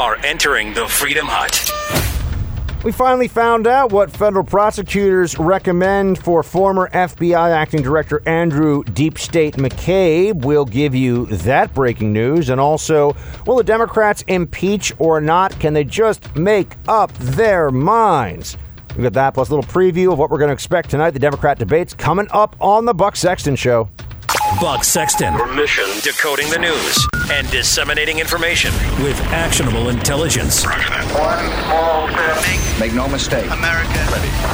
are 0.00 0.16
entering 0.24 0.72
the 0.72 0.88
Freedom 0.88 1.26
Hut. 1.28 1.70
We 2.82 2.90
finally 2.90 3.28
found 3.28 3.66
out 3.66 3.92
what 3.92 4.10
federal 4.10 4.46
prosecutors 4.46 5.38
recommend 5.38 6.24
for 6.24 6.42
former 6.42 6.88
FBI 6.88 7.50
acting 7.50 7.82
director 7.82 8.22
Andrew 8.24 8.82
Deep 8.82 9.18
State 9.18 9.56
McCabe. 9.56 10.42
We'll 10.42 10.64
give 10.64 10.94
you 10.94 11.26
that 11.26 11.74
breaking 11.74 12.14
news. 12.14 12.48
And 12.48 12.58
also, 12.58 13.14
will 13.44 13.56
the 13.56 13.62
Democrats 13.62 14.24
impeach 14.26 14.94
or 14.98 15.20
not? 15.20 15.60
Can 15.60 15.74
they 15.74 15.84
just 15.84 16.34
make 16.34 16.76
up 16.88 17.12
their 17.18 17.70
minds? 17.70 18.56
We've 18.96 19.02
got 19.02 19.12
that 19.12 19.34
plus 19.34 19.50
a 19.50 19.54
little 19.54 19.70
preview 19.70 20.14
of 20.14 20.18
what 20.18 20.30
we're 20.30 20.38
going 20.38 20.48
to 20.48 20.54
expect 20.54 20.88
tonight. 20.88 21.10
The 21.10 21.18
Democrat 21.18 21.58
debates 21.58 21.92
coming 21.92 22.26
up 22.30 22.56
on 22.58 22.86
the 22.86 22.94
Buck 22.94 23.16
Sexton 23.16 23.54
Show. 23.54 23.90
Buck 24.58 24.84
Sexton. 24.84 25.34
Your 25.34 25.46
mission. 25.54 25.84
Decoding 26.02 26.48
the 26.50 26.58
news 26.58 27.06
and 27.30 27.48
disseminating 27.50 28.18
information 28.18 28.72
with 29.04 29.18
actionable 29.32 29.90
intelligence. 29.90 30.66
Roger. 30.66 30.90
One 31.18 31.38
small 31.64 32.08
step. 32.08 32.80
Make 32.80 32.94
no 32.94 33.06
mistake. 33.08 33.50
America 33.50 33.88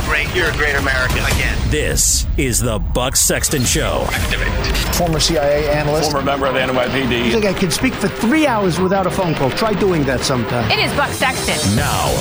great. 0.06 0.32
You're 0.34 0.50
a 0.50 0.56
great 0.56 0.74
American 0.76 1.18
again. 1.24 1.56
This 1.70 2.26
is 2.36 2.60
the 2.60 2.78
Buck 2.78 3.16
Sexton 3.16 3.64
Show. 3.64 4.06
Activate. 4.12 4.76
Former 4.96 5.18
CIA 5.18 5.70
analyst. 5.70 6.10
former 6.12 6.24
member 6.26 6.46
of 6.46 6.54
the 6.54 6.62
I 6.62 6.66
NYPD. 6.66 7.32
think 7.32 7.44
I 7.44 7.52
can 7.52 7.70
speak 7.70 7.94
for 7.94 8.08
three 8.08 8.46
hours 8.46 8.78
without 8.78 9.06
a 9.06 9.10
phone 9.10 9.34
call. 9.34 9.50
Try 9.50 9.72
doing 9.72 10.04
that 10.04 10.20
sometime. 10.20 10.70
It 10.70 10.78
is 10.78 10.92
Buck 10.94 11.10
Sexton. 11.12 11.74
Now, 11.76 12.12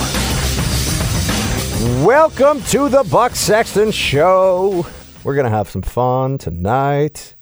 Welcome 2.04 2.62
to 2.64 2.88
the 2.88 3.04
Buck 3.04 3.36
Sexton 3.36 3.90
Show. 3.92 4.86
We're 5.22 5.34
going 5.34 5.44
to 5.44 5.50
have 5.50 5.68
some 5.68 5.82
fun 5.82 6.38
tonight. 6.38 7.35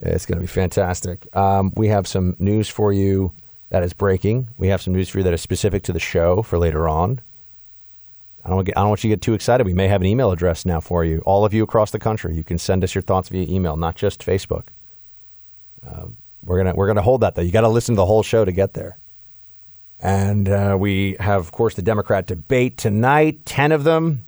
It's 0.00 0.26
going 0.26 0.36
to 0.36 0.42
be 0.42 0.46
fantastic. 0.46 1.26
Um, 1.34 1.72
we 1.74 1.88
have 1.88 2.06
some 2.06 2.36
news 2.38 2.68
for 2.68 2.92
you 2.92 3.32
that 3.70 3.82
is 3.82 3.92
breaking. 3.92 4.48
We 4.58 4.68
have 4.68 4.82
some 4.82 4.92
news 4.92 5.08
for 5.08 5.18
you 5.18 5.24
that 5.24 5.32
is 5.32 5.40
specific 5.40 5.82
to 5.84 5.92
the 5.92 5.98
show 6.00 6.42
for 6.42 6.58
later 6.58 6.88
on. 6.88 7.20
I 8.44 8.50
don't, 8.50 8.64
get, 8.64 8.76
I 8.76 8.82
don't 8.82 8.90
want 8.90 9.02
you 9.02 9.10
to 9.10 9.16
get 9.16 9.22
too 9.22 9.34
excited. 9.34 9.66
We 9.66 9.74
may 9.74 9.88
have 9.88 10.02
an 10.02 10.06
email 10.06 10.30
address 10.30 10.64
now 10.64 10.80
for 10.80 11.04
you. 11.04 11.20
All 11.26 11.44
of 11.44 11.52
you 11.52 11.64
across 11.64 11.90
the 11.90 11.98
country, 11.98 12.36
you 12.36 12.44
can 12.44 12.58
send 12.58 12.84
us 12.84 12.94
your 12.94 13.02
thoughts 13.02 13.28
via 13.28 13.44
email, 13.48 13.76
not 13.76 13.96
just 13.96 14.24
Facebook. 14.24 14.68
Uh, 15.84 16.06
we're 16.44 16.58
gonna 16.58 16.74
we're 16.76 16.86
gonna 16.86 17.02
hold 17.02 17.22
that 17.22 17.34
though. 17.34 17.42
You 17.42 17.50
got 17.50 17.62
to 17.62 17.68
listen 17.68 17.96
to 17.96 17.96
the 17.96 18.06
whole 18.06 18.22
show 18.22 18.44
to 18.44 18.52
get 18.52 18.74
there. 18.74 18.98
And 19.98 20.48
uh, 20.48 20.76
we 20.78 21.16
have, 21.18 21.40
of 21.40 21.52
course, 21.52 21.74
the 21.74 21.82
Democrat 21.82 22.26
debate 22.26 22.76
tonight. 22.76 23.44
Ten 23.46 23.72
of 23.72 23.82
them. 23.82 24.25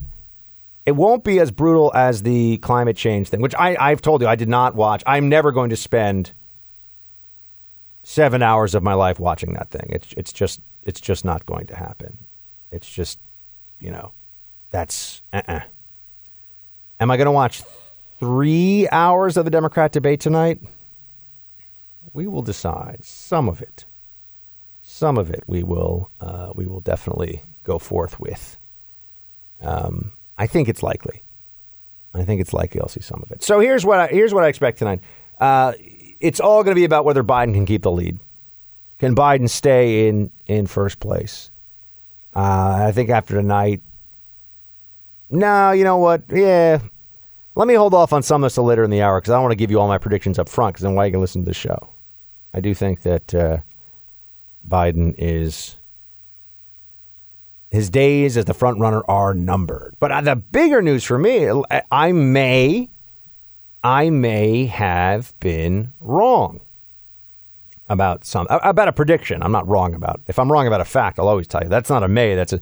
It 0.88 0.96
won't 0.96 1.22
be 1.22 1.38
as 1.38 1.50
brutal 1.50 1.92
as 1.94 2.22
the 2.22 2.56
climate 2.56 2.96
change 2.96 3.28
thing, 3.28 3.42
which 3.42 3.54
I, 3.54 3.76
I've 3.78 4.00
told 4.00 4.22
you 4.22 4.26
I 4.26 4.36
did 4.36 4.48
not 4.48 4.74
watch. 4.74 5.02
I'm 5.06 5.28
never 5.28 5.52
going 5.52 5.68
to 5.68 5.76
spend 5.76 6.32
seven 8.02 8.42
hours 8.42 8.74
of 8.74 8.82
my 8.82 8.94
life 8.94 9.20
watching 9.20 9.52
that 9.52 9.70
thing. 9.70 9.86
It's 9.90 10.14
it's 10.16 10.32
just 10.32 10.62
it's 10.84 10.98
just 10.98 11.26
not 11.26 11.44
going 11.44 11.66
to 11.66 11.76
happen. 11.76 12.16
It's 12.72 12.88
just 12.88 13.18
you 13.80 13.90
know 13.90 14.12
that's 14.70 15.20
uh-uh. 15.30 15.60
Am 17.00 17.10
I 17.10 17.18
going 17.18 17.26
to 17.26 17.32
watch 17.32 17.62
three 18.18 18.88
hours 18.90 19.36
of 19.36 19.44
the 19.44 19.50
Democrat 19.50 19.92
debate 19.92 20.20
tonight? 20.20 20.58
We 22.14 22.26
will 22.26 22.40
decide. 22.40 23.04
Some 23.04 23.46
of 23.46 23.60
it, 23.60 23.84
some 24.80 25.18
of 25.18 25.28
it, 25.28 25.44
we 25.46 25.62
will 25.62 26.10
uh, 26.18 26.52
we 26.54 26.64
will 26.64 26.80
definitely 26.80 27.42
go 27.62 27.78
forth 27.78 28.18
with. 28.18 28.58
Um, 29.60 30.12
I 30.38 30.46
think 30.46 30.68
it's 30.68 30.82
likely. 30.82 31.24
I 32.14 32.24
think 32.24 32.40
it's 32.40 32.54
likely 32.54 32.80
I'll 32.80 32.88
see 32.88 33.00
some 33.00 33.22
of 33.22 33.30
it. 33.30 33.42
So 33.42 33.60
here's 33.60 33.84
what 33.84 33.98
I, 34.00 34.06
here's 34.06 34.32
what 34.32 34.44
I 34.44 34.48
expect 34.48 34.78
tonight. 34.78 35.00
Uh, 35.40 35.72
it's 36.20 36.40
all 36.40 36.64
going 36.64 36.74
to 36.74 36.80
be 36.80 36.84
about 36.84 37.04
whether 37.04 37.22
Biden 37.22 37.52
can 37.54 37.66
keep 37.66 37.82
the 37.82 37.92
lead. 37.92 38.18
Can 38.98 39.14
Biden 39.14 39.48
stay 39.48 40.08
in 40.08 40.30
in 40.46 40.66
first 40.66 41.00
place? 41.00 41.50
Uh, 42.34 42.86
I 42.86 42.92
think 42.92 43.10
after 43.10 43.34
tonight. 43.34 43.82
No, 45.30 45.72
you 45.72 45.84
know 45.84 45.98
what? 45.98 46.22
Yeah, 46.30 46.80
let 47.54 47.68
me 47.68 47.74
hold 47.74 47.92
off 47.92 48.12
on 48.12 48.22
some 48.22 48.42
of 48.42 48.46
this 48.46 48.54
till 48.54 48.64
later 48.64 48.84
in 48.84 48.90
the 48.90 49.02
hour 49.02 49.20
because 49.20 49.30
I 49.30 49.34
don't 49.34 49.42
want 49.42 49.52
to 49.52 49.56
give 49.56 49.70
you 49.70 49.80
all 49.80 49.88
my 49.88 49.98
predictions 49.98 50.38
up 50.38 50.48
front 50.48 50.74
because 50.74 50.84
then 50.84 50.94
why 50.94 51.06
you 51.06 51.12
can 51.12 51.20
listen 51.20 51.42
to 51.42 51.46
the 51.46 51.54
show. 51.54 51.90
I 52.54 52.60
do 52.60 52.72
think 52.72 53.02
that 53.02 53.34
uh, 53.34 53.58
Biden 54.66 55.14
is 55.18 55.76
his 57.70 57.90
days 57.90 58.36
as 58.36 58.46
the 58.46 58.54
front 58.54 58.78
runner 58.80 59.02
are 59.08 59.34
numbered. 59.34 59.94
But 60.00 60.10
uh, 60.12 60.20
the 60.22 60.36
bigger 60.36 60.80
news 60.82 61.04
for 61.04 61.18
me, 61.18 61.48
I- 61.70 61.82
I 61.90 62.12
may, 62.12 62.88
I 63.84 64.10
may 64.10 64.66
have 64.66 65.38
been 65.40 65.92
wrong 66.00 66.60
about 67.88 68.24
some 68.24 68.46
about 68.50 68.88
a 68.88 68.92
prediction. 68.92 69.42
I'm 69.42 69.52
not 69.52 69.66
wrong 69.66 69.94
about. 69.94 70.20
If 70.26 70.38
I'm 70.38 70.50
wrong 70.52 70.66
about 70.66 70.80
a 70.80 70.84
fact, 70.84 71.18
I'll 71.18 71.28
always 71.28 71.46
tell 71.46 71.62
you. 71.62 71.68
That's 71.68 71.88
not 71.90 72.02
a 72.02 72.08
may. 72.08 72.34
That's 72.34 72.52
a. 72.52 72.60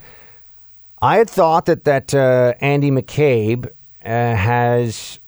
I 1.02 1.16
had 1.18 1.28
thought 1.28 1.66
that 1.66 1.84
that 1.84 2.14
uh, 2.14 2.54
Andy 2.60 2.90
McCabe 2.90 3.66
uh, 4.04 4.08
has 4.08 5.18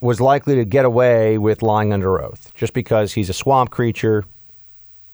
was 0.00 0.20
likely 0.20 0.54
to 0.56 0.64
get 0.64 0.84
away 0.84 1.36
with 1.38 1.62
lying 1.62 1.92
under 1.92 2.20
oath 2.22 2.52
just 2.54 2.72
because 2.74 3.12
he's 3.14 3.28
a 3.30 3.32
swamp 3.34 3.70
creature. 3.70 4.24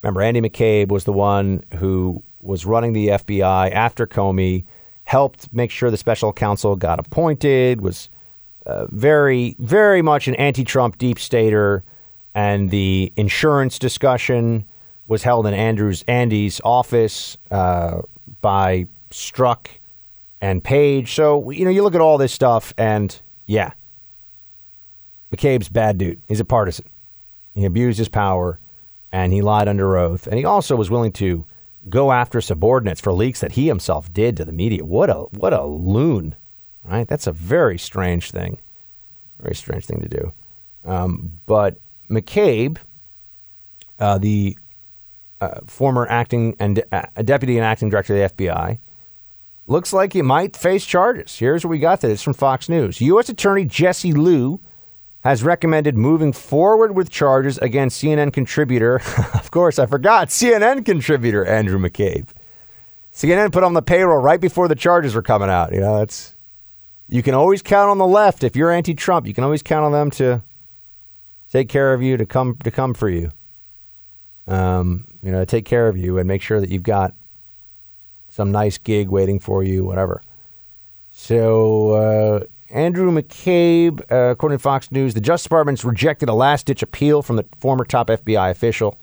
Remember, 0.03 0.21
Andy 0.23 0.41
McCabe 0.41 0.89
was 0.89 1.05
the 1.05 1.13
one 1.13 1.63
who 1.79 2.23
was 2.43 2.67
running 2.67 2.93
the 2.93 3.09
FBI 3.09 3.71
after 3.73 4.07
Comey, 4.07 4.65
helped 5.05 5.53
make 5.53 5.71
sure 5.71 5.91
the 5.91 5.97
special 5.97 6.33
counsel 6.33 6.77
got 6.77 6.99
appointed, 6.99 7.81
was 7.81 8.09
uh, 8.67 8.87
very, 8.91 9.57
very 9.59 10.03
much 10.03 10.29
an 10.29 10.35
anti 10.37 10.65
Trump 10.65 10.99
deep 10.99 11.19
stater. 11.19 11.83
And 12.35 12.71
the 12.71 13.13
insurance 13.17 13.79
discussion 13.79 14.65
was 15.07 15.23
held 15.23 15.47
in 15.47 15.53
Andrews 15.55 16.03
Andy's 16.09 16.61
office 16.65 17.37
uh, 17.51 18.03
by 18.41 18.87
Strzok 19.11 19.67
and 20.41 20.65
Page. 20.65 21.15
So, 21.15 21.51
you 21.51 21.65
know, 21.65 21.71
you 21.71 21.83
look 21.83 21.95
at 21.95 22.01
all 22.01 22.17
this 22.17 22.33
stuff, 22.33 22.73
and 22.79 23.21
yeah, 23.47 23.73
McCabe's 25.33 25.69
bad 25.69 25.99
dude. 25.99 26.23
He's 26.29 26.41
a 26.41 26.45
partisan. 26.45 26.87
He 27.55 27.65
abused 27.65 27.99
his 27.99 28.09
power 28.09 28.59
and 29.11 29.33
he 29.33 29.43
lied 29.43 29.69
under 29.69 29.97
oath. 29.97 30.27
And 30.27 30.39
he 30.39 30.45
also 30.45 30.75
was 30.75 30.91
willing 30.91 31.13
to 31.13 31.45
go 31.89 32.13
after 32.13 32.41
subordinates 32.41 33.01
for 33.01 33.13
leaks 33.13 33.41
that 33.41 33.53
he 33.53 33.67
himself 33.67 34.13
did 34.13 34.37
to 34.37 34.45
the 34.45 34.53
media. 34.53 34.85
What 34.85 35.11
a 35.11 35.15
what 35.31 35.53
a 35.53 35.65
loon, 35.65 36.37
right? 36.85 37.07
That's 37.07 37.27
a 37.27 37.33
very 37.33 37.79
strange 37.79 38.31
thing. 38.31 38.61
Very 39.41 39.55
strange 39.55 39.87
thing 39.87 40.01
to 40.01 40.09
do. 40.09 40.33
Um, 40.85 41.41
but 41.47 41.79
McCabe, 42.09 42.79
uh, 43.99 44.19
the 44.19 44.57
uh, 45.41 45.61
former 45.67 46.07
acting 46.09 46.57
and 46.59 46.83
uh, 46.93 47.03
deputy 47.25 47.57
and 47.57 47.65
acting 47.65 47.89
director 47.89 48.15
of 48.17 48.37
the 48.37 48.45
FBI, 48.45 48.79
looks 49.67 49.93
like 49.93 50.13
he 50.13 50.23
might 50.23 50.57
face 50.57 50.85
charges. 50.85 51.37
Here's 51.37 51.65
what 51.65 51.71
we 51.71 51.79
got. 51.79 52.01
That 52.01 52.11
it's 52.11 52.23
from 52.23 52.35
Fox 52.35 52.69
News. 52.69 53.01
U.S. 53.01 53.29
Attorney 53.29 53.65
Jesse 53.65 54.13
Liu 54.13 54.61
has 55.23 55.43
recommended 55.43 55.97
moving 55.97 56.33
forward 56.33 56.95
with 56.95 57.09
charges 57.09 57.59
against 57.59 58.03
CNN 58.03 58.33
contributor. 58.33 58.97
of 59.35 59.51
course, 59.51 59.79
I 59.79 59.87
forgot 59.87 60.29
CNN 60.29 60.85
contributor 60.85 61.45
Andrew 61.45 61.79
McCabe. 61.79 62.29
CNN 63.13 63.53
put 63.53 63.63
on 63.63 63.75
the 63.75 63.83
payroll 63.83 64.21
right 64.21 64.41
before 64.41 64.69
the 64.69 64.75
charges 64.75 65.15
were 65.15 65.23
coming 65.23 65.51
out. 65.51 65.73
You 65.73 65.81
know, 65.81 65.99
that's 65.99 66.35
you 67.09 67.23
can 67.23 67.35
always 67.35 67.63
count 67.63 67.91
on 67.91 67.99
the 67.99 68.07
left 68.07 68.43
if 68.43 68.57
you're 68.57 68.71
anti-Trump. 68.71 69.27
You 69.27 69.35
can 69.35 69.45
always 69.45 69.63
count 69.63 69.85
on 69.85 69.93
them 69.93 70.11
to 70.13 70.43
take 71.51 71.69
care 71.69 71.93
of 71.93 72.03
you, 72.03 72.17
to 72.17 72.27
come 72.27 72.57
to 72.65 72.71
come 72.71 72.95
for 72.95 73.09
you. 73.09 73.31
Um, 74.47 75.07
you 75.23 75.31
know, 75.31 75.45
take 75.45 75.67
care 75.67 75.89
of 75.89 75.97
you 75.97 76.19
and 76.19 76.27
make 76.27 76.43
sure 76.43 76.61
that 76.61 76.71
you've 76.71 76.83
got 76.83 77.15
some 78.29 78.51
nice 78.51 78.79
gig 78.79 79.09
waiting 79.09 79.39
for 79.39 79.63
you, 79.63 79.85
whatever. 79.85 80.21
So 81.11 81.93
uh, 81.93 82.41
Andrew 82.73 83.11
McCabe, 83.13 84.01
uh, 84.11 84.31
according 84.31 84.57
to 84.57 84.63
Fox 84.63 84.91
News, 84.91 85.13
the 85.13 85.21
Justice 85.21 85.45
Department's 85.45 85.85
rejected 85.85 86.31
a 86.31 86.35
last-ditch 86.35 86.83
appeal 86.83 87.21
from 87.21 87.37
the 87.37 87.45
former 87.61 87.85
top 87.85 88.09
FBI 88.09 88.51
official. 88.51 88.99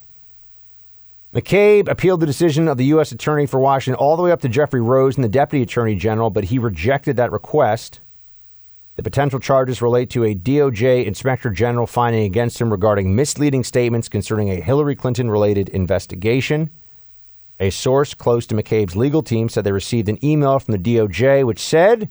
McCabe 1.33 1.87
appealed 1.87 2.19
the 2.19 2.25
decision 2.25 2.67
of 2.67 2.77
the 2.77 2.85
U.S. 2.85 3.11
Attorney 3.11 3.45
for 3.45 3.59
Washington 3.59 3.99
all 3.99 4.17
the 4.17 4.23
way 4.23 4.31
up 4.31 4.41
to 4.41 4.49
Jeffrey 4.49 4.81
Rosen, 4.81 5.21
the 5.21 5.29
Deputy 5.29 5.61
Attorney 5.61 5.93
General, 5.93 6.31
but 6.31 6.45
he 6.45 6.57
rejected 6.57 7.15
that 7.17 7.31
request. 7.31 7.99
The 8.95 9.03
potential 9.03 9.39
charges 9.39 9.83
relate 9.83 10.09
to 10.09 10.23
a 10.23 10.33
DOJ 10.33 11.05
Inspector 11.05 11.49
General 11.51 11.85
finding 11.85 12.23
against 12.23 12.59
him 12.59 12.71
regarding 12.71 13.15
misleading 13.15 13.63
statements 13.63 14.09
concerning 14.09 14.49
a 14.49 14.59
Hillary 14.59 14.95
Clinton 14.95 15.29
related 15.29 15.69
investigation. 15.69 16.71
A 17.59 17.69
source 17.69 18.15
close 18.15 18.47
to 18.47 18.55
McCabe's 18.55 18.95
legal 18.95 19.21
team 19.21 19.47
said 19.47 19.63
they 19.63 19.71
received 19.71 20.09
an 20.09 20.23
email 20.25 20.57
from 20.57 20.71
the 20.71 20.79
DOJ 20.79 21.45
which 21.45 21.59
said 21.59 22.09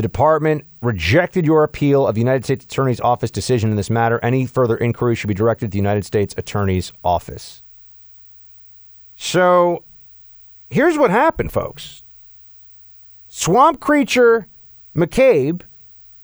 the 0.00 0.08
department 0.08 0.64
rejected 0.80 1.44
your 1.44 1.62
appeal 1.62 2.06
of 2.06 2.14
the 2.14 2.22
United 2.22 2.42
States 2.42 2.64
Attorney's 2.64 3.02
Office 3.02 3.30
decision 3.30 3.68
in 3.68 3.76
this 3.76 3.90
matter. 3.90 4.18
Any 4.22 4.46
further 4.46 4.78
inquiry 4.78 5.14
should 5.14 5.28
be 5.28 5.34
directed 5.34 5.66
to 5.66 5.70
the 5.72 5.76
United 5.76 6.06
States 6.06 6.34
Attorney's 6.38 6.90
Office. 7.04 7.62
So 9.14 9.84
here's 10.70 10.96
what 10.96 11.10
happened, 11.10 11.52
folks. 11.52 12.02
Swamp 13.28 13.78
creature 13.78 14.46
McCabe 14.96 15.64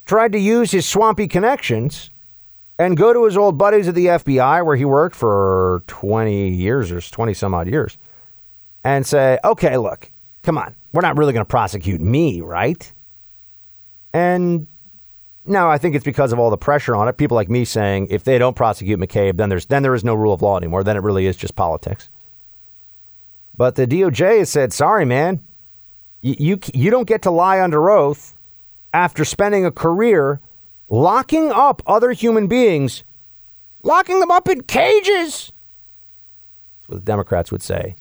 tried 0.06 0.32
to 0.32 0.38
use 0.38 0.70
his 0.70 0.88
swampy 0.88 1.28
connections 1.28 2.08
and 2.78 2.96
go 2.96 3.12
to 3.12 3.26
his 3.26 3.36
old 3.36 3.58
buddies 3.58 3.88
at 3.88 3.94
the 3.94 4.06
FBI, 4.06 4.64
where 4.64 4.76
he 4.76 4.86
worked 4.86 5.16
for 5.16 5.82
20 5.86 6.48
years 6.48 6.90
or 6.90 7.02
20 7.02 7.34
some 7.34 7.52
odd 7.52 7.68
years, 7.68 7.98
and 8.82 9.06
say, 9.06 9.38
okay, 9.44 9.76
look, 9.76 10.10
come 10.42 10.56
on, 10.56 10.74
we're 10.94 11.02
not 11.02 11.18
really 11.18 11.34
going 11.34 11.44
to 11.44 11.50
prosecute 11.50 12.00
me, 12.00 12.40
right? 12.40 12.90
And 14.16 14.66
now 15.44 15.70
I 15.70 15.76
think 15.76 15.94
it's 15.94 16.02
because 16.02 16.32
of 16.32 16.38
all 16.38 16.48
the 16.48 16.56
pressure 16.56 16.96
on 16.96 17.06
it. 17.06 17.18
People 17.18 17.34
like 17.34 17.50
me 17.50 17.66
saying, 17.66 18.06
if 18.08 18.24
they 18.24 18.38
don't 18.38 18.56
prosecute 18.56 18.98
McCabe, 18.98 19.36
then 19.36 19.50
there's 19.50 19.66
then 19.66 19.82
there 19.82 19.94
is 19.94 20.04
no 20.04 20.14
rule 20.14 20.32
of 20.32 20.40
law 20.40 20.56
anymore. 20.56 20.82
Then 20.82 20.96
it 20.96 21.02
really 21.02 21.26
is 21.26 21.36
just 21.36 21.54
politics. 21.54 22.08
But 23.58 23.74
the 23.74 23.86
DOJ 23.86 24.38
has 24.38 24.48
said, 24.48 24.72
sorry, 24.72 25.04
man, 25.04 25.42
you, 26.22 26.34
you, 26.38 26.60
you 26.72 26.90
don't 26.90 27.06
get 27.06 27.20
to 27.22 27.30
lie 27.30 27.60
under 27.60 27.90
oath 27.90 28.34
after 28.94 29.22
spending 29.22 29.66
a 29.66 29.70
career 29.70 30.40
locking 30.88 31.52
up 31.52 31.82
other 31.86 32.12
human 32.12 32.46
beings, 32.46 33.04
locking 33.82 34.20
them 34.20 34.30
up 34.30 34.48
in 34.48 34.62
cages. 34.62 35.52
That's 36.78 36.88
what 36.88 36.96
the 36.96 37.04
Democrats 37.04 37.52
would 37.52 37.62
say. 37.62 37.96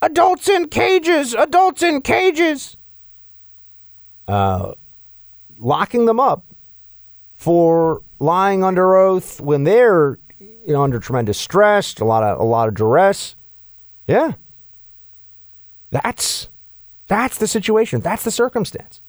Adults 0.00 0.48
in 0.48 0.68
cages, 0.68 1.34
adults 1.34 1.82
in 1.84 2.00
cages. 2.00 2.76
Uh, 4.26 4.72
locking 5.62 6.06
them 6.06 6.20
up 6.20 6.44
for 7.34 8.02
lying 8.18 8.62
under 8.62 8.96
oath 8.96 9.40
when 9.40 9.64
they're 9.64 10.18
you 10.38 10.72
know 10.72 10.82
under 10.82 10.98
tremendous 10.98 11.38
stress, 11.38 11.96
a 11.98 12.04
lot 12.04 12.22
of 12.22 12.38
a 12.38 12.44
lot 12.44 12.68
of 12.68 12.74
duress. 12.74 13.36
Yeah. 14.06 14.32
That's 15.90 16.48
that's 17.06 17.38
the 17.38 17.46
situation. 17.46 18.00
That's 18.00 18.24
the 18.24 18.30
circumstance. 18.30 19.00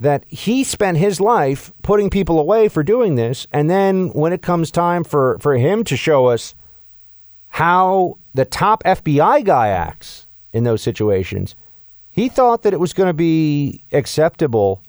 That 0.00 0.24
he 0.28 0.64
spent 0.64 0.98
his 0.98 1.20
life 1.20 1.72
putting 1.82 2.10
people 2.10 2.40
away 2.40 2.68
for 2.68 2.82
doing 2.82 3.14
this, 3.14 3.46
and 3.52 3.70
then 3.70 4.08
when 4.08 4.32
it 4.32 4.42
comes 4.42 4.70
time 4.72 5.04
for, 5.04 5.38
for 5.38 5.56
him 5.56 5.84
to 5.84 5.96
show 5.96 6.26
us 6.26 6.56
how 7.46 8.18
the 8.34 8.44
top 8.44 8.82
FBI 8.82 9.44
guy 9.44 9.68
acts 9.68 10.26
in 10.52 10.64
those 10.64 10.82
situations, 10.82 11.54
he 12.10 12.28
thought 12.28 12.62
that 12.62 12.72
it 12.72 12.80
was 12.80 12.92
going 12.92 13.06
to 13.06 13.14
be 13.14 13.84
acceptable 13.92 14.82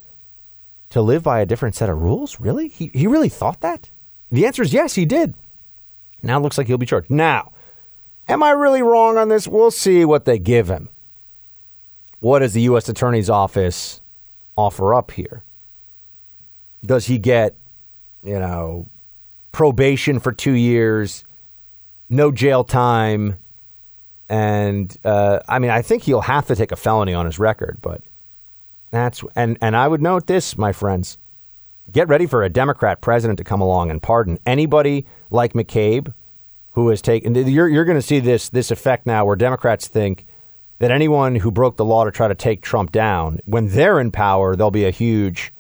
to 0.96 1.02
live 1.02 1.24
by 1.24 1.42
a 1.42 1.46
different 1.46 1.76
set 1.76 1.90
of 1.90 2.02
rules? 2.02 2.40
Really? 2.40 2.70
He, 2.70 2.90
he 2.94 3.06
really 3.06 3.28
thought 3.28 3.60
that? 3.60 3.90
The 4.32 4.46
answer 4.46 4.64
is 4.64 4.72
yes, 4.72 4.96
he 4.96 5.04
did. 5.04 5.34
Now 6.24 6.40
it 6.40 6.42
looks 6.42 6.58
like 6.58 6.68
he'll 6.68 6.78
be 6.78 6.86
charged. 6.86 7.12
Now, 7.12 7.52
am 8.30 8.42
I 8.42 8.52
really 8.52 8.82
wrong 8.82 9.18
on 9.18 9.28
this? 9.28 9.46
We'll 9.46 9.72
see 9.72 10.06
what 10.06 10.24
they 10.24 10.40
give 10.40 10.70
him. 10.70 10.88
What 12.22 12.40
does 12.40 12.54
the 12.54 12.62
U.S. 12.62 12.88
Attorney's 12.88 13.30
Office 13.30 14.00
offer 14.56 14.94
up 14.94 15.12
here? 15.12 15.44
Does 16.86 17.08
he 17.08 17.18
get, 17.18 17.58
you 18.24 18.40
know, 18.40 18.88
probation 19.52 20.22
for 20.22 20.32
two 20.32 20.54
years, 20.54 21.26
no 22.10 22.32
jail 22.32 22.64
time? 22.64 23.38
And 24.30 24.96
uh, 25.04 25.40
I 25.50 25.60
mean, 25.60 25.72
I 25.72 25.82
think 25.82 26.04
he'll 26.04 26.22
have 26.22 26.48
to 26.48 26.56
take 26.56 26.72
a 26.72 26.78
felony 26.78 27.14
on 27.14 27.26
his 27.26 27.38
record, 27.38 27.80
but 27.82 28.02
that's 28.96 29.24
and 29.36 29.58
and 29.62 29.76
I 29.76 29.88
would 29.88 30.02
note 30.02 30.28
this, 30.28 30.58
my 30.58 30.72
friends. 30.72 31.18
Get 31.92 32.08
ready 32.08 32.26
for 32.26 32.44
a 32.44 32.50
Democrat 32.50 33.02
president 33.02 33.38
to 33.38 33.44
come 33.44 33.62
along 33.62 33.92
and 33.92 34.02
pardon 34.02 34.40
anybody 34.46 35.06
like 35.30 35.54
McCabe 35.54 36.14
who 36.72 36.90
has 36.90 37.02
taken. 37.02 37.36
You're 37.36 37.68
you're 37.68 37.86
going 37.86 37.98
to 37.98 38.02
see 38.02 38.20
this 38.20 38.50
this 38.50 38.72
effect 38.72 39.06
now, 39.06 39.26
where 39.26 39.36
Democrats 39.36 39.88
think 39.88 40.26
that 40.80 40.92
anyone 40.92 41.36
who 41.36 41.52
broke 41.52 41.78
the 41.78 41.86
law 41.86 42.04
to 42.04 42.12
try 42.12 42.28
to 42.28 42.36
take 42.36 42.62
Trump 42.62 42.92
down, 42.92 43.40
when 43.46 43.70
they're 43.70 44.00
in 44.00 44.12
power, 44.12 44.56
there'll 44.56 44.72
be 44.72 44.86
a 44.86 44.92
huge 44.92 45.54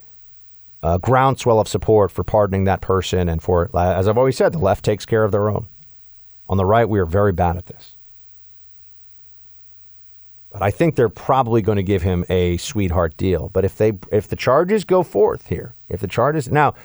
uh, 0.83 0.97
groundswell 0.97 1.59
of 1.59 1.67
support 1.67 2.11
for 2.11 2.23
pardoning 2.23 2.65
that 2.65 2.81
person. 2.81 3.29
And 3.29 3.41
for, 3.41 3.69
as 3.77 4.07
I've 4.07 4.17
always 4.17 4.35
said, 4.35 4.51
the 4.51 4.59
left 4.59 4.83
takes 4.83 5.05
care 5.05 5.23
of 5.23 5.31
their 5.31 5.49
own. 5.49 5.67
On 6.49 6.57
the 6.57 6.65
right, 6.65 6.87
we 6.87 6.99
are 6.99 7.05
very 7.05 7.31
bad 7.31 7.57
at 7.57 7.65
this. 7.67 7.94
But 10.55 10.63
I 10.63 10.71
think 10.71 10.95
they're 10.95 11.09
probably 11.09 11.61
going 11.61 11.75
to 11.75 11.83
give 11.83 12.01
him 12.01 12.23
a 12.29 12.55
sweetheart 12.55 13.17
deal. 13.17 13.49
But 13.51 13.65
if 13.65 13.75
they 13.75 13.91
if 14.09 14.29
the 14.29 14.37
charges 14.37 14.85
go 14.85 15.03
forth 15.03 15.47
here, 15.47 15.75
if 15.89 15.99
the 15.99 16.07
charges 16.07 16.49
now 16.49 16.75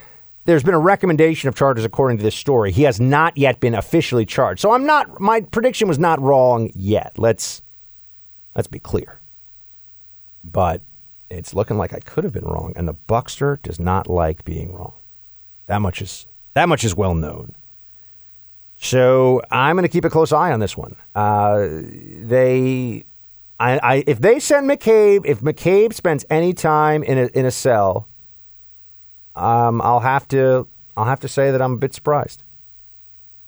there's 0.44 0.64
been 0.64 0.74
a 0.74 0.80
recommendation 0.80 1.48
of 1.48 1.54
charges 1.54 1.84
according 1.84 2.16
to 2.16 2.24
this 2.24 2.34
story. 2.34 2.72
He 2.72 2.82
has 2.82 2.98
not 2.98 3.38
yet 3.38 3.60
been 3.60 3.76
officially 3.76 4.26
charged. 4.26 4.60
So 4.60 4.72
I'm 4.72 4.86
not 4.86 5.20
my 5.20 5.42
prediction 5.42 5.86
was 5.86 6.00
not 6.00 6.20
wrong 6.20 6.72
yet. 6.74 7.12
Let's 7.16 7.62
let's 8.56 8.66
be 8.66 8.80
clear. 8.80 9.20
But 10.42 10.82
it's 11.30 11.54
looking 11.54 11.78
like 11.78 11.94
I 11.94 12.00
could 12.00 12.24
have 12.24 12.32
been 12.32 12.46
wrong 12.46 12.72
and 12.74 12.88
the 12.88 12.94
Buckster 12.94 13.60
does 13.62 13.78
not 13.78 14.10
like 14.10 14.44
being 14.44 14.74
wrong. 14.74 14.94
That 15.68 15.80
much 15.80 16.02
is 16.02 16.26
that 16.54 16.68
much 16.68 16.82
is 16.82 16.96
well 16.96 17.14
known. 17.14 17.54
So 18.74 19.42
I'm 19.48 19.76
going 19.76 19.84
to 19.84 19.88
keep 19.88 20.04
a 20.04 20.10
close 20.10 20.32
eye 20.32 20.50
on 20.50 20.58
this 20.58 20.76
one. 20.76 20.96
Uh, 21.14 21.68
they 21.68 23.04
I, 23.60 23.78
I, 23.82 24.04
if 24.06 24.20
they 24.20 24.40
send 24.40 24.68
McCabe, 24.68 25.26
if 25.26 25.40
McCabe 25.40 25.92
spends 25.92 26.24
any 26.30 26.54
time 26.54 27.02
in 27.02 27.18
a, 27.18 27.26
in 27.26 27.44
a 27.44 27.50
cell, 27.50 28.08
um, 29.36 29.82
I'll 29.82 30.00
have 30.00 30.26
to 30.28 30.66
I'll 30.96 31.04
have 31.04 31.20
to 31.20 31.28
say 31.28 31.50
that 31.50 31.60
I'm 31.60 31.74
a 31.74 31.76
bit 31.76 31.94
surprised. 31.94 32.42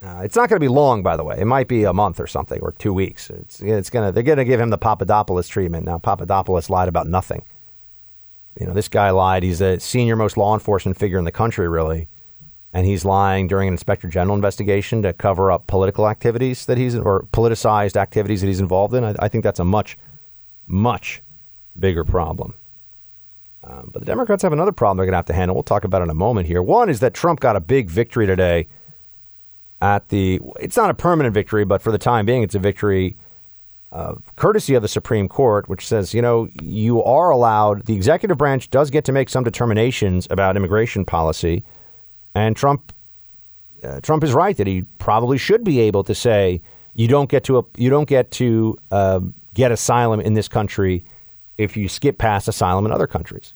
Uh, 0.02 0.20
it's 0.24 0.36
not 0.36 0.48
going 0.48 0.56
to 0.56 0.64
be 0.64 0.68
long, 0.68 1.02
by 1.02 1.16
the 1.16 1.24
way. 1.24 1.36
It 1.38 1.46
might 1.46 1.68
be 1.68 1.84
a 1.84 1.92
month 1.92 2.20
or 2.20 2.26
something, 2.26 2.60
or 2.60 2.72
two 2.72 2.92
weeks. 2.92 3.30
It's 3.30 3.60
it's 3.60 3.88
gonna 3.88 4.12
they're 4.12 4.22
gonna 4.22 4.44
give 4.44 4.60
him 4.60 4.70
the 4.70 4.78
Papadopoulos 4.78 5.48
treatment. 5.48 5.86
Now 5.86 5.98
Papadopoulos 5.98 6.68
lied 6.68 6.88
about 6.88 7.06
nothing. 7.06 7.44
You 8.60 8.66
know, 8.66 8.74
this 8.74 8.88
guy 8.88 9.10
lied. 9.10 9.42
He's 9.42 9.60
the 9.60 9.80
senior 9.80 10.14
most 10.14 10.36
law 10.36 10.52
enforcement 10.52 10.98
figure 10.98 11.18
in 11.18 11.24
the 11.24 11.32
country, 11.32 11.68
really, 11.68 12.08
and 12.72 12.86
he's 12.86 13.04
lying 13.04 13.46
during 13.46 13.68
an 13.68 13.74
inspector 13.74 14.08
general 14.08 14.34
investigation 14.34 15.02
to 15.02 15.12
cover 15.12 15.52
up 15.52 15.66
political 15.66 16.08
activities 16.08 16.64
that 16.66 16.78
he's 16.78 16.96
or 16.96 17.26
politicized 17.32 17.96
activities 17.96 18.40
that 18.40 18.46
he's 18.46 18.60
involved 18.60 18.94
in. 18.94 19.04
I, 19.04 19.14
I 19.18 19.28
think 19.28 19.44
that's 19.44 19.60
a 19.60 19.64
much, 19.64 19.98
much 20.66 21.22
bigger 21.78 22.04
problem. 22.04 22.54
Um, 23.64 23.90
but 23.92 24.00
the 24.00 24.06
Democrats 24.06 24.42
have 24.42 24.52
another 24.52 24.72
problem 24.72 24.96
they're 24.96 25.06
going 25.06 25.12
to 25.12 25.18
have 25.18 25.26
to 25.26 25.34
handle. 25.34 25.54
We'll 25.54 25.62
talk 25.62 25.84
about 25.84 26.02
in 26.02 26.10
a 26.10 26.14
moment 26.14 26.48
here. 26.48 26.62
One 26.62 26.88
is 26.88 27.00
that 27.00 27.14
Trump 27.14 27.40
got 27.40 27.56
a 27.56 27.60
big 27.60 27.88
victory 27.88 28.26
today 28.26 28.68
at 29.80 30.08
the. 30.08 30.40
It's 30.58 30.76
not 30.76 30.90
a 30.90 30.94
permanent 30.94 31.34
victory, 31.34 31.64
but 31.64 31.82
for 31.82 31.92
the 31.92 31.98
time 31.98 32.26
being, 32.26 32.42
it's 32.42 32.54
a 32.54 32.58
victory. 32.58 33.16
Uh, 33.92 34.14
courtesy 34.36 34.74
of 34.74 34.80
the 34.80 34.88
Supreme 34.88 35.28
Court, 35.28 35.68
which 35.68 35.86
says, 35.86 36.14
you 36.14 36.22
know, 36.22 36.48
you 36.62 37.02
are 37.04 37.28
allowed, 37.28 37.84
the 37.84 37.94
executive 37.94 38.38
branch 38.38 38.70
does 38.70 38.88
get 38.88 39.04
to 39.04 39.12
make 39.12 39.28
some 39.28 39.44
determinations 39.44 40.26
about 40.30 40.56
immigration 40.56 41.04
policy 41.04 41.62
and 42.34 42.56
Trump, 42.56 42.92
uh, 43.82 44.00
Trump 44.00 44.24
is 44.24 44.32
right 44.32 44.56
that 44.56 44.66
he 44.66 44.82
probably 44.98 45.38
should 45.38 45.64
be 45.64 45.80
able 45.80 46.04
to 46.04 46.14
say 46.14 46.62
you 46.94 47.08
don't 47.08 47.28
get 47.28 47.44
to 47.44 47.58
a, 47.58 47.62
you 47.76 47.90
don't 47.90 48.08
get 48.08 48.30
to 48.32 48.76
uh, 48.90 49.20
get 49.54 49.72
asylum 49.72 50.20
in 50.20 50.34
this 50.34 50.48
country 50.48 51.04
if 51.58 51.76
you 51.76 51.88
skip 51.88 52.18
past 52.18 52.48
asylum 52.48 52.86
in 52.86 52.92
other 52.92 53.06
countries. 53.06 53.54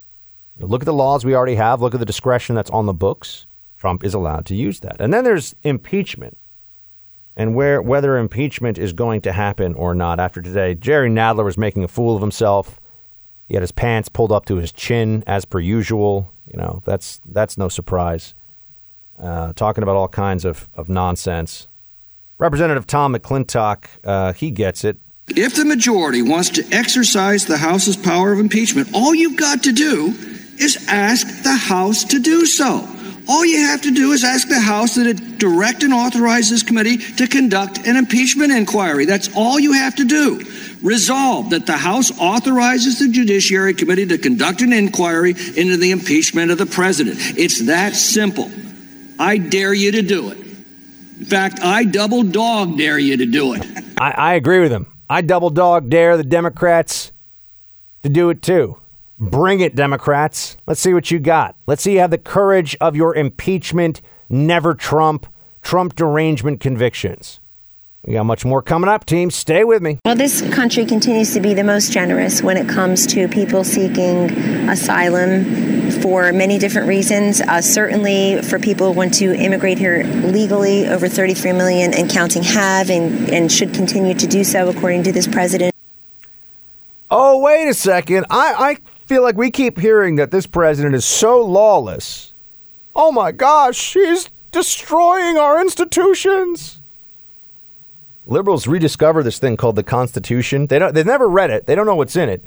Look 0.59 0.83
at 0.83 0.87
the 0.87 0.93
laws 0.93 1.25
we 1.25 1.35
already 1.35 1.57
have. 1.57 1.83
Look 1.83 1.95
at 1.95 2.01
the 2.01 2.07
discretion 2.07 2.55
that's 2.55 2.71
on 2.71 2.87
the 2.87 2.95
books. 2.95 3.47
Trump 3.77 4.05
is 4.05 4.15
allowed 4.15 4.47
to 4.47 4.55
use 4.55 4.81
that. 4.81 5.01
And 5.01 5.13
then 5.13 5.23
there's 5.23 5.55
impeachment, 5.63 6.39
and 7.37 7.55
where 7.55 7.83
whether 7.83 8.17
impeachment 8.17 8.79
is 8.79 8.95
going 8.95 9.21
to 9.23 9.33
happen 9.33 9.75
or 9.75 9.95
not. 9.95 10.19
After 10.19 10.41
today, 10.41 10.75
Jerry 10.75 11.11
Nadler 11.11 11.45
was 11.45 11.59
making 11.59 11.85
a 11.85 11.89
fool 11.89 12.17
of 12.17 12.23
himself. 12.23 12.81
He 13.49 13.55
had 13.55 13.63
his 13.63 13.73
pants 13.73 14.09
pulled 14.09 14.33
up 14.33 14.47
to 14.47 14.57
his 14.57 14.73
chin 14.73 15.23
as 15.27 15.45
per 15.45 15.61
usual. 15.61 16.33
You 16.47 16.57
know 16.59 16.83
that's 16.87 17.21
that's 17.27 17.59
no 17.59 17.69
surprise 17.69 18.35
uh, 19.19 19.53
talking 19.55 19.83
about 19.83 19.97
all 19.97 20.09
kinds 20.09 20.45
of, 20.45 20.69
of 20.75 20.89
nonsense. 20.89 21.69
Representative 22.39 22.87
Tom 22.87 23.15
McClintock, 23.15 23.87
uh, 24.05 24.33
he 24.33 24.51
gets 24.51 24.85
it. 24.85 24.99
If 25.29 25.57
the 25.57 25.65
majority 25.65 26.23
wants 26.23 26.51
to 26.51 26.65
exercise 26.71 27.47
the 27.47 27.57
House's 27.57 27.97
power 27.97 28.33
of 28.33 28.39
impeachment, 28.39 28.91
all 28.95 29.15
you've 29.15 29.39
got 29.39 29.65
to 29.65 29.73
do 29.73 30.15
is 30.59 30.87
ask 30.89 31.43
the 31.43 31.57
House 31.57 32.05
to 32.05 32.21
do 32.21 32.47
so. 32.47 32.89
All 33.29 33.45
you 33.45 33.59
have 33.59 33.83
to 33.83 33.91
do 33.91 34.13
is 34.13 34.23
ask 34.23 34.47
the 34.49 34.61
House 34.61 34.95
that 34.95 35.07
it 35.07 35.39
direct 35.39 35.83
and 35.83 35.93
authorize 35.93 36.49
this 36.49 36.63
committee 36.63 36.99
to 36.99 37.27
conduct 37.27 37.85
an 37.85 37.97
impeachment 37.97 38.53
inquiry. 38.53 39.05
That's 39.05 39.29
all 39.35 39.59
you 39.59 39.73
have 39.73 39.97
to 39.97 40.05
do. 40.05 40.45
Resolve 40.81 41.51
that 41.51 41.67
the 41.67 41.77
House 41.77 42.17
authorizes 42.21 43.01
the 43.01 43.09
Judiciary 43.09 43.75
Committee 43.75 44.07
to 44.07 44.19
conduct 44.19 44.61
an 44.61 44.73
inquiry 44.73 45.31
into 45.31 45.77
the 45.77 45.91
impeachment 45.91 46.53
of 46.53 46.59
the 46.59 46.67
president. 46.67 47.17
It's 47.37 47.67
that 47.67 47.97
simple. 47.97 48.49
I 49.19 49.39
dare 49.39 49.75
you 49.75 49.93
to 49.93 50.03
do 50.03 50.31
it. 50.31 50.39
In 50.39 51.25
fact, 51.25 51.61
I 51.63 51.85
double 51.85 52.23
dog 52.23 52.77
dare 52.77 52.99
you 52.99 53.17
to 53.17 53.27
do 53.27 53.55
it. 53.55 53.65
I, 53.99 54.11
I 54.11 54.35
agree 54.35 54.61
with 54.61 54.73
him. 54.73 54.93
I 55.09 55.23
double 55.23 55.51
dog 55.51 55.89
dare 55.89 56.17
the 56.17 56.25
Democrats 56.25 57.13
to 58.03 58.09
do 58.09 58.31
it 58.31 58.43
too. 58.43 58.79
Bring 59.19 59.61
it, 59.61 59.75
Democrats. 59.75 60.59
Let's 60.67 60.81
see 60.81 60.93
what 60.93 61.11
you 61.11 61.19
got. 61.19 61.57
Let's 61.67 61.83
see 61.83 61.95
you 61.95 62.01
have 62.01 62.11
the 62.11 62.19
courage 62.19 62.77
of 62.81 62.95
your 62.95 63.15
impeachment, 63.15 64.03
never 64.29 64.75
Trump, 64.75 65.27
Trump 65.63 65.95
derangement 65.95 66.61
convictions. 66.61 67.41
We 68.05 68.13
got 68.13 68.25
much 68.25 68.45
more 68.45 68.63
coming 68.63 68.89
up, 68.89 69.05
team. 69.05 69.31
Stay 69.31 69.65
with 69.65 69.83
me. 69.83 69.99
Well, 70.05 70.15
this 70.15 70.43
country 70.55 70.85
continues 70.85 71.35
to 71.35 71.41
be 71.41 71.55
the 71.55 71.65
most 71.65 71.93
generous 71.93 72.41
when 72.43 72.57
it 72.57 72.69
comes 72.69 73.07
to 73.09 73.27
people 73.27 73.65
seeking 73.65 74.31
asylum 74.69 75.76
for 75.91 76.33
many 76.33 76.59
different 76.59 76.89
reasons. 76.89 77.41
Uh, 77.41 77.61
certainly, 77.61 78.43
for 78.43 78.59
people 78.59 78.93
who 78.93 78.93
want 78.93 79.15
to 79.15 79.35
immigrate 79.35 79.79
here 79.79 80.05
legally, 80.05 80.87
over 80.87 81.09
33 81.09 81.53
million 81.53 81.95
and 81.95 82.11
counting 82.11 82.43
have 82.43 82.91
and, 82.91 83.29
and 83.31 83.51
should 83.51 83.75
continue 83.75 84.15
to 84.15 84.27
do 84.27 84.45
so, 84.45 84.69
according 84.69 85.03
to 85.05 85.13
this 85.13 85.27
president. 85.27 85.75
oh, 87.11 87.39
wait 87.41 87.69
a 87.69 87.75
second. 87.75 88.27
I, 88.31 88.55
I 88.59 88.77
feel 89.07 89.23
like 89.23 89.37
we 89.37 89.51
keep 89.51 89.79
hearing 89.79 90.17
that 90.17 90.31
this 90.31 90.47
president 90.47 90.95
is 90.95 91.05
so 91.05 91.41
lawless. 91.45 92.33
Oh 92.95 93.13
my 93.13 93.33
gosh, 93.33 93.95
he's 93.95 94.31
destroying 94.53 95.37
our 95.37 95.61
institutions. 95.61 96.81
Liberals 98.27 98.67
rediscover 98.67 99.23
this 99.23 99.39
thing 99.39 99.57
called 99.57 99.77
the 99.77 99.85
Constitution. 99.85 100.67
They 100.67 100.79
don't, 100.79 100.95
they've 100.95 101.07
never 101.07 101.29
read 101.29 101.51
it, 101.51 101.67
they 101.67 101.75
don't 101.75 101.87
know 101.87 101.95
what's 101.95 102.17
in 102.17 102.29
it, 102.29 102.45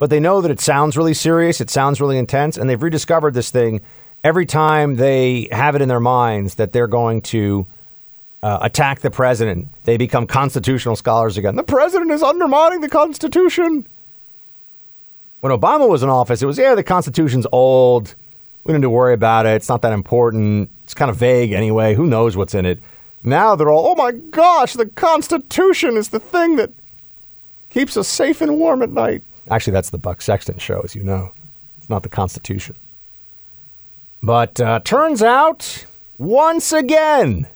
but 0.00 0.08
they 0.08 0.18
know 0.18 0.40
that 0.40 0.50
it 0.50 0.60
sounds 0.60 0.96
really 0.96 1.12
serious, 1.12 1.60
it 1.60 1.68
sounds 1.68 2.00
really 2.00 2.16
intense, 2.16 2.56
and 2.56 2.68
they've 2.68 2.82
rediscovered 2.82 3.34
this 3.34 3.50
thing 3.50 3.82
every 4.24 4.46
time 4.46 4.96
they 4.96 5.46
have 5.52 5.76
it 5.76 5.82
in 5.82 5.88
their 5.88 6.00
minds 6.00 6.54
that 6.54 6.72
they're 6.72 6.86
going 6.86 7.20
to 7.20 7.66
uh, 8.42 8.58
attack 8.62 9.00
the 9.00 9.10
president. 9.10 9.68
They 9.84 9.98
become 9.98 10.26
constitutional 10.26 10.96
scholars 10.96 11.36
again. 11.36 11.54
The 11.56 11.62
president 11.62 12.10
is 12.12 12.22
undermining 12.22 12.80
the 12.80 12.88
Constitution. 12.88 13.86
When 15.40 15.52
Obama 15.52 15.86
was 15.86 16.02
in 16.02 16.08
office, 16.08 16.40
it 16.40 16.46
was, 16.46 16.56
yeah, 16.56 16.74
the 16.74 16.82
Constitution's 16.82 17.46
old. 17.52 18.14
We 18.64 18.72
don't 18.72 18.80
need 18.80 18.86
to 18.86 18.90
worry 18.90 19.12
about 19.12 19.44
it. 19.44 19.50
It's 19.50 19.68
not 19.68 19.82
that 19.82 19.92
important. 19.92 20.70
It's 20.84 20.94
kind 20.94 21.10
of 21.10 21.16
vague 21.16 21.52
anyway. 21.52 21.94
Who 21.94 22.06
knows 22.06 22.38
what's 22.38 22.54
in 22.54 22.64
it? 22.64 22.80
Now 23.22 23.54
they're 23.54 23.68
all, 23.68 23.88
oh 23.88 23.94
my 23.94 24.12
gosh, 24.12 24.72
the 24.72 24.86
Constitution 24.86 25.98
is 25.98 26.08
the 26.08 26.20
thing 26.20 26.56
that 26.56 26.70
keeps 27.68 27.98
us 27.98 28.08
safe 28.08 28.40
and 28.40 28.58
warm 28.58 28.80
at 28.82 28.90
night. 28.90 29.22
Actually, 29.50 29.72
that's 29.72 29.90
the 29.90 29.98
Buck 29.98 30.22
Sexton 30.22 30.58
show, 30.58 30.80
as 30.82 30.94
you 30.94 31.02
know. 31.02 31.32
It's 31.78 31.90
not 31.90 32.02
the 32.02 32.08
Constitution. 32.08 32.76
But 34.22 34.60
uh, 34.60 34.80
turns 34.80 35.22
out, 35.22 35.86
once 36.18 36.72
again, 36.72 37.48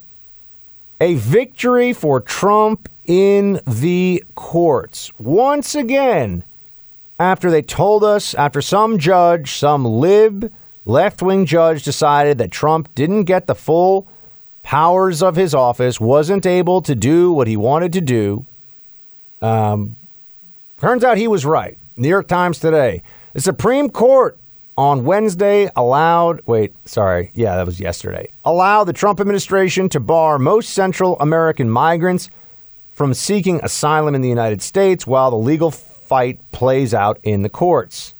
a 1.00 1.14
victory 1.14 1.92
for 1.92 2.20
Trump 2.20 2.88
in 3.06 3.60
the 3.66 4.24
courts. 4.34 5.12
Once 5.18 5.74
again, 5.74 6.42
after 7.18 7.50
they 7.50 7.62
told 7.62 8.02
us, 8.02 8.34
after 8.34 8.60
some 8.60 8.98
judge, 8.98 9.52
some 9.52 9.84
lib 9.84 10.52
left 10.86 11.22
wing 11.22 11.46
judge 11.46 11.82
decided 11.82 12.38
that 12.38 12.50
Trump 12.50 12.92
didn't 12.94 13.24
get 13.24 13.46
the 13.46 13.54
full 13.54 14.06
powers 14.62 15.22
of 15.22 15.36
his 15.36 15.54
office, 15.54 16.00
wasn't 16.00 16.46
able 16.46 16.80
to 16.82 16.94
do 16.94 17.32
what 17.32 17.46
he 17.46 17.56
wanted 17.56 17.92
to 17.92 18.00
do. 18.00 18.44
Um, 19.42 19.96
turns 20.80 21.04
out 21.04 21.18
he 21.18 21.28
was 21.28 21.44
right. 21.44 21.78
New 21.96 22.08
York 22.08 22.26
Times 22.28 22.58
today. 22.58 23.02
The 23.34 23.40
Supreme 23.40 23.88
Court 23.88 24.38
on 24.76 25.04
Wednesday 25.04 25.70
allowed, 25.76 26.40
wait, 26.46 26.74
sorry, 26.84 27.30
yeah, 27.34 27.56
that 27.56 27.66
was 27.66 27.78
yesterday, 27.78 28.28
allowed 28.44 28.84
the 28.84 28.92
Trump 28.92 29.20
administration 29.20 29.88
to 29.90 30.00
bar 30.00 30.38
most 30.38 30.70
Central 30.70 31.18
American 31.20 31.70
migrants 31.70 32.28
from 32.92 33.14
seeking 33.14 33.60
asylum 33.62 34.14
in 34.14 34.20
the 34.20 34.28
United 34.28 34.62
States 34.62 35.06
while 35.06 35.30
the 35.30 35.36
legal 35.36 35.70
fight 35.70 36.40
plays 36.52 36.92
out 36.92 37.18
in 37.22 37.42
the 37.42 37.48
courts. 37.48 38.14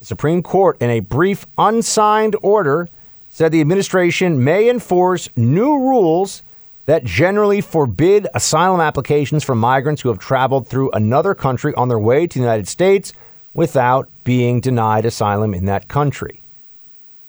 The 0.00 0.06
Supreme 0.06 0.42
Court, 0.42 0.76
in 0.80 0.90
a 0.90 1.00
brief 1.00 1.46
unsigned 1.56 2.36
order, 2.42 2.88
said 3.30 3.52
the 3.52 3.60
administration 3.60 4.42
may 4.42 4.68
enforce 4.68 5.28
new 5.36 5.78
rules 5.78 6.42
that 6.86 7.04
generally 7.04 7.60
forbid 7.60 8.26
asylum 8.34 8.80
applications 8.80 9.44
from 9.44 9.58
migrants 9.58 10.02
who 10.02 10.08
have 10.08 10.18
traveled 10.18 10.68
through 10.68 10.90
another 10.92 11.34
country 11.34 11.74
on 11.74 11.88
their 11.88 11.98
way 11.98 12.26
to 12.26 12.38
the 12.38 12.42
United 12.42 12.68
States 12.68 13.12
without 13.54 14.08
being 14.24 14.60
denied 14.60 15.04
asylum 15.04 15.52
in 15.54 15.66
that 15.66 15.88
country. 15.88 16.42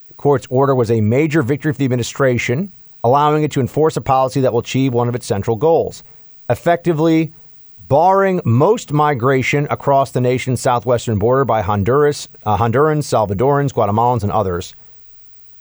The 0.07 0.13
court's 0.13 0.47
order 0.49 0.75
was 0.75 0.91
a 0.91 1.01
major 1.01 1.41
victory 1.41 1.73
for 1.73 1.79
the 1.79 1.85
administration, 1.85 2.71
allowing 3.03 3.43
it 3.43 3.51
to 3.51 3.59
enforce 3.59 3.97
a 3.97 4.01
policy 4.01 4.41
that 4.41 4.53
will 4.53 4.59
achieve 4.59 4.93
one 4.93 5.09
of 5.09 5.15
its 5.15 5.25
central 5.25 5.55
goals 5.55 6.03
effectively 6.49 7.33
barring 7.87 8.41
most 8.43 8.91
migration 8.91 9.67
across 9.69 10.11
the 10.11 10.21
nation's 10.21 10.61
southwestern 10.61 11.17
border 11.17 11.45
by 11.45 11.61
Honduras, 11.61 12.27
uh, 12.45 12.57
Hondurans, 12.57 13.05
Salvadorans, 13.05 13.73
Guatemalans, 13.73 14.23
and 14.23 14.31
others. 14.31 14.75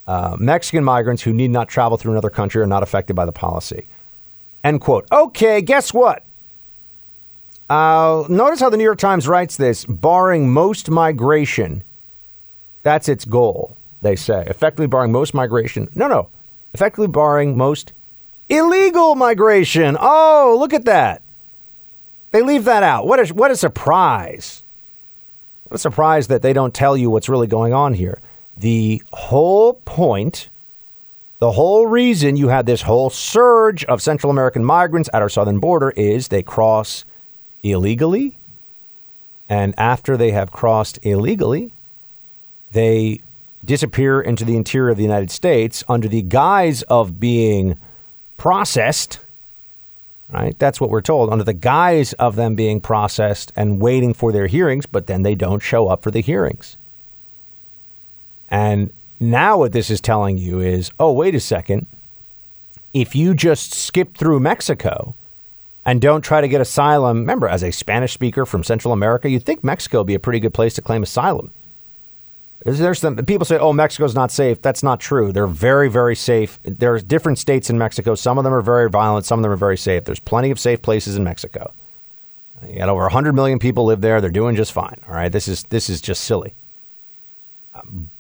Uh, 0.07 0.37
Mexican 0.39 0.85
migrants 0.85 1.23
who 1.23 1.33
need 1.33 1.51
not 1.51 1.69
travel 1.69 1.97
through 1.97 2.13
another 2.13 2.31
country 2.31 2.63
are 2.63 2.67
not 2.67 2.83
affected 2.83 3.15
by 3.15 3.25
the 3.25 3.33
policy. 3.33 3.89
End 4.63 4.81
quote. 4.81 5.07
Okay, 5.11 5.61
guess 5.61 5.93
what? 5.93 6.25
Uh, 7.69 8.25
notice 8.29 8.61
how 8.61 8.71
the 8.71 8.77
New 8.77 8.85
York 8.85 8.99
Times 8.99 9.27
writes 9.27 9.57
this 9.57 9.85
barring 9.85 10.53
most 10.53 10.89
migration. 10.91 11.83
That's 12.85 13.09
its 13.09 13.25
goal, 13.25 13.77
they 14.03 14.15
say. 14.15 14.45
Effectively 14.47 14.87
barring 14.87 15.11
most 15.11 15.35
migration. 15.35 15.89
No, 15.95 16.07
no. 16.07 16.29
Effectively 16.73 17.09
barring 17.09 17.57
most 17.57 17.93
illegal 18.49 19.17
migration. 19.17 19.97
Oh, 19.99 20.57
look 20.61 20.73
at 20.73 20.85
that. 20.85 21.23
They 22.31 22.43
leave 22.43 22.65
that 22.65 22.83
out. 22.85 23.07
What 23.07 23.19
a, 23.19 23.35
what 23.35 23.51
a 23.51 23.57
surprise. 23.57 24.63
What 25.65 25.77
a 25.77 25.79
surprise 25.79 26.29
that 26.29 26.43
they 26.43 26.53
don't 26.53 26.75
tell 26.75 26.97
you 26.97 27.11
what's 27.11 27.29
really 27.29 27.49
going 27.49 27.73
on 27.73 27.95
here. 27.95 28.21
The 28.57 29.03
whole 29.13 29.75
point, 29.75 30.49
the 31.39 31.53
whole 31.53 31.87
reason 31.87 32.37
you 32.37 32.49
had 32.49 32.65
this 32.65 32.83
whole 32.83 33.11
surge 33.11 33.85
of 33.85 34.01
Central 34.01 34.31
American 34.31 34.65
migrants 34.65 35.11
at 35.13 35.21
our 35.21 35.29
southern 35.29 35.59
border 35.59 35.91
is 35.91 36.29
they 36.29 36.43
cross 36.43 37.05
illegally. 37.63 38.39
And 39.49 39.75
after 39.79 40.17
they 40.17 40.31
have 40.31 40.51
crossed 40.51 40.99
illegally, 41.03 41.73
they 42.73 43.21
disappear 43.65 44.21
into 44.21 44.45
the 44.45 44.57
interior 44.57 44.91
of 44.91 44.97
the 44.97 45.03
United 45.03 45.31
States 45.31 45.85
under 45.89 46.09
the 46.09 46.23
guise 46.23 46.83
of 46.83 47.21
being 47.21 47.79
processed. 48.37 49.19
Right? 50.31 50.59
That's 50.59 50.81
what 50.81 50.91
we're 50.91 51.03
told 51.03 51.31
under 51.31 51.45
the 51.45 51.53
guise 51.53 52.13
of 52.15 52.37
them 52.37 52.55
being 52.55 52.81
processed 52.81 53.53
and 53.55 53.81
waiting 53.81 54.15
for 54.15 54.33
their 54.33 54.47
hearings, 54.47 54.87
but 54.87 55.07
then 55.07 55.23
they 55.23 55.35
don't 55.35 55.63
show 55.63 55.89
up 55.89 56.03
for 56.03 56.11
the 56.11 56.21
hearings. 56.21 56.77
And 58.51 58.93
now 59.19 59.59
what 59.59 59.73
this 59.73 59.91
is 59.91 60.01
telling 60.01 60.39
you 60.39 60.61
is 60.61 60.91
oh, 60.99 61.13
wait 61.13 61.35
a 61.35 61.41
second. 61.41 61.87
If 62.95 63.15
you 63.15 63.35
just 63.35 63.75
skip 63.75 64.17
through 64.17 64.41
Mexico, 64.41 65.15
and 65.87 66.01
don't 66.01 66.23
try 66.23 66.41
to 66.41 66.49
get 66.49 66.61
asylum. 66.61 67.21
Remember, 67.21 67.47
as 67.49 67.63
a 67.63 67.71
Spanish 67.71 68.13
speaker 68.13 68.45
from 68.45 68.65
Central 68.65 68.93
America, 68.93 69.31
you'd 69.31 69.45
think 69.45 69.63
Mexico 69.63 69.99
would 69.99 70.09
be 70.09 70.17
a 70.17 70.19
pretty 70.19 70.41
good 70.41 70.53
place 70.53 70.75
to 70.75 70.83
claim 70.83 71.05
asylum. 71.05 71.53
There's 72.65 72.99
some 72.99 73.15
people 73.17 73.45
say, 73.45 73.59
"Oh, 73.59 73.73
Mexico's 73.73 74.17
not 74.17 74.33
safe." 74.33 74.61
That's 74.61 74.83
not 74.83 74.99
true. 74.99 75.31
They're 75.31 75.47
very, 75.47 75.89
very 75.89 76.17
safe. 76.17 76.59
There's 76.65 77.05
different 77.05 77.39
states 77.39 77.71
in 77.71 77.79
Mexico. 77.79 78.17
Some 78.17 78.37
of 78.37 78.43
them 78.45 78.53
are 78.53 78.61
very 78.61 78.91
violent. 78.91 79.25
Some 79.25 79.39
of 79.39 79.45
them 79.45 79.53
are 79.53 79.57
very 79.57 79.77
safe. 79.77 80.05
There's 80.05 80.19
plenty 80.19 80.51
of 80.51 80.59
safe 80.59 80.83
places 80.83 81.17
in 81.17 81.23
Mexico. 81.23 81.71
You 82.67 82.79
got 82.79 82.89
over 82.89 83.03
100 83.03 83.35
million 83.35 83.61
people 83.61 83.85
live 83.85 84.01
there. 84.01 84.21
They're 84.21 84.31
doing 84.31 84.57
just 84.57 84.73
fine. 84.73 85.01
All 85.07 85.15
right, 85.15 85.31
this 85.31 85.47
is 85.47 85.63
this 85.65 85.89
is 85.89 86.01
just 86.01 86.23
silly. 86.23 86.55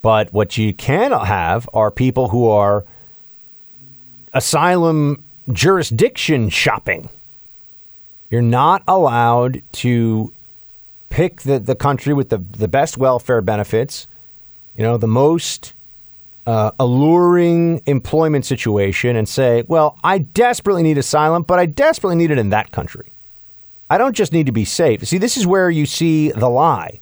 But 0.02 0.32
what 0.32 0.56
you 0.58 0.72
can 0.72 1.12
have 1.12 1.68
are 1.74 1.90
people 1.90 2.28
who 2.28 2.48
are 2.48 2.84
asylum 4.32 5.22
jurisdiction 5.52 6.48
shopping. 6.48 7.08
You're 8.30 8.42
not 8.42 8.82
allowed 8.88 9.62
to 9.72 10.32
pick 11.10 11.42
the, 11.42 11.58
the 11.58 11.74
country 11.74 12.12
with 12.12 12.28
the, 12.28 12.38
the 12.38 12.68
best 12.68 12.98
welfare 12.98 13.40
benefits, 13.40 14.06
you 14.76 14.82
know, 14.82 14.96
the 14.96 15.06
most 15.06 15.72
uh, 16.46 16.72
alluring 16.78 17.82
employment 17.86 18.44
situation 18.44 19.16
and 19.16 19.28
say, 19.28 19.64
well, 19.68 19.98
I 20.04 20.18
desperately 20.18 20.82
need 20.82 20.98
asylum, 20.98 21.42
but 21.42 21.58
I 21.58 21.66
desperately 21.66 22.16
need 22.16 22.30
it 22.30 22.38
in 22.38 22.50
that 22.50 22.70
country. 22.70 23.10
I 23.88 23.98
don't 23.98 24.14
just 24.14 24.32
need 24.32 24.46
to 24.46 24.52
be 24.52 24.64
safe. 24.64 25.06
See, 25.06 25.18
this 25.18 25.36
is 25.36 25.46
where 25.46 25.70
you 25.70 25.86
see 25.86 26.30
the 26.30 26.48
lie. 26.48 27.00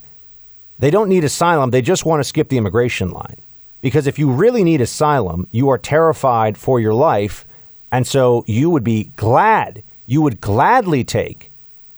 They 0.79 0.91
don't 0.91 1.09
need 1.09 1.25
asylum, 1.25 1.71
they 1.71 1.83
just 1.83 2.05
want 2.05 2.21
to 2.21 2.25
skip 2.25 2.49
the 2.49 2.59
immigration 2.59 3.11
line. 3.11 3.37
Because 3.81 4.07
if 4.07 4.19
you 4.19 4.31
really 4.31 4.65
need 4.65 4.81
asylum, 4.81 5.47
you 5.53 5.69
are 5.69 5.79
terrified 5.79 6.57
for 6.57 6.81
your 6.81 6.95
life. 6.95 7.45
And 7.93 8.07
so 8.07 8.45
you 8.47 8.71
would 8.71 8.85
be 8.85 9.11
glad 9.17 9.83
you 10.07 10.23
would 10.23 10.41
gladly 10.41 11.05
take 11.05 11.51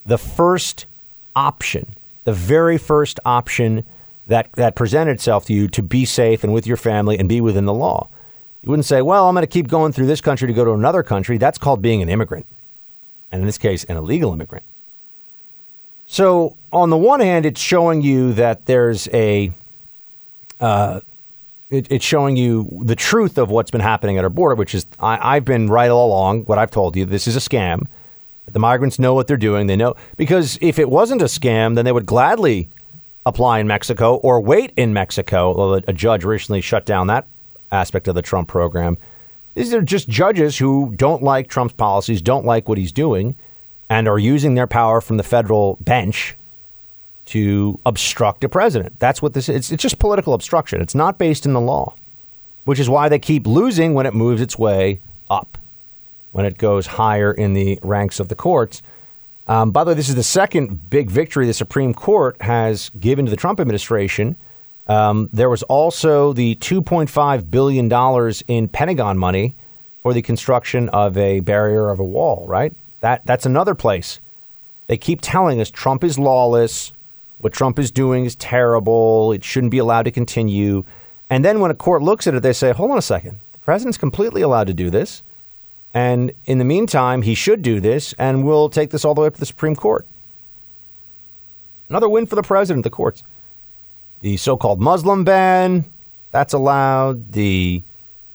the 0.05 0.19
first 0.19 0.87
option, 1.35 1.87
the 2.25 2.33
very 2.33 2.79
first 2.79 3.19
option 3.25 3.85
that, 4.27 4.53
that 4.53 4.75
presented 4.75 5.13
itself 5.13 5.47
to 5.47 5.53
you 5.53 5.69
to 5.69 5.83
be 5.83 6.05
safe 6.05 6.45
and 6.45 6.53
with 6.53 6.67
your 6.67 6.77
family 6.77 7.19
and 7.19 7.29
be 7.29 7.41
within 7.41 7.65
the 7.65 7.75
law. 7.75 8.09
You 8.63 8.71
wouldn't 8.71 8.87
say, 8.87 9.03
well, 9.03 9.29
I'm 9.29 9.35
going 9.35 9.43
to 9.43 9.49
keep 9.49 9.69
going 9.69 9.93
through 9.93 10.07
this 10.07 10.21
country 10.21 10.49
to 10.49 10.55
go 10.55 10.65
to 10.65 10.73
another 10.73 11.03
country. 11.03 11.39
That's 11.39 11.59
called 11.59 11.83
being 11.83 12.03
an 12.03 12.09
immigrant. 12.09 12.47
And 13.31 13.41
in 13.41 13.47
this 13.47 13.59
case, 13.59 13.85
an 13.85 13.97
illegal 13.97 14.33
immigrant. 14.33 14.65
So, 16.07 16.57
on 16.73 16.91
the 16.91 16.97
one 16.97 17.21
hand, 17.21 17.47
it's 17.47 17.61
showing 17.61 18.03
you 18.03 18.33
that 18.35 18.67
there's 18.67 19.09
a, 19.09 19.53
uh, 20.61 21.01
it, 21.69 21.91
it's 21.91 22.05
showing 22.05 22.37
you 22.37 22.69
the 22.83 22.95
truth 22.95 23.39
of 23.39 23.51
what's 23.51 23.71
been 23.71 23.81
happening 23.81 24.17
at 24.19 24.25
our 24.25 24.31
border, 24.31 24.55
which 24.55 24.75
is 24.75 24.87
I, 25.01 25.37
I've 25.37 25.45
been 25.45 25.69
right 25.69 25.91
all 25.91 26.09
along. 26.09 26.45
What 26.45 26.59
I've 26.59 26.71
told 26.71 26.97
you, 26.97 27.05
this 27.05 27.27
is 27.27 27.37
a 27.37 27.41
scam. 27.41 27.87
The 28.47 28.61
migrants 28.61 28.99
know 28.99 29.15
what 29.15 29.27
they're 29.27 29.37
doing. 29.37 29.67
They 29.67 29.75
know 29.75 29.95
because 30.17 30.59
if 30.61 30.79
it 30.79 30.89
wasn't 30.89 31.23
a 31.23 31.27
scam, 31.27 31.75
then 31.75 31.85
they 31.85 31.93
would 31.93 32.07
gladly 32.07 32.69
apply 33.25 33.59
in 33.59 33.67
Mexico 33.67 34.17
or 34.17 34.41
wait 34.41 34.73
in 34.77 34.93
Mexico. 34.93 35.75
A 35.75 35.93
judge 35.93 36.25
recently 36.25 36.61
shut 36.61 36.87
down 36.87 37.09
that 37.09 37.27
aspect 37.73 38.07
of 38.07 38.15
the 38.15 38.23
Trump 38.23 38.47
program. 38.47 38.97
These 39.55 39.75
are 39.75 39.83
just 39.83 40.09
judges 40.09 40.59
who 40.59 40.95
don't 40.95 41.23
like 41.23 41.49
Trump's 41.49 41.75
policies, 41.75 42.23
don't 42.23 42.45
like 42.45 42.69
what 42.69 42.79
he's 42.79 42.93
doing, 42.93 43.35
and 43.89 44.09
are 44.09 44.19
using 44.19 44.55
their 44.55 44.67
power 44.67 45.01
from 45.01 45.17
the 45.17 45.23
federal 45.23 45.79
bench 45.81 46.37
to 47.27 47.79
obstruct 47.85 48.45
a 48.45 48.49
president. 48.49 48.99
That's 48.99 49.21
what 49.21 49.35
this 49.35 49.49
is. 49.49 49.71
It's 49.73 49.83
just 49.83 49.99
political 49.99 50.35
obstruction. 50.35 50.81
It's 50.81 50.95
not 50.95 51.19
based 51.19 51.45
in 51.45 51.53
the 51.53 51.61
law, 51.61 51.95
which 52.65 52.79
is 52.79 52.89
why 52.89 53.09
they 53.09 53.19
keep 53.19 53.47
losing 53.47 53.95
when 53.95 54.07
it 54.07 54.15
moves 54.15 54.41
its 54.41 54.59
way 54.59 55.01
up, 55.29 55.59
when 56.33 56.47
it 56.47 56.57
goes 56.57 56.87
higher 56.87 57.33
in 57.33 57.53
the 57.53 57.79
ranks 57.83 58.21
of 58.21 58.29
the 58.29 58.37
courts. 58.37 58.83
Um, 59.49 59.71
by 59.71 59.85
the 59.85 59.91
way, 59.91 59.95
this 59.95 60.09
is 60.09 60.15
the 60.15 60.23
second 60.23 60.91
big 60.91 61.11
victory 61.11 61.47
the 61.47 61.55
Supreme 61.55 61.95
Court 61.95 62.41
has 62.43 62.91
given 62.99 63.27
to 63.27 63.31
the 63.31 63.37
Trump 63.37 63.61
administration. 63.61 64.37
Um, 64.89 65.29
there 65.33 65.51
was 65.51 65.63
also 65.65 66.33
the 66.33 66.57
$2.5 66.57 67.51
billion 67.51 68.33
in 68.49 68.69
Pentagon 68.69 69.19
money 69.19 69.55
for 70.03 70.15
the 70.15 70.23
construction 70.23 70.89
of 70.91 71.17
a 71.17 71.41
barrier 71.41 71.91
of 71.91 71.99
a 71.99 72.05
wall, 72.05 72.47
right? 72.49 72.73
That, 73.01 73.25
that's 73.27 73.47
another 73.47 73.75
place. 73.75 74.21
They 74.87 74.97
keep 74.97 75.21
telling 75.21 75.61
us 75.61 75.71
Trump 75.71 76.05
is 76.05 76.19
lawless. 76.19 76.93
What 77.39 77.53
Trump 77.53 77.79
is 77.79 77.91
doing 77.91 78.25
is 78.25 78.35
terrible. 78.37 79.33
It 79.33 79.45
shouldn't 79.45 79.71
be 79.71 79.79
allowed 79.79 80.05
to 80.05 80.11
continue. 80.11 80.85
And 81.29 81.45
then 81.45 81.61
when 81.61 81.71
a 81.71 81.75
court 81.75 82.03
looks 82.03 82.27
at 82.27 82.35
it, 82.35 82.43
they 82.43 82.53
say, 82.53 82.73
hold 82.73 82.91
on 82.91 82.99
a 82.99 83.03
second. 83.03 83.39
The 83.53 83.59
president's 83.59 83.99
completely 83.99 84.43
allowed 84.43 84.69
to 84.69 84.75
do 84.75 84.91
this. 84.91 85.23
And 85.93 86.33
in 86.45 86.59
the 86.59 86.65
meantime, 86.65 87.23
he 87.23 87.35
should 87.35 87.63
do 87.63 87.81
this, 87.81 88.13
and 88.19 88.45
we'll 88.45 88.69
take 88.69 88.91
this 88.91 89.05
all 89.05 89.15
the 89.15 89.23
way 89.23 89.27
up 89.27 89.35
to 89.35 89.41
the 89.41 89.47
Supreme 89.47 89.75
Court. 89.75 90.07
Another 91.89 92.09
win 92.09 92.27
for 92.27 92.37
the 92.37 92.43
president, 92.43 92.85
the 92.85 92.91
courts. 92.91 93.23
The 94.21 94.37
so 94.37 94.57
called 94.57 94.81
Muslim 94.81 95.25
ban, 95.25 95.85
that's 96.33 96.53
allowed. 96.53 97.33
The, 97.33 97.83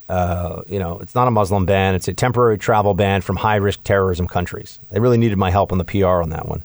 uh, 0.08 0.62
you 0.68 0.78
know, 0.78 0.98
it's 0.98 1.14
not 1.14 1.28
a 1.28 1.30
Muslim 1.30 1.64
ban, 1.64 1.94
it's 1.94 2.08
a 2.08 2.14
temporary 2.14 2.58
travel 2.58 2.94
ban 2.94 3.20
from 3.20 3.36
high 3.36 3.56
risk 3.56 3.82
terrorism 3.84 4.26
countries. 4.26 4.78
They 4.90 5.00
really 5.00 5.18
needed 5.18 5.38
my 5.38 5.50
help 5.50 5.72
on 5.72 5.78
the 5.78 5.84
PR 5.84 6.06
on 6.06 6.30
that 6.30 6.46
one. 6.46 6.62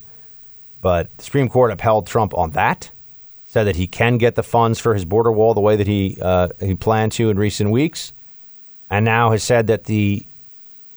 But 0.82 1.15
the 1.17 1.24
Supreme 1.24 1.50
Court 1.50 1.72
upheld 1.72 2.08
Trump 2.08 2.34
on 2.38 2.51
that, 2.51 2.91
said 3.46 3.65
that 3.65 3.75
he 3.75 3.88
can 3.88 4.17
get 4.17 4.36
the 4.36 4.44
funds 4.44 4.79
for 4.79 4.94
his 4.94 5.06
border 5.06 5.32
wall 5.32 5.53
the 5.53 5.62
way 5.62 5.75
that 5.75 5.88
he, 5.88 6.17
uh, 6.22 6.50
he 6.60 6.75
planned 6.75 7.13
to 7.13 7.29
in 7.29 7.38
recent 7.38 7.72
weeks, 7.72 8.13
and 8.89 9.06
now 9.06 9.32
has 9.32 9.44
said 9.44 9.67
that 9.67 9.86
the 9.86 10.25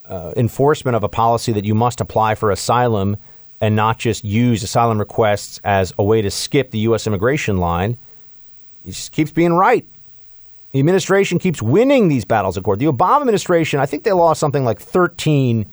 uh, 0.09 0.33
enforcement 0.37 0.97
of 0.97 1.05
a 1.05 1.09
policy 1.09 1.53
that 1.53 1.65
you 1.65 1.75
must 1.75 2.01
apply 2.01 2.35
for 2.35 2.51
asylum 2.51 3.17
and 3.61 3.77
not 3.77 3.99
just 3.99 4.25
use 4.25 4.63
asylum 4.63 4.99
requests 4.99 5.61
as 5.63 5.93
a 5.99 6.03
way 6.03 6.23
to 6.23 6.31
skip 6.31 6.71
the 6.71 6.79
U.S. 6.81 7.07
immigration 7.07 7.59
line. 7.59 7.97
He 8.85 8.91
just 8.91 9.13
keeps 9.13 9.31
being 9.31 9.53
right. 9.53 9.87
The 10.73 10.79
administration 10.79 11.39
keeps 11.39 11.61
winning 11.61 12.09
these 12.09 12.25
battles 12.25 12.57
of 12.57 12.65
court. 12.65 12.79
The 12.79 12.87
Obama 12.87 13.21
administration, 13.21 13.81
I 13.81 13.87
think 13.87 14.05
they 14.05 14.13
lost 14.13 14.39
something 14.39 14.65
like 14.65 14.81
13 14.81 15.67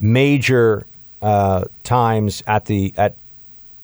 major 0.00 0.86
uh, 1.20 1.64
times 1.84 2.42
at 2.46 2.64
the 2.64 2.94
at 2.96 3.16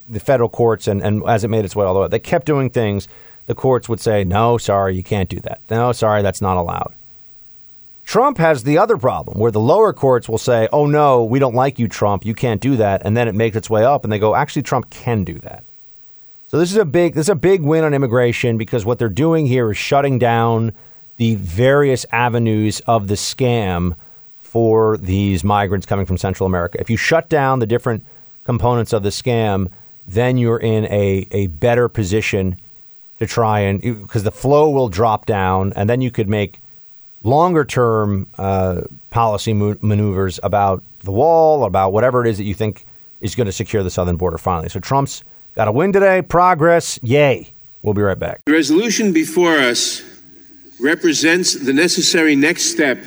the 0.09 0.21
federal 0.21 0.49
courts, 0.49 0.89
and, 0.89 1.03
and 1.03 1.23
as 1.27 1.45
it 1.45 1.49
made 1.49 1.65
its 1.65 1.77
way 1.77 1.85
all 1.85 1.93
the 1.93 2.01
way, 2.01 2.09
they 2.09 2.19
kept 2.19 2.47
doing 2.47 2.71
things. 2.71 3.09
The 3.47 3.55
courts 3.55 3.89
would 3.89 4.01
say, 4.01 4.25
"No, 4.25 4.57
sorry, 4.57 4.97
you 4.97 5.03
can't 5.03 5.29
do 5.29 5.41
that. 5.41 5.61
No, 5.69 5.93
sorry, 5.93 6.23
that's 6.23 6.41
not 6.41 6.57
allowed." 6.57 6.95
Trump 8.07 8.39
has 8.39 8.63
the 8.63 8.79
other 8.79 8.97
problem 8.97 9.39
where 9.39 9.51
the 9.51 9.61
lower 9.61 9.93
courts 9.93 10.29
will 10.29 10.39
say, 10.39 10.69
oh, 10.73 10.87
no, 10.87 11.25
we 11.25 11.41
don't 11.41 11.57
like 11.57 11.81
you, 11.81 11.89
Trump. 11.89 12.25
You 12.25 12.35
can't 12.35 12.61
do 12.61 12.77
that. 12.77 13.03
And 13.05 13.17
then 13.17 13.27
it 13.27 13.35
makes 13.35 13.57
its 13.57 13.69
way 13.69 13.85
up 13.85 14.05
and 14.05 14.13
they 14.13 14.21
go, 14.21 14.37
actually, 14.37 14.63
Trump 14.63 14.91
can 14.91 15.25
do 15.25 15.35
that. 15.41 15.65
So 16.57 16.61
this 16.61 16.71
is 16.71 16.79
a 16.79 16.87
big 16.87 17.13
this 17.13 17.27
is 17.27 17.29
a 17.29 17.35
big 17.35 17.61
win 17.61 17.85
on 17.85 17.93
immigration 17.93 18.57
because 18.57 18.87
what 18.87 18.99
they're 18.99 19.11
doing 19.11 19.45
here 19.45 19.71
is 19.71 19.77
shutting 19.77 20.19
down 20.19 20.73
the 21.19 21.35
various 21.35 22.07
avenues 22.13 22.81
of 22.87 23.09
the 23.09 23.15
scam 23.15 23.95
for 24.39 24.97
these 24.97 25.45
migrants 25.45 25.85
coming 25.85 26.07
from 26.07 26.17
Central 26.17 26.47
America. 26.47 26.81
If 26.81 26.89
you 26.89 26.97
shut 26.97 27.29
down 27.29 27.59
the 27.59 27.67
different 27.67 28.07
components 28.45 28.95
of 28.95 29.03
the 29.03 29.11
scam, 29.11 29.69
then 30.09 30.39
you're 30.39 30.57
in 30.57 30.87
a, 30.87 31.29
a 31.31 31.49
better 31.49 31.89
position 31.89 32.59
to 33.19 33.27
try 33.27 33.61
and 33.61 33.83
because 33.83 34.23
the 34.23 34.33
flow 34.33 34.71
will 34.71 34.89
drop 34.89 35.27
down 35.27 35.75
and 35.77 35.91
then 35.91 36.01
you 36.01 36.11
could 36.11 36.27
make 36.27 36.63
longer 37.23 37.67
term 37.67 38.29
uh, 38.39 38.81
policy 39.11 39.53
maneuvers 39.53 40.41
about 40.43 40.83
the 41.01 41.13
wall, 41.13 41.65
about 41.65 41.93
whatever 41.93 42.25
it 42.25 42.31
is 42.31 42.39
that 42.39 42.45
you 42.45 42.55
think 42.55 42.87
is 43.21 43.35
going 43.35 43.45
to 43.45 43.53
secure 43.53 43.83
the 43.83 43.91
southern 43.91 44.17
border 44.17 44.39
finally. 44.39 44.71
So 44.71 44.81
Trump's 44.81 45.23
got 45.57 45.67
a 45.67 45.73
win 45.73 45.93
today. 45.93 46.23
Progress. 46.23 47.01
Yay. 47.03 47.53
We'll 47.83 47.95
be 47.95 48.03
right 48.03 48.19
back. 48.19 48.43
The 48.47 48.53
resolution 48.53 49.13
before 49.13 49.59
us 49.59 50.03
represents 50.81 51.55
the 51.55 51.73
necessary 51.73 52.37
next 52.37 52.67
step 52.67 52.99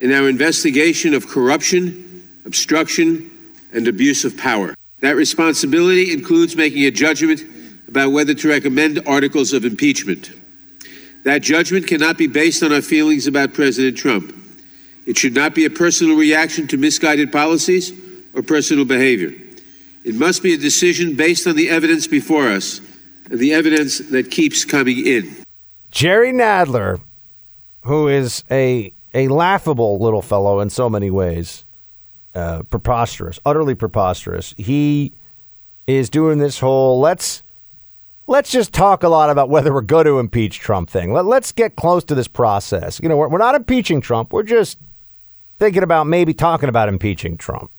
in 0.00 0.12
our 0.12 0.28
investigation 0.28 1.12
of 1.12 1.26
corruption, 1.26 2.26
obstruction, 2.46 3.30
and 3.72 3.86
abuse 3.88 4.24
of 4.24 4.36
power. 4.36 4.74
That 5.00 5.16
responsibility 5.16 6.12
includes 6.12 6.56
making 6.56 6.84
a 6.84 6.90
judgment 6.90 7.42
about 7.88 8.12
whether 8.12 8.34
to 8.34 8.48
recommend 8.48 9.02
articles 9.06 9.52
of 9.52 9.64
impeachment. 9.64 10.30
That 11.24 11.42
judgment 11.42 11.86
cannot 11.86 12.16
be 12.16 12.26
based 12.26 12.62
on 12.62 12.72
our 12.72 12.82
feelings 12.82 13.26
about 13.26 13.52
President 13.52 13.96
Trump. 13.96 14.34
It 15.06 15.18
should 15.18 15.34
not 15.34 15.54
be 15.54 15.64
a 15.64 15.70
personal 15.70 16.16
reaction 16.16 16.66
to 16.68 16.76
misguided 16.76 17.32
policies 17.32 17.92
or 18.32 18.42
personal 18.42 18.84
behavior. 18.84 19.34
It 20.04 20.14
must 20.14 20.42
be 20.42 20.54
a 20.54 20.58
decision 20.58 21.16
based 21.16 21.46
on 21.46 21.56
the 21.56 21.68
evidence 21.68 22.06
before 22.06 22.48
us 22.48 22.80
and 23.30 23.38
the 23.38 23.52
evidence 23.52 23.98
that 23.98 24.30
keeps 24.30 24.64
coming 24.64 25.06
in. 25.06 25.44
Jerry 25.90 26.32
Nadler, 26.32 27.00
who 27.82 28.08
is 28.08 28.44
a 28.50 28.92
a 29.12 29.28
laughable 29.28 29.98
little 29.98 30.22
fellow 30.22 30.60
in 30.60 30.70
so 30.70 30.88
many 30.88 31.10
ways, 31.10 31.64
uh, 32.34 32.62
preposterous, 32.64 33.40
utterly 33.44 33.74
preposterous. 33.74 34.54
He 34.56 35.12
is 35.86 36.08
doing 36.08 36.38
this 36.38 36.60
whole 36.60 37.00
let's 37.00 37.42
let's 38.26 38.50
just 38.50 38.72
talk 38.72 39.02
a 39.02 39.08
lot 39.08 39.28
about 39.28 39.50
whether 39.50 39.74
we're 39.74 39.80
going 39.80 40.06
to 40.06 40.18
impeach 40.20 40.60
Trump 40.60 40.88
thing. 40.88 41.12
Let, 41.12 41.26
us 41.26 41.52
get 41.52 41.74
close 41.74 42.04
to 42.04 42.14
this 42.14 42.28
process. 42.28 43.00
You 43.02 43.08
know, 43.08 43.16
we're, 43.16 43.28
we're 43.28 43.38
not 43.38 43.56
impeaching 43.56 44.00
Trump. 44.00 44.32
We're 44.32 44.44
just 44.44 44.78
thinking 45.58 45.82
about 45.82 46.06
maybe 46.06 46.32
talking 46.32 46.68
about 46.68 46.88
impeaching 46.88 47.36
Trump. 47.36 47.72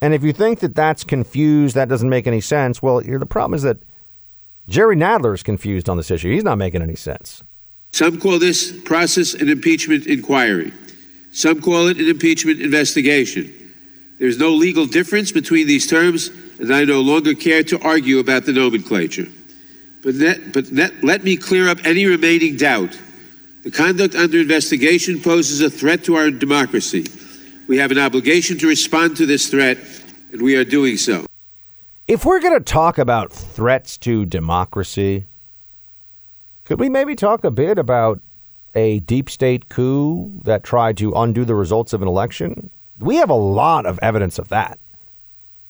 And 0.00 0.12
if 0.12 0.22
you 0.22 0.32
think 0.32 0.60
that 0.60 0.74
that's 0.74 1.04
confused, 1.04 1.74
that 1.74 1.88
doesn't 1.88 2.08
make 2.08 2.26
any 2.26 2.40
sense, 2.40 2.82
well, 2.82 3.00
the 3.00 3.26
problem 3.26 3.54
is 3.54 3.62
that 3.62 3.78
Jerry 4.68 4.96
Nadler 4.96 5.34
is 5.34 5.42
confused 5.42 5.88
on 5.88 5.96
this 5.96 6.10
issue. 6.10 6.32
He's 6.32 6.44
not 6.44 6.58
making 6.58 6.82
any 6.82 6.96
sense. 6.96 7.42
Some 7.92 8.20
call 8.20 8.38
this 8.38 8.78
process 8.82 9.34
an 9.34 9.48
impeachment 9.48 10.06
inquiry. 10.06 10.72
Some 11.32 11.60
call 11.62 11.86
it 11.86 11.98
an 11.98 12.08
impeachment 12.08 12.60
investigation. 12.60 13.52
There's 14.18 14.38
no 14.38 14.50
legal 14.50 14.86
difference 14.86 15.32
between 15.32 15.66
these 15.66 15.86
terms, 15.86 16.30
and 16.58 16.74
I 16.74 16.84
no 16.84 17.00
longer 17.00 17.34
care 17.34 17.62
to 17.64 17.80
argue 17.80 18.18
about 18.18 18.44
the 18.44 18.52
nomenclature. 18.52 19.28
But, 20.02 20.14
let, 20.14 20.52
but 20.52 20.70
let, 20.72 21.04
let 21.04 21.24
me 21.24 21.36
clear 21.36 21.68
up 21.68 21.78
any 21.84 22.06
remaining 22.06 22.56
doubt. 22.56 22.98
The 23.62 23.70
conduct 23.70 24.14
under 24.14 24.38
investigation 24.40 25.20
poses 25.20 25.60
a 25.60 25.68
threat 25.68 26.04
to 26.04 26.16
our 26.16 26.30
democracy. 26.30 27.04
We 27.68 27.78
have 27.78 27.90
an 27.90 27.98
obligation 27.98 28.58
to 28.58 28.68
respond 28.68 29.16
to 29.16 29.26
this 29.26 29.48
threat, 29.48 29.78
and 30.30 30.40
we 30.40 30.56
are 30.56 30.64
doing 30.64 30.96
so. 30.96 31.26
If 32.06 32.24
we're 32.24 32.40
going 32.40 32.56
to 32.56 32.64
talk 32.64 32.96
about 32.96 33.32
threats 33.32 33.98
to 33.98 34.24
democracy, 34.24 35.26
could 36.64 36.78
we 36.78 36.88
maybe 36.88 37.16
talk 37.16 37.42
a 37.42 37.50
bit 37.50 37.76
about 37.76 38.20
a 38.76 39.00
deep 39.00 39.28
state 39.28 39.68
coup 39.68 40.30
that 40.44 40.62
tried 40.62 40.96
to 40.98 41.12
undo 41.14 41.44
the 41.44 41.56
results 41.56 41.92
of 41.92 42.02
an 42.02 42.08
election? 42.08 42.70
We 43.00 43.16
have 43.16 43.30
a 43.30 43.34
lot 43.34 43.84
of 43.84 43.98
evidence 44.00 44.38
of 44.38 44.48
that. 44.48 44.78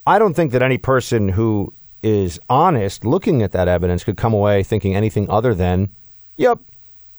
I 0.07 0.19
don't 0.19 0.35
think 0.35 0.53
that 0.53 0.63
any 0.63 0.77
person 0.77 1.31
who 1.31 1.73
is 2.03 2.39
honest 2.51 3.07
looking 3.07 3.43
at 3.43 3.53
that 3.53 3.69
evidence 3.69 4.05
could 4.05 4.19
come 4.19 4.35
away 4.35 4.63
thinking 4.63 4.95
anything 4.95 5.31
other 5.31 5.55
than, 5.55 5.89
yep, 6.37 6.59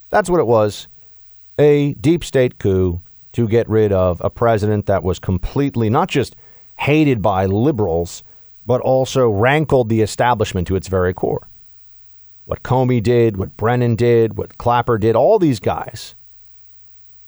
that's 0.09 0.29
what 0.29 0.39
it 0.39 0.47
was 0.47 0.87
a 1.57 1.95
deep 1.95 2.23
state 2.23 2.59
coup 2.59 3.01
to 3.37 3.47
get 3.47 3.69
rid 3.69 3.91
of 3.91 4.19
a 4.21 4.31
president 4.31 4.87
that 4.87 5.03
was 5.03 5.19
completely 5.19 5.91
not 5.91 6.09
just 6.09 6.35
hated 6.79 7.21
by 7.21 7.45
liberals, 7.45 8.23
but 8.65 8.81
also 8.81 9.29
rankled 9.29 9.89
the 9.89 10.01
establishment 10.01 10.65
to 10.67 10.75
its 10.75 10.87
very 10.87 11.13
core. 11.13 11.47
What 12.45 12.63
Comey 12.63 13.01
did, 13.01 13.37
what 13.37 13.55
Brennan 13.55 13.95
did, 13.95 14.39
what 14.39 14.57
Clapper 14.57 14.97
did, 14.97 15.15
all 15.15 15.37
these 15.37 15.59
guys. 15.59 16.15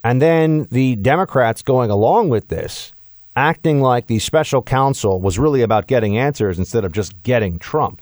And 0.03 0.19
then 0.19 0.67
the 0.71 0.95
Democrats 0.95 1.61
going 1.61 1.91
along 1.91 2.29
with 2.29 2.47
this 2.47 2.91
acting 3.35 3.79
like 3.79 4.07
the 4.07 4.17
special 4.17 4.63
counsel 4.63 5.21
was 5.21 5.37
really 5.37 5.61
about 5.61 5.85
getting 5.85 6.17
answers 6.17 6.57
instead 6.57 6.85
of 6.85 6.91
just 6.91 7.21
getting 7.21 7.59
Trump. 7.59 8.01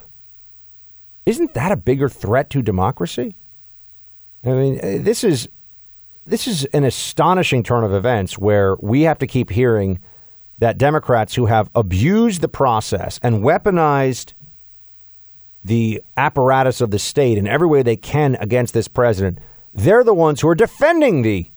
Isn't 1.26 1.54
that 1.56 1.74
a 1.74 1.78
bigger 1.78 2.08
threat 2.08 2.50
to 2.52 2.62
democracy? 2.62 3.36
I 4.46 4.52
mean, 4.52 5.04
this 5.04 5.26
is 5.26 5.50
this 6.28 6.48
is 6.48 6.66
an 6.66 6.84
astonishing 6.84 7.64
turn 7.64 7.84
of 7.84 7.94
events 7.94 8.38
where 8.38 8.76
we 8.82 9.04
have 9.04 9.18
to 9.20 9.28
keep 9.28 9.50
hearing 9.50 10.00
that 10.60 10.78
Democrats 10.78 11.36
who 11.36 11.46
have 11.46 11.70
abused 11.76 12.42
the 12.42 12.48
process 12.48 13.20
and 13.24 13.44
weaponized 13.44 14.34
the 15.64 16.02
apparatus 16.16 16.82
of 16.82 16.92
the 16.92 17.00
state 17.00 17.38
in 17.38 17.48
every 17.48 17.68
way 17.68 17.82
they 17.82 17.98
can 17.98 18.36
against 18.36 18.74
this 18.74 18.88
president, 18.88 19.40
they're 19.74 20.04
the 20.04 20.14
ones 20.14 20.42
who 20.42 20.48
are 20.48 20.56
defending 20.56 21.22
the 21.22 21.50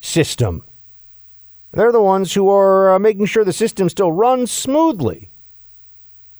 system 0.00 0.62
they're 1.72 1.92
the 1.92 2.00
ones 2.00 2.32
who 2.32 2.48
are 2.48 2.94
uh, 2.94 2.98
making 2.98 3.26
sure 3.26 3.44
the 3.44 3.52
system 3.52 3.90
still 3.90 4.10
runs 4.10 4.50
smoothly. 4.50 5.30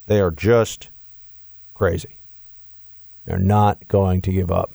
They 0.07 0.19
are 0.19 0.31
just 0.31 0.89
Crazy. 1.75 2.17
They're 3.27 3.39
not 3.39 3.87
going 3.87 4.23
to 4.23 4.33
give 4.33 4.51
up. 4.51 4.73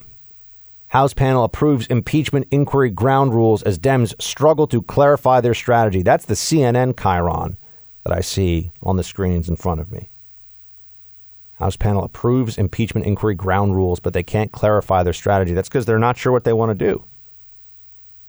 House 0.91 1.13
panel 1.13 1.45
approves 1.45 1.87
impeachment 1.87 2.49
inquiry 2.51 2.89
ground 2.89 3.33
rules 3.33 3.63
as 3.63 3.79
Dems 3.79 4.13
struggle 4.21 4.67
to 4.67 4.81
clarify 4.81 5.39
their 5.39 5.53
strategy. 5.53 6.01
That's 6.01 6.25
the 6.25 6.33
CNN 6.33 6.95
chyron 6.95 7.55
that 8.03 8.11
I 8.11 8.19
see 8.19 8.73
on 8.83 8.97
the 8.97 9.03
screens 9.03 9.47
in 9.47 9.55
front 9.55 9.79
of 9.79 9.89
me. 9.89 10.09
House 11.53 11.77
panel 11.77 12.03
approves 12.03 12.57
impeachment 12.57 13.07
inquiry 13.07 13.35
ground 13.35 13.73
rules, 13.73 14.01
but 14.01 14.11
they 14.11 14.21
can't 14.21 14.51
clarify 14.51 15.01
their 15.01 15.13
strategy. 15.13 15.53
That's 15.53 15.69
because 15.69 15.85
they're 15.85 15.97
not 15.97 16.17
sure 16.17 16.33
what 16.33 16.43
they 16.43 16.51
want 16.51 16.77
to 16.77 16.85
do. 16.85 17.05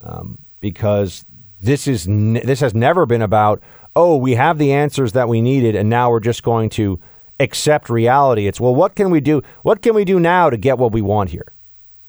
Um, 0.00 0.38
because 0.60 1.24
this 1.60 1.88
is 1.88 2.06
ne- 2.06 2.44
this 2.44 2.60
has 2.60 2.74
never 2.74 3.06
been 3.06 3.22
about 3.22 3.60
oh 3.96 4.16
we 4.16 4.36
have 4.36 4.58
the 4.58 4.72
answers 4.72 5.12
that 5.12 5.28
we 5.28 5.42
needed 5.42 5.74
and 5.74 5.90
now 5.90 6.10
we're 6.10 6.20
just 6.20 6.44
going 6.44 6.70
to 6.70 7.00
accept 7.40 7.90
reality. 7.90 8.46
It's 8.46 8.60
well 8.60 8.74
what 8.74 8.94
can 8.94 9.10
we 9.10 9.20
do? 9.20 9.42
What 9.62 9.82
can 9.82 9.94
we 9.94 10.04
do 10.04 10.20
now 10.20 10.48
to 10.48 10.56
get 10.56 10.78
what 10.78 10.92
we 10.92 11.02
want 11.02 11.30
here? 11.30 11.52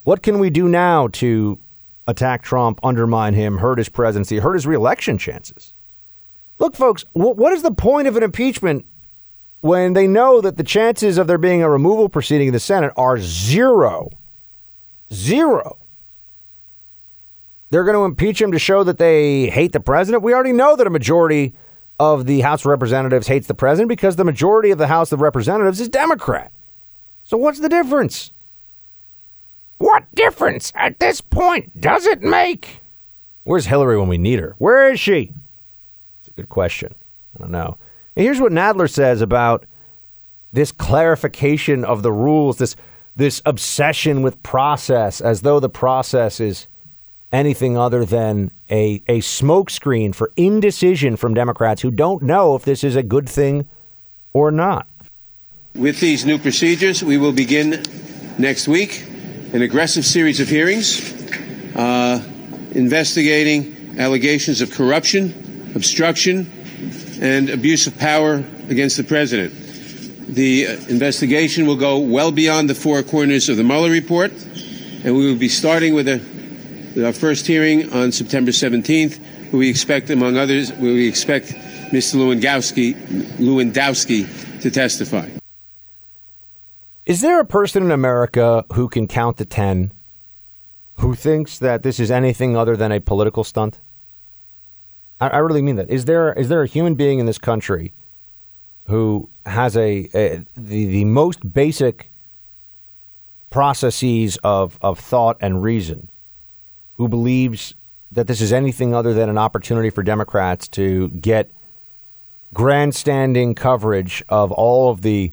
What 0.03 0.21
can 0.21 0.39
we 0.39 0.49
do 0.49 0.67
now 0.67 1.07
to 1.09 1.59
attack 2.07 2.43
Trump, 2.43 2.79
undermine 2.83 3.33
him, 3.33 3.57
hurt 3.57 3.77
his 3.77 3.89
presidency, 3.89 4.39
hurt 4.39 4.53
his 4.55 4.67
reelection 4.67 5.17
chances? 5.17 5.73
Look, 6.59 6.75
folks, 6.75 7.05
what 7.13 7.53
is 7.53 7.63
the 7.63 7.71
point 7.71 8.07
of 8.07 8.17
an 8.17 8.23
impeachment 8.23 8.85
when 9.61 9.93
they 9.93 10.07
know 10.07 10.41
that 10.41 10.57
the 10.57 10.63
chances 10.63 11.17
of 11.17 11.27
there 11.27 11.37
being 11.37 11.63
a 11.63 11.69
removal 11.69 12.09
proceeding 12.09 12.47
in 12.47 12.53
the 12.53 12.59
Senate 12.59 12.91
are 12.97 13.17
zero? 13.17 14.09
Zero. 15.11 15.77
They're 17.69 17.85
going 17.85 17.95
to 17.95 18.03
impeach 18.03 18.41
him 18.41 18.51
to 18.51 18.59
show 18.59 18.83
that 18.83 18.97
they 18.97 19.49
hate 19.49 19.71
the 19.71 19.79
president. 19.79 20.21
We 20.21 20.33
already 20.33 20.51
know 20.51 20.75
that 20.75 20.85
a 20.85 20.91
majority 20.91 21.53
of 21.97 22.25
the 22.25 22.41
House 22.41 22.61
of 22.61 22.65
Representatives 22.67 23.27
hates 23.27 23.47
the 23.47 23.53
president 23.53 23.87
because 23.87 24.17
the 24.17 24.25
majority 24.25 24.71
of 24.71 24.77
the 24.77 24.87
House 24.87 25.13
of 25.13 25.21
Representatives 25.21 25.79
is 25.79 25.87
Democrat. 25.87 26.51
So 27.23 27.37
what's 27.37 27.61
the 27.61 27.69
difference? 27.69 28.32
What 29.83 30.05
difference 30.15 30.71
at 30.75 31.01
this 31.01 31.19
point 31.19 31.81
does 31.81 32.05
it 32.05 32.21
make? 32.21 32.79
Where's 33.43 33.65
Hillary 33.65 33.99
when 33.99 34.07
we 34.07 34.17
need 34.17 34.39
her? 34.39 34.55
Where 34.57 34.89
is 34.89 34.97
she? 34.97 35.33
It's 36.19 36.29
a 36.29 36.31
good 36.31 36.47
question. 36.47 36.95
I 37.35 37.39
don't 37.39 37.51
know. 37.51 37.75
And 38.15 38.23
here's 38.23 38.39
what 38.39 38.53
Nadler 38.53 38.89
says 38.89 39.19
about 39.19 39.65
this 40.53 40.71
clarification 40.71 41.83
of 41.83 42.01
the 42.01 42.13
rules, 42.13 42.59
this 42.59 42.77
this 43.17 43.41
obsession 43.45 44.21
with 44.21 44.41
process, 44.41 45.19
as 45.19 45.41
though 45.41 45.59
the 45.59 45.67
process 45.67 46.39
is 46.39 46.67
anything 47.33 47.77
other 47.77 48.05
than 48.05 48.53
a, 48.69 49.03
a 49.09 49.19
smokescreen 49.19 50.15
for 50.15 50.31
indecision 50.37 51.17
from 51.17 51.33
Democrats 51.33 51.81
who 51.81 51.91
don't 51.91 52.23
know 52.23 52.55
if 52.55 52.63
this 52.63 52.85
is 52.85 52.95
a 52.95 53.03
good 53.03 53.27
thing 53.27 53.67
or 54.31 54.49
not. 54.49 54.87
With 55.75 55.99
these 55.99 56.25
new 56.25 56.37
procedures, 56.37 57.03
we 57.03 57.17
will 57.17 57.33
begin 57.33 57.83
next 58.37 58.69
week 58.69 59.09
an 59.53 59.61
aggressive 59.61 60.03
series 60.03 60.39
of 60.39 60.49
hearings 60.49 61.13
uh, 61.75 62.19
investigating 62.71 63.99
allegations 63.99 64.61
of 64.61 64.71
corruption, 64.71 65.71
obstruction, 65.75 66.51
and 67.21 67.51
abuse 67.51 67.85
of 67.85 67.95
power 67.97 68.43
against 68.69 68.97
the 68.97 69.03
president. 69.03 69.53
The 70.27 70.67
uh, 70.67 70.71
investigation 70.89 71.67
will 71.67 71.75
go 71.75 71.99
well 71.99 72.31
beyond 72.31 72.67
the 72.67 72.73
four 72.75 73.03
corners 73.03 73.47
of 73.47 73.57
the 73.57 73.63
Mueller 73.63 73.91
report, 73.91 74.31
and 74.31 75.15
we 75.15 75.27
will 75.31 75.37
be 75.37 75.49
starting 75.49 75.93
with, 75.93 76.07
a, 76.07 76.17
with 76.95 77.05
our 77.05 77.13
first 77.13 77.45
hearing 77.45 77.93
on 77.93 78.11
September 78.11 78.49
17th, 78.49 79.19
where 79.51 79.59
we 79.59 79.69
expect, 79.69 80.09
among 80.09 80.35
others, 80.35 80.71
where 80.73 80.93
we 80.93 81.07
expect 81.07 81.49
Mr. 81.91 82.15
Lewandowski, 82.15 82.95
Lewandowski 83.37 84.61
to 84.61 84.71
testify. 84.71 85.29
Is 87.05 87.19
there 87.19 87.39
a 87.39 87.45
person 87.45 87.83
in 87.83 87.91
America 87.91 88.65
who 88.73 88.87
can 88.87 89.07
count 89.07 89.37
to 89.37 89.45
10 89.45 89.91
who 90.99 91.15
thinks 91.15 91.59
that 91.59 91.83
this 91.83 91.99
is 91.99 92.09
anything 92.09 92.55
other 92.55 92.77
than 92.77 92.91
a 92.91 93.01
political 93.01 93.43
stunt? 93.43 93.81
I, 95.19 95.27
I 95.27 95.37
really 95.39 95.61
mean 95.61 95.75
that. 95.75 95.89
Is 95.89 96.05
there 96.05 96.31
is 96.33 96.47
there 96.47 96.63
a 96.63 96.67
human 96.67 96.95
being 96.95 97.19
in 97.19 97.25
this 97.25 97.37
country 97.37 97.93
who 98.87 99.29
has 99.45 99.75
a, 99.75 100.07
a 100.13 100.45
the, 100.55 100.85
the 100.85 101.05
most 101.05 101.53
basic 101.53 102.09
processes 103.49 104.37
of, 104.43 104.79
of 104.81 104.97
thought 104.97 105.37
and 105.41 105.61
reason 105.61 106.09
who 106.93 107.07
believes 107.07 107.75
that 108.11 108.27
this 108.27 108.39
is 108.39 108.53
anything 108.53 108.95
other 108.95 109.13
than 109.13 109.29
an 109.29 109.37
opportunity 109.37 109.89
for 109.89 110.03
Democrats 110.03 110.67
to 110.69 111.09
get 111.09 111.51
grandstanding 112.53 113.55
coverage 113.55 114.23
of 114.29 114.51
all 114.51 114.89
of 114.89 115.01
the 115.01 115.31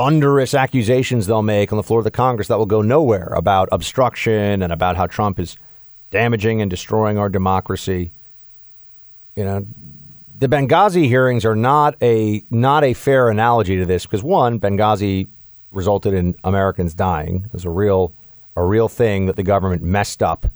thunderous 0.00 0.54
accusations 0.54 1.26
they'll 1.26 1.42
make 1.42 1.70
on 1.70 1.76
the 1.76 1.82
floor 1.82 2.00
of 2.00 2.04
the 2.04 2.10
Congress 2.10 2.48
that 2.48 2.56
will 2.56 2.64
go 2.64 2.80
nowhere 2.80 3.34
about 3.36 3.68
obstruction 3.70 4.62
and 4.62 4.72
about 4.72 4.96
how 4.96 5.06
Trump 5.06 5.38
is 5.38 5.58
damaging 6.10 6.62
and 6.62 6.70
destroying 6.70 7.18
our 7.18 7.28
democracy. 7.28 8.10
You 9.36 9.44
know, 9.44 9.66
the 10.38 10.48
Benghazi 10.48 11.06
hearings 11.06 11.44
are 11.44 11.54
not 11.54 11.96
a 12.00 12.42
not 12.48 12.82
a 12.82 12.94
fair 12.94 13.28
analogy 13.28 13.76
to 13.76 13.84
this 13.84 14.06
because 14.06 14.22
one, 14.22 14.58
Benghazi 14.58 15.28
resulted 15.70 16.14
in 16.14 16.34
Americans 16.44 16.94
dying. 16.94 17.42
It 17.44 17.52
was 17.52 17.66
a 17.66 17.70
real 17.70 18.14
a 18.56 18.64
real 18.64 18.88
thing 18.88 19.26
that 19.26 19.36
the 19.36 19.42
government 19.42 19.82
messed 19.82 20.22
up. 20.22 20.46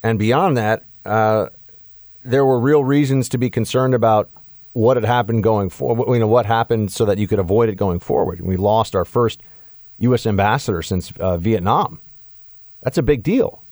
And 0.00 0.16
beyond 0.16 0.56
that, 0.56 0.84
uh, 1.04 1.46
there 2.24 2.44
were 2.44 2.60
real 2.60 2.84
reasons 2.84 3.28
to 3.30 3.38
be 3.38 3.50
concerned 3.50 3.94
about 3.94 4.30
what 4.78 4.96
had 4.96 5.04
happened 5.04 5.42
going 5.42 5.68
forward, 5.68 6.08
you 6.12 6.20
know, 6.20 6.28
what 6.28 6.46
happened 6.46 6.92
so 6.92 7.04
that 7.04 7.18
you 7.18 7.26
could 7.26 7.40
avoid 7.40 7.68
it 7.68 7.74
going 7.74 7.98
forward. 7.98 8.40
We 8.40 8.56
lost 8.56 8.94
our 8.94 9.04
first 9.04 9.42
U.S. 9.98 10.24
ambassador 10.24 10.82
since 10.82 11.10
uh, 11.18 11.36
Vietnam. 11.36 12.00
That's 12.82 12.96
a 12.96 13.02
big 13.02 13.24
deal. 13.24 13.64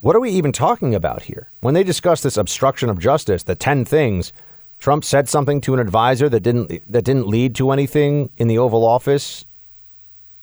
What 0.00 0.16
are 0.16 0.20
we 0.20 0.30
even 0.30 0.50
talking 0.50 0.96
about 0.96 1.22
here? 1.22 1.52
When 1.60 1.74
they 1.74 1.84
discuss 1.84 2.22
this 2.22 2.36
obstruction 2.36 2.88
of 2.88 2.98
justice, 2.98 3.44
the 3.44 3.54
10 3.54 3.84
things, 3.84 4.32
Trump 4.80 5.04
said 5.04 5.28
something 5.28 5.60
to 5.60 5.74
an 5.74 5.78
advisor 5.78 6.28
that 6.28 6.40
didn't 6.40 6.90
that 6.90 7.04
didn't 7.04 7.28
lead 7.28 7.54
to 7.54 7.70
anything 7.70 8.30
in 8.36 8.48
the 8.48 8.58
Oval 8.58 8.84
Office. 8.84 9.44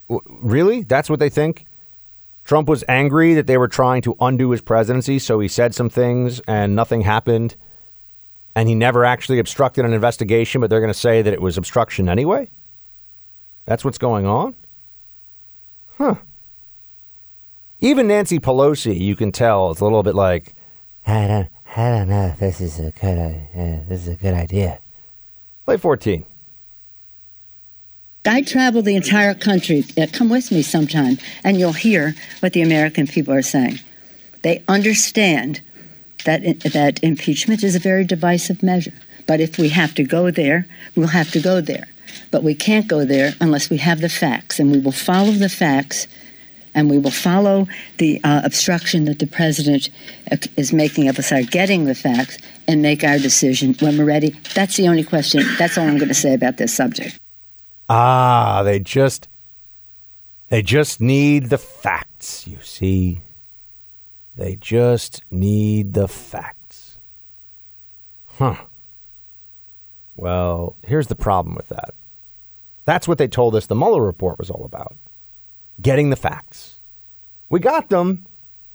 Really? 0.07 0.83
That's 0.83 1.09
what 1.09 1.19
they 1.19 1.29
think? 1.29 1.65
Trump 2.45 2.69
was 2.69 2.85
angry 2.87 3.33
that 3.33 3.47
they 3.47 3.57
were 3.57 3.67
trying 3.67 4.01
to 4.03 4.15
undo 4.21 4.51
his 4.51 4.61
presidency, 4.61 5.19
so 5.19 5.41
he 5.41 5.49
said 5.49 5.75
some 5.75 5.89
things 5.89 6.39
and 6.47 6.73
nothing 6.73 7.01
happened 7.01 7.57
and 8.55 8.67
he 8.67 8.75
never 8.75 9.05
actually 9.05 9.39
obstructed 9.39 9.85
an 9.85 9.93
investigation, 9.93 10.61
but 10.61 10.69
they're 10.69 10.79
going 10.79 10.93
to 10.93 10.99
say 10.99 11.21
that 11.21 11.33
it 11.33 11.41
was 11.41 11.57
obstruction 11.57 12.09
anyway? 12.09 12.49
That's 13.65 13.85
what's 13.85 13.97
going 13.97 14.25
on? 14.25 14.55
Huh. 15.97 16.15
Even 17.79 18.07
Nancy 18.07 18.39
Pelosi, 18.39 18.99
you 18.99 19.15
can 19.15 19.31
tell, 19.31 19.71
is 19.71 19.79
a 19.79 19.83
little 19.83 20.03
bit 20.03 20.15
like, 20.15 20.53
I 21.05 21.27
don't, 21.27 21.49
I 21.75 21.89
don't 21.89 22.09
know 22.09 22.25
if 22.25 22.39
this 22.39 22.59
is 22.59 22.79
a 22.79 22.91
good, 22.91 23.17
uh, 23.17 23.87
this 23.87 24.01
is 24.01 24.07
a 24.07 24.15
good 24.15 24.33
idea. 24.33 24.81
Play 25.65 25.77
14. 25.77 26.25
I 28.25 28.41
travel 28.41 28.81
the 28.81 28.95
entire 28.95 29.33
country. 29.33 29.83
Come 30.11 30.29
with 30.29 30.51
me 30.51 30.61
sometime, 30.61 31.17
and 31.43 31.57
you'll 31.57 31.73
hear 31.73 32.15
what 32.41 32.53
the 32.53 32.61
American 32.61 33.07
people 33.07 33.33
are 33.33 33.41
saying. 33.41 33.79
They 34.41 34.63
understand 34.67 35.61
that, 36.25 36.41
that 36.61 37.03
impeachment 37.03 37.63
is 37.63 37.75
a 37.75 37.79
very 37.79 38.03
divisive 38.03 38.61
measure. 38.61 38.93
But 39.27 39.39
if 39.39 39.57
we 39.57 39.69
have 39.69 39.93
to 39.95 40.03
go 40.03 40.31
there, 40.31 40.65
we'll 40.95 41.07
have 41.07 41.31
to 41.31 41.39
go 41.39 41.61
there. 41.61 41.87
But 42.31 42.43
we 42.43 42.55
can't 42.55 42.87
go 42.87 43.05
there 43.05 43.33
unless 43.39 43.69
we 43.69 43.77
have 43.77 44.01
the 44.01 44.09
facts, 44.09 44.59
and 44.59 44.71
we 44.71 44.79
will 44.79 44.91
follow 44.91 45.31
the 45.31 45.49
facts, 45.49 46.07
and 46.73 46.89
we 46.89 46.97
will 46.97 47.11
follow 47.11 47.67
the 47.97 48.19
uh, 48.23 48.41
obstruction 48.43 49.05
that 49.05 49.19
the 49.19 49.27
president 49.27 49.89
uh, 50.31 50.37
is 50.57 50.73
making 50.73 51.07
of 51.07 51.19
us 51.19 51.31
are 51.31 51.43
getting 51.43 51.85
the 51.85 51.95
facts 51.95 52.37
and 52.67 52.81
make 52.81 53.03
our 53.03 53.19
decision 53.19 53.75
when 53.79 53.97
we're 53.97 54.05
ready. 54.05 54.35
That's 54.55 54.77
the 54.77 54.87
only 54.87 55.03
question. 55.03 55.43
That's 55.57 55.77
all 55.77 55.87
I'm 55.87 55.97
going 55.97 56.09
to 56.09 56.13
say 56.13 56.33
about 56.33 56.57
this 56.57 56.73
subject. 56.73 57.19
Ah, 57.87 58.61
they 58.63 58.79
just 58.79 59.27
they 60.49 60.61
just 60.61 60.99
need 60.99 61.49
the 61.49 61.57
facts, 61.57 62.47
you 62.47 62.57
see. 62.61 63.21
They 64.39 64.55
just 64.55 65.21
need 65.29 65.91
the 65.95 66.07
facts. 66.07 66.99
Huh. 68.37 68.55
Well, 70.15 70.77
here's 70.81 71.07
the 71.07 71.15
problem 71.15 71.55
with 71.55 71.67
that. 71.67 71.93
That's 72.85 73.05
what 73.05 73.17
they 73.17 73.27
told 73.27 73.53
us 73.53 73.65
the 73.65 73.75
Mueller 73.75 74.01
report 74.01 74.39
was 74.39 74.49
all 74.49 74.63
about 74.63 74.95
getting 75.81 76.09
the 76.09 76.15
facts. 76.15 76.79
We 77.49 77.59
got 77.59 77.89
them, 77.89 78.27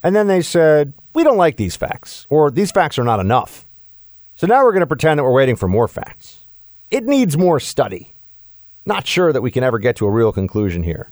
and 0.03 0.15
then 0.15 0.27
they 0.27 0.43
said, 0.43 0.93
we 1.15 1.23
don't 1.23 1.35
like 1.35 1.57
these 1.57 1.75
facts, 1.75 2.27
or 2.29 2.51
these 2.51 2.71
facts 2.71 2.99
are 2.99 3.03
not 3.03 3.19
enough. 3.19 3.67
So 4.35 4.45
now 4.45 4.63
we're 4.63 4.71
going 4.71 4.81
to 4.81 4.87
pretend 4.87 5.17
that 5.17 5.23
we're 5.23 5.31
waiting 5.33 5.55
for 5.55 5.67
more 5.67 5.87
facts. 5.87 6.45
It 6.91 7.05
needs 7.05 7.39
more 7.39 7.59
study. 7.59 8.13
Not 8.85 9.07
sure 9.07 9.33
that 9.33 9.41
we 9.41 9.49
can 9.49 9.63
ever 9.63 9.79
get 9.79 9.95
to 9.95 10.05
a 10.05 10.11
real 10.11 10.31
conclusion 10.31 10.83
here. 10.83 11.11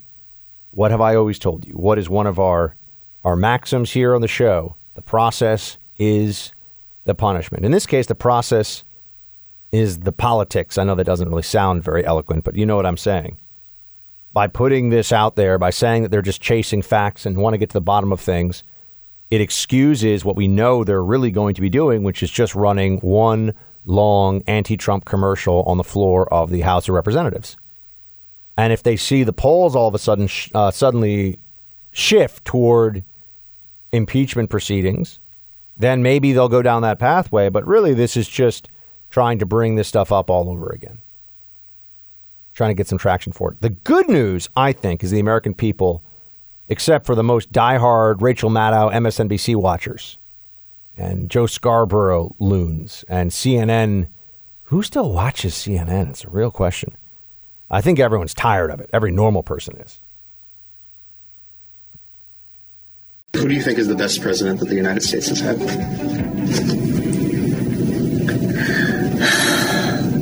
What 0.69 0.91
have 0.91 1.01
I 1.01 1.15
always 1.15 1.39
told 1.39 1.65
you? 1.65 1.73
What 1.73 1.97
is 1.97 2.07
one 2.07 2.27
of 2.27 2.37
our 2.39 2.75
our 3.23 3.35
maxims 3.35 3.91
here 3.91 4.15
on 4.15 4.21
the 4.21 4.27
show 4.27 4.75
the 4.95 5.01
process 5.01 5.77
is 5.97 6.51
the 7.05 7.15
punishment. 7.15 7.65
In 7.65 7.71
this 7.71 7.87
case, 7.87 8.05
the 8.05 8.15
process 8.15 8.83
is 9.71 10.01
the 10.01 10.11
politics. 10.11 10.77
I 10.77 10.83
know 10.83 10.95
that 10.95 11.03
doesn't 11.05 11.29
really 11.29 11.41
sound 11.41 11.83
very 11.83 12.05
eloquent, 12.05 12.43
but 12.43 12.55
you 12.55 12.65
know 12.65 12.75
what 12.75 12.85
I'm 12.85 12.97
saying. 12.97 13.37
by 14.33 14.47
putting 14.47 14.89
this 14.89 15.11
out 15.11 15.35
there, 15.35 15.59
by 15.59 15.69
saying 15.69 16.03
that 16.03 16.09
they're 16.09 16.21
just 16.23 16.41
chasing 16.41 16.81
facts 16.81 17.25
and 17.25 17.37
want 17.37 17.53
to 17.53 17.57
get 17.59 17.69
to 17.69 17.73
the 17.73 17.81
bottom 17.81 18.11
of 18.11 18.19
things, 18.19 18.63
it 19.29 19.41
excuses 19.41 20.25
what 20.25 20.35
we 20.35 20.47
know 20.47 20.83
they're 20.83 21.03
really 21.03 21.31
going 21.31 21.53
to 21.55 21.61
be 21.61 21.69
doing, 21.69 22.03
which 22.03 22.23
is 22.23 22.31
just 22.31 22.55
running 22.55 22.97
one 22.99 23.53
long 23.85 24.41
anti 24.47 24.77
Trump 24.77 25.05
commercial 25.05 25.63
on 25.63 25.77
the 25.77 25.83
floor 25.83 26.31
of 26.33 26.49
the 26.49 26.61
House 26.61 26.87
of 26.87 26.95
Representatives. 26.95 27.57
And 28.57 28.73
if 28.73 28.83
they 28.83 28.95
see 28.95 29.23
the 29.23 29.33
polls 29.33 29.75
all 29.75 29.87
of 29.87 29.95
a 29.95 29.99
sudden 29.99 30.29
uh, 30.53 30.71
suddenly 30.71 31.39
shift 31.91 32.45
toward 32.45 33.03
impeachment 33.93 34.49
proceedings, 34.49 35.19
then 35.77 36.03
maybe 36.03 36.33
they'll 36.33 36.49
go 36.49 36.61
down 36.61 36.81
that 36.81 36.99
pathway. 36.99 37.47
But 37.47 37.65
really, 37.65 37.93
this 37.93 38.17
is 38.17 38.27
just 38.27 38.67
trying 39.09 39.39
to 39.39 39.45
bring 39.45 39.75
this 39.75 39.87
stuff 39.87 40.11
up 40.11 40.29
all 40.29 40.49
over 40.49 40.69
again, 40.69 41.01
trying 42.53 42.71
to 42.71 42.75
get 42.75 42.87
some 42.87 42.97
traction 42.97 43.31
for 43.31 43.51
it. 43.51 43.61
The 43.61 43.69
good 43.69 44.09
news, 44.09 44.49
I 44.55 44.73
think, 44.73 45.03
is 45.03 45.11
the 45.11 45.19
American 45.19 45.53
people, 45.53 46.03
except 46.67 47.05
for 47.05 47.15
the 47.15 47.23
most 47.23 47.51
diehard 47.51 48.21
Rachel 48.21 48.49
Maddow 48.49 48.91
MSNBC 48.91 49.55
watchers 49.55 50.17
and 50.97 51.29
Joe 51.29 51.45
Scarborough 51.45 52.35
loons 52.39 53.05
and 53.07 53.31
CNN. 53.31 54.07
Who 54.63 54.81
still 54.81 55.11
watches 55.11 55.53
CNN? 55.53 56.09
It's 56.09 56.23
a 56.23 56.29
real 56.29 56.51
question. 56.51 56.97
I 57.69 57.81
think 57.81 57.99
everyone's 57.99 58.33
tired 58.33 58.71
of 58.71 58.79
it. 58.81 58.89
Every 58.93 59.11
normal 59.11 59.43
person 59.43 59.77
is. 59.77 59.99
Who 63.35 63.49
do 63.49 63.55
you 63.55 63.63
think 63.63 63.79
is 63.79 63.87
the 63.87 63.95
best 63.95 64.21
president 64.21 64.59
that 64.59 64.69
the 64.69 64.75
United 64.75 65.01
States 65.01 65.27
has 65.27 65.39
had? 65.41 65.57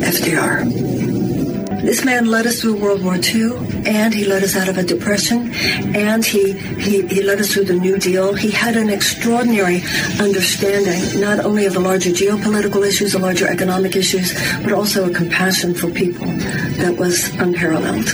FDR. 0.02 1.82
This 1.82 2.06
man 2.06 2.28
led 2.28 2.48
us 2.48 2.62
through 2.62 2.78
World 2.80 3.04
War 3.04 3.18
II, 3.18 3.58
and 3.86 4.14
he 4.14 4.26
led 4.26 4.44
us 4.44 4.56
out 4.56 4.70
of 4.70 4.78
a 4.78 4.84
depression, 4.84 5.54
and 5.94 6.26
he, 6.26 6.54
he, 6.54 7.06
he 7.08 7.22
led 7.22 7.40
us 7.40 7.54
through 7.54 7.66
the 7.66 7.74
New 7.74 8.00
Deal. 8.00 8.34
He 8.34 8.50
had 8.50 8.78
an 8.78 8.90
extraordinary 8.90 9.84
understanding, 10.20 11.20
not 11.20 11.42
only 11.42 11.66
of 11.66 11.74
the 11.74 11.80
larger 11.80 12.12
geopolitical 12.12 12.88
issues, 12.88 13.12
the 13.12 13.20
larger 13.20 13.46
economic 13.46 13.96
issues, 13.96 14.34
but 14.64 14.72
also 14.72 15.10
a 15.10 15.14
compassion 15.14 15.74
for 15.74 15.90
people 15.92 16.28
that 16.78 16.96
was 16.98 17.30
unparalleled. 17.36 18.08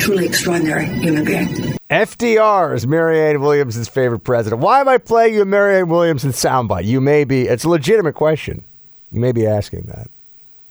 Truly 0.00 0.26
extraordinary 0.26 0.86
human 0.86 1.24
being. 1.24 1.77
FDR 1.90 2.74
is 2.74 2.86
Marianne 2.86 3.40
Williamson's 3.40 3.88
favorite 3.88 4.20
president. 4.20 4.60
Why 4.60 4.80
am 4.80 4.88
I 4.88 4.98
playing 4.98 5.34
you 5.34 5.42
a 5.42 5.46
Marianne 5.46 5.88
Williamson 5.88 6.32
soundbite? 6.32 6.84
You 6.84 7.00
may 7.00 7.24
be, 7.24 7.42
it's 7.42 7.64
a 7.64 7.68
legitimate 7.68 8.14
question. 8.14 8.64
You 9.10 9.20
may 9.20 9.32
be 9.32 9.46
asking 9.46 9.84
that 9.84 10.08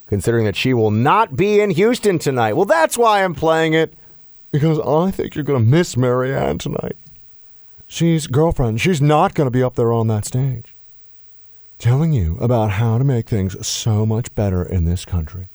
considering 0.08 0.46
that 0.46 0.56
she 0.56 0.74
will 0.74 0.92
not 0.92 1.36
be 1.36 1.60
in 1.60 1.72
Houston 1.72 2.18
tonight. 2.18 2.54
Well, 2.54 2.66
that's 2.66 2.98
why 2.98 3.24
I'm 3.24 3.36
playing 3.36 3.74
it, 3.74 3.94
because 4.52 4.80
I 4.80 5.12
think 5.12 5.36
you're 5.36 5.44
going 5.44 5.64
to 5.64 5.70
miss 5.70 5.98
Marianne 5.98 6.60
tonight. 6.60 6.96
She's 7.88 8.28
girlfriend. 8.28 8.80
She's 8.80 9.02
not 9.02 9.34
going 9.34 9.48
to 9.48 9.52
be 9.52 9.64
up 9.64 9.76
there 9.76 9.92
on 9.92 10.08
that 10.08 10.26
stage 10.26 10.74
telling 11.80 12.12
you 12.12 12.38
about 12.40 12.72
how 12.72 12.98
to 12.98 13.04
make 13.04 13.28
things 13.28 13.66
so 13.66 14.06
much 14.06 14.34
better 14.36 14.64
in 14.64 14.86
this 14.86 15.06
country. 15.06 15.48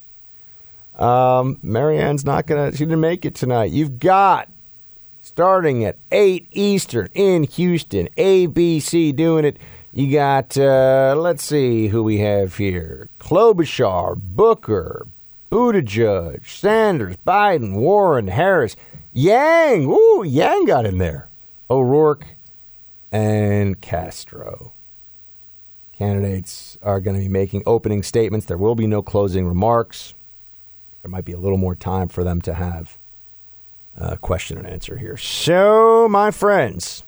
Um, 0.97 1.59
Marianne's 1.63 2.25
not 2.25 2.47
going 2.47 2.71
to, 2.71 2.77
she 2.77 2.85
didn't 2.85 3.01
make 3.01 3.25
it 3.25 3.35
tonight. 3.35 3.73
You've 3.73 3.99
got, 3.99 4.49
starting 5.33 5.83
at 5.83 5.97
8 6.11 6.47
Eastern 6.51 7.09
in 7.15 7.45
Houston, 7.45 8.07
ABC 8.19 9.17
doing 9.17 9.47
it. 9.47 9.59
You 9.91 10.13
got, 10.13 10.57
uh, 10.59 11.15
let's 11.17 11.43
see 11.43 11.89
who 11.89 12.03
we 12.03 12.19
have 12.19 12.57
here 12.57 13.09
Klobuchar, 13.19 14.17
Booker, 14.17 15.07
Buttigieg, 15.51 16.47
Sanders, 16.47 17.17
Biden, 17.27 17.75
Warren, 17.75 18.29
Harris, 18.29 18.77
Yang. 19.15 19.87
Ooh, 19.87 20.23
Yang 20.23 20.65
got 20.67 20.87
in 20.87 20.99
there. 20.99 21.29
O'Rourke 21.71 22.27
and 23.11 23.81
Castro. 23.81 24.73
Candidates 25.93 26.77
are 26.83 27.01
going 27.01 27.17
to 27.17 27.23
be 27.23 27.29
making 27.29 27.63
opening 27.65 28.03
statements. 28.03 28.47
There 28.47 28.59
will 28.59 28.75
be 28.75 28.87
no 28.87 29.03
closing 29.03 29.47
remarks. 29.47 30.13
There 31.03 31.11
might 31.11 31.25
be 31.25 31.33
a 31.33 31.39
little 31.39 31.59
more 31.59 31.75
time 31.75 32.09
for 32.09 32.23
them 32.23 32.41
to 32.43 32.55
have 32.55 32.99
a 33.97 34.17
question 34.17 34.59
and 34.59 34.67
answer 34.67 34.97
here. 34.97 35.17
So, 35.17 36.09
my 36.09 36.31
friends. 36.31 37.05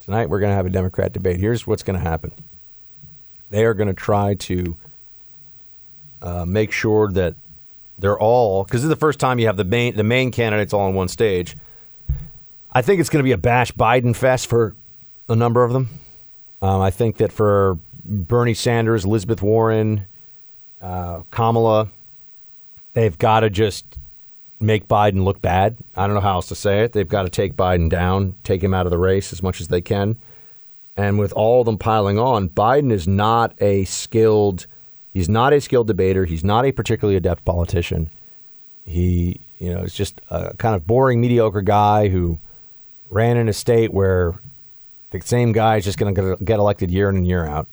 Tonight 0.00 0.28
we're 0.28 0.38
going 0.38 0.52
to 0.52 0.56
have 0.56 0.66
a 0.66 0.70
Democrat 0.70 1.12
debate. 1.12 1.40
Here's 1.40 1.66
what's 1.66 1.82
going 1.82 1.98
to 1.98 2.04
happen. 2.04 2.32
They 3.50 3.64
are 3.64 3.74
going 3.74 3.88
to 3.88 3.94
try 3.94 4.34
to 4.34 4.76
uh, 6.22 6.44
make 6.44 6.72
sure 6.72 7.10
that 7.12 7.34
they're 7.98 8.18
all 8.18 8.64
because 8.64 8.82
this 8.82 8.84
is 8.84 8.90
the 8.90 8.96
first 8.96 9.18
time 9.18 9.38
you 9.38 9.46
have 9.46 9.56
the 9.56 9.64
main 9.64 9.96
the 9.96 10.04
main 10.04 10.30
candidates 10.30 10.72
all 10.72 10.82
on 10.82 10.94
one 10.94 11.08
stage. 11.08 11.56
I 12.72 12.82
think 12.82 13.00
it's 13.00 13.08
going 13.08 13.20
to 13.20 13.24
be 13.24 13.32
a 13.32 13.38
bash 13.38 13.72
Biden 13.72 14.14
fest 14.14 14.48
for 14.48 14.74
a 15.28 15.34
number 15.34 15.64
of 15.64 15.72
them. 15.72 15.98
Um, 16.60 16.80
I 16.80 16.90
think 16.90 17.16
that 17.18 17.32
for 17.32 17.78
Bernie 18.04 18.54
Sanders, 18.54 19.04
Elizabeth 19.04 19.42
Warren, 19.42 20.06
uh, 20.80 21.22
Kamala, 21.30 21.88
they've 22.92 23.16
got 23.18 23.40
to 23.40 23.50
just 23.50 23.84
make 24.60 24.88
Biden 24.88 25.24
look 25.24 25.42
bad. 25.42 25.76
I 25.96 26.06
don't 26.06 26.14
know 26.14 26.20
how 26.20 26.34
else 26.34 26.48
to 26.48 26.54
say 26.54 26.82
it. 26.82 26.92
They've 26.92 27.08
got 27.08 27.22
to 27.22 27.30
take 27.30 27.54
Biden 27.54 27.90
down, 27.90 28.34
take 28.44 28.62
him 28.62 28.74
out 28.74 28.86
of 28.86 28.90
the 28.90 28.98
race 28.98 29.32
as 29.32 29.42
much 29.42 29.60
as 29.60 29.68
they 29.68 29.80
can. 29.80 30.16
And 30.96 31.18
with 31.18 31.32
all 31.32 31.60
of 31.60 31.66
them 31.66 31.76
piling 31.76 32.18
on, 32.18 32.48
Biden 32.48 32.90
is 32.90 33.06
not 33.06 33.54
a 33.60 33.84
skilled 33.84 34.66
he's 35.16 35.28
not 35.30 35.54
a 35.54 35.60
skilled 35.62 35.86
debater, 35.86 36.26
he's 36.26 36.44
not 36.44 36.66
a 36.66 36.72
particularly 36.72 37.16
adept 37.16 37.42
politician. 37.46 38.10
He, 38.84 39.40
you 39.58 39.72
know, 39.72 39.80
is 39.80 39.94
just 39.94 40.20
a 40.28 40.54
kind 40.56 40.74
of 40.74 40.86
boring 40.86 41.22
mediocre 41.22 41.62
guy 41.62 42.08
who 42.08 42.38
ran 43.08 43.38
in 43.38 43.48
a 43.48 43.52
state 43.54 43.94
where 43.94 44.34
the 45.10 45.20
same 45.22 45.52
guy 45.52 45.76
is 45.76 45.84
just 45.86 45.96
going 45.96 46.14
to 46.14 46.36
get 46.44 46.58
elected 46.58 46.90
year 46.90 47.08
in 47.08 47.16
and 47.16 47.26
year 47.26 47.46
out. 47.46 47.66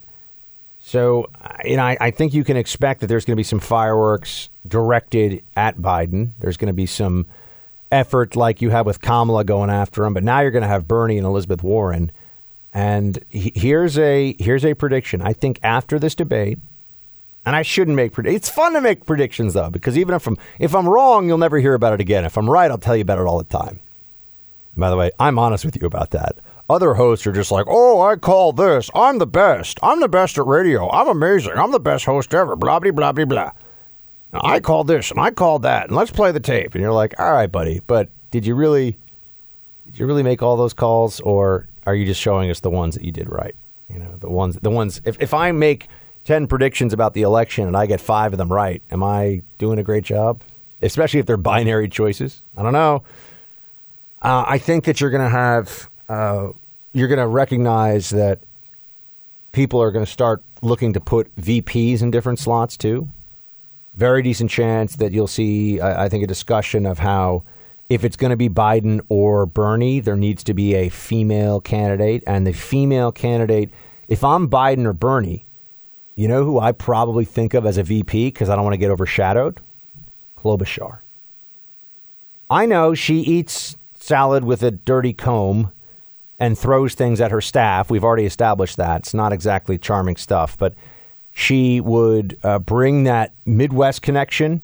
So, 0.85 1.29
uh, 1.41 1.55
you 1.63 1.77
know, 1.77 1.83
I, 1.83 1.97
I, 1.99 2.11
think 2.11 2.33
you 2.33 2.43
can 2.43 2.57
expect 2.57 2.99
that 2.99 3.07
there's 3.07 3.23
going 3.23 3.37
to 3.37 3.39
be 3.39 3.43
some 3.43 3.61
fireworks 3.61 4.49
directed 4.67 5.41
at 5.55 5.77
Biden. 5.77 6.31
There's 6.41 6.57
going 6.57 6.67
to 6.67 6.73
be 6.73 6.85
some 6.85 7.25
effort 7.89 8.35
like 8.35 8.61
you 8.61 8.69
have 8.69 8.85
with 8.85 8.99
Kamala 8.99 9.45
going 9.45 9.69
after 9.69 10.03
him, 10.03 10.13
but 10.13 10.25
now 10.25 10.41
you're 10.41 10.51
going 10.51 10.61
to 10.61 10.67
have 10.67 10.85
Bernie 10.85 11.17
and 11.17 11.25
Elizabeth 11.25 11.63
Warren. 11.63 12.11
And 12.73 13.23
he, 13.29 13.53
here's 13.55 13.97
a 13.97 14.35
here's 14.37 14.65
a 14.65 14.73
prediction. 14.73 15.21
I 15.21 15.31
think 15.31 15.57
after 15.63 15.99
this 15.99 16.15
debate, 16.15 16.59
and 17.45 17.55
I 17.55 17.61
shouldn't 17.61 17.95
make 17.95 18.11
predictions. 18.11 18.41
It's 18.41 18.49
fun 18.49 18.73
to 18.73 18.81
make 18.81 19.05
predictions 19.05 19.53
though, 19.53 19.69
because 19.69 19.97
even 19.97 20.13
if 20.13 20.27
I'm 20.27 20.37
if 20.59 20.75
I'm 20.75 20.87
wrong, 20.87 21.29
you'll 21.29 21.37
never 21.37 21.59
hear 21.59 21.75
about 21.75 21.93
it 21.93 22.01
again. 22.01 22.25
If 22.25 22.37
I'm 22.37 22.49
right, 22.49 22.69
I'll 22.69 22.77
tell 22.77 22.97
you 22.97 23.03
about 23.03 23.19
it 23.19 23.25
all 23.25 23.37
the 23.37 23.45
time. 23.45 23.79
By 24.75 24.89
the 24.89 24.97
way, 24.97 25.11
I'm 25.17 25.39
honest 25.39 25.63
with 25.63 25.79
you 25.81 25.87
about 25.87 26.11
that. 26.11 26.35
Other 26.69 26.93
hosts 26.93 27.27
are 27.27 27.33
just 27.33 27.51
like, 27.51 27.65
oh, 27.67 28.01
I 28.01 28.15
call 28.15 28.53
this. 28.53 28.89
I'm 28.95 29.17
the 29.17 29.27
best. 29.27 29.79
I'm 29.83 29.99
the 29.99 30.07
best 30.07 30.37
at 30.37 30.45
radio. 30.45 30.89
I'm 30.89 31.09
amazing. 31.09 31.53
I'm 31.53 31.71
the 31.71 31.79
best 31.79 32.05
host 32.05 32.33
ever. 32.33 32.55
Blah, 32.55 32.79
blah, 32.79 32.91
blah, 32.91 33.11
blah, 33.11 33.25
blah. 33.25 33.51
I 34.33 34.59
called 34.59 34.87
this 34.87 35.11
and 35.11 35.19
I 35.19 35.31
called 35.31 35.63
that. 35.63 35.87
And 35.87 35.95
let's 35.95 36.09
play 36.09 36.31
the 36.31 36.39
tape. 36.39 36.73
And 36.73 36.81
you're 36.81 36.93
like, 36.93 37.19
all 37.19 37.31
right, 37.31 37.51
buddy. 37.51 37.81
But 37.85 38.09
did 38.31 38.45
you 38.45 38.55
really, 38.55 38.97
did 39.85 39.99
you 39.99 40.05
really 40.05 40.23
make 40.23 40.41
all 40.41 40.57
those 40.57 40.73
calls? 40.73 41.19
Or 41.19 41.67
are 41.85 41.93
you 41.93 42.05
just 42.05 42.21
showing 42.21 42.49
us 42.49 42.61
the 42.61 42.69
ones 42.69 42.95
that 42.95 43.03
you 43.03 43.11
did 43.11 43.29
right? 43.29 43.55
You 43.89 43.99
know, 43.99 44.15
the 44.17 44.29
ones, 44.29 44.57
the 44.61 44.71
ones, 44.71 45.01
if, 45.05 45.21
if 45.21 45.33
I 45.33 45.51
make 45.51 45.87
10 46.23 46.47
predictions 46.47 46.93
about 46.93 47.13
the 47.13 47.21
election 47.21 47.67
and 47.67 47.75
I 47.75 47.85
get 47.85 48.01
five 48.01 48.31
of 48.31 48.37
them 48.37 48.51
right, 48.51 48.81
am 48.89 49.03
I 49.03 49.43
doing 49.57 49.77
a 49.77 49.83
great 49.83 50.05
job? 50.05 50.41
Especially 50.81 51.19
if 51.19 51.25
they're 51.25 51.37
binary 51.37 51.89
choices. 51.89 52.41
I 52.57 52.63
don't 52.63 52.73
know. 52.73 53.03
Uh, 54.21 54.45
I 54.47 54.57
think 54.57 54.85
that 54.85 55.01
you're 55.01 55.11
going 55.11 55.23
to 55.23 55.29
have 55.29 55.89
uh, 56.09 56.49
you're 56.93 57.07
going 57.07 57.19
to 57.19 57.27
recognize 57.27 58.09
that 58.11 58.39
people 59.51 59.81
are 59.81 59.91
going 59.91 60.05
to 60.05 60.11
start 60.11 60.43
looking 60.61 60.93
to 60.93 60.99
put 60.99 61.35
VPs 61.35 62.01
in 62.01 62.11
different 62.11 62.39
slots 62.39 62.77
too. 62.77 63.09
Very 63.95 64.21
decent 64.21 64.49
chance 64.49 64.95
that 64.95 65.11
you'll 65.11 65.27
see, 65.27 65.79
I, 65.79 66.05
I 66.05 66.09
think, 66.09 66.23
a 66.23 66.27
discussion 66.27 66.85
of 66.85 66.99
how 66.99 67.43
if 67.89 68.03
it's 68.03 68.15
going 68.15 68.31
to 68.31 68.37
be 68.37 68.49
Biden 68.49 69.01
or 69.09 69.45
Bernie, 69.45 69.99
there 69.99 70.15
needs 70.15 70.43
to 70.45 70.53
be 70.53 70.73
a 70.75 70.89
female 70.89 71.61
candidate. 71.61 72.23
And 72.25 72.47
the 72.47 72.53
female 72.53 73.11
candidate, 73.11 73.69
if 74.07 74.23
I'm 74.23 74.49
Biden 74.49 74.85
or 74.85 74.93
Bernie, 74.93 75.45
you 76.15 76.27
know 76.27 76.43
who 76.43 76.59
I 76.59 76.71
probably 76.71 77.25
think 77.25 77.53
of 77.53 77.65
as 77.65 77.77
a 77.77 77.83
VP 77.83 78.27
because 78.27 78.49
I 78.49 78.55
don't 78.55 78.63
want 78.63 78.73
to 78.73 78.79
get 78.79 78.91
overshadowed? 78.91 79.59
Klobuchar. 80.37 80.99
I 82.49 82.65
know 82.65 82.93
she 82.93 83.19
eats 83.19 83.77
salad 83.95 84.43
with 84.43 84.61
a 84.63 84.71
dirty 84.71 85.13
comb 85.13 85.71
and 86.39 86.57
throws 86.57 86.93
things 86.95 87.21
at 87.21 87.31
her 87.31 87.41
staff. 87.41 87.89
We've 87.89 88.03
already 88.03 88.25
established 88.25 88.77
that. 88.77 89.01
It's 89.01 89.13
not 89.13 89.33
exactly 89.33 89.77
charming 89.77 90.15
stuff, 90.15 90.57
but 90.57 90.73
she 91.33 91.81
would 91.81 92.37
uh, 92.43 92.59
bring 92.59 93.03
that 93.03 93.33
Midwest 93.45 94.01
connection, 94.01 94.61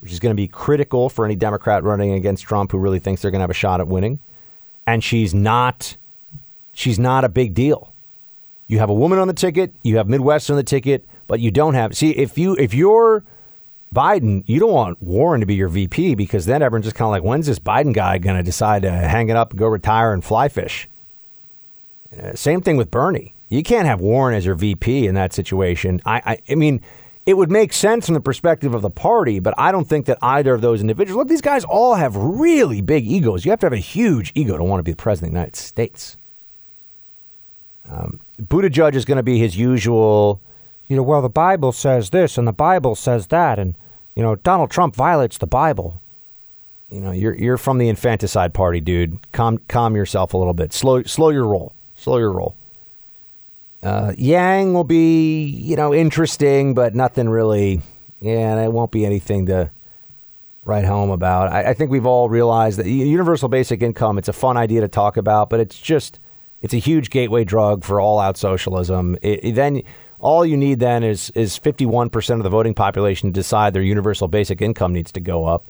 which 0.00 0.12
is 0.12 0.20
going 0.20 0.34
to 0.34 0.40
be 0.40 0.48
critical 0.48 1.08
for 1.08 1.24
any 1.24 1.36
Democrat 1.36 1.84
running 1.84 2.12
against 2.12 2.44
Trump 2.44 2.72
who 2.72 2.78
really 2.78 2.98
thinks 2.98 3.22
they're 3.22 3.30
going 3.30 3.40
to 3.40 3.44
have 3.44 3.50
a 3.50 3.54
shot 3.54 3.80
at 3.80 3.88
winning. 3.88 4.18
And 4.86 5.04
she's 5.04 5.34
not 5.34 5.96
she's 6.72 6.98
not 6.98 7.24
a 7.24 7.28
big 7.28 7.54
deal. 7.54 7.92
You 8.66 8.78
have 8.78 8.90
a 8.90 8.94
woman 8.94 9.18
on 9.18 9.28
the 9.28 9.34
ticket, 9.34 9.72
you 9.82 9.96
have 9.96 10.08
Midwest 10.08 10.50
on 10.50 10.56
the 10.56 10.62
ticket, 10.62 11.04
but 11.26 11.40
you 11.40 11.50
don't 11.50 11.74
have 11.74 11.96
See, 11.96 12.10
if 12.10 12.38
you 12.38 12.54
if 12.56 12.74
you're 12.74 13.22
Biden, 13.94 14.44
you 14.46 14.60
don't 14.60 14.72
want 14.72 15.02
Warren 15.02 15.40
to 15.40 15.46
be 15.46 15.54
your 15.54 15.68
VP 15.68 16.14
because 16.14 16.46
then 16.46 16.62
everyone's 16.62 16.86
just 16.86 16.96
kind 16.96 17.06
of 17.06 17.10
like, 17.10 17.22
when's 17.22 17.46
this 17.46 17.58
Biden 17.58 17.94
guy 17.94 18.18
going 18.18 18.36
to 18.36 18.42
decide 18.42 18.82
to 18.82 18.90
hang 18.90 19.28
it 19.30 19.36
up 19.36 19.50
and 19.50 19.58
go 19.58 19.66
retire 19.66 20.12
and 20.12 20.24
fly 20.24 20.48
fish? 20.48 20.88
Uh, 22.16 22.34
same 22.34 22.60
thing 22.60 22.76
with 22.76 22.90
Bernie. 22.90 23.34
You 23.48 23.62
can't 23.62 23.86
have 23.86 24.00
Warren 24.00 24.34
as 24.34 24.44
your 24.44 24.54
VP 24.54 25.06
in 25.06 25.14
that 25.14 25.32
situation. 25.32 26.00
I, 26.04 26.22
I, 26.24 26.52
I 26.52 26.54
mean, 26.54 26.82
it 27.24 27.36
would 27.36 27.50
make 27.50 27.72
sense 27.72 28.06
from 28.06 28.14
the 28.14 28.20
perspective 28.20 28.74
of 28.74 28.82
the 28.82 28.90
party, 28.90 29.38
but 29.38 29.54
I 29.58 29.72
don't 29.72 29.86
think 29.86 30.06
that 30.06 30.18
either 30.22 30.54
of 30.54 30.60
those 30.60 30.80
individuals. 30.80 31.18
Look, 31.18 31.28
these 31.28 31.40
guys 31.40 31.64
all 31.64 31.94
have 31.94 32.16
really 32.16 32.80
big 32.80 33.06
egos. 33.06 33.44
You 33.44 33.50
have 33.50 33.60
to 33.60 33.66
have 33.66 33.72
a 33.72 33.76
huge 33.76 34.32
ego 34.34 34.56
to 34.56 34.64
want 34.64 34.80
to 34.80 34.82
be 34.82 34.92
the 34.92 34.96
president 34.96 35.30
of 35.30 35.32
the 35.32 35.38
United 35.38 35.56
States. 35.56 36.16
Um, 37.90 38.20
Buttigieg 38.40 38.94
is 38.94 39.04
going 39.04 39.16
to 39.16 39.22
be 39.22 39.38
his 39.38 39.56
usual, 39.56 40.40
you 40.88 40.96
know, 40.96 41.02
well, 41.02 41.22
the 41.22 41.28
Bible 41.28 41.72
says 41.72 42.10
this 42.10 42.38
and 42.38 42.46
the 42.46 42.52
Bible 42.52 42.94
says 42.94 43.26
that, 43.28 43.58
and 43.58 43.76
you 44.14 44.22
know, 44.22 44.36
Donald 44.36 44.70
Trump 44.70 44.94
violates 44.94 45.38
the 45.38 45.46
Bible. 45.46 46.00
You 46.90 47.00
know, 47.00 47.12
you're 47.12 47.36
you're 47.36 47.58
from 47.58 47.78
the 47.78 47.88
infanticide 47.88 48.54
party, 48.54 48.80
dude. 48.80 49.20
Calm 49.32 49.58
calm 49.68 49.94
yourself 49.94 50.32
a 50.32 50.38
little 50.38 50.54
bit. 50.54 50.72
Slow 50.72 51.02
slow 51.02 51.28
your 51.28 51.46
roll. 51.46 51.74
Slow 51.98 52.18
your 52.18 52.32
roll. 52.32 52.54
Uh, 53.82 54.12
Yang 54.16 54.72
will 54.72 54.84
be, 54.84 55.44
you 55.44 55.76
know, 55.76 55.92
interesting, 55.92 56.74
but 56.74 56.94
nothing 56.94 57.28
really. 57.28 57.82
Yeah, 58.20 58.54
and 58.54 58.64
it 58.64 58.72
won't 58.72 58.90
be 58.90 59.04
anything 59.04 59.46
to 59.46 59.70
write 60.64 60.84
home 60.84 61.10
about. 61.10 61.52
I, 61.52 61.70
I 61.70 61.74
think 61.74 61.90
we've 61.90 62.06
all 62.06 62.28
realized 62.28 62.78
that 62.78 62.88
universal 62.88 63.48
basic 63.48 63.82
income. 63.82 64.18
It's 64.18 64.28
a 64.28 64.32
fun 64.32 64.56
idea 64.56 64.80
to 64.80 64.88
talk 64.88 65.16
about, 65.16 65.50
but 65.50 65.60
it's 65.60 65.78
just 65.78 66.20
it's 66.62 66.74
a 66.74 66.78
huge 66.78 67.10
gateway 67.10 67.44
drug 67.44 67.84
for 67.84 68.00
all 68.00 68.18
out 68.18 68.36
socialism. 68.36 69.16
It, 69.22 69.44
it 69.44 69.54
then 69.54 69.82
all 70.20 70.46
you 70.46 70.56
need 70.56 70.78
then 70.78 71.02
is 71.02 71.30
is 71.30 71.58
51% 71.58 72.36
of 72.36 72.42
the 72.42 72.48
voting 72.48 72.74
population 72.74 73.30
to 73.30 73.32
decide 73.32 73.72
their 73.72 73.82
universal 73.82 74.28
basic 74.28 74.60
income 74.60 74.92
needs 74.92 75.12
to 75.12 75.20
go 75.20 75.44
up. 75.44 75.66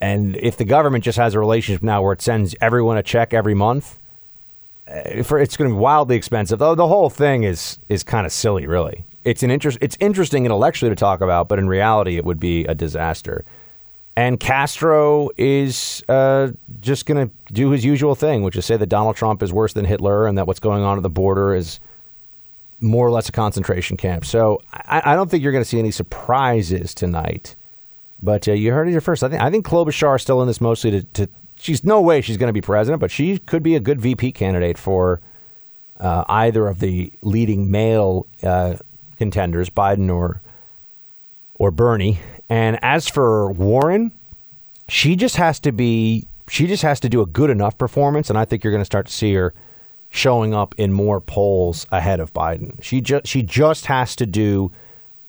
And 0.00 0.36
if 0.36 0.56
the 0.56 0.64
government 0.64 1.04
just 1.04 1.18
has 1.18 1.34
a 1.34 1.38
relationship 1.38 1.82
now 1.82 2.02
where 2.02 2.12
it 2.12 2.22
sends 2.22 2.54
everyone 2.60 2.98
a 2.98 3.02
check 3.02 3.32
every 3.32 3.54
month, 3.54 3.98
for 5.24 5.38
it's 5.38 5.56
going 5.56 5.70
to 5.70 5.74
be 5.74 5.78
wildly 5.78 6.16
expensive. 6.16 6.58
The, 6.58 6.74
the 6.74 6.88
whole 6.88 7.10
thing 7.10 7.44
is 7.44 7.78
is 7.88 8.02
kind 8.02 8.26
of 8.26 8.32
silly, 8.32 8.66
really. 8.66 9.04
It's 9.24 9.42
an 9.42 9.50
interest. 9.50 9.78
It's 9.80 9.96
interesting 10.00 10.44
intellectually 10.44 10.90
to 10.90 10.96
talk 10.96 11.20
about, 11.20 11.48
but 11.48 11.58
in 11.58 11.68
reality, 11.68 12.16
it 12.16 12.24
would 12.24 12.40
be 12.40 12.64
a 12.66 12.74
disaster. 12.74 13.44
And 14.16 14.38
Castro 14.38 15.30
is 15.36 16.04
uh, 16.08 16.50
just 16.80 17.06
going 17.06 17.28
to 17.28 17.34
do 17.52 17.70
his 17.70 17.84
usual 17.84 18.14
thing, 18.14 18.42
which 18.42 18.54
is 18.54 18.64
say 18.64 18.76
that 18.76 18.86
Donald 18.86 19.16
Trump 19.16 19.42
is 19.42 19.52
worse 19.52 19.72
than 19.72 19.86
Hitler, 19.86 20.26
and 20.26 20.38
that 20.38 20.46
what's 20.46 20.60
going 20.60 20.82
on 20.82 20.98
at 20.98 21.02
the 21.02 21.10
border 21.10 21.54
is 21.54 21.80
more 22.80 23.06
or 23.06 23.10
less 23.10 23.28
a 23.28 23.32
concentration 23.32 23.96
camp. 23.96 24.24
So 24.24 24.60
I, 24.72 25.02
I 25.12 25.16
don't 25.16 25.30
think 25.30 25.42
you're 25.42 25.52
going 25.52 25.64
to 25.64 25.68
see 25.68 25.78
any 25.78 25.90
surprises 25.90 26.94
tonight. 26.94 27.56
But 28.22 28.46
uh, 28.46 28.52
you 28.52 28.72
heard 28.72 28.88
it 28.88 28.92
here 28.92 29.00
first. 29.00 29.22
I 29.22 29.28
think 29.28 29.42
I 29.42 29.50
think 29.50 29.66
Klobuchar 29.66 30.16
is 30.16 30.22
still 30.22 30.40
in 30.42 30.46
this 30.46 30.60
mostly 30.60 30.90
to, 30.92 31.02
to 31.02 31.28
she's 31.56 31.84
no 31.84 32.00
way 32.00 32.20
she's 32.20 32.36
going 32.36 32.48
to 32.48 32.52
be 32.52 32.60
president, 32.60 33.00
but 33.00 33.10
she 33.10 33.38
could 33.38 33.62
be 33.62 33.74
a 33.74 33.80
good 33.80 34.00
VP 34.00 34.32
candidate 34.32 34.78
for 34.78 35.20
uh, 35.98 36.24
either 36.28 36.68
of 36.68 36.80
the 36.80 37.12
leading 37.22 37.70
male 37.70 38.26
uh, 38.42 38.76
contenders, 39.16 39.70
Biden 39.70 40.14
or 40.14 40.40
or 41.54 41.70
Bernie. 41.70 42.18
And 42.48 42.78
as 42.82 43.08
for 43.08 43.50
Warren, 43.50 44.12
she 44.88 45.16
just 45.16 45.36
has 45.36 45.60
to 45.60 45.72
be 45.72 46.26
she 46.48 46.66
just 46.66 46.82
has 46.82 47.00
to 47.00 47.08
do 47.08 47.22
a 47.22 47.26
good 47.26 47.50
enough 47.50 47.78
performance, 47.78 48.28
and 48.28 48.38
I 48.38 48.44
think 48.44 48.62
you're 48.62 48.72
going 48.72 48.82
to 48.82 48.86
start 48.86 49.06
to 49.06 49.12
see 49.12 49.34
her 49.34 49.54
showing 50.10 50.54
up 50.54 50.74
in 50.78 50.92
more 50.92 51.20
polls 51.20 51.86
ahead 51.90 52.20
of 52.20 52.32
Biden. 52.32 52.82
She 52.82 53.00
just 53.00 53.26
she 53.26 53.42
just 53.42 53.86
has 53.86 54.14
to 54.16 54.26
do 54.26 54.70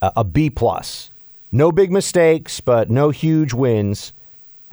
a, 0.02 0.12
a 0.18 0.24
B 0.24 0.50
plus. 0.50 1.10
No 1.52 1.72
big 1.72 1.92
mistakes, 1.92 2.60
but 2.60 2.90
no 2.90 3.12
huge 3.12 3.54
wins 3.54 4.12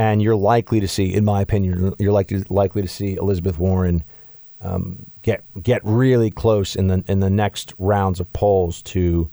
and 0.03 0.21
you're 0.21 0.37
likely 0.37 0.81
to 0.81 0.88
see, 0.88 1.15
in 1.15 1.25
my 1.25 1.41
opinion, 1.41 1.95
you're 1.99 2.12
likely 2.12 2.45
likely 2.49 2.83
to 2.83 2.88
see 2.88 3.15
Elizabeth 3.15 3.57
Warren 3.57 4.03
um, 4.61 5.07
get 5.23 5.45
get 5.62 5.81
really 5.85 6.31
close 6.31 6.75
in 6.75 6.88
the 6.88 7.05
in 7.07 7.21
the 7.21 7.31
next 7.31 7.73
rounds 7.79 8.19
of 8.19 8.33
polls 8.33 8.83
to 8.83 9.31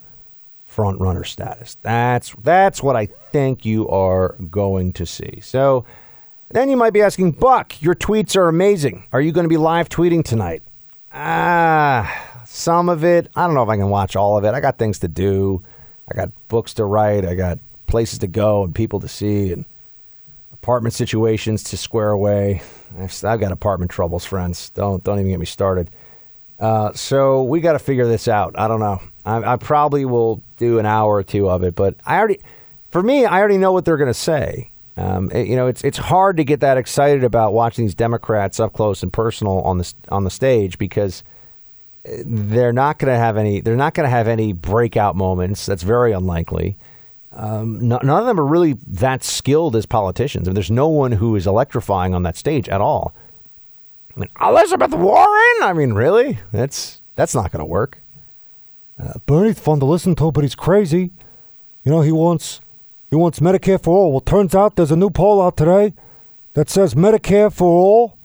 front 0.65 0.99
runner 0.99 1.23
status. 1.23 1.75
That's 1.81 2.35
that's 2.43 2.83
what 2.83 2.95
I 2.95 3.07
think 3.31 3.65
you 3.65 3.89
are 3.89 4.35
going 4.51 4.93
to 4.93 5.05
see. 5.07 5.39
So 5.41 5.85
then 6.49 6.69
you 6.69 6.77
might 6.77 6.93
be 6.93 7.01
asking, 7.01 7.31
Buck, 7.31 7.81
your 7.81 7.95
tweets 7.95 8.35
are 8.35 8.47
amazing. 8.47 9.05
Are 9.11 9.21
you 9.21 9.31
going 9.31 9.45
to 9.45 9.49
be 9.49 9.57
live 9.57 9.89
tweeting 9.89 10.23
tonight? 10.23 10.61
Ah, 11.11 12.43
some 12.45 12.89
of 12.89 13.03
it. 13.03 13.27
I 13.35 13.47
don't 13.47 13.55
know 13.55 13.63
if 13.63 13.69
I 13.69 13.77
can 13.77 13.89
watch 13.89 14.15
all 14.15 14.37
of 14.37 14.45
it. 14.45 14.53
I 14.53 14.59
got 14.59 14.77
things 14.77 14.99
to 14.99 15.07
do. 15.07 15.63
I 16.11 16.15
got 16.15 16.29
books 16.47 16.75
to 16.75 16.85
write. 16.85 17.25
I 17.25 17.33
got 17.33 17.57
places 17.87 18.19
to 18.19 18.27
go 18.27 18.63
and 18.63 18.73
people 18.75 18.99
to 18.99 19.07
see 19.07 19.51
and 19.51 19.65
apartment 20.61 20.93
situations 20.93 21.63
to 21.65 21.77
square 21.77 22.11
away. 22.11 22.61
I've, 22.97 23.23
I've 23.23 23.39
got 23.39 23.51
apartment 23.51 23.91
troubles, 23.91 24.25
friends. 24.25 24.69
Don't 24.71 25.03
don't 25.03 25.19
even 25.19 25.31
get 25.31 25.39
me 25.39 25.45
started. 25.45 25.89
Uh, 26.59 26.91
so 26.93 27.43
we 27.43 27.61
got 27.61 27.73
to 27.73 27.79
figure 27.79 28.05
this 28.05 28.27
out. 28.27 28.57
I 28.59 28.67
don't 28.67 28.81
know. 28.81 29.01
I, 29.25 29.53
I, 29.53 29.55
probably 29.55 30.03
will 30.03 30.43
do 30.57 30.77
an 30.77 30.85
hour 30.85 31.15
or 31.15 31.23
two 31.23 31.49
of 31.49 31.63
it, 31.63 31.73
but 31.73 31.95
I 32.05 32.17
already, 32.17 32.39
for 32.91 33.01
me, 33.01 33.25
I 33.25 33.39
already 33.39 33.57
know 33.57 33.71
what 33.71 33.85
they're 33.85 33.95
going 33.95 34.09
to 34.09 34.13
say. 34.13 34.71
Um, 34.97 35.31
it, 35.31 35.47
you 35.47 35.55
know, 35.55 35.67
it's 35.67 35.81
it's 35.85 35.97
hard 35.97 36.35
to 36.37 36.43
get 36.43 36.59
that 36.59 36.77
excited 36.77 37.23
about 37.23 37.53
watching 37.53 37.85
these 37.85 37.95
Democrats 37.95 38.59
up 38.59 38.73
close 38.73 39.01
and 39.01 39.13
personal 39.13 39.61
on 39.61 39.77
the 39.77 39.93
on 40.09 40.25
the 40.25 40.29
stage 40.29 40.77
because 40.77 41.23
uh, 42.05 42.17
they're 42.25 42.73
not 42.73 42.99
going 42.99 43.13
to 43.13 43.17
have 43.17 43.37
any. 43.37 43.61
They're 43.61 43.77
not 43.77 43.93
going 43.93 44.05
to 44.05 44.09
have 44.09 44.27
any 44.27 44.51
breakout 44.51 45.15
moments. 45.15 45.65
That's 45.65 45.83
very 45.83 46.11
unlikely. 46.11 46.77
Um, 47.31 47.87
none 47.87 48.09
of 48.09 48.25
them 48.25 48.39
are 48.39 48.45
really 48.45 48.73
that 48.87 49.23
skilled 49.23 49.75
as 49.75 49.85
politicians. 49.85 50.47
I 50.47 50.49
mean, 50.49 50.55
there's 50.55 50.71
no 50.71 50.87
one 50.87 51.13
who 51.13 51.35
is 51.35 51.45
electrifying 51.45 52.15
on 52.15 52.23
that 52.23 52.35
stage 52.35 52.67
at 52.69 52.81
all. 52.81 53.13
I 54.15 54.21
mean, 54.21 54.29
Elizabeth 54.41 54.93
Warren. 54.93 55.57
I 55.61 55.73
mean, 55.73 55.93
really? 55.93 56.39
That's 56.51 57.01
that's 57.15 57.35
not 57.35 57.51
going 57.51 57.59
to 57.59 57.65
work. 57.65 57.99
Uh, 59.01 59.13
Bernie's 59.25 59.59
fun 59.59 59.79
to 59.79 59.85
listen 59.85 60.15
to, 60.15 60.31
but 60.31 60.43
he's 60.43 60.55
crazy. 60.55 61.11
You 61.85 61.91
know, 61.91 62.01
he 62.01 62.11
wants 62.11 62.61
he 63.09 63.15
wants 63.15 63.39
Medicare 63.39 63.81
for 63.81 63.91
all. 63.91 64.11
Well, 64.11 64.21
turns 64.21 64.55
out 64.55 64.75
there's 64.75 64.91
a 64.91 64.95
new 64.95 65.09
poll 65.09 65.41
out 65.41 65.55
today 65.55 65.93
that 66.53 66.69
says 66.69 66.95
Medicare 66.95 67.53
for 67.53 67.67
all 67.67 68.17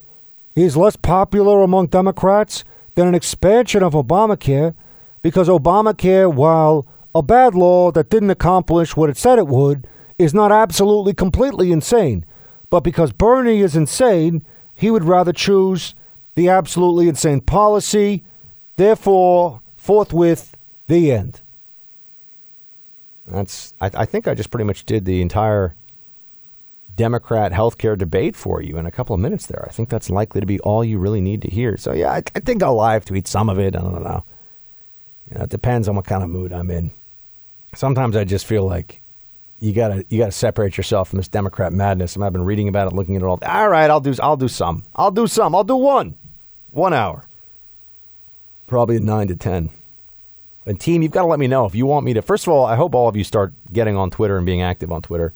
is 0.54 0.76
less 0.76 0.96
popular 0.96 1.62
among 1.62 1.88
Democrats 1.88 2.64
than 2.94 3.06
an 3.06 3.14
expansion 3.14 3.82
of 3.82 3.92
Obamacare 3.92 4.74
because 5.22 5.48
Obamacare, 5.48 6.32
while 6.32 6.86
a 7.14 7.22
bad 7.22 7.54
law 7.54 7.92
that 7.92 8.10
didn't 8.10 8.30
accomplish 8.30 8.96
what 8.96 9.08
it 9.08 9.16
said 9.16 9.38
it 9.38 9.46
would 9.46 9.86
is 10.18 10.34
not 10.34 10.50
absolutely 10.50 11.14
completely 11.14 11.70
insane. 11.72 12.24
But 12.70 12.80
because 12.80 13.12
Bernie 13.12 13.60
is 13.60 13.76
insane, 13.76 14.44
he 14.74 14.90
would 14.90 15.04
rather 15.04 15.32
choose 15.32 15.94
the 16.34 16.48
absolutely 16.48 17.08
insane 17.08 17.40
policy. 17.40 18.24
Therefore, 18.76 19.60
forthwith, 19.76 20.56
the 20.88 21.12
end. 21.12 21.40
That's. 23.26 23.72
I, 23.80 23.90
I 23.94 24.04
think 24.04 24.26
I 24.26 24.34
just 24.34 24.50
pretty 24.50 24.64
much 24.64 24.84
did 24.84 25.04
the 25.04 25.22
entire 25.22 25.74
Democrat 26.96 27.52
healthcare 27.52 27.96
debate 27.96 28.36
for 28.36 28.60
you 28.60 28.76
in 28.76 28.86
a 28.86 28.90
couple 28.90 29.14
of 29.14 29.20
minutes 29.20 29.46
there. 29.46 29.64
I 29.68 29.72
think 29.72 29.88
that's 29.88 30.10
likely 30.10 30.40
to 30.40 30.46
be 30.46 30.60
all 30.60 30.84
you 30.84 30.98
really 30.98 31.20
need 31.20 31.42
to 31.42 31.48
hear. 31.48 31.76
So 31.76 31.92
yeah, 31.92 32.10
I, 32.12 32.22
I 32.34 32.40
think 32.40 32.62
I'll 32.62 32.74
live 32.74 33.04
tweet 33.04 33.26
some 33.28 33.48
of 33.48 33.58
it. 33.58 33.76
I 33.76 33.80
don't 33.80 34.02
know. 34.02 34.24
You 35.30 35.38
know, 35.38 35.44
it 35.44 35.50
depends 35.50 35.88
on 35.88 35.96
what 35.96 36.04
kind 36.04 36.22
of 36.22 36.28
mood 36.28 36.52
I'm 36.52 36.70
in 36.70 36.90
sometimes 37.74 38.16
I 38.16 38.24
just 38.24 38.46
feel 38.46 38.64
like 38.64 39.00
you 39.60 39.72
gotta 39.72 40.04
you 40.08 40.18
gotta 40.18 40.32
separate 40.32 40.76
yourself 40.76 41.08
from 41.08 41.18
this 41.18 41.28
Democrat 41.28 41.72
madness. 41.72 42.14
And 42.14 42.24
I've 42.24 42.32
been 42.32 42.44
reading 42.44 42.68
about 42.68 42.88
it, 42.88 42.94
looking 42.94 43.16
at 43.16 43.22
it 43.22 43.24
all. 43.24 43.38
All 43.42 43.68
right, 43.68 43.90
I'll 43.90 44.00
do 44.00 44.14
I'll 44.22 44.36
do 44.36 44.48
some. 44.48 44.84
I'll 44.94 45.10
do 45.10 45.26
some. 45.26 45.54
I'll 45.54 45.64
do 45.64 45.76
one, 45.76 46.16
one 46.70 46.92
hour, 46.92 47.24
probably 48.66 48.98
nine 49.00 49.28
to 49.28 49.36
ten. 49.36 49.70
And 50.66 50.80
team, 50.80 51.02
you've 51.02 51.12
got 51.12 51.22
to 51.22 51.28
let 51.28 51.38
me 51.38 51.46
know 51.46 51.66
if 51.66 51.74
you 51.74 51.84
want 51.84 52.06
me 52.06 52.14
to. 52.14 52.22
First 52.22 52.46
of 52.46 52.52
all, 52.52 52.64
I 52.64 52.76
hope 52.76 52.94
all 52.94 53.06
of 53.06 53.16
you 53.16 53.24
start 53.24 53.52
getting 53.72 53.96
on 53.96 54.10
Twitter 54.10 54.38
and 54.38 54.46
being 54.46 54.62
active 54.62 54.90
on 54.90 55.02
Twitter. 55.02 55.34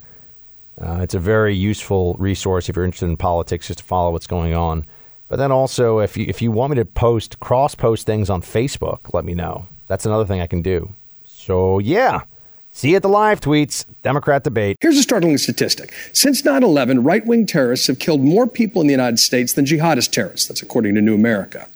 Uh, 0.81 0.99
it's 1.01 1.13
a 1.13 1.19
very 1.19 1.53
useful 1.55 2.15
resource 2.17 2.67
if 2.67 2.75
you're 2.75 2.85
interested 2.85 3.07
in 3.07 3.17
politics, 3.17 3.67
just 3.67 3.79
to 3.79 3.85
follow 3.85 4.11
what's 4.11 4.27
going 4.27 4.55
on. 4.55 4.85
But 5.27 5.35
then 5.35 5.51
also, 5.51 5.99
if 5.99 6.17
you 6.17 6.25
if 6.27 6.41
you 6.41 6.51
want 6.51 6.71
me 6.71 6.75
to 6.77 6.85
post 6.85 7.39
cross 7.39 7.75
post 7.75 8.05
things 8.05 8.29
on 8.29 8.41
Facebook, 8.41 9.13
let 9.13 9.25
me 9.25 9.35
know. 9.35 9.67
That's 9.87 10.05
another 10.05 10.25
thing 10.25 10.41
I 10.41 10.47
can 10.47 10.61
do. 10.61 10.93
So, 11.39 11.79
yeah. 11.79 12.23
See 12.71 12.89
you 12.89 12.97
at 12.97 13.01
the 13.01 13.07
live 13.07 13.39
tweets, 13.39 13.85
Democrat 14.03 14.43
debate. 14.43 14.75
Here's 14.81 14.97
a 14.97 15.01
startling 15.01 15.37
statistic. 15.37 15.93
Since 16.11 16.43
9 16.43 16.63
11, 16.63 17.01
right 17.03 17.25
wing 17.25 17.45
terrorists 17.45 17.87
have 17.87 17.97
killed 17.97 18.21
more 18.21 18.45
people 18.45 18.81
in 18.81 18.87
the 18.87 18.93
United 18.93 19.19
States 19.19 19.53
than 19.53 19.63
jihadist 19.63 20.11
terrorists. 20.11 20.49
That's 20.49 20.61
according 20.61 20.95
to 20.95 21.01
New 21.01 21.15
America. 21.15 21.67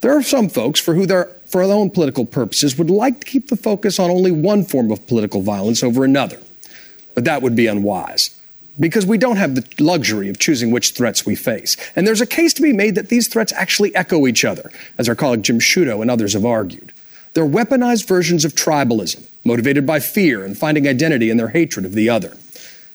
There 0.00 0.16
are 0.16 0.22
some 0.22 0.48
folks 0.48 0.78
for 0.78 0.94
who 0.94 1.06
they're, 1.06 1.28
for 1.46 1.66
their 1.66 1.76
own 1.76 1.90
political 1.90 2.24
purposes, 2.24 2.78
would 2.78 2.88
like 2.88 3.20
to 3.20 3.26
keep 3.26 3.48
the 3.48 3.56
focus 3.56 3.98
on 3.98 4.10
only 4.10 4.30
one 4.30 4.64
form 4.64 4.92
of 4.92 5.04
political 5.08 5.42
violence 5.42 5.82
over 5.82 6.04
another. 6.04 6.38
But 7.16 7.24
that 7.24 7.42
would 7.42 7.56
be 7.56 7.66
unwise 7.66 8.40
because 8.78 9.04
we 9.04 9.18
don't 9.18 9.38
have 9.38 9.56
the 9.56 9.66
luxury 9.82 10.28
of 10.28 10.38
choosing 10.38 10.70
which 10.70 10.92
threats 10.92 11.26
we 11.26 11.34
face. 11.34 11.76
And 11.96 12.06
there's 12.06 12.20
a 12.20 12.26
case 12.26 12.54
to 12.54 12.62
be 12.62 12.72
made 12.72 12.94
that 12.94 13.08
these 13.08 13.26
threats 13.26 13.52
actually 13.54 13.92
echo 13.96 14.28
each 14.28 14.44
other, 14.44 14.70
as 14.98 15.08
our 15.08 15.16
colleague 15.16 15.42
Jim 15.42 15.58
Sciutto 15.58 16.00
and 16.00 16.12
others 16.12 16.34
have 16.34 16.44
argued. 16.44 16.92
They're 17.38 17.46
weaponized 17.46 18.08
versions 18.08 18.44
of 18.44 18.56
tribalism. 18.56 19.24
motivated 19.44 19.86
by 19.86 20.00
fear 20.00 20.44
and 20.44 20.58
finding 20.58 20.88
identity 20.88 21.30
in 21.30 21.36
their 21.36 21.50
hatred 21.50 21.86
of 21.86 21.92
the 21.92 22.10
other. 22.10 22.36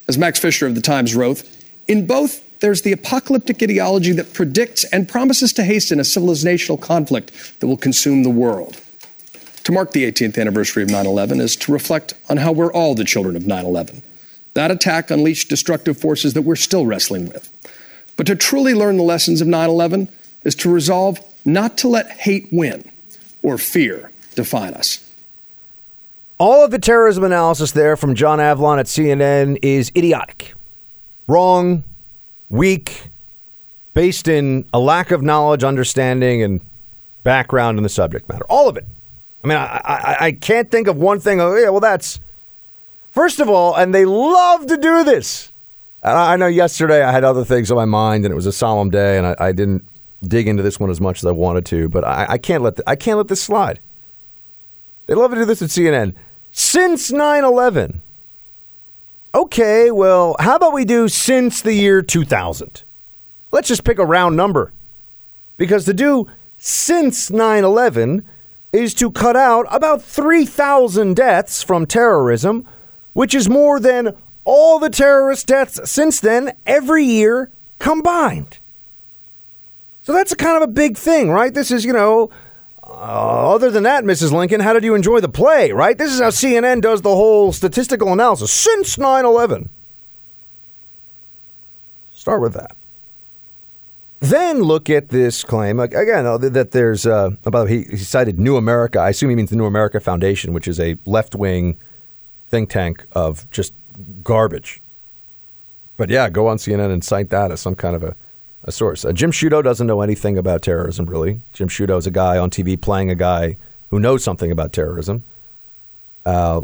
As 0.05 0.17
Max 0.17 0.37
Fisher 0.37 0.67
of 0.67 0.75
the 0.75 0.81
Times 0.81 1.15
wrote, 1.15 1.43
in 1.87 2.05
both, 2.05 2.59
there's 2.59 2.81
the 2.81 2.91
apocalyptic 2.91 3.63
ideology 3.63 4.11
that 4.11 4.33
predicts 4.33 4.83
and 4.83 5.07
promises 5.07 5.53
to 5.53 5.63
hasten 5.63 5.97
a 5.97 6.03
civilizational 6.03 6.79
conflict 6.79 7.31
that 7.61 7.67
will 7.67 7.77
consume 7.77 8.23
the 8.23 8.29
world. 8.29 8.81
To 9.63 9.71
mark 9.71 9.93
the 9.93 10.11
18th 10.11 10.37
anniversary 10.37 10.83
of 10.83 10.89
9 10.89 11.05
11 11.05 11.39
is 11.39 11.55
to 11.55 11.71
reflect 11.71 12.13
on 12.29 12.35
how 12.35 12.51
we're 12.51 12.73
all 12.73 12.95
the 12.95 13.05
children 13.05 13.37
of 13.37 13.47
9 13.47 13.63
11. 13.63 14.01
That 14.55 14.71
attack 14.71 15.09
unleashed 15.09 15.47
destructive 15.47 15.97
forces 15.97 16.33
that 16.33 16.41
we're 16.41 16.57
still 16.57 16.85
wrestling 16.85 17.29
with. 17.29 17.49
But 18.17 18.27
to 18.27 18.35
truly 18.35 18.73
learn 18.73 18.97
the 18.97 19.03
lessons 19.03 19.39
of 19.39 19.47
9 19.47 19.69
11 19.69 20.09
is 20.43 20.53
to 20.55 20.69
resolve 20.69 21.21
not 21.45 21.77
to 21.77 21.87
let 21.87 22.11
hate 22.11 22.49
win 22.51 22.91
or 23.41 23.57
fear 23.57 24.09
define 24.34 24.73
us. 24.73 25.09
All 26.38 26.65
of 26.65 26.71
the 26.71 26.79
terrorism 26.79 27.23
analysis 27.23 27.71
there 27.71 27.95
from 27.95 28.15
John 28.15 28.39
Avlon 28.39 28.79
at 28.79 28.88
CNN 28.88 29.59
is 29.61 29.91
idiotic, 29.95 30.55
wrong, 31.27 31.84
weak, 32.49 33.09
based 33.93 34.27
in 34.27 34.65
a 34.73 34.79
lack 34.79 35.11
of 35.11 35.21
knowledge, 35.21 35.63
understanding, 35.63 36.41
and 36.41 36.59
background 37.23 37.77
in 37.77 37.84
the 37.84 37.89
subject 37.89 38.27
matter. 38.29 38.45
All 38.49 38.67
of 38.67 38.77
it. 38.77 38.86
I 39.43 39.47
mean, 39.47 39.57
I, 39.57 39.81
I, 39.84 40.17
I 40.27 40.31
can't 40.31 40.69
think 40.71 40.88
of 40.88 40.97
one 40.97 41.19
thing. 41.19 41.39
Oh, 41.39 41.55
yeah, 41.55 41.69
well, 41.69 41.79
that's. 41.79 42.19
First 43.11 43.39
of 43.39 43.49
all, 43.49 43.75
and 43.75 43.93
they 43.93 44.05
love 44.05 44.65
to 44.67 44.77
do 44.77 45.03
this. 45.03 45.51
And 46.01 46.17
I 46.17 46.36
know 46.36 46.47
yesterday 46.47 47.03
I 47.03 47.11
had 47.11 47.23
other 47.23 47.45
things 47.45 47.71
on 47.71 47.77
my 47.77 47.86
mind, 47.86 48.25
and 48.25 48.31
it 48.31 48.36
was 48.36 48.47
a 48.47 48.51
solemn 48.51 48.89
day, 48.89 49.17
and 49.17 49.27
I, 49.27 49.36
I 49.39 49.51
didn't 49.51 49.88
dig 50.23 50.47
into 50.47 50.63
this 50.63 50.79
one 50.79 50.89
as 50.89 50.99
much 50.99 51.19
as 51.19 51.25
I 51.25 51.31
wanted 51.31 51.65
to. 51.67 51.89
But 51.89 52.03
I, 52.03 52.25
I 52.29 52.38
can't 52.38 52.63
let 52.63 52.77
the, 52.77 52.89
I 52.89 52.95
can't 52.95 53.17
let 53.17 53.27
this 53.27 53.41
slide. 53.41 53.79
They 55.05 55.13
love 55.13 55.31
to 55.31 55.37
do 55.37 55.45
this 55.45 55.61
at 55.61 55.69
CNN. 55.69 56.15
Since 56.51 57.11
9 57.11 57.43
11. 57.43 58.01
Okay, 59.35 59.89
well, 59.89 60.35
how 60.39 60.55
about 60.55 60.73
we 60.73 60.85
do 60.85 61.07
since 61.07 61.61
the 61.61 61.73
year 61.73 62.01
2000? 62.01 62.83
Let's 63.51 63.67
just 63.67 63.83
pick 63.83 63.97
a 63.97 64.05
round 64.05 64.37
number. 64.37 64.71
Because 65.57 65.85
to 65.85 65.93
do 65.93 66.27
since 66.57 67.31
9 67.31 67.63
11 67.63 68.25
is 68.71 68.93
to 68.95 69.11
cut 69.11 69.35
out 69.35 69.65
about 69.69 70.01
3,000 70.01 71.15
deaths 71.15 71.63
from 71.63 71.85
terrorism, 71.85 72.67
which 73.13 73.35
is 73.35 73.49
more 73.49 73.79
than 73.79 74.15
all 74.45 74.79
the 74.79 74.89
terrorist 74.89 75.47
deaths 75.47 75.79
since 75.89 76.19
then 76.19 76.53
every 76.65 77.03
year 77.03 77.51
combined. 77.79 78.57
So 80.03 80.11
that's 80.11 80.31
a 80.31 80.35
kind 80.35 80.57
of 80.57 80.63
a 80.63 80.71
big 80.71 80.97
thing, 80.97 81.29
right? 81.29 81.53
This 81.53 81.71
is, 81.71 81.85
you 81.85 81.93
know, 81.93 82.29
uh, 83.03 83.53
other 83.53 83.69
than 83.69 83.83
that, 83.83 84.05
Mrs. 84.05 84.31
Lincoln, 84.31 84.61
how 84.61 84.71
did 84.71 84.85
you 84.85 84.95
enjoy 84.95 85.19
the 85.19 85.27
play, 85.27 85.73
right? 85.73 85.97
This 85.97 86.13
is 86.13 86.21
how 86.21 86.29
CNN 86.29 86.79
does 86.79 87.01
the 87.01 87.13
whole 87.13 87.51
statistical 87.51 88.13
analysis 88.13 88.49
since 88.49 88.97
9 88.97 89.25
11. 89.25 89.67
Start 92.13 92.41
with 92.41 92.53
that. 92.53 92.77
Then 94.21 94.61
look 94.61 94.89
at 94.89 95.09
this 95.09 95.43
claim 95.43 95.81
again 95.81 96.25
uh, 96.25 96.37
that 96.37 96.71
there's 96.71 97.05
uh, 97.05 97.31
about 97.45 97.67
he, 97.67 97.83
he 97.83 97.97
cited 97.97 98.39
New 98.39 98.55
America. 98.55 98.99
I 98.99 99.09
assume 99.09 99.31
he 99.31 99.35
means 99.35 99.49
the 99.49 99.57
New 99.57 99.65
America 99.65 99.99
Foundation, 99.99 100.53
which 100.53 100.65
is 100.65 100.79
a 100.79 100.95
left 101.05 101.35
wing 101.35 101.75
think 102.47 102.69
tank 102.69 103.05
of 103.11 103.49
just 103.51 103.73
garbage. 104.23 104.81
But 105.97 106.09
yeah, 106.09 106.29
go 106.29 106.47
on 106.47 106.55
CNN 106.55 106.89
and 106.89 107.03
cite 107.03 107.31
that 107.31 107.51
as 107.51 107.59
some 107.59 107.75
kind 107.75 107.97
of 107.97 108.03
a, 108.03 108.15
a 108.64 108.72
source. 108.72 109.05
Uh, 109.05 109.11
Jim 109.11 109.32
Sciutto 109.32 109.64
doesn't 109.64 109.88
know 109.88 110.01
anything 110.01 110.38
about 110.38 110.61
terrorism, 110.61 111.05
really. 111.05 111.41
Jim 111.53 111.68
Sciutto 111.68 111.97
is 111.97 112.07
a 112.07 112.11
guy 112.11 112.38
on 112.38 112.49
TV 112.49 112.80
playing 112.80 113.09
a 113.09 113.16
guy 113.16 113.57
who 113.89 113.99
knows 113.99 114.24
something 114.24 114.51
about 114.51 114.74
terrorism. 114.74 115.24
Uh, 116.26 116.61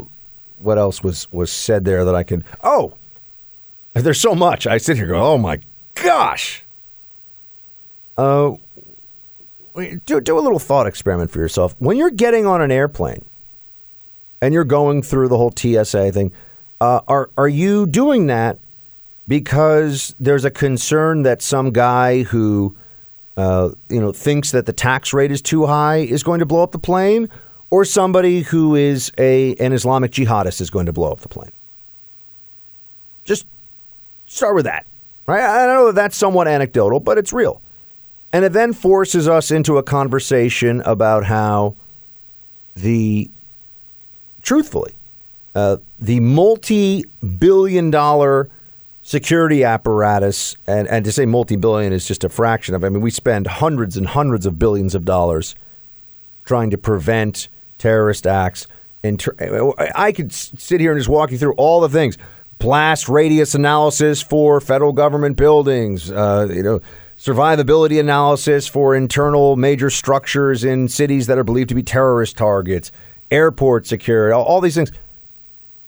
what 0.58 0.78
else 0.78 1.02
was, 1.02 1.30
was 1.32 1.50
said 1.50 1.84
there 1.84 2.04
that 2.04 2.14
I 2.14 2.22
can. 2.22 2.44
Oh, 2.62 2.94
there's 3.94 4.20
so 4.20 4.34
much. 4.34 4.66
I 4.66 4.78
sit 4.78 4.96
here 4.96 5.06
going, 5.06 5.20
oh 5.20 5.38
my 5.38 5.60
gosh. 5.94 6.64
Uh, 8.16 8.56
do, 9.74 10.20
do 10.20 10.38
a 10.38 10.40
little 10.40 10.58
thought 10.58 10.86
experiment 10.86 11.30
for 11.30 11.38
yourself. 11.38 11.74
When 11.78 11.96
you're 11.96 12.10
getting 12.10 12.46
on 12.46 12.60
an 12.60 12.70
airplane 12.70 13.24
and 14.42 14.52
you're 14.52 14.64
going 14.64 15.02
through 15.02 15.28
the 15.28 15.36
whole 15.36 15.52
TSA 15.54 16.12
thing, 16.12 16.32
uh, 16.80 17.00
are 17.08 17.30
are 17.36 17.48
you 17.48 17.86
doing 17.86 18.26
that 18.26 18.58
because 19.30 20.12
there's 20.18 20.44
a 20.44 20.50
concern 20.50 21.22
that 21.22 21.40
some 21.40 21.70
guy 21.70 22.24
who 22.24 22.74
uh, 23.36 23.70
you 23.88 24.00
know 24.00 24.10
thinks 24.10 24.50
that 24.50 24.66
the 24.66 24.72
tax 24.72 25.12
rate 25.12 25.30
is 25.30 25.40
too 25.40 25.66
high 25.66 25.98
is 25.98 26.24
going 26.24 26.40
to 26.40 26.46
blow 26.46 26.64
up 26.64 26.72
the 26.72 26.80
plane, 26.80 27.28
or 27.70 27.84
somebody 27.84 28.40
who 28.40 28.74
is 28.74 29.12
a 29.18 29.54
an 29.54 29.72
Islamic 29.72 30.10
jihadist 30.10 30.60
is 30.60 30.68
going 30.68 30.86
to 30.86 30.92
blow 30.92 31.12
up 31.12 31.20
the 31.20 31.28
plane? 31.28 31.52
Just 33.22 33.46
start 34.26 34.56
with 34.56 34.64
that, 34.64 34.84
right? 35.28 35.44
I 35.44 35.64
know 35.66 35.86
that 35.86 35.94
that's 35.94 36.16
somewhat 36.16 36.48
anecdotal, 36.48 36.98
but 36.98 37.16
it's 37.16 37.32
real. 37.32 37.62
And 38.32 38.44
it 38.44 38.52
then 38.52 38.72
forces 38.72 39.28
us 39.28 39.52
into 39.52 39.78
a 39.78 39.82
conversation 39.84 40.80
about 40.80 41.24
how 41.24 41.76
the, 42.74 43.30
truthfully, 44.42 44.94
uh, 45.54 45.76
the 46.00 46.18
multi 46.18 47.04
billion 47.38 47.90
dollar 47.90 48.48
security 49.02 49.64
apparatus, 49.64 50.56
and, 50.66 50.88
and 50.88 51.04
to 51.04 51.12
say 51.12 51.26
multi 51.26 51.56
billion 51.56 51.92
is 51.92 52.06
just 52.06 52.24
a 52.24 52.28
fraction 52.28 52.74
of 52.74 52.82
it. 52.82 52.86
I 52.86 52.90
mean, 52.90 53.02
we 53.02 53.10
spend 53.10 53.46
hundreds 53.46 53.96
and 53.96 54.06
hundreds 54.06 54.46
of 54.46 54.58
billions 54.58 54.94
of 54.94 55.04
dollars 55.04 55.54
trying 56.44 56.70
to 56.70 56.78
prevent 56.78 57.48
terrorist 57.78 58.26
acts. 58.26 58.66
And 59.02 59.24
I 59.94 60.12
could 60.12 60.32
sit 60.32 60.80
here 60.80 60.92
and 60.92 61.00
just 61.00 61.08
walk 61.08 61.30
you 61.30 61.38
through 61.38 61.54
all 61.54 61.80
the 61.80 61.88
things 61.88 62.18
blast 62.58 63.08
radius 63.08 63.54
analysis 63.54 64.20
for 64.20 64.60
federal 64.60 64.92
government 64.92 65.36
buildings, 65.36 66.10
uh, 66.10 66.46
you 66.52 66.62
know 66.62 66.80
survivability 67.20 68.00
analysis 68.00 68.66
for 68.66 68.96
internal 68.96 69.54
major 69.54 69.90
structures 69.90 70.64
in 70.64 70.88
cities 70.88 71.26
that 71.26 71.36
are 71.36 71.44
believed 71.44 71.68
to 71.68 71.74
be 71.74 71.82
terrorist 71.82 72.34
targets, 72.38 72.90
airport 73.30 73.86
security, 73.86 74.32
all, 74.32 74.42
all 74.44 74.60
these 74.62 74.74
things. 74.74 74.90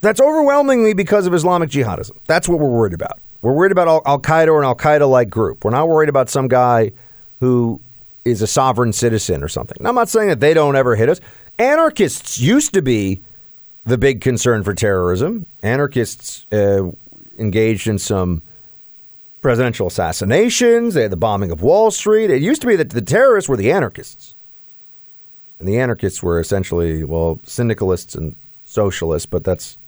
That's 0.03 0.21
overwhelmingly 0.21 0.95
because 0.95 1.27
of 1.27 1.33
Islamic 1.33 1.71
jihadism. 1.71 2.17
That's 2.27 2.49
what 2.49 2.59
we're 2.59 2.69
worried 2.69 2.93
about. 2.93 3.21
We're 3.41 3.53
worried 3.53 3.73
about 3.73 4.03
Al 4.05 4.21
Qaeda 4.21 4.49
or 4.49 4.59
an 4.59 4.65
Al 4.65 4.77
Qaeda 4.77 5.09
like 5.09 5.31
group. 5.31 5.65
We're 5.65 5.71
not 5.71 5.89
worried 5.89 6.09
about 6.09 6.29
some 6.29 6.49
guy 6.49 6.93
who 7.41 7.81
is 8.25 8.43
a 8.43 8.47
sovereign 8.47 8.93
citizen 8.93 9.43
or 9.43 9.49
something. 9.49 9.77
Now, 9.81 9.89
I'm 9.89 9.95
not 9.95 10.09
saying 10.09 10.29
that 10.29 10.41
they 10.41 10.55
don't 10.55 10.77
ever 10.77 10.97
hit 10.97 11.09
us. 11.09 11.21
Anarchists 11.59 12.39
used 12.39 12.75
to 12.75 12.83
be 12.83 13.23
the 13.85 13.99
big 13.99 14.21
concern 14.21 14.63
for 14.63 14.75
terrorism. 14.75 15.47
Anarchists 15.63 16.47
uh, 16.53 16.91
engaged 17.39 17.87
in 17.89 17.99
some 17.99 18.43
presidential 19.41 19.89
assassinations. 19.89 20.95
They 20.95 21.03
had 21.03 21.13
the 21.13 21.17
bombing 21.17 21.51
of 21.51 21.63
Wall 21.63 21.91
Street. 21.91 22.31
It 22.31 22.43
used 22.43 22.61
to 22.63 22.67
be 22.69 22.77
that 22.77 22.91
the 22.91 23.03
terrorists 23.03 23.49
were 23.49 23.57
the 23.57 23.73
anarchists. 23.73 24.35
And 25.59 25.69
the 25.69 25.79
anarchists 25.79 26.23
were 26.23 26.41
essentially, 26.41 27.03
well, 27.05 27.41
syndicalists 27.45 28.15
and 28.15 28.35
socialists, 28.65 29.27
but 29.27 29.45
that's, 29.45 29.79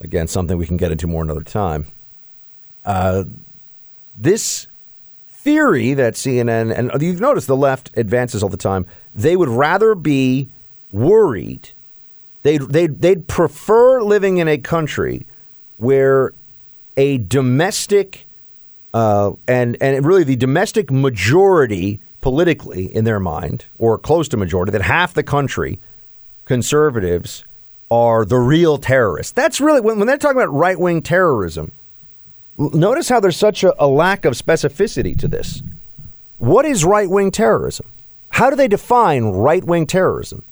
again, 0.00 0.26
something 0.28 0.56
we 0.58 0.66
can 0.66 0.76
get 0.76 0.92
into 0.92 1.06
more 1.06 1.22
another 1.22 1.42
time. 1.42 1.86
Uh, 2.84 3.24
this 4.16 4.66
theory 5.28 5.94
that 5.94 6.14
CNN, 6.14 6.76
and 6.76 7.02
you've 7.02 7.20
noticed 7.20 7.46
the 7.46 7.56
left 7.56 7.90
advances 7.96 8.42
all 8.42 8.48
the 8.48 8.56
time, 8.56 8.86
they 9.14 9.36
would 9.36 9.48
rather 9.48 9.94
be 9.94 10.48
worried. 10.92 11.70
They'd, 12.42 12.62
they'd, 12.62 13.00
they'd 13.00 13.28
prefer 13.28 14.02
living 14.02 14.38
in 14.38 14.48
a 14.48 14.58
country 14.58 15.26
where 15.76 16.32
a 16.96 17.18
domestic 17.18 18.26
uh, 18.92 19.32
and 19.46 19.76
and 19.80 20.04
really 20.04 20.24
the 20.24 20.36
domestic 20.36 20.90
majority 20.90 22.00
politically 22.20 22.94
in 22.94 23.04
their 23.04 23.20
mind, 23.20 23.64
or 23.78 23.96
close 23.96 24.28
to 24.28 24.36
majority, 24.36 24.72
that 24.72 24.82
half 24.82 25.14
the 25.14 25.22
country 25.22 25.78
conservatives 26.44 27.44
are 27.90 28.24
the 28.24 28.38
real 28.38 28.78
terrorists. 28.78 29.32
That's 29.32 29.60
really 29.60 29.80
when, 29.80 29.98
when 29.98 30.06
they're 30.06 30.16
talking 30.16 30.40
about 30.40 30.52
right 30.54 30.78
wing 30.78 31.02
terrorism. 31.02 31.72
Notice 32.56 33.08
how 33.08 33.20
there's 33.20 33.36
such 33.36 33.64
a, 33.64 33.74
a 33.82 33.86
lack 33.86 34.24
of 34.24 34.34
specificity 34.34 35.18
to 35.18 35.26
this. 35.26 35.62
What 36.38 36.64
is 36.64 36.84
right 36.84 37.08
wing 37.08 37.30
terrorism? 37.30 37.86
How 38.30 38.50
do 38.50 38.56
they 38.56 38.68
define 38.68 39.24
right 39.24 39.64
wing 39.64 39.86
terrorism? 39.86 40.44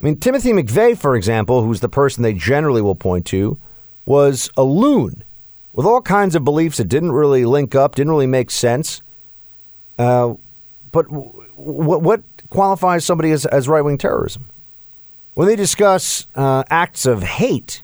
I 0.00 0.04
mean, 0.04 0.18
Timothy 0.18 0.52
McVeigh, 0.52 0.98
for 0.98 1.14
example, 1.14 1.62
who's 1.62 1.80
the 1.80 1.88
person 1.88 2.22
they 2.22 2.32
generally 2.32 2.82
will 2.82 2.96
point 2.96 3.24
to, 3.26 3.56
was 4.04 4.50
a 4.56 4.64
loon 4.64 5.22
with 5.72 5.86
all 5.86 6.02
kinds 6.02 6.34
of 6.34 6.44
beliefs 6.44 6.78
that 6.78 6.88
didn't 6.88 7.12
really 7.12 7.44
link 7.44 7.74
up, 7.74 7.94
didn't 7.94 8.10
really 8.10 8.26
make 8.26 8.50
sense. 8.50 9.00
Uh, 9.98 10.34
but 10.90 11.04
w- 11.04 11.30
what 11.56 12.22
qualifies 12.50 13.04
somebody 13.04 13.30
as, 13.30 13.46
as 13.46 13.68
right 13.68 13.82
wing 13.82 13.96
terrorism? 13.96 14.46
When 15.34 15.48
they 15.48 15.56
discuss 15.56 16.26
uh, 16.34 16.64
acts 16.68 17.06
of 17.06 17.22
hate 17.22 17.82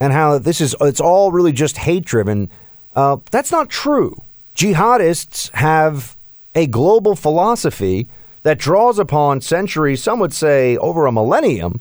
and 0.00 0.12
how 0.12 0.38
this 0.38 0.60
is, 0.60 0.74
it's 0.80 1.00
all 1.00 1.32
really 1.32 1.52
just 1.52 1.76
hate 1.78 2.04
driven, 2.04 2.48
uh, 2.96 3.18
that's 3.30 3.52
not 3.52 3.68
true. 3.68 4.22
Jihadists 4.54 5.52
have 5.52 6.16
a 6.54 6.66
global 6.66 7.14
philosophy 7.14 8.06
that 8.42 8.58
draws 8.58 8.98
upon 8.98 9.42
centuries, 9.42 10.02
some 10.02 10.18
would 10.18 10.32
say 10.32 10.76
over 10.78 11.06
a 11.06 11.12
millennium, 11.12 11.80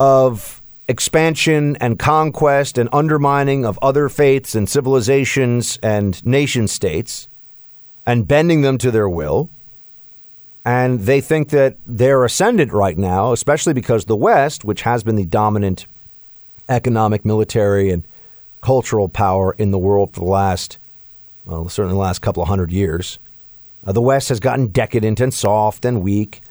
of 0.00 0.60
expansion 0.88 1.76
and 1.76 1.98
conquest 1.98 2.76
and 2.76 2.88
undermining 2.92 3.64
of 3.64 3.78
other 3.80 4.08
faiths 4.08 4.56
and 4.56 4.68
civilizations 4.68 5.78
and 5.84 6.24
nation 6.26 6.66
states 6.66 7.28
and 8.04 8.26
bending 8.26 8.62
them 8.62 8.76
to 8.76 8.90
their 8.90 9.08
will. 9.08 9.48
And 10.64 11.00
they 11.00 11.20
think 11.20 11.48
that 11.50 11.76
they're 11.86 12.24
ascendant 12.24 12.72
right 12.72 12.98
now, 12.98 13.32
especially 13.32 13.72
because 13.72 14.04
the 14.04 14.16
West, 14.16 14.64
which 14.64 14.82
has 14.82 15.02
been 15.02 15.16
the 15.16 15.24
dominant 15.24 15.86
economic, 16.68 17.24
military, 17.24 17.90
and 17.90 18.06
cultural 18.60 19.08
power 19.08 19.54
in 19.58 19.70
the 19.70 19.78
world 19.78 20.12
for 20.12 20.20
the 20.20 20.26
last, 20.26 20.78
well, 21.44 21.68
certainly 21.68 21.94
the 21.94 22.00
last 22.00 22.20
couple 22.20 22.42
of 22.42 22.48
hundred 22.48 22.70
years, 22.70 23.18
uh, 23.86 23.92
the 23.92 24.02
West 24.02 24.28
has 24.28 24.40
gotten 24.40 24.66
decadent 24.68 25.18
and 25.20 25.32
soft 25.32 25.84
and 25.84 26.02
weak. 26.02 26.42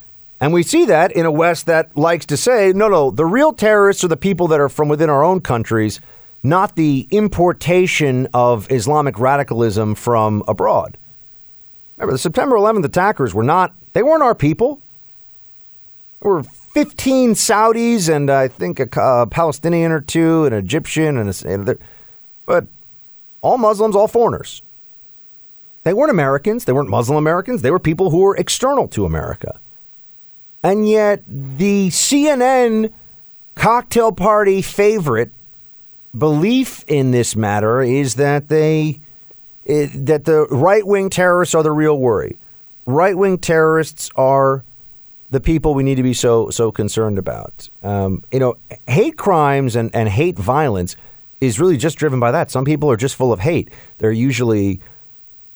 And 0.41 0.53
we 0.53 0.64
see 0.64 0.86
that 0.86 1.12
in 1.12 1.26
a 1.26 1.32
West 1.32 1.66
that 1.68 1.95
likes 1.95 2.26
to 2.28 2.38
say, 2.38 2.74
no, 2.74 2.88
no, 2.88 3.12
the 3.12 3.26
real 3.26 3.53
terrorists 3.53 4.03
are 4.03 4.07
the 4.07 4.18
people 4.18 4.47
that 4.47 4.60
are 4.60 4.70
from 4.70 4.88
within 4.88 5.10
our 5.10 5.24
own 5.24 5.41
countries, 5.41 5.99
not 6.41 6.76
the 6.76 7.07
importation 7.12 8.28
of 8.34 8.72
Islamic 8.72 9.20
radicalism 9.20 9.95
from 9.95 10.43
abroad. 10.47 10.97
Remember, 12.00 12.14
the 12.14 12.18
September 12.18 12.56
11th 12.56 12.86
attackers 12.86 13.34
were 13.34 13.43
not, 13.43 13.74
they 13.91 14.02
weren't 14.02 14.24
our 14.24 14.34
people. 14.34 14.82
There 16.22 16.32
were 16.32 16.43
15 16.43 17.32
Saudis 17.32 18.14
and 18.14 18.30
I 18.30 18.47
think 18.47 18.80
a, 18.80 18.88
a 19.02 19.28
Palestinian 19.28 19.91
or 19.91 20.00
two, 20.00 20.45
an 20.45 20.54
Egyptian, 20.54 21.18
and 21.18 21.70
a, 21.70 21.78
but 22.45 22.68
all 23.41 23.58
Muslims, 23.58 23.97
all 23.97 24.08
foreigners. 24.08 24.62
They 25.84 25.93
weren't 25.93 26.12
Americans. 26.12 26.66
They 26.66 26.72
weren't 26.72 26.89
Muslim 26.89 27.18
Americans. 27.18 27.62
They 27.62 27.72
were 27.72 27.80
people 27.80 28.12
who 28.12 28.20
were 28.20 28.36
external 28.38 28.88
to 28.89 29.06
America. 29.06 29.60
And 30.64 30.88
yet, 30.88 31.24
the 31.28 31.89
CNN 31.89 32.93
cocktail 33.56 34.12
party 34.12 34.62
favorite 34.62 35.32
belief 36.18 36.84
in 36.88 37.12
this 37.12 37.36
matter 37.36 37.82
is 37.82 38.16
that 38.16 38.47
they 38.47 39.00
it, 39.70 40.08
that 40.08 40.26
the 40.26 40.48
right 40.48 40.86
wing 40.86 41.10
terrorists 41.10 41.54
are 41.54 41.62
the 41.62 41.72
real 41.72 41.98
worry. 41.98 42.38
Right 42.88 43.16
wing 43.16 43.38
terrorists 43.38 44.10
are 44.16 44.64
the 45.30 45.40
people 45.40 45.76
we 45.76 45.84
need 45.84 45.96
to 45.96 46.04
be 46.04 46.16
so 46.16 46.50
so 46.50 46.72
concerned 46.72 47.20
about. 47.20 47.70
Um, 47.84 48.24
you 48.32 48.40
know, 48.40 48.58
hate 48.88 49.16
crimes 49.16 49.76
and, 49.76 49.94
and 49.94 50.10
hate 50.10 50.38
violence 50.38 50.96
is 51.40 51.60
really 51.60 51.78
just 51.78 51.98
driven 51.98 52.20
by 52.20 52.32
that. 52.32 52.50
Some 52.50 52.66
people 52.66 52.90
are 52.90 52.98
just 52.98 53.16
full 53.16 53.32
of 53.32 53.42
hate. 53.42 53.70
They're 54.00 54.12
usually 54.12 54.80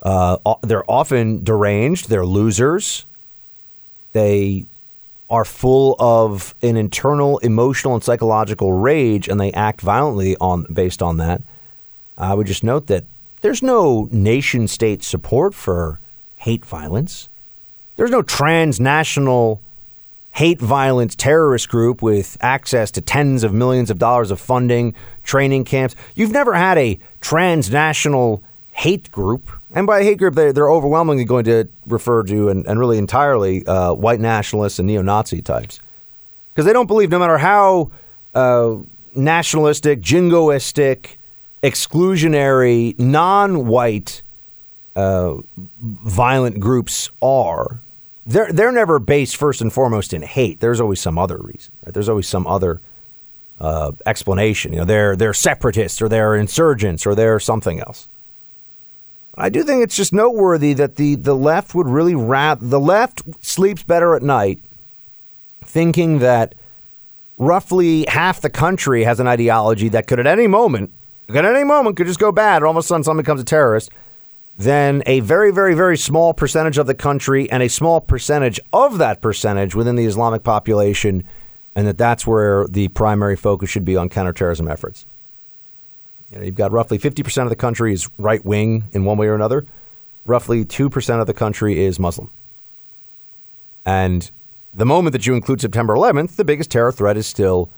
uh, 0.03 0.37
they're 0.61 0.89
often 0.89 1.43
deranged. 1.43 2.07
They're 2.07 2.25
losers. 2.25 3.05
They 4.11 4.67
are 5.27 5.43
full 5.43 5.95
of 5.97 6.53
an 6.61 6.77
internal 6.77 7.39
emotional 7.39 7.95
and 7.95 8.03
psychological 8.03 8.73
rage, 8.73 9.27
and 9.27 9.39
they 9.39 9.51
act 9.53 9.81
violently 9.81 10.37
on 10.39 10.67
based 10.71 11.01
on 11.01 11.17
that. 11.17 11.41
I 12.15 12.35
would 12.35 12.45
just 12.45 12.63
note 12.63 12.85
that 12.87 13.05
there's 13.43 13.61
no 13.61 14.07
nation 14.09 14.69
state 14.69 15.03
support 15.03 15.53
for 15.53 15.99
hate 16.37 16.65
violence. 16.65 17.27
There's 17.97 18.09
no 18.09 18.21
transnational 18.21 19.61
hate 20.31 20.61
violence 20.61 21.13
terrorist 21.13 21.67
group 21.67 22.01
with 22.01 22.37
access 22.39 22.89
to 22.91 23.01
tens 23.01 23.43
of 23.43 23.53
millions 23.53 23.91
of 23.91 23.99
dollars 23.99 24.31
of 24.31 24.39
funding, 24.39 24.95
training 25.23 25.65
camps. 25.65 25.93
You've 26.15 26.31
never 26.31 26.53
had 26.53 26.77
a 26.77 26.97
transnational 27.19 28.41
hate 28.71 29.11
group. 29.11 29.51
And 29.75 29.85
by 29.85 30.03
hate 30.03 30.19
group, 30.19 30.35
they're, 30.35 30.71
overwhelmingly 30.71 31.25
going 31.25 31.43
to 31.43 31.67
refer 31.85 32.23
to 32.23 32.47
and, 32.47 32.65
and 32.65 32.79
really 32.79 32.97
entirely 32.97 33.67
uh, 33.67 33.91
white 33.93 34.21
nationalists 34.21 34.79
and 34.79 34.87
neo 34.87 35.01
Nazi 35.01 35.41
types. 35.41 35.81
Because 36.53 36.65
they 36.65 36.73
don't 36.73 36.87
believe, 36.87 37.09
no 37.09 37.19
matter 37.19 37.37
how 37.37 37.91
uh, 38.33 38.77
nationalistic, 39.13 39.99
jingoistic, 39.99 41.17
exclusionary, 41.63 42.97
non 42.99 43.65
white 43.65 44.21
uh, 44.95 45.35
violent 45.81 46.59
groups 46.59 47.09
are, 47.21 47.81
they're 48.25 48.51
they're 48.51 48.71
never 48.71 48.99
based 48.99 49.37
first 49.37 49.61
and 49.61 49.71
foremost 49.73 50.13
in 50.13 50.21
hate. 50.21 50.59
There's 50.59 50.79
always 50.79 51.01
some 51.01 51.17
other 51.17 51.37
reason. 51.37 51.73
Right? 51.85 51.93
There's 51.93 52.09
always 52.09 52.27
some 52.27 52.45
other 52.45 52.81
uh, 53.59 53.93
explanation. 54.05 54.73
You 54.73 54.79
know, 54.79 54.85
they're 54.85 55.15
they're 55.15 55.33
separatists 55.33 56.01
or 56.01 56.09
they're 56.09 56.35
insurgents 56.35 57.05
or 57.05 57.15
they're 57.15 57.39
something 57.39 57.79
else. 57.79 58.07
I 59.35 59.49
do 59.49 59.63
think 59.63 59.83
it's 59.83 59.95
just 59.95 60.13
noteworthy 60.13 60.73
that 60.73 60.97
the 60.97 61.15
the 61.15 61.35
left 61.35 61.73
would 61.73 61.87
really 61.87 62.15
rat 62.15 62.59
the 62.61 62.79
left 62.79 63.23
sleeps 63.41 63.83
better 63.83 64.15
at 64.15 64.21
night, 64.21 64.59
thinking 65.65 66.19
that 66.19 66.53
roughly 67.37 68.05
half 68.07 68.41
the 68.41 68.49
country 68.49 69.03
has 69.03 69.19
an 69.19 69.27
ideology 69.27 69.89
that 69.89 70.07
could 70.07 70.19
at 70.19 70.27
any 70.27 70.47
moment, 70.47 70.91
at 71.35 71.45
any 71.45 71.63
moment, 71.63 71.97
could 71.97 72.07
just 72.07 72.19
go 72.19 72.31
bad. 72.31 72.61
Or 72.61 72.67
all 72.67 72.71
of 72.71 72.77
a 72.77 72.83
sudden, 72.83 73.03
someone 73.03 73.23
becomes 73.23 73.41
a 73.41 73.45
terrorist 73.45 73.89
then 74.57 75.01
a 75.05 75.19
very, 75.21 75.51
very, 75.51 75.73
very 75.73 75.97
small 75.97 76.33
percentage 76.33 76.77
of 76.77 76.87
the 76.87 76.93
country 76.93 77.49
and 77.49 77.63
a 77.63 77.69
small 77.69 77.99
percentage 77.99 78.59
of 78.71 78.97
that 78.99 79.21
percentage 79.21 79.73
within 79.73 79.95
the 79.95 80.05
Islamic 80.05 80.43
population, 80.43 81.23
and 81.75 81.87
that 81.87 81.97
that's 81.97 82.27
where 82.27 82.67
the 82.67 82.87
primary 82.89 83.35
focus 83.35 83.69
should 83.69 83.85
be 83.85 83.97
on 83.97 84.09
counterterrorism 84.09 84.67
efforts. 84.67 85.05
You 86.31 86.39
know, 86.39 86.45
you've 86.45 86.55
got 86.55 86.71
roughly 86.71 86.99
50% 86.99 87.43
of 87.43 87.49
the 87.49 87.55
country 87.55 87.93
is 87.93 88.09
right 88.17 88.43
wing 88.45 88.85
in 88.91 89.05
one 89.05 89.17
way 89.17 89.27
or 89.27 89.35
another. 89.35 89.65
Roughly 90.25 90.65
2% 90.65 91.21
of 91.21 91.27
the 91.27 91.33
country 91.33 91.83
is 91.83 91.99
Muslim. 91.99 92.29
And 93.85 94.29
the 94.73 94.85
moment 94.85 95.13
that 95.13 95.27
you 95.27 95.33
include 95.33 95.61
September 95.61 95.95
11th, 95.95 96.35
the 96.35 96.45
biggest 96.45 96.71
terror 96.71 96.91
threat 96.91 97.17
is 97.17 97.27
still 97.27 97.69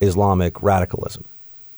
Islamic 0.00 0.62
radicalism. 0.62 1.24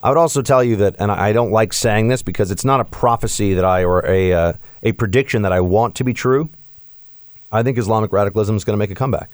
I 0.03 0.09
would 0.09 0.19
also 0.19 0.43
tell 0.43 0.65
you 0.65 0.77
that, 0.77 0.97
and 0.99 1.13
I 1.13 1.33
don't 1.33 1.53
like 1.53 1.73
saying 1.73 2.09
this 2.09 2.23
because 2.23 2.51
it's 2.51 2.65
not 2.65 2.81
a 2.81 2.85
prophecy 2.85 3.55
that 3.55 3.65
I 3.65 3.85
or 3.85 4.05
a 4.05 4.33
uh, 4.33 4.53
a 4.83 4.93
prediction 4.93 5.43
that 5.43 5.53
I 5.53 5.61
want 5.61 5.95
to 5.97 6.05
be 6.05 6.13
true. 6.13 6.49
I 7.53 7.63
think 7.63 7.79
Islamic 7.79 8.13
radicalism 8.13 8.57
is 8.57 8.65
going 8.65 8.75
to 8.75 8.79
make 8.79 8.91
a 8.91 8.97
comeback. 8.97 9.31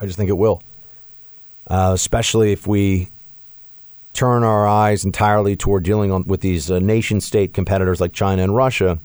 I 0.00 0.06
just 0.06 0.18
think 0.18 0.28
it 0.28 0.36
will, 0.36 0.62
uh, 1.68 1.92
especially 1.94 2.52
if 2.52 2.66
we 2.66 3.08
turn 4.12 4.44
our 4.44 4.66
eyes 4.66 5.04
entirely 5.04 5.56
toward 5.56 5.84
dealing 5.84 6.12
on, 6.12 6.24
with 6.24 6.42
these 6.42 6.70
uh, 6.70 6.78
nation 6.80 7.20
state 7.20 7.54
competitors 7.54 8.00
like 8.00 8.12
China 8.12 8.42
and 8.42 8.54
Russia. 8.54 8.98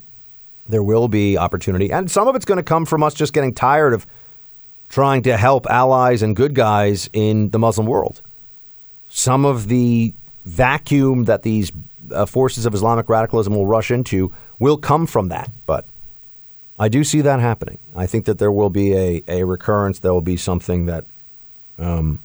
There 0.68 0.84
will 0.84 1.08
be 1.08 1.38
opportunity, 1.38 1.90
and 1.90 2.12
some 2.12 2.28
of 2.28 2.36
it's 2.36 2.44
going 2.44 2.58
to 2.58 2.64
come 2.64 2.86
from 2.86 3.02
us 3.02 3.14
just 3.14 3.32
getting 3.32 3.54
tired 3.54 3.94
of 3.94 4.06
trying 4.90 5.22
to 5.22 5.38
help 5.38 5.66
allies 5.68 6.22
and 6.22 6.36
good 6.36 6.54
guys 6.54 7.10
in 7.14 7.52
the 7.52 7.60
Muslim 7.60 7.88
world 7.88 8.22
some 9.10 9.46
of 9.46 9.68
the 9.68 10.14
vacuum 10.46 11.26
that 11.26 11.44
these 11.44 11.72
uh, 12.12 12.26
forces 12.26 12.66
of 12.66 12.74
Islamic 12.74 13.10
radicalism 13.10 13.54
will 13.54 13.68
rush 13.68 13.92
into 13.92 14.32
will 14.60 14.78
come 14.78 15.06
from 15.06 15.30
that. 15.30 15.50
But 15.66 15.86
I 16.80 16.90
do 16.90 17.04
see 17.04 17.22
that 17.22 17.40
happening. 17.40 17.78
I 17.96 18.06
think 18.08 18.26
that 18.26 18.38
there 18.38 18.52
will 18.52 18.70
be 18.70 18.94
a, 18.94 19.24
a 19.28 19.44
recurrence. 19.44 20.00
There 20.00 20.14
will 20.14 20.22
be 20.22 20.38
something 20.38 20.86
that 20.86 21.06
um, 21.80 22.20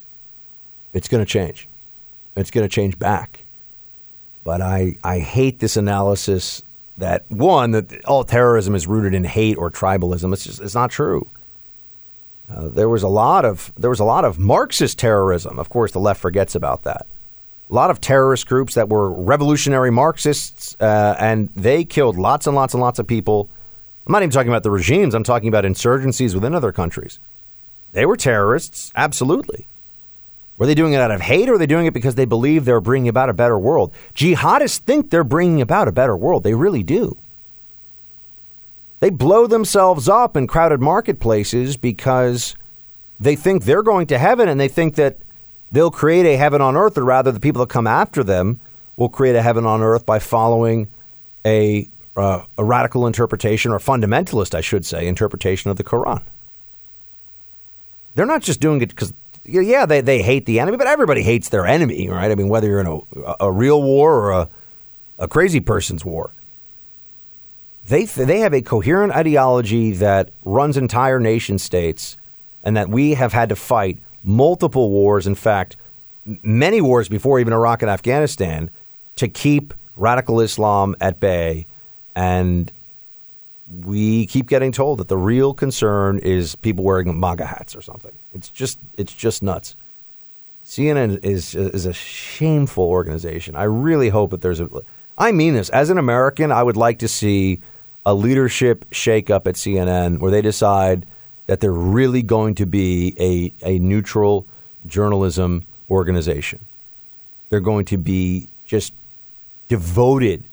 it's 0.92 1.08
going 1.08 1.24
to 1.24 1.30
change. 1.30 1.68
It's 2.36 2.50
going 2.50 2.66
to 2.66 2.72
change 2.72 2.98
back. 2.98 3.44
But 4.44 4.60
I, 4.60 4.96
I 5.04 5.20
hate 5.20 5.60
this 5.60 5.76
analysis 5.76 6.62
that 6.98 7.24
one 7.28 7.70
that 7.72 8.04
all 8.04 8.24
terrorism 8.24 8.74
is 8.74 8.86
rooted 8.86 9.14
in 9.14 9.24
hate 9.24 9.56
or 9.56 9.70
tribalism. 9.70 10.32
It's 10.32 10.44
just 10.44 10.60
it's 10.60 10.74
not 10.74 10.90
true. 10.90 11.26
Uh, 12.54 12.68
there 12.68 12.88
was 12.88 13.02
a 13.02 13.08
lot 13.08 13.44
of 13.44 13.72
there 13.76 13.90
was 13.90 14.00
a 14.00 14.04
lot 14.04 14.24
of 14.24 14.38
Marxist 14.38 14.98
terrorism. 14.98 15.58
Of 15.58 15.68
course, 15.68 15.92
the 15.92 16.00
left 16.00 16.20
forgets 16.20 16.54
about 16.54 16.82
that. 16.84 17.06
A 17.70 17.74
lot 17.74 17.90
of 17.90 18.00
terrorist 18.00 18.46
groups 18.46 18.74
that 18.74 18.88
were 18.88 19.10
revolutionary 19.10 19.90
Marxists, 19.90 20.76
uh, 20.80 21.16
and 21.18 21.48
they 21.56 21.84
killed 21.84 22.18
lots 22.18 22.46
and 22.46 22.54
lots 22.54 22.74
and 22.74 22.82
lots 22.82 22.98
of 22.98 23.06
people. 23.06 23.48
I'm 24.06 24.12
not 24.12 24.22
even 24.22 24.30
talking 24.30 24.50
about 24.50 24.62
the 24.62 24.70
regimes. 24.70 25.14
I'm 25.14 25.24
talking 25.24 25.48
about 25.48 25.64
insurgencies 25.64 26.34
within 26.34 26.54
other 26.54 26.72
countries. 26.72 27.18
They 27.92 28.04
were 28.04 28.16
terrorists, 28.16 28.92
absolutely. 28.94 29.66
Were 30.58 30.66
they 30.66 30.74
doing 30.74 30.92
it 30.92 31.00
out 31.00 31.10
of 31.10 31.20
hate, 31.20 31.48
or 31.48 31.52
were 31.52 31.58
they 31.58 31.66
doing 31.66 31.86
it 31.86 31.94
because 31.94 32.14
they 32.14 32.24
believe 32.24 32.64
they're 32.64 32.80
bringing 32.80 33.08
about 33.08 33.30
a 33.30 33.34
better 33.34 33.58
world? 33.58 33.92
Jihadists 34.14 34.78
think 34.78 35.10
they're 35.10 35.24
bringing 35.24 35.60
about 35.60 35.88
a 35.88 35.92
better 35.92 36.16
world. 36.16 36.42
They 36.42 36.54
really 36.54 36.82
do. 36.82 37.16
They 39.02 39.10
blow 39.10 39.48
themselves 39.48 40.08
up 40.08 40.36
in 40.36 40.46
crowded 40.46 40.80
marketplaces 40.80 41.76
because 41.76 42.54
they 43.18 43.34
think 43.34 43.64
they're 43.64 43.82
going 43.82 44.06
to 44.06 44.16
heaven 44.16 44.48
and 44.48 44.60
they 44.60 44.68
think 44.68 44.94
that 44.94 45.16
they'll 45.72 45.90
create 45.90 46.24
a 46.24 46.36
heaven 46.36 46.60
on 46.60 46.76
earth, 46.76 46.96
or 46.96 47.02
rather, 47.02 47.32
the 47.32 47.40
people 47.40 47.58
that 47.62 47.68
come 47.68 47.88
after 47.88 48.22
them 48.22 48.60
will 48.96 49.08
create 49.08 49.34
a 49.34 49.42
heaven 49.42 49.66
on 49.66 49.82
earth 49.82 50.06
by 50.06 50.20
following 50.20 50.86
a, 51.44 51.88
uh, 52.14 52.44
a 52.56 52.62
radical 52.62 53.08
interpretation, 53.08 53.72
or 53.72 53.80
fundamentalist, 53.80 54.54
I 54.54 54.60
should 54.60 54.86
say, 54.86 55.08
interpretation 55.08 55.68
of 55.68 55.78
the 55.78 55.84
Quran. 55.84 56.22
They're 58.14 58.24
not 58.24 58.42
just 58.42 58.60
doing 58.60 58.82
it 58.82 58.90
because, 58.90 59.12
yeah, 59.44 59.84
they, 59.84 60.00
they 60.00 60.22
hate 60.22 60.46
the 60.46 60.60
enemy, 60.60 60.76
but 60.76 60.86
everybody 60.86 61.24
hates 61.24 61.48
their 61.48 61.66
enemy, 61.66 62.08
right? 62.08 62.30
I 62.30 62.36
mean, 62.36 62.48
whether 62.48 62.68
you're 62.68 62.78
in 62.78 62.86
a, 62.86 63.34
a 63.40 63.50
real 63.50 63.82
war 63.82 64.14
or 64.14 64.30
a, 64.30 64.48
a 65.18 65.26
crazy 65.26 65.58
person's 65.58 66.04
war. 66.04 66.30
They, 67.86 68.04
they 68.04 68.40
have 68.40 68.54
a 68.54 68.62
coherent 68.62 69.12
ideology 69.12 69.92
that 69.92 70.30
runs 70.44 70.76
entire 70.76 71.18
nation 71.18 71.58
states 71.58 72.16
and 72.62 72.76
that 72.76 72.88
we 72.88 73.14
have 73.14 73.32
had 73.32 73.48
to 73.48 73.56
fight 73.56 73.98
multiple 74.22 74.90
wars, 74.90 75.26
in 75.26 75.34
fact, 75.34 75.76
many 76.24 76.80
wars 76.80 77.08
before 77.08 77.40
even 77.40 77.52
Iraq 77.52 77.82
and 77.82 77.90
Afghanistan, 77.90 78.70
to 79.16 79.28
keep 79.28 79.74
radical 79.96 80.40
Islam 80.40 80.94
at 81.00 81.18
bay. 81.18 81.66
And 82.14 82.70
we 83.84 84.26
keep 84.26 84.48
getting 84.48 84.72
told 84.72 84.98
that 84.98 85.08
the 85.08 85.16
real 85.16 85.54
concern 85.54 86.18
is 86.18 86.54
people 86.54 86.84
wearing 86.84 87.18
MAGA 87.18 87.46
hats 87.46 87.74
or 87.74 87.82
something. 87.82 88.12
It's 88.34 88.48
just 88.48 88.78
it's 88.96 89.12
just 89.12 89.42
nuts. 89.42 89.74
CNN 90.64 91.24
is 91.24 91.54
is 91.54 91.86
a 91.86 91.92
shameful 91.92 92.84
organization. 92.84 93.56
I 93.56 93.64
really 93.64 94.10
hope 94.10 94.30
that 94.30 94.40
there's 94.40 94.60
a. 94.60 94.68
I 95.18 95.32
mean 95.32 95.54
this 95.54 95.68
as 95.70 95.90
an 95.90 95.98
American. 95.98 96.52
I 96.52 96.62
would 96.62 96.76
like 96.76 96.98
to 97.00 97.08
see 97.08 97.60
a 98.04 98.14
leadership 98.14 98.88
shakeup 98.90 99.46
at 99.46 99.54
CNN 99.54 100.18
where 100.18 100.30
they 100.30 100.42
decide 100.42 101.06
that 101.46 101.60
they're 101.60 101.72
really 101.72 102.22
going 102.22 102.54
to 102.56 102.66
be 102.66 103.14
a 103.18 103.52
a 103.68 103.78
neutral 103.78 104.46
journalism 104.86 105.64
organization. 105.90 106.58
They're 107.50 107.60
going 107.60 107.84
to 107.86 107.98
be 107.98 108.48
just 108.66 108.92
devoted 109.68 110.44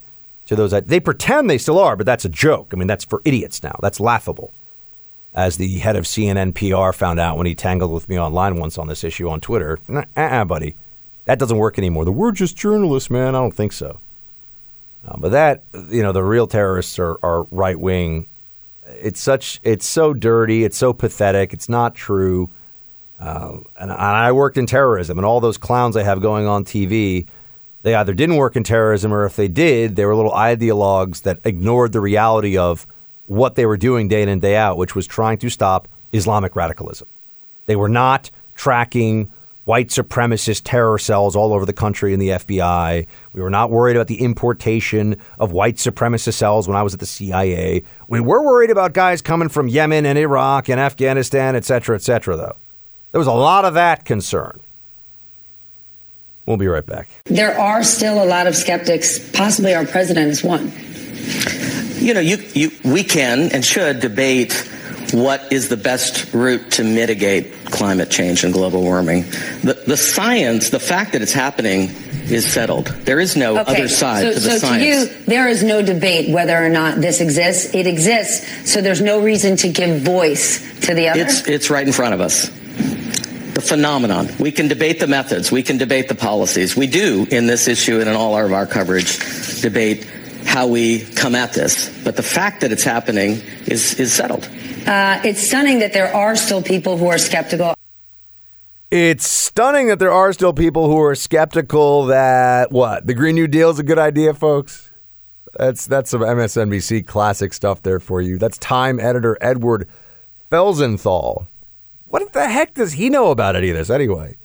to 0.47 0.56
those. 0.56 0.72
They 0.72 1.00
pretend 1.00 1.50
they 1.50 1.58
still 1.58 1.80
are, 1.80 1.95
but 1.95 2.06
that's 2.06 2.26
a 2.26 2.30
joke. 2.30 2.72
I 2.74 2.76
mean, 2.76 2.88
that's 2.88 3.06
for 3.06 3.22
idiots 3.24 3.64
now. 3.64 3.78
That's 3.82 4.00
laughable. 4.00 4.52
As 5.34 5.58
the 5.58 5.78
head 5.78 5.95
of 5.95 6.06
CNN 6.06 6.56
PR 6.56 6.91
found 6.91 7.20
out 7.20 7.38
when 7.38 7.45
he 7.45 7.56
tangled 7.56 7.91
with 7.91 8.10
me 8.10 8.20
online 8.20 8.58
once 8.58 8.78
on 8.78 8.88
this 8.88 9.04
issue 9.04 9.30
on 9.30 9.39
Twitter. 9.39 9.80
Uh 9.88 10.04
uh 10.16 10.45
buddy. 10.45 10.76
That 11.26 11.39
doesn't 11.39 11.58
work 11.58 11.78
anymore. 11.78 12.06
The 12.06 12.12
we're 12.12 12.32
just 12.32 12.58
journalists, 12.58 13.10
man. 13.10 13.36
I 13.36 13.39
don't 13.39 13.54
think 13.54 13.72
so. 13.72 14.00
Uh, 15.08 15.18
but 15.18 15.32
that, 15.32 15.64
you 15.89 16.04
know, 16.04 16.12
the 16.12 16.24
real 16.24 16.47
terrorists 16.47 17.00
are, 17.00 17.18
are 17.24 17.43
right 17.52 17.80
wing. 17.80 18.28
It's 18.86 19.20
such, 19.20 19.60
it's 19.64 19.86
so 19.86 20.14
dirty. 20.14 20.64
It's 20.64 20.78
so 20.78 20.93
pathetic. 20.93 21.54
It's 21.54 21.70
not 21.70 21.95
true. 21.95 22.50
Uh, 23.20 23.58
and 23.78 23.91
I 23.91 24.32
worked 24.32 24.58
in 24.58 24.66
terrorism, 24.66 25.18
and 25.18 25.26
all 25.26 25.41
those 25.41 25.58
clowns 25.58 25.95
they 25.95 26.04
have 26.04 26.22
going 26.22 26.47
on 26.47 26.64
TV 26.64 27.28
they 27.82 27.95
either 27.95 28.14
didn't 28.14 28.36
work 28.36 28.56
in 28.56 28.64
terrorism 28.64 29.14
or 29.14 29.26
if 29.26 29.36
they 29.36 29.47
did, 29.47 29.95
they 29.95 30.06
were 30.06 30.16
little 30.16 30.32
ideologues 30.32 31.24
that 31.24 31.39
ignored 31.45 31.93
the 31.93 32.02
reality 32.02 32.58
of 32.58 32.86
what 33.28 33.56
they 33.56 33.66
were 33.66 33.78
doing 33.78 34.08
day 34.08 34.22
in 34.22 34.30
and 34.30 34.41
day 34.41 34.56
out, 34.56 34.78
which 34.78 34.95
was 34.95 35.08
trying 35.08 35.38
to 35.38 35.50
stop 35.50 35.88
Islamic 36.12 36.56
radicalism. 36.56 37.08
They 37.68 37.76
were 37.76 37.89
not 37.89 38.32
tracking 38.56 39.32
white 39.66 39.89
supremacist 39.89 40.62
terror 40.64 40.97
cells 40.97 41.36
all 41.36 41.53
over 41.53 41.66
the 41.66 41.74
country 41.74 42.14
in 42.14 42.20
the 42.20 42.30
FBI. 42.30 43.05
We 43.34 43.41
were 43.41 43.49
not 43.49 43.70
worried 43.70 43.95
about 43.95 44.07
the 44.07 44.22
importation 44.22 45.18
of 45.38 45.51
white 45.51 45.76
supremacist 45.76 46.34
cells 46.34 46.68
when 46.68 46.76
I 46.76 46.84
was 46.84 46.93
at 46.93 46.99
the 46.99 47.05
CIA. 47.05 47.84
We 48.07 48.20
were 48.20 48.41
worried 48.41 48.72
about 48.72 48.93
guys 48.93 49.22
coming 49.22 49.49
from 49.49 49.68
Yemen 49.68 50.05
and 50.05 50.18
Iraq 50.18 50.70
and 50.70 50.80
Afghanistan, 50.80 51.55
et 51.55 51.66
cetera, 51.66 51.95
et 51.95 52.01
cetera, 52.01 52.36
though. 52.36 52.55
There 53.12 53.20
was 53.20 53.28
a 53.28 53.34
lot 53.34 53.66
of 53.66 53.76
that 53.76 54.05
concern. 54.05 54.60
We'll 56.45 56.57
be 56.57 56.68
right 56.68 56.86
back. 56.86 57.07
There 57.26 57.55
are 57.60 57.84
still 57.84 58.24
a 58.24 58.26
lot 58.26 58.47
of 58.47 58.55
skeptics. 58.55 59.20
Possibly 59.34 59.76
our 59.76 59.86
president 59.86 60.32
is 60.32 60.43
one. 60.43 60.72
You 62.03 62.16
know, 62.16 62.20
you, 62.22 62.38
you, 62.55 62.72
we 62.84 63.03
can 63.03 63.51
and 63.53 63.64
should 63.64 63.99
debate 63.99 64.68
what 65.14 65.51
is 65.51 65.70
the 65.70 65.78
best 65.78 66.34
route 66.34 66.72
to 66.72 66.84
mitigate 66.84 67.66
climate 67.66 68.10
change 68.10 68.43
and 68.43 68.53
global 68.53 68.82
warming. 68.82 69.24
The, 69.64 69.82
the 69.86 69.97
science, 69.97 70.70
the 70.70 70.80
fact 70.80 71.14
that 71.14 71.22
it's 71.22 71.34
happening, 71.34 71.89
is 72.30 72.45
settled. 72.45 72.88
There 72.88 73.20
is 73.20 73.36
no 73.36 73.57
okay. 73.60 73.76
other 73.76 73.88
side 73.88 74.22
so, 74.22 74.34
to 74.34 74.39
the 74.39 74.51
so 74.51 74.57
science. 74.57 74.84
to 74.84 74.88
you, 74.88 75.26
there 75.26 75.47
is 75.47 75.64
no 75.64 75.82
debate 75.82 76.34
whether 76.34 76.57
or 76.57 76.70
not 76.70 76.99
this 77.01 77.22
exists. 77.22 77.74
It 77.74 77.88
exists, 77.88 78.72
so 78.72 78.82
there's 78.82 79.01
no 79.01 79.22
reason 79.22 79.55
to 79.57 79.70
give 79.70 80.01
voice 80.01 80.60
to 80.82 80.93
the 80.93 81.10
other. 81.10 81.22
It's, 81.22 81.47
it's 81.47 81.70
right 81.70 81.86
in 81.86 81.93
front 81.93 82.14
of 82.14 82.22
us 82.22 82.49
the 83.60 83.68
phenomenon. 83.68 84.30
We 84.39 84.51
can 84.53 84.70
debate 84.70 85.01
the 85.01 85.07
methods. 85.07 85.51
We 85.51 85.64
can 85.64 85.78
debate 85.78 86.07
the 86.07 86.16
policies. 86.16 86.78
We 86.78 86.88
do 86.88 87.28
in 87.30 87.45
this 87.45 87.68
issue 87.68 87.99
and 87.99 88.10
in 88.10 88.16
all 88.16 88.38
of 88.38 88.53
our 88.53 88.66
coverage 88.66 89.20
debate 89.62 90.05
how 90.45 90.68
we 90.68 91.01
come 91.01 91.36
at 91.36 91.53
this. 91.53 91.89
But 92.03 92.16
the 92.16 92.24
fact 92.24 92.62
that 92.62 92.72
it's 92.72 92.84
happening 92.84 93.41
is, 93.66 93.99
is 93.99 94.14
settled. 94.14 94.47
Uh, 94.89 95.21
it's 95.23 95.47
stunning 95.47 95.79
that 95.79 95.93
there 95.93 96.13
are 96.13 96.35
still 96.35 96.63
people 96.63 96.97
who 96.97 97.07
are 97.07 97.17
skeptical. 97.17 97.75
It's 98.91 99.29
stunning 99.29 99.87
that 99.87 99.99
there 99.99 100.11
are 100.11 100.33
still 100.33 100.51
people 100.51 100.87
who 100.87 100.99
are 100.99 101.13
skeptical 101.13 102.07
that 102.07 102.71
what 102.71 103.05
the 103.05 103.13
Green 103.13 103.35
New 103.35 103.47
Deal 103.47 103.69
is 103.69 103.77
a 103.77 103.83
good 103.83 103.99
idea, 103.99 104.33
folks. 104.33 104.91
That's 105.57 105.85
that's 105.85 106.09
some 106.09 106.21
MSNBC 106.21 107.05
classic 107.05 107.53
stuff 107.53 107.83
there 107.83 107.99
for 107.99 108.19
you. 108.19 108.39
That's 108.39 108.57
Time 108.57 108.99
editor 108.99 109.37
Edward 109.41 109.87
Felsenthal 110.51 111.45
what 112.09 112.33
the 112.33 112.49
heck 112.49 112.73
does 112.73 112.93
he 112.93 113.09
know 113.09 113.31
about 113.31 113.55
any 113.55 113.69
of 113.69 113.77
this 113.77 113.89
anyway? 113.89 114.35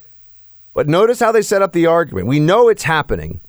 But 0.75 0.89
notice 0.89 1.21
how 1.21 1.33
they 1.33 1.43
set 1.43 1.63
up 1.63 1.73
the 1.73 1.87
argument. 1.87 2.27
We 2.27 2.41
know 2.41 2.69
it's 2.69 2.83
happening. 2.83 3.41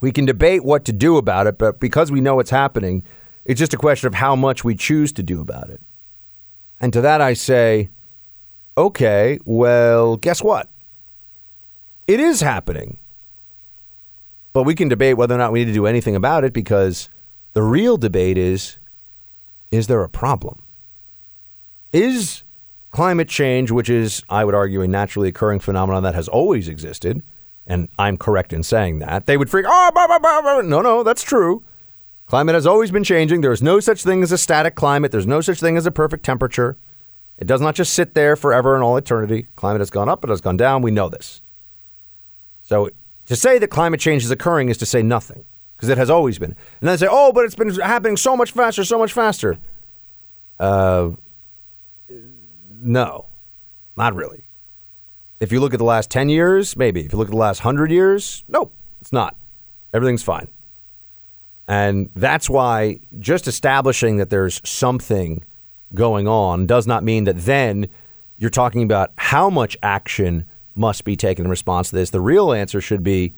We 0.00 0.12
can 0.12 0.26
debate 0.26 0.64
what 0.64 0.84
to 0.84 0.92
do 0.92 1.16
about 1.16 1.46
it, 1.46 1.58
but 1.58 1.80
because 1.80 2.12
we 2.12 2.20
know 2.20 2.40
it's 2.40 2.50
happening, 2.50 3.04
it's 3.44 3.58
just 3.58 3.74
a 3.74 3.78
question 3.78 4.06
of 4.06 4.14
how 4.14 4.36
much 4.36 4.64
we 4.64 4.74
choose 4.74 5.12
to 5.14 5.22
do 5.22 5.40
about 5.40 5.70
it. 5.70 5.80
And 6.80 6.92
to 6.92 7.00
that 7.00 7.20
I 7.20 7.34
say, 7.34 7.90
okay, 8.76 9.38
well, 9.44 10.16
guess 10.16 10.42
what? 10.42 10.70
It 12.06 12.20
is 12.20 12.40
happening. 12.40 12.98
But 14.52 14.62
we 14.62 14.74
can 14.74 14.88
debate 14.88 15.16
whether 15.16 15.34
or 15.34 15.38
not 15.38 15.52
we 15.52 15.60
need 15.60 15.66
to 15.66 15.72
do 15.72 15.86
anything 15.86 16.16
about 16.16 16.44
it 16.44 16.52
because 16.52 17.08
the 17.52 17.62
real 17.62 17.96
debate 17.96 18.38
is 18.38 18.78
is 19.70 19.86
there 19.86 20.02
a 20.02 20.08
problem? 20.08 20.62
Is 21.92 22.42
climate 22.90 23.28
change, 23.28 23.70
which 23.70 23.90
is, 23.90 24.22
I 24.28 24.44
would 24.44 24.54
argue, 24.54 24.80
a 24.80 24.88
naturally 24.88 25.28
occurring 25.28 25.60
phenomenon 25.60 26.02
that 26.04 26.14
has 26.14 26.28
always 26.28 26.68
existed, 26.68 27.22
and 27.66 27.88
I'm 27.98 28.16
correct 28.16 28.52
in 28.52 28.62
saying 28.62 29.00
that, 29.00 29.26
they 29.26 29.36
would 29.36 29.50
freak, 29.50 29.66
oh, 29.68 29.90
blah, 29.92 30.06
blah, 30.06 30.18
blah, 30.18 30.62
no, 30.62 30.80
no, 30.80 31.02
that's 31.02 31.22
true. 31.22 31.64
Climate 32.28 32.54
has 32.54 32.66
always 32.66 32.90
been 32.90 33.04
changing. 33.04 33.40
There 33.40 33.52
is 33.52 33.62
no 33.62 33.80
such 33.80 34.04
thing 34.04 34.22
as 34.22 34.32
a 34.32 34.36
static 34.36 34.74
climate. 34.74 35.12
There's 35.12 35.26
no 35.26 35.40
such 35.40 35.60
thing 35.60 35.78
as 35.78 35.86
a 35.86 35.90
perfect 35.90 36.26
temperature. 36.26 36.76
It 37.38 37.46
does 37.46 37.62
not 37.62 37.74
just 37.74 37.94
sit 37.94 38.14
there 38.14 38.36
forever 38.36 38.74
and 38.74 38.84
all 38.84 38.98
eternity. 38.98 39.46
Climate 39.56 39.80
has 39.80 39.88
gone 39.88 40.10
up, 40.10 40.24
it 40.24 40.30
has 40.30 40.42
gone 40.42 40.58
down. 40.58 40.82
We 40.82 40.90
know 40.90 41.08
this. 41.08 41.40
So 42.60 42.90
to 43.24 43.34
say 43.34 43.58
that 43.58 43.68
climate 43.68 43.98
change 43.98 44.24
is 44.24 44.30
occurring 44.30 44.68
is 44.68 44.76
to 44.76 44.86
say 44.86 45.02
nothing 45.02 45.46
because 45.74 45.88
it 45.88 45.96
has 45.96 46.10
always 46.10 46.38
been. 46.38 46.50
And 46.50 46.88
then 46.88 46.92
they 46.92 47.06
say, 47.06 47.08
oh, 47.10 47.32
but 47.32 47.46
it's 47.46 47.54
been 47.54 47.74
happening 47.76 48.18
so 48.18 48.36
much 48.36 48.52
faster, 48.52 48.84
so 48.84 48.98
much 48.98 49.14
faster. 49.14 49.56
Uh, 50.58 51.12
no, 52.70 53.24
not 53.96 54.14
really. 54.14 54.44
If 55.40 55.50
you 55.50 55.60
look 55.60 55.72
at 55.72 55.78
the 55.78 55.84
last 55.84 56.10
10 56.10 56.28
years, 56.28 56.76
maybe. 56.76 57.06
If 57.06 57.12
you 57.12 57.18
look 57.18 57.28
at 57.28 57.32
the 57.32 57.38
last 57.38 57.60
100 57.60 57.90
years, 57.90 58.44
nope, 58.48 58.74
it's 59.00 59.12
not. 59.12 59.34
Everything's 59.94 60.22
fine. 60.22 60.48
And 61.68 62.08
that's 62.16 62.48
why 62.48 62.98
just 63.18 63.46
establishing 63.46 64.16
that 64.16 64.30
there's 64.30 64.60
something 64.68 65.44
going 65.94 66.26
on 66.26 66.66
does 66.66 66.86
not 66.86 67.04
mean 67.04 67.24
that 67.24 67.36
then 67.36 67.88
you're 68.38 68.50
talking 68.50 68.82
about 68.82 69.12
how 69.16 69.50
much 69.50 69.76
action 69.82 70.46
must 70.74 71.04
be 71.04 71.14
taken 71.14 71.44
in 71.44 71.50
response 71.50 71.90
to 71.90 71.96
this. 71.96 72.10
The 72.10 72.20
real 72.20 72.52
answer 72.52 72.80
should 72.80 73.02
be 73.02 73.34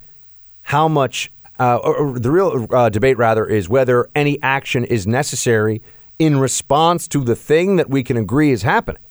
how 0.63 0.87
much, 0.87 1.33
uh, 1.59 1.77
or 1.79 2.19
the 2.19 2.31
real 2.31 2.67
uh, 2.71 2.89
debate 2.89 3.19
rather, 3.19 3.45
is 3.45 3.69
whether 3.69 4.09
any 4.15 4.41
action 4.43 4.85
is 4.85 5.07
necessary 5.07 5.83
in 6.19 6.39
response 6.39 7.09
to 7.09 7.25
the 7.25 7.35
thing 7.35 7.77
that 7.77 7.91
we 7.91 8.05
can 8.05 8.17
agree 8.17 8.53
is 8.53 8.63
happening. 8.63 9.03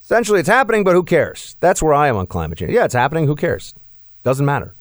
Essentially, 0.00 0.40
it's 0.40 0.48
happening, 0.48 0.82
but 0.82 0.94
who 0.94 1.02
cares? 1.02 1.56
That's 1.60 1.82
where 1.82 1.92
I 1.92 2.08
am 2.08 2.16
on 2.16 2.26
climate 2.26 2.58
change. 2.58 2.72
Yeah, 2.72 2.84
it's 2.84 2.94
happening. 2.94 3.26
Who 3.26 3.36
cares? 3.36 3.74
Doesn't 4.22 4.46
matter. 4.46 4.74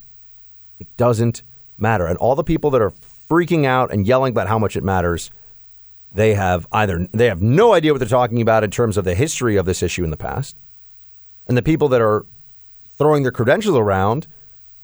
It 0.80 0.88
doesn't 0.96 1.44
matter. 1.82 2.06
And 2.06 2.18
all 2.18 2.36
the 2.36 2.44
people 2.44 2.70
that 2.72 2.82
are 2.82 2.92
freaking 3.30 3.66
out 3.66 3.92
and 3.92 4.08
yelling 4.08 4.32
about 4.32 4.48
how 4.48 4.60
much 4.60 4.76
it 4.76 4.84
matters, 4.84 5.32
they 6.14 6.34
have 6.34 6.68
either 6.72 7.08
they 7.12 7.28
have 7.28 7.42
no 7.42 7.74
idea 7.74 7.94
what 7.94 8.00
they're 8.00 8.08
talking 8.08 8.42
about 8.42 8.64
in 8.64 8.72
terms 8.72 8.98
of 8.98 9.06
the 9.06 9.16
history 9.16 9.56
of 9.56 9.66
this 9.66 9.84
issue 9.84 10.04
in 10.04 10.10
the 10.10 10.18
past, 10.18 10.58
and 11.48 11.58
the 11.58 11.62
people 11.62 11.88
that 11.90 12.02
are 12.02 12.26
throwing 12.98 13.24
their 13.24 13.32
credentials 13.32 13.78
around 13.78 14.28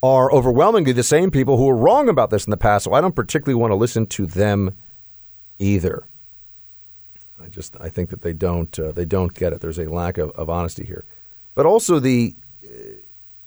are 0.04 0.32
overwhelmingly 0.32 0.92
the 0.92 1.04
same 1.04 1.32
people 1.32 1.58
who 1.58 1.66
were 1.66 1.76
wrong 1.76 2.08
about 2.10 2.30
this 2.30 2.46
in 2.46 2.52
the 2.52 2.58
past. 2.58 2.86
So 2.86 2.94
I 2.94 3.02
don't 3.02 3.16
particularly 3.16 3.60
want 3.60 3.72
to 3.72 3.76
listen 3.76 4.06
to 4.08 4.28
them 4.28 4.76
either. 5.58 6.04
I 7.42 7.48
just 7.50 7.76
I 7.80 7.90
think 7.90 8.10
that 8.10 8.22
they 8.22 8.34
don't 8.34 8.78
uh, 8.80 8.92
they 8.92 9.06
don't 9.06 9.34
get 9.34 9.54
it. 9.54 9.62
There's 9.62 9.80
a 9.80 9.90
lack 9.90 10.18
of, 10.18 10.32
of 10.32 10.50
honesty 10.50 10.86
here, 10.86 11.06
but 11.54 11.66
also 11.66 12.00
the 12.00 12.36
uh, 12.64 12.68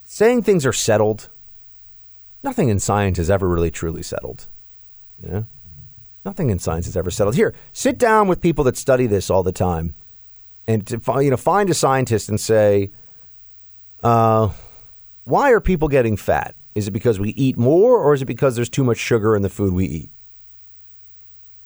saying 0.03 0.43
things 0.43 0.65
are 0.65 0.73
settled. 0.73 1.29
Nothing 2.43 2.69
in 2.69 2.79
science 2.79 3.19
is 3.19 3.29
ever 3.29 3.47
really 3.47 3.71
truly 3.71 4.03
settled. 4.03 4.47
You 5.21 5.29
know, 5.29 5.47
nothing 6.23 6.49
in 6.49 6.59
science 6.59 6.87
is 6.87 6.95
ever 6.95 7.11
settled. 7.11 7.35
Here, 7.35 7.53
sit 7.73 7.97
down 7.97 8.27
with 8.27 8.41
people 8.41 8.63
that 8.65 8.77
study 8.77 9.07
this 9.07 9.29
all 9.29 9.43
the 9.43 9.51
time, 9.51 9.95
and 10.67 10.87
to 10.87 10.99
find 10.99 11.25
you 11.25 11.31
know 11.31 11.37
find 11.37 11.69
a 11.69 11.73
scientist 11.73 12.29
and 12.29 12.39
say, 12.39 12.91
uh, 14.03 14.49
why 15.25 15.51
are 15.51 15.59
people 15.59 15.87
getting 15.87 16.15
fat? 16.15 16.55
Is 16.75 16.87
it 16.87 16.91
because 16.91 17.19
we 17.19 17.31
eat 17.31 17.57
more, 17.57 17.97
or 17.99 18.13
is 18.13 18.21
it 18.21 18.25
because 18.25 18.55
there's 18.55 18.69
too 18.69 18.83
much 18.83 18.97
sugar 18.97 19.35
in 19.35 19.41
the 19.41 19.49
food 19.49 19.73
we 19.73 19.85
eat? 19.85 20.11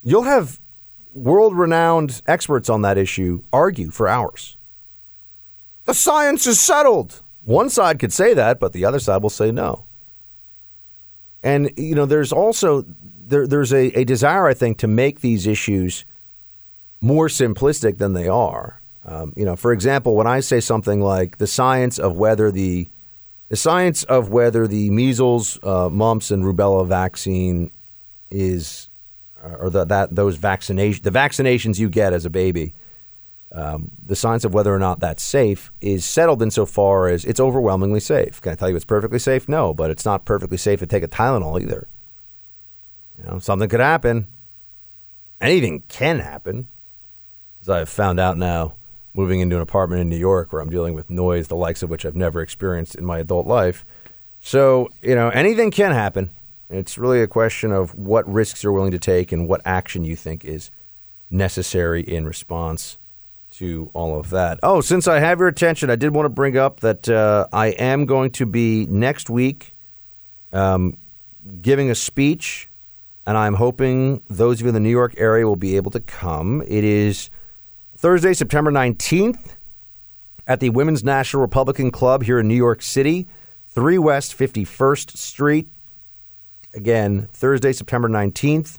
You'll 0.01 0.24
have 0.24 0.59
world 1.13 1.55
renowned 1.55 2.21
experts 2.26 2.69
on 2.69 2.82
that 2.82 2.97
issue 2.97 3.43
argue 3.53 3.91
for 3.91 4.07
hours. 4.07 4.57
The 5.86 5.93
science 5.93 6.47
is 6.47 6.59
settled. 6.59 7.21
One 7.43 7.69
side 7.69 7.99
could 7.99 8.13
say 8.13 8.34
that, 8.34 8.59
but 8.59 8.74
the 8.74 8.86
other 8.86 8.99
side 8.99 9.21
will 9.21 9.30
say 9.30 9.51
no. 9.51 9.86
And 11.43 11.71
you 11.77 11.93
know, 11.93 12.05
there's 12.05 12.31
also 12.31 12.85
there, 13.27 13.45
there's 13.45 13.73
a, 13.73 13.99
a 13.99 14.03
desire, 14.05 14.47
I 14.47 14.53
think, 14.53 14.77
to 14.79 14.87
make 14.87 15.21
these 15.21 15.45
issues 15.45 16.05
more 17.01 17.27
simplistic 17.27 17.97
than 17.97 18.13
they 18.13 18.27
are. 18.27 18.81
Um, 19.05 19.33
you 19.35 19.43
know, 19.43 19.57
for 19.57 19.73
example, 19.73 20.15
when 20.15 20.27
I 20.27 20.39
say 20.39 20.61
something 20.61 21.01
like 21.01 21.37
the 21.37 21.47
science 21.47 21.99
of 21.99 22.17
whether 22.17 22.51
the 22.51 22.89
the 23.49 23.57
science 23.57 24.03
of 24.05 24.29
whether 24.29 24.65
the 24.65 24.89
measles, 24.89 25.59
uh, 25.61 25.89
mumps, 25.89 26.31
and 26.31 26.43
rubella 26.43 26.87
vaccine 26.87 27.71
is 28.31 28.89
or 29.43 29.69
the, 29.69 29.83
that 29.85 30.15
those 30.15 30.37
vaccination 30.37 31.03
the 31.03 31.11
vaccinations 31.11 31.77
you 31.77 31.89
get 31.89 32.13
as 32.13 32.25
a 32.25 32.29
baby, 32.29 32.73
um, 33.54 33.91
the 34.04 34.16
science 34.16 34.45
of 34.45 34.54
whether 34.54 34.74
or 34.74 34.80
not 34.80 34.99
that's 34.99 35.22
safe 35.22 35.72
is 35.80 36.04
settled 36.04 36.41
insofar 36.41 37.08
as 37.08 37.24
it's 37.24 37.39
overwhelmingly 37.39 37.99
safe. 37.99 38.41
Can 38.41 38.51
I 38.51 38.56
tell 38.56 38.70
you 38.70 38.76
it's 38.76 38.84
perfectly 38.84 39.20
safe? 39.20 39.47
No, 39.47 39.76
but 39.76 39.91
it's 39.91 40.06
not 40.06 40.26
perfectly 40.26 40.58
safe 40.58 40.80
to 40.80 40.88
take 40.88 41.04
a 41.04 41.08
Tylenol 41.08 41.62
either. 41.62 41.88
You 43.18 43.26
know, 43.26 43.39
something 43.39 43.70
could 43.70 43.80
happen. 43.80 44.28
Anything 45.39 45.84
can 45.88 46.20
happen, 46.20 46.68
as 47.62 47.70
I've 47.70 47.89
found 47.89 48.20
out 48.20 48.38
now 48.38 48.74
moving 49.14 49.39
into 49.39 49.56
an 49.56 49.62
apartment 49.62 50.01
in 50.01 50.10
New 50.10 50.18
York 50.18 50.51
where 50.51 50.62
I'm 50.62 50.72
dealing 50.72 50.95
with 50.95 51.12
noise, 51.12 51.47
the 51.47 51.56
likes 51.56 51.84
of 51.84 51.91
which 51.91 52.06
I've 52.06 52.16
never 52.16 52.41
experienced 52.41 52.95
in 52.95 53.06
my 53.06 53.20
adult 53.20 53.45
life. 53.45 53.86
So, 54.39 54.89
you 55.04 55.14
know, 55.14 55.30
anything 55.30 55.70
can 55.70 55.91
happen. 55.91 56.32
It's 56.72 56.97
really 56.97 57.22
a 57.22 57.28
question 57.28 57.72
of 57.72 57.93
what 57.93 58.28
risks 58.28 58.64
you're 58.64 58.74
willing 58.74 58.91
to 58.91 58.99
take 58.99 59.32
and 59.32 59.47
what 59.47 59.62
action 59.64 60.04
you 60.04 60.16
think 60.16 60.43
is 60.43 60.72
necessary 61.30 62.01
in 62.01 62.26
response 62.26 62.97
to 63.54 63.91
all 63.93 64.20
of 64.20 64.30
that. 64.32 64.60
Oh, 64.64 64.82
since 64.82 65.08
I 65.08 65.20
have 65.20 65.39
your 65.39 65.47
attention, 65.47 65.89
I 65.89 65.95
did 65.95 66.14
want 66.14 66.26
to 66.26 66.30
bring 66.30 66.58
up 66.58 66.80
that 66.80 67.08
uh, 67.08 67.47
I 67.54 67.68
am 67.68 68.06
going 68.06 68.32
to 68.32 68.45
be 68.45 68.86
next 68.88 69.30
week 69.30 69.74
um, 70.51 70.97
giving 71.62 71.89
a 71.89 71.95
speech, 71.95 72.70
and 73.26 73.38
I'm 73.38 73.56
hoping 73.56 74.22
those 74.30 74.60
of 74.60 74.62
you 74.62 74.68
in 74.70 74.74
the 74.74 74.80
New 74.80 74.89
York 74.89 75.14
area 75.18 75.45
will 75.45 75.56
be 75.56 75.76
able 75.76 75.91
to 75.91 75.99
come. 75.99 76.62
It 76.68 76.84
is 76.84 77.30
Thursday, 77.97 78.34
September 78.34 78.72
19th 78.72 79.56
at 80.45 80.60
the 80.60 80.70
Women's 80.70 81.04
National 81.04 81.41
Republican 81.41 81.91
Club 81.91 82.24
here 82.24 82.39
in 82.39 82.47
New 82.47 82.56
York 82.56 82.82
City, 82.82 83.28
3 83.68 83.97
West 83.97 84.38
51st 84.38 85.18
Street. 85.18 85.68
Again, 86.74 87.30
Thursday, 87.34 87.72
September 87.72 88.10
19th, 88.10 88.78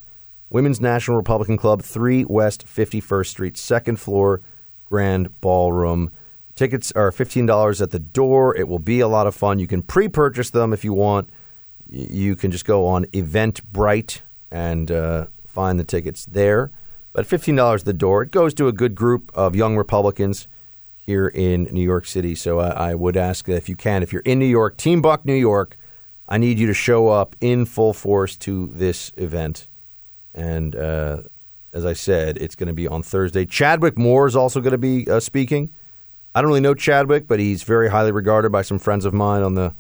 Women's 0.51 0.81
National 0.81 1.16
Republican 1.16 1.57
Club, 1.57 1.83
3 1.83 2.25
West 2.25 2.66
51st 2.66 3.27
Street, 3.27 3.57
second 3.57 3.99
floor, 3.99 4.43
Grand 4.85 5.41
Ballroom. 5.41 6.11
Tickets 6.55 6.93
are 6.93 7.11
$15 7.11 7.80
at 7.80 7.91
the 7.91 7.99
door. 7.99 8.57
It 8.57 8.68
will 8.68 8.78
be 8.78 9.01
a 9.01 9.09
lot 9.09 9.26
of 9.26 9.35
fun. 9.35 9.59
You 9.59 9.66
can 9.66 9.82
pre 9.82 10.09
purchase 10.09 10.51
them 10.51 10.72
if 10.72 10.85
you 10.85 10.93
want. 10.93 11.28
You 11.89 12.37
can 12.37 12.51
just 12.51 12.64
go 12.64 12.87
on 12.87 13.05
Eventbrite 13.07 14.20
and 14.51 14.91
uh, 14.91 15.26
find 15.47 15.78
the 15.78 15.85
tickets 15.85 16.24
there. 16.26 16.70
But 17.12 17.26
$15 17.26 17.80
at 17.80 17.85
the 17.85 17.93
door. 17.93 18.22
It 18.22 18.30
goes 18.30 18.55
to 18.55 18.68
a 18.68 18.72
good 18.72 18.95
group 18.95 19.30
of 19.35 19.55
young 19.55 19.76
Republicans 19.76 20.49
here 20.97 21.28
in 21.28 21.64
New 21.64 21.82
York 21.82 22.07
City. 22.07 22.35
So 22.35 22.61
I, 22.61 22.91
I 22.91 22.95
would 22.95 23.16
ask 23.16 23.47
that 23.47 23.57
if 23.57 23.68
you 23.68 23.76
can, 23.76 24.03
if 24.03 24.12
you're 24.12 24.22
in 24.22 24.39
New 24.39 24.47
York, 24.47 24.76
Team 24.76 25.03
Buck 25.03 25.24
New 25.24 25.35
York, 25.35 25.76
I 26.28 26.39
need 26.39 26.59
you 26.59 26.66
to 26.66 26.74
show 26.74 27.09
up 27.09 27.37
in 27.41 27.66
full 27.66 27.93
force 27.93 28.37
to 28.39 28.68
this 28.68 29.12
event. 29.16 29.68
And 30.35 30.74
uh, 30.74 31.22
as 31.75 31.85
I 31.85 31.93
said, 31.93 32.39
it's 32.39 32.55
going 32.55 32.68
to 32.68 32.72
be 32.72 32.89
on 32.89 33.03
Thursday. 33.03 33.45
Chadwick 33.45 33.99
Moore 33.99 34.27
is 34.27 34.37
also 34.37 34.61
going 34.61 34.72
to 34.72 34.79
be 34.79 35.11
uh, 35.11 35.20
speaking. 35.20 35.70
I 36.35 36.41
don't 36.41 36.49
really 36.49 36.61
know 36.61 36.75
Chadwick, 36.75 37.27
but 37.27 37.41
he's 37.41 37.64
very 37.64 37.91
highly 37.91 38.12
regarded 38.12 38.51
by 38.51 38.62
some 38.62 38.79
friends 38.79 39.05
of 39.05 39.12
mine 39.12 39.43
on 39.43 39.55
the 39.55 39.75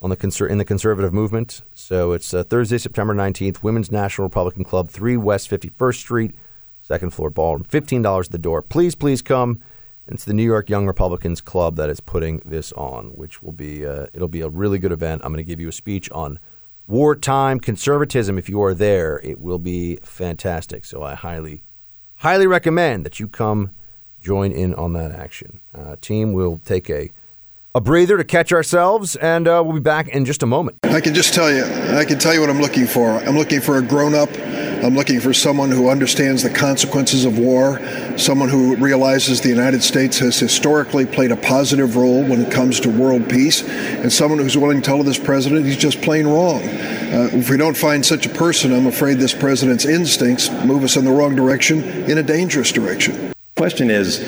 on 0.00 0.10
the 0.10 0.16
conser- 0.16 0.50
in 0.50 0.58
the 0.58 0.64
conservative 0.64 1.12
movement. 1.12 1.62
So 1.74 2.12
it's 2.12 2.34
uh, 2.34 2.42
Thursday, 2.42 2.78
September 2.78 3.14
nineteenth, 3.14 3.62
Women's 3.62 3.90
National 3.90 4.26
Republican 4.26 4.64
Club, 4.64 4.90
three 4.90 5.16
West 5.16 5.48
Fifty 5.48 5.68
First 5.68 6.00
Street, 6.00 6.34
second 6.80 7.14
floor 7.14 7.30
ballroom, 7.30 7.64
fifteen 7.64 8.02
dollars 8.02 8.26
at 8.26 8.32
the 8.32 8.38
door. 8.38 8.60
Please, 8.60 8.94
please 8.94 9.22
come. 9.22 9.60
It's 10.08 10.24
the 10.24 10.34
New 10.34 10.44
York 10.44 10.68
Young 10.68 10.86
Republicans 10.86 11.40
Club 11.40 11.76
that 11.76 11.88
is 11.88 12.00
putting 12.00 12.42
this 12.44 12.72
on, 12.72 13.10
which 13.10 13.42
will 13.42 13.52
be 13.52 13.86
uh, 13.86 14.06
it'll 14.12 14.26
be 14.28 14.40
a 14.40 14.48
really 14.48 14.78
good 14.78 14.92
event. 14.92 15.22
I'm 15.24 15.32
going 15.32 15.44
to 15.44 15.48
give 15.48 15.60
you 15.60 15.68
a 15.68 15.72
speech 15.72 16.10
on 16.10 16.40
wartime 16.86 17.60
conservatism. 17.60 18.38
If 18.38 18.48
you 18.48 18.62
are 18.62 18.74
there, 18.74 19.20
it 19.22 19.40
will 19.40 19.58
be 19.58 19.96
fantastic. 19.96 20.84
So 20.84 21.02
I 21.02 21.14
highly, 21.14 21.64
highly 22.16 22.46
recommend 22.46 23.04
that 23.06 23.20
you 23.20 23.28
come 23.28 23.70
join 24.20 24.52
in 24.52 24.74
on 24.74 24.92
that 24.92 25.12
action. 25.12 25.60
Uh, 25.74 25.96
team, 26.00 26.32
we'll 26.32 26.58
take 26.58 26.88
a 26.90 27.10
a 27.74 27.80
breather 27.80 28.18
to 28.18 28.24
catch 28.24 28.52
ourselves, 28.52 29.16
and 29.16 29.48
uh, 29.48 29.62
we'll 29.64 29.74
be 29.74 29.80
back 29.80 30.08
in 30.08 30.24
just 30.24 30.42
a 30.42 30.46
moment. 30.46 30.78
I 30.84 31.00
can 31.00 31.14
just 31.14 31.32
tell 31.32 31.50
you, 31.50 31.64
I 31.96 32.04
can 32.04 32.18
tell 32.18 32.34
you 32.34 32.40
what 32.40 32.50
I'm 32.50 32.60
looking 32.60 32.86
for. 32.86 33.10
I'm 33.10 33.36
looking 33.36 33.60
for 33.60 33.78
a 33.78 33.82
grown 33.82 34.14
up. 34.14 34.28
I'm 34.84 34.94
looking 34.94 35.20
for 35.20 35.32
someone 35.32 35.70
who 35.70 35.88
understands 35.88 36.42
the 36.42 36.50
consequences 36.50 37.24
of 37.24 37.38
war, 37.38 37.80
someone 38.18 38.48
who 38.48 38.74
realizes 38.76 39.40
the 39.40 39.48
United 39.48 39.82
States 39.82 40.18
has 40.18 40.38
historically 40.38 41.06
played 41.06 41.30
a 41.30 41.36
positive 41.36 41.96
role 41.96 42.22
when 42.22 42.40
it 42.42 42.52
comes 42.52 42.80
to 42.80 42.90
world 42.90 43.30
peace, 43.30 43.62
and 43.68 44.12
someone 44.12 44.40
who's 44.40 44.56
willing 44.56 44.82
to 44.82 44.84
tell 44.84 45.02
this 45.02 45.18
president 45.18 45.64
he's 45.64 45.76
just 45.76 46.02
plain 46.02 46.26
wrong. 46.26 46.62
Uh, 46.62 47.30
if 47.32 47.48
we 47.48 47.56
don't 47.56 47.76
find 47.76 48.04
such 48.04 48.26
a 48.26 48.30
person, 48.30 48.72
I'm 48.72 48.86
afraid 48.86 49.18
this 49.18 49.34
president's 49.34 49.84
instincts 49.84 50.50
move 50.64 50.82
us 50.82 50.96
in 50.96 51.04
the 51.04 51.12
wrong 51.12 51.36
direction, 51.36 51.84
in 52.10 52.18
a 52.18 52.22
dangerous 52.22 52.72
direction 52.72 53.31
question 53.62 53.92
is 53.92 54.18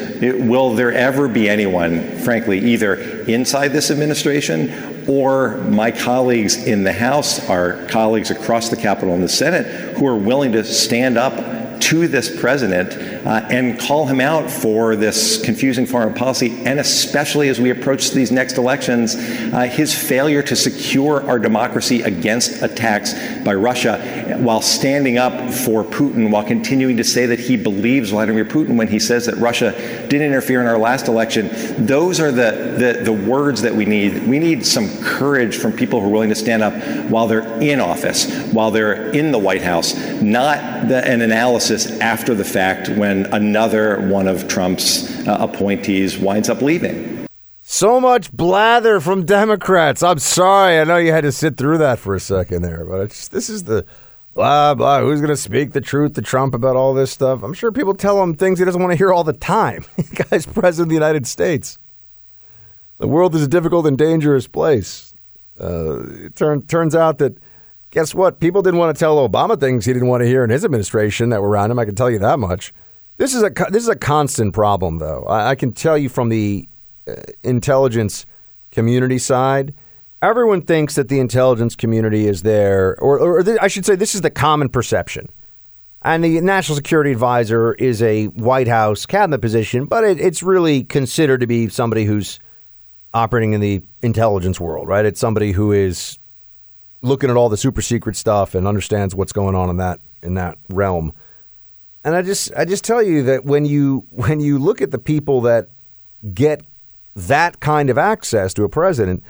will 0.45 0.75
there 0.75 0.93
ever 0.93 1.27
be 1.27 1.49
anyone, 1.49 2.19
frankly, 2.19 2.61
either 2.61 2.95
inside 3.25 3.67
this 3.73 3.91
administration 3.91 5.05
or 5.09 5.57
my 5.57 5.91
colleagues 5.91 6.55
in 6.55 6.85
the 6.85 6.93
House, 6.93 7.51
our 7.51 7.85
colleagues 7.89 8.31
across 8.31 8.69
the 8.69 8.77
Capitol 8.77 9.13
and 9.13 9.25
the 9.25 9.29
Senate, 9.29 9.97
who 9.97 10.07
are 10.07 10.15
willing 10.15 10.53
to 10.53 10.63
stand 10.63 11.19
up 11.19 11.33
to 11.81 12.09
this 12.09 12.41
president 12.41 12.95
uh, 13.27 13.47
and 13.51 13.79
call 13.79 14.07
him 14.07 14.21
out 14.21 14.51
for 14.51 14.97
this 14.97 15.43
confusing 15.43 15.87
foreign 15.87 16.15
policy, 16.15 16.65
and 16.65 16.79
especially 16.79 17.49
as 17.49 17.61
we 17.61 17.71
approach 17.71 18.11
these 18.11 18.31
next 18.31 18.57
elections, 18.57 19.17
uh, 19.17 19.69
his 19.71 19.95
failure 19.95 20.43
to 20.43 20.55
secure 20.57 21.27
our 21.29 21.39
democracy 21.39 22.03
against 22.03 22.63
attacks 22.63 23.15
by 23.45 23.55
Russia 23.55 24.39
while 24.41 24.61
standing 24.61 25.19
up 25.19 25.33
for 25.53 25.85
Putin, 25.85 26.31
while 26.31 26.45
continuing 26.45 26.97
to 26.97 27.05
say 27.05 27.27
that 27.27 27.41
he 27.41 27.57
believes 27.57 28.11
Vladimir 28.11 28.45
Putin 28.45 28.77
when 28.77 28.89
he 28.89 28.99
says 28.99 29.27
that 29.27 29.37
Russia 29.37 29.73
did 30.09 30.21
interfere 30.21 30.61
in 30.61 30.67
our 30.67 30.79
last 30.79 31.09
election. 31.09 31.51
Those 31.87 32.21
are 32.21 32.31
the, 32.31 32.77
the, 32.79 33.05
the 33.05 33.13
words 33.13 33.63
that 33.63 33.75
we 33.75 33.85
need. 33.85 34.27
We 34.27 34.39
need 34.39 34.67
some 34.67 34.89
courage 35.03 35.57
from 35.57 35.73
people 35.73 36.01
who 36.01 36.07
are 36.07 36.13
willing 36.13 36.29
to 36.31 36.35
stand 36.35 36.63
up 36.63 36.75
while 37.11 37.27
they're 37.27 37.61
in 37.61 37.81
office, 37.81 38.33
while 38.53 38.71
they're 38.71 39.11
in 39.13 39.33
the 39.33 39.39
White 39.39 39.63
House, 39.63 39.95
not 40.21 40.89
the, 40.89 41.05
an 41.07 41.21
analysis 41.21 41.64
after 41.71 42.35
the 42.35 42.45
fact 42.45 42.89
when 42.91 43.27
another 43.33 44.01
one 44.09 44.29
of 44.29 44.49
Trump's 44.49 45.27
uh, 45.27 45.37
appointees 45.41 46.19
winds 46.19 46.49
up 46.49 46.63
leaving. 46.63 47.27
So 47.63 47.99
much 47.99 48.31
blather 48.31 49.01
from 49.01 49.25
Democrats. 49.25 50.03
I'm 50.03 50.19
sorry. 50.19 50.79
I 50.79 50.85
know 50.85 50.99
you 50.99 51.13
had 51.13 51.23
to 51.23 51.33
sit 51.33 51.57
through 51.57 51.79
that 51.79 51.99
for 51.99 52.15
a 52.15 52.21
second 52.21 52.63
there, 52.63 52.85
but 52.85 53.11
this 53.33 53.49
is 53.49 53.65
the 53.65 53.87
blah, 54.35 54.75
blah. 54.75 55.01
Who's 55.01 55.21
going 55.21 55.31
to 55.31 55.37
speak 55.37 55.73
the 55.73 55.81
truth 55.81 56.13
to 56.15 56.23
Trump 56.23 56.55
about 56.55 56.77
all 56.77 56.93
this 56.93 57.11
stuff? 57.11 57.43
I'm 57.43 57.55
sure 57.55 57.73
people 57.73 57.95
tell 57.95 58.23
him 58.23 58.35
things 58.35 58.59
he 58.59 58.65
doesn't 58.65 58.81
want 58.81 58.93
to 58.93 58.99
hear 58.99 59.13
all 59.13 59.25
the 59.25 59.33
time. 59.33 59.85
the 59.97 60.25
guy's 60.31 60.45
president 60.45 60.87
of 60.87 60.89
the 60.91 60.95
United 60.95 61.27
States. 61.27 61.79
The 62.99 63.09
world 63.09 63.35
is 63.35 63.43
a 63.43 63.49
difficult 63.49 63.87
and 63.87 63.97
dangerous 63.97 64.47
place. 64.47 65.15
Uh, 65.59 66.03
it 66.27 66.37
turn, 66.37 66.63
turns 66.67 66.95
out 66.95 67.19
that 67.19 67.39
guess 67.95 68.15
what? 68.15 68.41
People 68.41 68.61
didn't 68.61 68.79
want 68.79 68.95
to 68.95 68.99
tell 68.99 69.27
Obama 69.27 69.59
things 69.59 69.87
he 69.87 69.93
didn't 69.93 70.09
want 70.09 70.21
to 70.23 70.27
hear 70.27 70.45
in 70.45 70.51
his 70.51 70.65
administration 70.65 71.31
that 71.31 71.41
were 71.41 71.49
around 71.49 71.71
him. 71.71 71.79
I 71.79 71.85
can 71.85 71.95
tell 71.95 72.11
you 72.11 72.19
that 72.19 72.39
much. 72.39 72.75
This 73.17 73.33
is 73.33 73.43
a 73.45 73.51
this 73.71 73.85
is 73.85 73.89
a 73.89 73.97
constant 73.97 74.53
problem, 74.53 74.99
though. 74.99 75.23
I, 75.25 75.51
I 75.51 75.55
can 75.55 75.73
tell 75.73 75.97
you 75.97 76.09
from 76.09 76.29
the 76.29 76.69
uh, 77.09 77.15
intelligence 77.45 78.27
community 78.73 79.19
side, 79.19 79.73
everyone 80.21 80.63
thinks 80.63 80.97
that 80.97 81.09
the 81.09 81.21
intelligence 81.21 81.77
community 81.77 82.27
is 82.27 82.43
there, 82.43 83.01
or, 83.01 83.21
or 83.21 83.43
th- 83.45 83.59
I 83.63 83.69
should 83.69 83.87
say, 83.87 83.95
this 83.95 84.17
is 84.17 84.23
the 84.23 84.31
common 84.31 84.69
perception. 84.69 85.31
And 86.03 86.25
the 86.25 86.41
national 86.41 86.77
security 86.77 87.13
advisor 87.13 87.75
is 87.75 88.03
a 88.03 88.27
White 88.27 88.69
House 88.69 89.07
cabinet 89.07 89.39
position, 89.41 89.87
but 89.87 90.03
it, 90.03 90.21
it's 90.21 90.43
really 90.43 90.83
considered 90.83 91.41
to 91.41 91.47
be 91.47 91.69
somebody 91.69 92.05
who's 92.05 92.41
operating 93.15 93.53
in 93.53 93.61
the 93.61 93.81
intelligence 94.03 94.59
world, 94.59 94.89
right? 94.89 95.07
It's 95.07 95.21
somebody 95.21 95.53
who 95.53 95.71
is 95.71 96.19
looking 97.05 97.31
at 97.31 97.37
all 97.37 97.49
the 97.49 97.57
super 97.57 97.83
secret 97.83 98.17
stuff 98.17 98.55
and 98.55 98.67
understands 98.67 99.15
what's 99.15 99.33
going 99.33 99.55
on 99.55 99.71
in 99.71 99.77
that 99.77 100.01
in 100.23 100.35
that 100.35 100.59
realm. 100.71 101.13
And 102.03 102.17
I 102.17 102.23
just 102.23 102.53
I 102.57 102.65
just 102.65 102.85
tell 102.85 103.03
you 103.03 103.23
that 103.25 103.45
when 103.45 103.65
you 103.65 104.07
when 104.11 104.41
you 104.41 104.59
look 104.59 104.81
at 104.83 104.91
the 104.91 104.99
people 104.99 105.43
that 105.43 105.71
get 106.33 106.63
that 107.15 107.61
kind 107.61 107.91
of 107.91 107.99
access 107.99 108.55
to 108.55 108.65
a 108.65 108.69
president, 108.69 109.23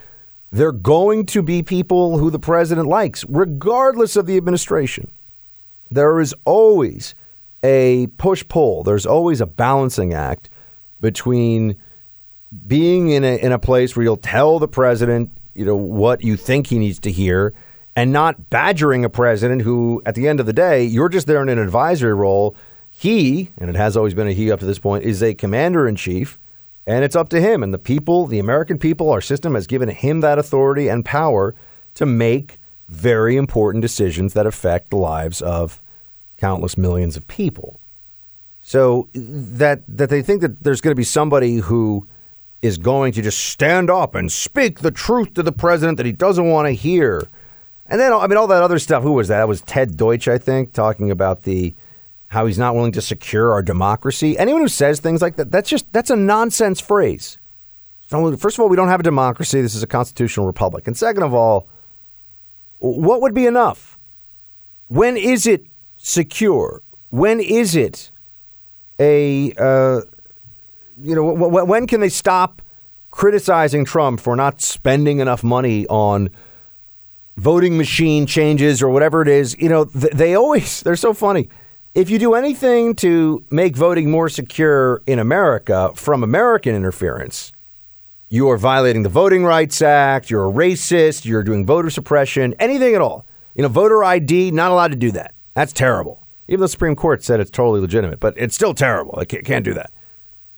they're 0.50 0.72
going 0.72 1.26
to 1.26 1.42
be 1.42 1.62
people 1.62 2.18
who 2.18 2.30
the 2.30 2.38
president 2.38 2.88
likes, 2.88 3.24
regardless 3.28 4.16
of 4.16 4.26
the 4.26 4.36
administration. 4.36 5.10
There 5.90 6.20
is 6.20 6.34
always 6.44 7.14
a 7.62 8.06
push 8.18 8.46
pull. 8.48 8.84
There's 8.84 9.06
always 9.06 9.40
a 9.40 9.46
balancing 9.46 10.14
act 10.14 10.48
between 11.00 11.76
being 12.66 13.10
in 13.10 13.24
a 13.24 13.36
in 13.36 13.52
a 13.52 13.58
place 13.58 13.94
where 13.96 14.04
you'll 14.04 14.16
tell 14.16 14.58
the 14.58 14.68
president, 14.68 15.36
you 15.54 15.64
know, 15.64 15.76
what 15.76 16.22
you 16.22 16.36
think 16.36 16.68
he 16.68 16.78
needs 16.78 16.98
to 17.00 17.10
hear, 17.10 17.52
and 17.96 18.12
not 18.12 18.50
badgering 18.50 19.04
a 19.04 19.10
president 19.10 19.62
who, 19.62 20.02
at 20.04 20.14
the 20.14 20.26
end 20.26 20.40
of 20.40 20.46
the 20.46 20.52
day, 20.52 20.84
you're 20.84 21.08
just 21.08 21.26
there 21.26 21.42
in 21.42 21.48
an 21.48 21.58
advisory 21.58 22.14
role. 22.14 22.56
He, 22.90 23.50
and 23.58 23.70
it 23.70 23.76
has 23.76 23.96
always 23.96 24.14
been 24.14 24.28
a 24.28 24.32
he 24.32 24.50
up 24.50 24.60
to 24.60 24.66
this 24.66 24.78
point, 24.78 25.04
is 25.04 25.22
a 25.22 25.34
commander 25.34 25.86
in 25.86 25.96
chief, 25.96 26.38
and 26.86 27.04
it's 27.04 27.16
up 27.16 27.28
to 27.30 27.40
him. 27.40 27.62
And 27.62 27.72
the 27.72 27.78
people, 27.78 28.26
the 28.26 28.38
American 28.38 28.78
people, 28.78 29.10
our 29.10 29.20
system 29.20 29.54
has 29.54 29.66
given 29.66 29.88
him 29.88 30.20
that 30.20 30.38
authority 30.38 30.88
and 30.88 31.04
power 31.04 31.54
to 31.94 32.06
make 32.06 32.58
very 32.88 33.36
important 33.36 33.82
decisions 33.82 34.34
that 34.34 34.46
affect 34.46 34.90
the 34.90 34.96
lives 34.96 35.40
of 35.40 35.80
countless 36.36 36.76
millions 36.76 37.16
of 37.16 37.26
people. 37.28 37.80
So 38.60 39.08
that 39.14 39.82
that 39.88 40.10
they 40.10 40.22
think 40.22 40.40
that 40.40 40.64
there's 40.64 40.80
going 40.80 40.92
to 40.92 40.98
be 40.98 41.04
somebody 41.04 41.56
who 41.56 42.08
is 42.62 42.78
going 42.78 43.12
to 43.12 43.22
just 43.22 43.38
stand 43.38 43.90
up 43.90 44.14
and 44.14 44.32
speak 44.32 44.80
the 44.80 44.90
truth 44.90 45.34
to 45.34 45.42
the 45.42 45.52
president 45.52 45.98
that 45.98 46.06
he 46.06 46.12
doesn't 46.12 46.48
want 46.48 46.66
to 46.66 46.72
hear. 46.72 47.28
And 47.86 48.00
then 48.00 48.12
I 48.12 48.26
mean 48.26 48.36
all 48.36 48.46
that 48.46 48.62
other 48.62 48.78
stuff. 48.78 49.02
Who 49.02 49.12
was 49.12 49.28
that? 49.28 49.38
That 49.38 49.48
was 49.48 49.62
Ted 49.62 49.96
Deutch, 49.96 50.28
I 50.28 50.38
think, 50.38 50.72
talking 50.72 51.10
about 51.10 51.42
the 51.42 51.74
how 52.28 52.46
he's 52.46 52.58
not 52.58 52.74
willing 52.74 52.92
to 52.92 53.00
secure 53.00 53.52
our 53.52 53.62
democracy. 53.62 54.36
Anyone 54.38 54.62
who 54.62 54.68
says 54.68 54.98
things 55.00 55.22
like 55.22 55.36
that, 55.36 55.52
that's 55.52 55.68
just 55.68 55.92
that's 55.92 56.10
a 56.10 56.16
nonsense 56.16 56.80
phrase. 56.80 57.38
First 58.08 58.58
of 58.58 58.60
all, 58.60 58.68
we 58.68 58.76
don't 58.76 58.88
have 58.88 59.00
a 59.00 59.04
democracy. 59.04 59.60
This 59.60 59.74
is 59.74 59.82
a 59.82 59.86
constitutional 59.86 60.46
republic. 60.46 60.86
And 60.86 60.96
second 60.96 61.22
of 61.22 61.34
all, 61.34 61.68
what 62.78 63.20
would 63.22 63.34
be 63.34 63.46
enough? 63.46 63.98
When 64.88 65.16
is 65.16 65.46
it 65.46 65.66
secure? 65.96 66.82
When 67.08 67.40
is 67.40 67.74
it 67.74 68.10
a 68.98 69.52
uh, 69.58 70.00
you 71.00 71.14
know 71.14 71.24
when 71.24 71.86
can 71.86 72.00
they 72.00 72.08
stop 72.08 72.62
criticizing 73.10 73.84
Trump 73.84 74.20
for 74.20 74.36
not 74.36 74.60
spending 74.60 75.20
enough 75.20 75.44
money 75.44 75.86
on 75.86 76.30
voting 77.36 77.76
machine 77.76 78.26
changes 78.26 78.82
or 78.82 78.88
whatever 78.88 79.22
it 79.22 79.28
is? 79.28 79.56
You 79.58 79.68
know 79.68 79.84
th- 79.86 80.12
they 80.12 80.34
always 80.34 80.80
they're 80.84 80.96
so 80.96 81.14
funny. 81.14 81.48
If 81.94 82.10
you 82.10 82.18
do 82.18 82.34
anything 82.34 82.96
to 82.96 83.44
make 83.50 83.76
voting 83.76 84.10
more 84.10 84.28
secure 84.28 85.02
in 85.06 85.20
America 85.20 85.92
from 85.94 86.24
American 86.24 86.74
interference, 86.74 87.52
you 88.28 88.50
are 88.50 88.56
violating 88.56 89.04
the 89.04 89.08
Voting 89.08 89.44
Rights 89.44 89.80
Act, 89.80 90.28
you're 90.28 90.48
a 90.48 90.52
racist, 90.52 91.24
you're 91.24 91.44
doing 91.44 91.64
voter 91.64 91.90
suppression, 91.90 92.52
anything 92.58 92.96
at 92.96 93.00
all. 93.00 93.24
You 93.54 93.62
know, 93.62 93.68
voter 93.68 94.02
ID, 94.02 94.50
not 94.50 94.72
allowed 94.72 94.90
to 94.90 94.96
do 94.96 95.12
that. 95.12 95.34
That's 95.54 95.72
terrible. 95.72 96.26
Even 96.48 96.62
the 96.62 96.68
Supreme 96.68 96.96
Court 96.96 97.22
said 97.22 97.38
it's 97.38 97.50
totally 97.50 97.80
legitimate, 97.80 98.18
but 98.18 98.34
it's 98.36 98.56
still 98.56 98.74
terrible. 98.74 99.16
I 99.16 99.24
can't 99.24 99.64
do 99.64 99.72
that. 99.74 99.92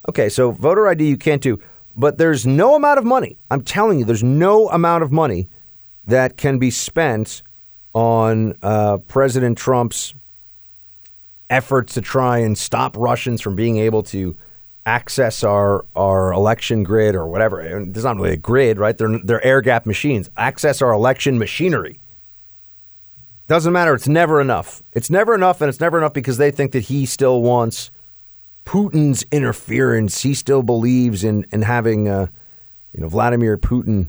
Okay, 0.08 0.30
so 0.30 0.52
voter 0.52 0.88
ID 0.88 1.06
you 1.06 1.18
can't 1.18 1.42
do, 1.42 1.60
but 1.94 2.16
there's 2.16 2.46
no 2.46 2.76
amount 2.76 2.98
of 2.98 3.04
money. 3.04 3.38
I'm 3.50 3.62
telling 3.62 3.98
you, 3.98 4.06
there's 4.06 4.22
no 4.22 4.70
amount 4.70 5.02
of 5.02 5.12
money 5.12 5.48
that 6.06 6.36
can 6.36 6.58
be 6.58 6.70
spent 6.70 7.42
on 7.92 8.56
uh, 8.62 8.98
President 9.08 9.58
Trump's 9.58 10.14
efforts 11.48 11.94
to 11.94 12.00
try 12.00 12.38
and 12.38 12.56
stop 12.58 12.96
Russians 12.96 13.40
from 13.40 13.56
being 13.56 13.76
able 13.78 14.02
to 14.04 14.36
access 14.84 15.42
our 15.42 15.84
our 15.96 16.32
election 16.32 16.82
grid 16.84 17.14
or 17.14 17.26
whatever. 17.26 17.84
There's 17.84 18.04
not 18.04 18.16
really 18.16 18.34
a 18.34 18.36
grid, 18.36 18.78
right? 18.78 18.96
They're 18.96 19.18
they're 19.24 19.44
air 19.44 19.60
gap 19.60 19.86
machines. 19.86 20.30
Access 20.36 20.80
our 20.82 20.92
election 20.92 21.38
machinery. 21.38 22.00
Doesn't 23.48 23.72
matter. 23.72 23.94
It's 23.94 24.08
never 24.08 24.40
enough. 24.40 24.82
It's 24.92 25.10
never 25.10 25.34
enough, 25.34 25.60
and 25.60 25.68
it's 25.68 25.80
never 25.80 25.98
enough 25.98 26.12
because 26.12 26.36
they 26.36 26.50
think 26.50 26.72
that 26.72 26.84
he 26.84 27.06
still 27.06 27.42
wants 27.42 27.90
Putin's 28.64 29.24
interference. 29.30 30.22
He 30.22 30.34
still 30.34 30.62
believes 30.62 31.22
in 31.24 31.46
in 31.52 31.62
having, 31.62 32.08
uh, 32.08 32.26
you 32.92 33.00
know, 33.00 33.08
Vladimir 33.08 33.56
Putin 33.56 34.08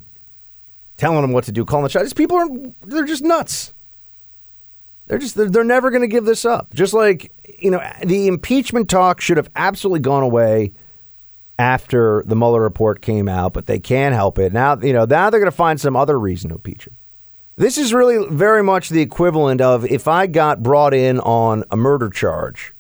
telling 0.97 1.21
them 1.21 1.31
what 1.31 1.45
to 1.45 1.51
do, 1.51 1.65
calling 1.65 1.83
the 1.83 1.89
shots. 1.89 2.13
People 2.13 2.37
are 2.37 2.47
they're 2.85 3.05
just 3.05 3.23
nuts. 3.23 3.73
They're 5.07 5.19
just 5.19 5.35
they're, 5.35 5.49
they're 5.49 5.63
never 5.63 5.89
going 5.89 6.01
to 6.01 6.07
give 6.07 6.25
this 6.25 6.45
up. 6.45 6.73
Just 6.73 6.93
like 6.93 7.31
you 7.59 7.71
know, 7.71 7.81
the 8.03 8.27
impeachment 8.27 8.89
talk 8.89 9.21
should 9.21 9.37
have 9.37 9.49
absolutely 9.55 10.01
gone 10.01 10.23
away 10.23 10.73
after 11.59 12.23
the 12.27 12.35
Mueller 12.35 12.61
report 12.61 13.01
came 13.01 13.27
out, 13.27 13.53
but 13.53 13.65
they 13.65 13.79
can't 13.79 14.13
help 14.13 14.37
it. 14.37 14.53
Now, 14.53 14.77
you 14.77 14.93
know, 14.93 15.05
now 15.05 15.29
they're 15.29 15.39
going 15.39 15.51
to 15.51 15.55
find 15.55 15.81
some 15.81 15.95
other 15.95 16.19
reason 16.19 16.49
to 16.49 16.55
impeach 16.55 16.85
him. 16.85 16.95
This 17.55 17.79
is 17.79 17.93
really 17.93 18.23
very 18.29 18.61
much 18.61 18.89
the 18.89 19.01
equivalent 19.01 19.61
of 19.61 19.83
if 19.85 20.07
I 20.07 20.27
got 20.27 20.61
brought 20.61 20.93
in 20.93 21.19
on 21.21 21.63
a 21.71 21.77
murder 21.77 22.09
charge 22.09 22.75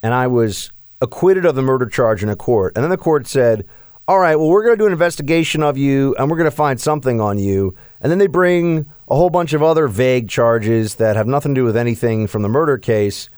and 0.00 0.14
I 0.14 0.28
was 0.28 0.70
acquitted 1.00 1.44
of 1.44 1.56
the 1.56 1.62
murder 1.62 1.86
charge 1.86 2.22
in 2.22 2.28
a 2.28 2.36
court, 2.36 2.74
and 2.76 2.84
then 2.84 2.90
the 2.90 2.96
court 2.96 3.26
said, 3.26 3.66
all 4.08 4.18
right, 4.18 4.34
well, 4.34 4.48
we're 4.48 4.64
going 4.64 4.76
to 4.76 4.82
do 4.82 4.86
an 4.86 4.92
investigation 4.92 5.62
of 5.62 5.78
you 5.78 6.14
and 6.18 6.28
we're 6.30 6.36
going 6.36 6.50
to 6.50 6.56
find 6.56 6.80
something 6.80 7.20
on 7.20 7.38
you. 7.38 7.74
And 8.00 8.10
then 8.10 8.18
they 8.18 8.26
bring 8.26 8.90
a 9.08 9.14
whole 9.14 9.30
bunch 9.30 9.52
of 9.52 9.62
other 9.62 9.86
vague 9.86 10.28
charges 10.28 10.96
that 10.96 11.14
have 11.14 11.28
nothing 11.28 11.54
to 11.54 11.60
do 11.60 11.64
with 11.64 11.76
anything 11.76 12.26
from 12.26 12.42
the 12.42 12.48
murder 12.48 12.78
case. 12.78 13.28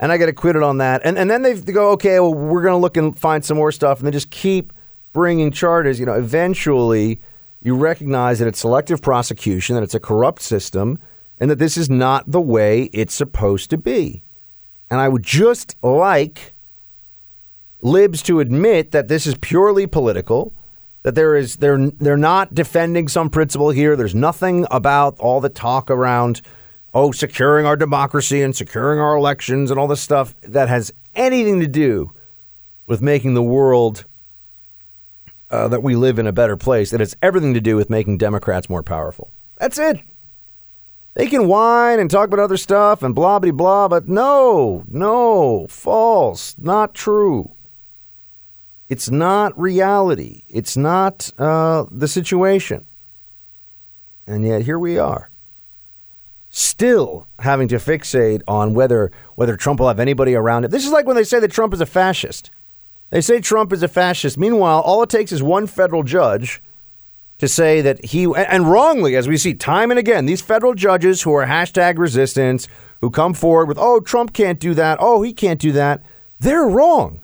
And 0.00 0.10
I 0.10 0.16
get 0.16 0.30
acquitted 0.30 0.62
on 0.62 0.78
that. 0.78 1.02
And, 1.04 1.18
and 1.18 1.30
then 1.30 1.42
they 1.42 1.54
go, 1.60 1.90
okay, 1.90 2.18
well, 2.20 2.32
we're 2.32 2.62
going 2.62 2.72
to 2.72 2.78
look 2.78 2.96
and 2.96 3.16
find 3.18 3.44
some 3.44 3.58
more 3.58 3.70
stuff. 3.70 3.98
And 3.98 4.06
they 4.06 4.12
just 4.12 4.30
keep 4.30 4.72
bringing 5.12 5.50
charges. 5.50 6.00
You 6.00 6.06
know, 6.06 6.14
eventually 6.14 7.20
you 7.60 7.76
recognize 7.76 8.38
that 8.38 8.48
it's 8.48 8.60
selective 8.60 9.02
prosecution, 9.02 9.76
that 9.76 9.82
it's 9.82 9.94
a 9.94 10.00
corrupt 10.00 10.40
system, 10.40 10.98
and 11.38 11.50
that 11.50 11.58
this 11.58 11.76
is 11.76 11.90
not 11.90 12.30
the 12.30 12.40
way 12.40 12.84
it's 12.94 13.14
supposed 13.14 13.68
to 13.70 13.78
be. 13.78 14.22
And 14.90 15.00
I 15.00 15.08
would 15.08 15.22
just 15.22 15.76
like 15.82 16.53
libs 17.84 18.22
to 18.22 18.40
admit 18.40 18.90
that 18.90 19.08
this 19.08 19.26
is 19.26 19.36
purely 19.36 19.86
political, 19.86 20.54
that 21.04 21.14
there 21.14 21.36
is 21.36 21.56
they're 21.56 21.90
they're 21.90 22.16
not 22.16 22.54
defending 22.54 23.06
some 23.06 23.30
principle 23.30 23.70
here. 23.70 23.94
There's 23.94 24.14
nothing 24.14 24.66
about 24.70 25.16
all 25.20 25.40
the 25.40 25.50
talk 25.50 25.90
around 25.90 26.40
oh 26.94 27.12
securing 27.12 27.66
our 27.66 27.76
democracy 27.76 28.42
and 28.42 28.56
securing 28.56 28.98
our 28.98 29.14
elections 29.14 29.70
and 29.70 29.78
all 29.78 29.86
this 29.86 30.00
stuff 30.00 30.34
that 30.40 30.68
has 30.68 30.92
anything 31.14 31.60
to 31.60 31.68
do 31.68 32.10
with 32.86 33.02
making 33.02 33.34
the 33.34 33.42
world 33.42 34.06
uh, 35.50 35.68
that 35.68 35.82
we 35.82 35.94
live 35.94 36.18
in 36.18 36.26
a 36.26 36.32
better 36.32 36.56
place. 36.56 36.90
That 36.90 37.02
it's 37.02 37.14
everything 37.20 37.54
to 37.54 37.60
do 37.60 37.76
with 37.76 37.90
making 37.90 38.18
Democrats 38.18 38.70
more 38.70 38.82
powerful. 38.82 39.30
That's 39.58 39.78
it. 39.78 40.00
They 41.14 41.26
can 41.26 41.46
whine 41.46 42.00
and 42.00 42.10
talk 42.10 42.26
about 42.26 42.40
other 42.40 42.56
stuff 42.56 43.02
and 43.02 43.14
blah 43.14 43.38
blah 43.38 43.52
blah, 43.52 43.88
but 43.88 44.08
no, 44.08 44.84
no, 44.88 45.66
false, 45.68 46.56
not 46.58 46.94
true. 46.94 47.54
It's 48.88 49.10
not 49.10 49.58
reality. 49.58 50.42
It's 50.48 50.76
not 50.76 51.32
uh, 51.38 51.86
the 51.90 52.08
situation. 52.08 52.84
And 54.26 54.44
yet 54.44 54.62
here 54.62 54.78
we 54.78 54.98
are, 54.98 55.30
still 56.48 57.26
having 57.40 57.68
to 57.68 57.76
fixate 57.76 58.42
on 58.46 58.74
whether 58.74 59.10
whether 59.34 59.56
Trump 59.56 59.80
will 59.80 59.88
have 59.88 60.00
anybody 60.00 60.34
around 60.34 60.64
him. 60.64 60.70
This 60.70 60.86
is 60.86 60.92
like 60.92 61.06
when 61.06 61.16
they 61.16 61.24
say 61.24 61.40
that 61.40 61.50
Trump 61.50 61.74
is 61.74 61.80
a 61.80 61.86
fascist. 61.86 62.50
They 63.10 63.20
say 63.20 63.40
Trump 63.40 63.72
is 63.72 63.82
a 63.82 63.88
fascist. 63.88 64.38
Meanwhile, 64.38 64.80
all 64.80 65.02
it 65.02 65.10
takes 65.10 65.32
is 65.32 65.42
one 65.42 65.66
federal 65.66 66.02
judge 66.02 66.62
to 67.38 67.48
say 67.48 67.80
that 67.80 68.04
he 68.04 68.24
and 68.24 68.70
wrongly, 68.70 69.16
as 69.16 69.28
we 69.28 69.36
see 69.36 69.54
time 69.54 69.90
and 69.90 69.98
again, 69.98 70.26
these 70.26 70.40
federal 70.40 70.74
judges 70.74 71.22
who 71.22 71.32
are 71.34 71.46
hashtag 71.46 71.98
resistance, 71.98 72.68
who 73.00 73.10
come 73.10 73.34
forward 73.34 73.66
with, 73.66 73.78
"Oh, 73.78 74.00
Trump 74.00 74.32
can't 74.32 74.60
do 74.60 74.74
that. 74.74 74.98
Oh, 75.00 75.22
he 75.22 75.32
can't 75.32 75.60
do 75.60 75.72
that." 75.72 76.02
They're 76.38 76.64
wrong. 76.64 77.23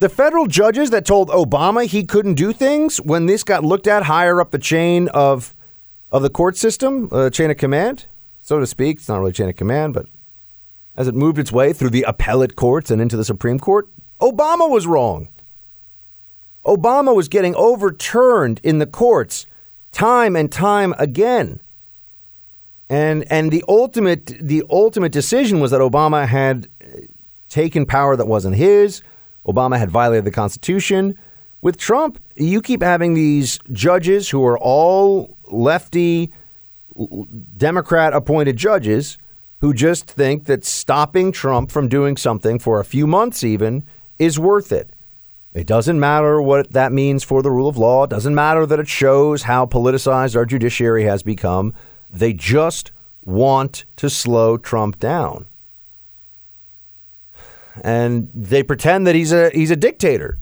The 0.00 0.08
federal 0.08 0.46
judges 0.46 0.90
that 0.90 1.04
told 1.04 1.28
Obama 1.30 1.84
he 1.84 2.04
couldn't 2.04 2.34
do 2.34 2.52
things 2.52 2.98
when 2.98 3.26
this 3.26 3.42
got 3.42 3.64
looked 3.64 3.88
at 3.88 4.04
higher 4.04 4.40
up 4.40 4.52
the 4.52 4.58
chain 4.58 5.08
of 5.08 5.54
of 6.10 6.22
the 6.22 6.30
court 6.30 6.56
system, 6.56 7.08
uh, 7.12 7.28
chain 7.28 7.50
of 7.50 7.56
command, 7.56 8.06
so 8.40 8.58
to 8.60 8.66
speak. 8.66 8.98
It's 8.98 9.08
not 9.08 9.18
really 9.18 9.32
chain 9.32 9.48
of 9.48 9.56
command, 9.56 9.94
but 9.94 10.06
as 10.96 11.08
it 11.08 11.14
moved 11.14 11.38
its 11.38 11.52
way 11.52 11.72
through 11.72 11.90
the 11.90 12.04
appellate 12.04 12.56
courts 12.56 12.90
and 12.90 13.02
into 13.02 13.16
the 13.16 13.24
Supreme 13.24 13.58
Court, 13.58 13.88
Obama 14.20 14.70
was 14.70 14.86
wrong. 14.86 15.28
Obama 16.64 17.14
was 17.14 17.28
getting 17.28 17.54
overturned 17.56 18.60
in 18.62 18.78
the 18.78 18.86
courts 18.86 19.46
time 19.90 20.36
and 20.36 20.50
time 20.52 20.94
again. 20.98 21.60
And 22.88 23.24
and 23.30 23.50
the 23.50 23.64
ultimate 23.68 24.26
the 24.40 24.62
ultimate 24.70 25.12
decision 25.12 25.58
was 25.58 25.72
that 25.72 25.80
Obama 25.80 26.26
had 26.26 26.68
taken 27.48 27.84
power 27.84 28.14
that 28.14 28.28
wasn't 28.28 28.54
his 28.54 29.02
Obama 29.48 29.78
had 29.78 29.90
violated 29.90 30.24
the 30.24 30.30
Constitution. 30.30 31.18
With 31.62 31.78
Trump, 31.78 32.20
you 32.36 32.60
keep 32.60 32.82
having 32.82 33.14
these 33.14 33.58
judges 33.72 34.28
who 34.28 34.44
are 34.44 34.58
all 34.58 35.36
lefty, 35.46 36.32
Democrat 37.56 38.12
appointed 38.12 38.56
judges 38.56 39.18
who 39.60 39.72
just 39.74 40.06
think 40.06 40.44
that 40.44 40.64
stopping 40.64 41.32
Trump 41.32 41.70
from 41.70 41.88
doing 41.88 42.16
something 42.16 42.58
for 42.58 42.78
a 42.78 42.84
few 42.84 43.06
months, 43.06 43.42
even, 43.42 43.84
is 44.18 44.38
worth 44.38 44.70
it. 44.70 44.90
It 45.52 45.66
doesn't 45.66 45.98
matter 45.98 46.40
what 46.40 46.72
that 46.72 46.92
means 46.92 47.24
for 47.24 47.42
the 47.42 47.50
rule 47.50 47.68
of 47.68 47.76
law. 47.76 48.04
It 48.04 48.10
doesn't 48.10 48.34
matter 48.34 48.66
that 48.66 48.78
it 48.78 48.86
shows 48.86 49.44
how 49.44 49.66
politicized 49.66 50.36
our 50.36 50.44
judiciary 50.44 51.04
has 51.04 51.22
become. 51.24 51.74
They 52.10 52.32
just 52.32 52.92
want 53.24 53.84
to 53.96 54.08
slow 54.08 54.58
Trump 54.58 55.00
down 55.00 55.47
and 57.84 58.30
they 58.34 58.62
pretend 58.62 59.06
that 59.06 59.14
he's 59.14 59.32
a 59.32 59.50
he's 59.50 59.70
a 59.70 59.76
dictator. 59.76 60.38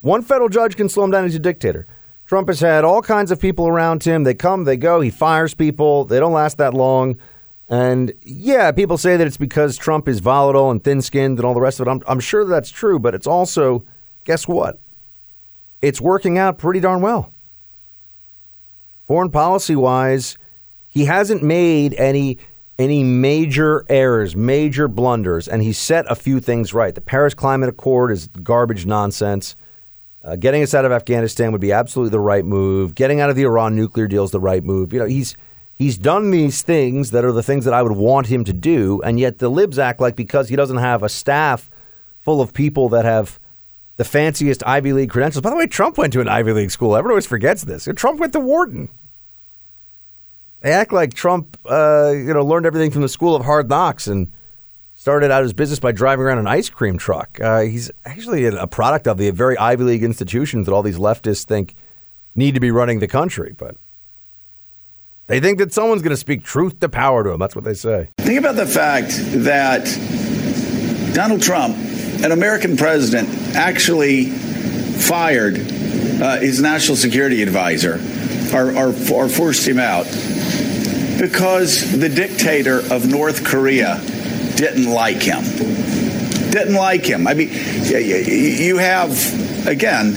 One 0.00 0.22
federal 0.22 0.48
judge 0.48 0.76
can 0.76 0.88
slow 0.88 1.04
him 1.04 1.10
down. 1.10 1.24
He's 1.24 1.34
a 1.34 1.40
dictator. 1.40 1.86
Trump 2.26 2.48
has 2.48 2.60
had 2.60 2.84
all 2.84 3.02
kinds 3.02 3.30
of 3.30 3.40
people 3.40 3.66
around 3.66 4.04
him. 4.04 4.24
They 4.24 4.34
come, 4.34 4.64
they 4.64 4.76
go. 4.76 5.00
He 5.00 5.10
fires 5.10 5.54
people. 5.54 6.04
They 6.04 6.20
don't 6.20 6.32
last 6.32 6.58
that 6.58 6.74
long. 6.74 7.18
And 7.68 8.12
yeah, 8.22 8.70
people 8.72 8.98
say 8.98 9.16
that 9.16 9.26
it's 9.26 9.36
because 9.36 9.76
Trump 9.76 10.08
is 10.08 10.20
volatile 10.20 10.70
and 10.70 10.82
thin 10.82 11.02
skinned 11.02 11.38
and 11.38 11.46
all 11.46 11.54
the 11.54 11.60
rest 11.60 11.80
of 11.80 11.86
it. 11.86 11.90
I'm, 11.90 12.02
I'm 12.06 12.20
sure 12.20 12.44
that's 12.44 12.70
true, 12.70 12.98
but 12.98 13.14
it's 13.14 13.26
also, 13.26 13.84
guess 14.24 14.46
what? 14.46 14.80
It's 15.82 16.00
working 16.00 16.38
out 16.38 16.58
pretty 16.58 16.80
darn 16.80 17.00
well. 17.00 17.32
Foreign 19.04 19.30
policy 19.30 19.76
wise, 19.76 20.36
he 20.86 21.06
hasn't 21.06 21.42
made 21.42 21.94
any 21.94 22.38
any 22.78 23.02
major 23.02 23.84
errors, 23.88 24.36
major 24.36 24.86
blunders, 24.86 25.48
and 25.48 25.62
he 25.62 25.72
set 25.72 26.06
a 26.10 26.14
few 26.14 26.38
things 26.40 26.72
right. 26.72 26.94
The 26.94 27.00
Paris 27.00 27.34
Climate 27.34 27.68
Accord 27.68 28.12
is 28.12 28.28
garbage 28.28 28.86
nonsense. 28.86 29.56
Uh, 30.22 30.36
getting 30.36 30.62
us 30.62 30.74
out 30.74 30.84
of 30.84 30.92
Afghanistan 30.92 31.52
would 31.52 31.60
be 31.60 31.72
absolutely 31.72 32.10
the 32.10 32.20
right 32.20 32.44
move. 32.44 32.94
Getting 32.94 33.20
out 33.20 33.30
of 33.30 33.36
the 33.36 33.44
Iran 33.44 33.74
nuclear 33.74 34.06
deal 34.06 34.24
is 34.24 34.30
the 34.30 34.40
right 34.40 34.62
move. 34.62 34.92
You 34.92 35.00
know, 35.00 35.06
he's 35.06 35.36
he's 35.74 35.98
done 35.98 36.30
these 36.30 36.62
things 36.62 37.10
that 37.10 37.24
are 37.24 37.32
the 37.32 37.42
things 37.42 37.64
that 37.64 37.74
I 37.74 37.82
would 37.82 37.96
want 37.96 38.28
him 38.28 38.44
to 38.44 38.52
do, 38.52 39.00
and 39.02 39.18
yet 39.18 39.38
the 39.38 39.48
libs 39.48 39.78
act 39.78 40.00
like 40.00 40.16
because 40.16 40.48
he 40.48 40.56
doesn't 40.56 40.76
have 40.76 41.02
a 41.02 41.08
staff 41.08 41.70
full 42.20 42.40
of 42.40 42.52
people 42.52 42.88
that 42.90 43.04
have 43.04 43.40
the 43.96 44.04
fanciest 44.04 44.64
Ivy 44.66 44.92
League 44.92 45.10
credentials. 45.10 45.42
By 45.42 45.50
the 45.50 45.56
way, 45.56 45.66
Trump 45.66 45.98
went 45.98 46.12
to 46.12 46.20
an 46.20 46.28
Ivy 46.28 46.52
League 46.52 46.70
school. 46.70 46.94
Everyone 46.94 47.12
always 47.12 47.26
forgets 47.26 47.62
this. 47.62 47.88
Trump 47.96 48.20
went 48.20 48.32
to 48.34 48.40
Wharton. 48.40 48.88
They 50.60 50.72
act 50.72 50.92
like 50.92 51.14
Trump, 51.14 51.56
uh, 51.66 52.12
you 52.14 52.34
know, 52.34 52.44
learned 52.44 52.66
everything 52.66 52.90
from 52.90 53.02
the 53.02 53.08
School 53.08 53.36
of 53.36 53.44
Hard 53.44 53.68
Knocks 53.68 54.06
and 54.06 54.32
started 54.94 55.30
out 55.30 55.44
his 55.44 55.52
business 55.52 55.78
by 55.78 55.92
driving 55.92 56.24
around 56.24 56.38
an 56.38 56.48
ice 56.48 56.68
cream 56.68 56.98
truck. 56.98 57.38
Uh, 57.40 57.60
he's 57.60 57.90
actually 58.04 58.46
a 58.46 58.66
product 58.66 59.06
of 59.06 59.18
the 59.18 59.30
very 59.30 59.56
Ivy 59.56 59.84
League 59.84 60.02
institutions 60.02 60.66
that 60.66 60.72
all 60.72 60.82
these 60.82 60.98
leftists 60.98 61.44
think 61.44 61.76
need 62.34 62.54
to 62.54 62.60
be 62.60 62.72
running 62.72 62.98
the 62.98 63.06
country. 63.06 63.54
But 63.56 63.76
they 65.28 65.38
think 65.38 65.58
that 65.58 65.72
someone's 65.72 66.02
going 66.02 66.10
to 66.10 66.16
speak 66.16 66.42
truth 66.42 66.80
to 66.80 66.88
power 66.88 67.22
to 67.22 67.30
them. 67.30 67.38
That's 67.38 67.54
what 67.54 67.64
they 67.64 67.74
say. 67.74 68.10
Think 68.18 68.40
about 68.40 68.56
the 68.56 68.66
fact 68.66 69.10
that 69.44 69.84
Donald 71.14 71.42
Trump, 71.42 71.76
an 72.24 72.32
American 72.32 72.76
president, 72.76 73.28
actually 73.54 74.30
fired 74.30 75.58
uh, 76.20 76.38
his 76.40 76.60
national 76.60 76.96
security 76.96 77.42
advisor 77.42 78.00
or, 78.52 78.76
or, 78.76 78.94
or 79.12 79.28
forced 79.28 79.66
him 79.66 79.78
out 79.78 80.04
because 81.18 81.98
the 81.98 82.08
dictator 82.08 82.80
of 82.92 83.08
North 83.08 83.44
Korea 83.44 84.00
didn't 84.56 84.90
like 84.90 85.22
him. 85.22 85.42
Didn't 86.50 86.74
like 86.74 87.04
him. 87.04 87.26
I 87.26 87.34
mean, 87.34 87.50
you 87.50 88.78
have, 88.78 89.66
again, 89.66 90.14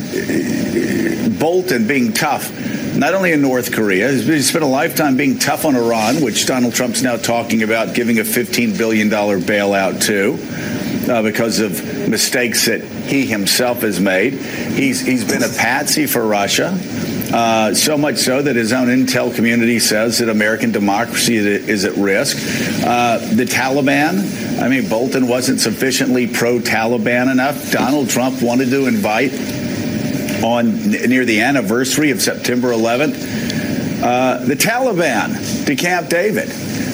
Bolton 1.39 1.87
being 1.87 2.13
tough, 2.13 2.51
not 2.95 3.13
only 3.13 3.31
in 3.31 3.41
North 3.41 3.71
Korea, 3.71 4.11
he 4.11 4.41
spent 4.41 4.63
a 4.63 4.67
lifetime 4.67 5.17
being 5.17 5.39
tough 5.39 5.65
on 5.65 5.75
Iran, 5.75 6.21
which 6.21 6.45
Donald 6.45 6.73
Trump's 6.73 7.01
now 7.01 7.17
talking 7.17 7.63
about 7.63 7.95
giving 7.95 8.19
a 8.19 8.23
$15 8.23 8.77
billion 8.77 9.09
bailout 9.09 10.01
to 10.03 11.11
uh, 11.11 11.21
because 11.23 11.59
of 11.59 12.09
mistakes 12.09 12.67
that 12.67 12.81
he 12.83 13.25
himself 13.25 13.81
has 13.81 13.99
made. 13.99 14.33
He's, 14.33 15.01
he's 15.01 15.25
been 15.25 15.43
a 15.43 15.49
patsy 15.49 16.05
for 16.05 16.25
Russia. 16.25 16.77
Uh, 17.33 17.73
so 17.73 17.97
much 17.97 18.17
so 18.17 18.41
that 18.41 18.55
his 18.55 18.73
own 18.73 18.87
intel 18.87 19.33
community 19.33 19.79
says 19.79 20.19
that 20.19 20.29
American 20.29 20.71
democracy 20.71 21.35
is 21.35 21.85
at 21.85 21.93
risk. 21.95 22.37
Uh, 22.85 23.19
the 23.33 23.45
Taliban, 23.45 24.61
I 24.61 24.67
mean, 24.67 24.89
Bolton 24.89 25.27
wasn't 25.27 25.61
sufficiently 25.61 26.27
pro 26.27 26.59
Taliban 26.59 27.31
enough. 27.31 27.71
Donald 27.71 28.09
Trump 28.09 28.41
wanted 28.41 28.69
to 28.71 28.87
invite 28.87 29.33
on 30.43 30.89
near 30.89 31.23
the 31.23 31.41
anniversary 31.41 32.11
of 32.11 32.21
September 32.21 32.69
11th 32.69 33.51
uh, 34.01 34.43
the 34.45 34.55
Taliban 34.55 35.65
to 35.65 35.75
Camp 35.75 36.09
David. 36.09 36.49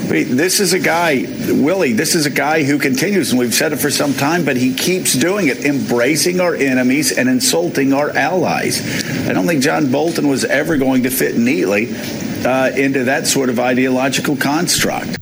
This 0.08 0.62
is 0.62 0.72
a 0.72 0.80
guy, 0.80 1.26
Willie, 1.50 1.92
this 1.92 2.16
is 2.16 2.26
a 2.26 2.30
guy 2.30 2.64
who 2.64 2.80
continues, 2.80 3.32
and 3.32 3.40
we've 3.40 3.54
said 3.54 3.74
it 3.74 3.76
for 3.76 3.92
some 3.92 4.14
time, 4.14 4.46
but 4.46 4.56
he 4.56 4.74
keeps 4.74 5.14
doing 5.14 5.50
it, 5.50 5.66
embracing 5.66 6.40
our 6.40 6.56
enemies 6.56 7.12
and 7.12 7.28
insulting 7.28 7.92
our 7.92 8.12
allies. 8.12 9.04
I 9.28 9.34
don't 9.34 9.46
think 9.46 9.62
John 9.62 9.92
Bolton 9.92 10.30
was 10.30 10.46
ever 10.46 10.78
going 10.78 11.04
to 11.04 11.10
fit 11.10 11.38
neatly 11.38 11.90
uh, 12.46 12.72
into 12.78 13.04
that 13.04 13.28
sort 13.28 13.50
of 13.50 13.60
ideological 13.60 14.38
construct. 14.38 15.18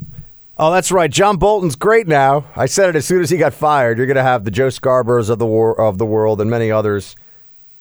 Oh, 0.58 0.72
that's 0.72 0.92
right. 0.92 1.10
John 1.10 1.38
Bolton's 1.38 1.76
great 1.76 2.08
now. 2.08 2.46
I 2.56 2.68
said 2.68 2.90
it 2.90 2.96
as 2.96 3.06
soon 3.06 3.24
as 3.24 3.32
he 3.32 3.38
got 3.38 3.56
fired. 3.56 3.98
You're 3.98 4.08
going 4.08 4.16
to 4.16 4.24
have 4.24 4.44
the 4.46 4.52
Joe 4.52 4.68
Scarboroughs 4.68 5.32
of 5.32 5.40
the 5.40 5.48
war 5.48 5.80
of 5.82 5.98
the 5.98 6.06
world 6.06 6.40
and 6.40 6.50
many 6.50 6.72
others 6.72 7.16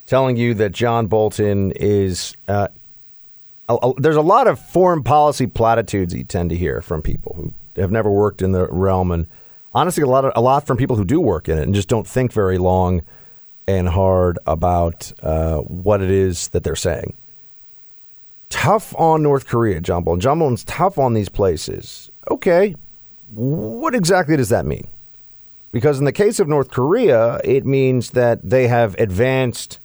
telling 0.06 0.36
you 0.36 0.54
that 0.54 0.72
John 0.72 1.06
Bolton 1.06 1.70
is 1.72 2.34
uh, 2.48 2.68
there's 3.98 4.16
a 4.16 4.22
lot 4.22 4.46
of 4.46 4.60
foreign 4.60 5.02
policy 5.02 5.46
platitudes 5.46 6.14
you 6.14 6.24
tend 6.24 6.50
to 6.50 6.56
hear 6.56 6.82
from 6.82 7.02
people 7.02 7.34
who 7.36 7.80
have 7.80 7.90
never 7.90 8.10
worked 8.10 8.42
in 8.42 8.52
the 8.52 8.66
realm, 8.68 9.10
and 9.10 9.26
honestly, 9.72 10.02
a 10.02 10.06
lot 10.06 10.24
of, 10.24 10.32
a 10.36 10.40
lot 10.40 10.66
from 10.66 10.76
people 10.76 10.96
who 10.96 11.04
do 11.04 11.20
work 11.20 11.48
in 11.48 11.58
it 11.58 11.62
and 11.62 11.74
just 11.74 11.88
don't 11.88 12.06
think 12.06 12.32
very 12.32 12.58
long 12.58 13.02
and 13.66 13.88
hard 13.88 14.38
about 14.46 15.12
uh, 15.22 15.58
what 15.58 16.02
it 16.02 16.10
is 16.10 16.48
that 16.48 16.62
they're 16.64 16.76
saying. 16.76 17.14
Tough 18.50 18.94
on 18.96 19.22
North 19.22 19.46
Korea, 19.46 19.80
John 19.80 20.04
Bolton. 20.04 20.20
John 20.20 20.38
Bolton's 20.38 20.64
tough 20.64 20.98
on 20.98 21.14
these 21.14 21.28
places. 21.28 22.10
Okay, 22.30 22.76
what 23.30 23.94
exactly 23.94 24.36
does 24.36 24.50
that 24.50 24.66
mean? 24.66 24.86
Because 25.72 25.98
in 25.98 26.04
the 26.04 26.12
case 26.12 26.38
of 26.38 26.46
North 26.46 26.70
Korea, 26.70 27.40
it 27.42 27.66
means 27.66 28.10
that 28.10 28.48
they 28.48 28.68
have 28.68 28.94
advanced 28.96 29.80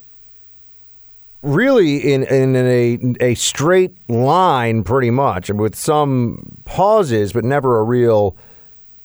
really 1.42 2.14
in, 2.14 2.24
in, 2.24 2.56
a, 2.56 3.00
a 3.24 3.36
straight 3.36 3.96
line, 4.10 4.84
pretty 4.84 5.12
much, 5.12 5.50
with 5.50 5.76
some 5.76 6.62
pauses, 6.66 7.34
but 7.34 7.44
never 7.44 7.80
a 7.80 7.84
real. 7.84 8.36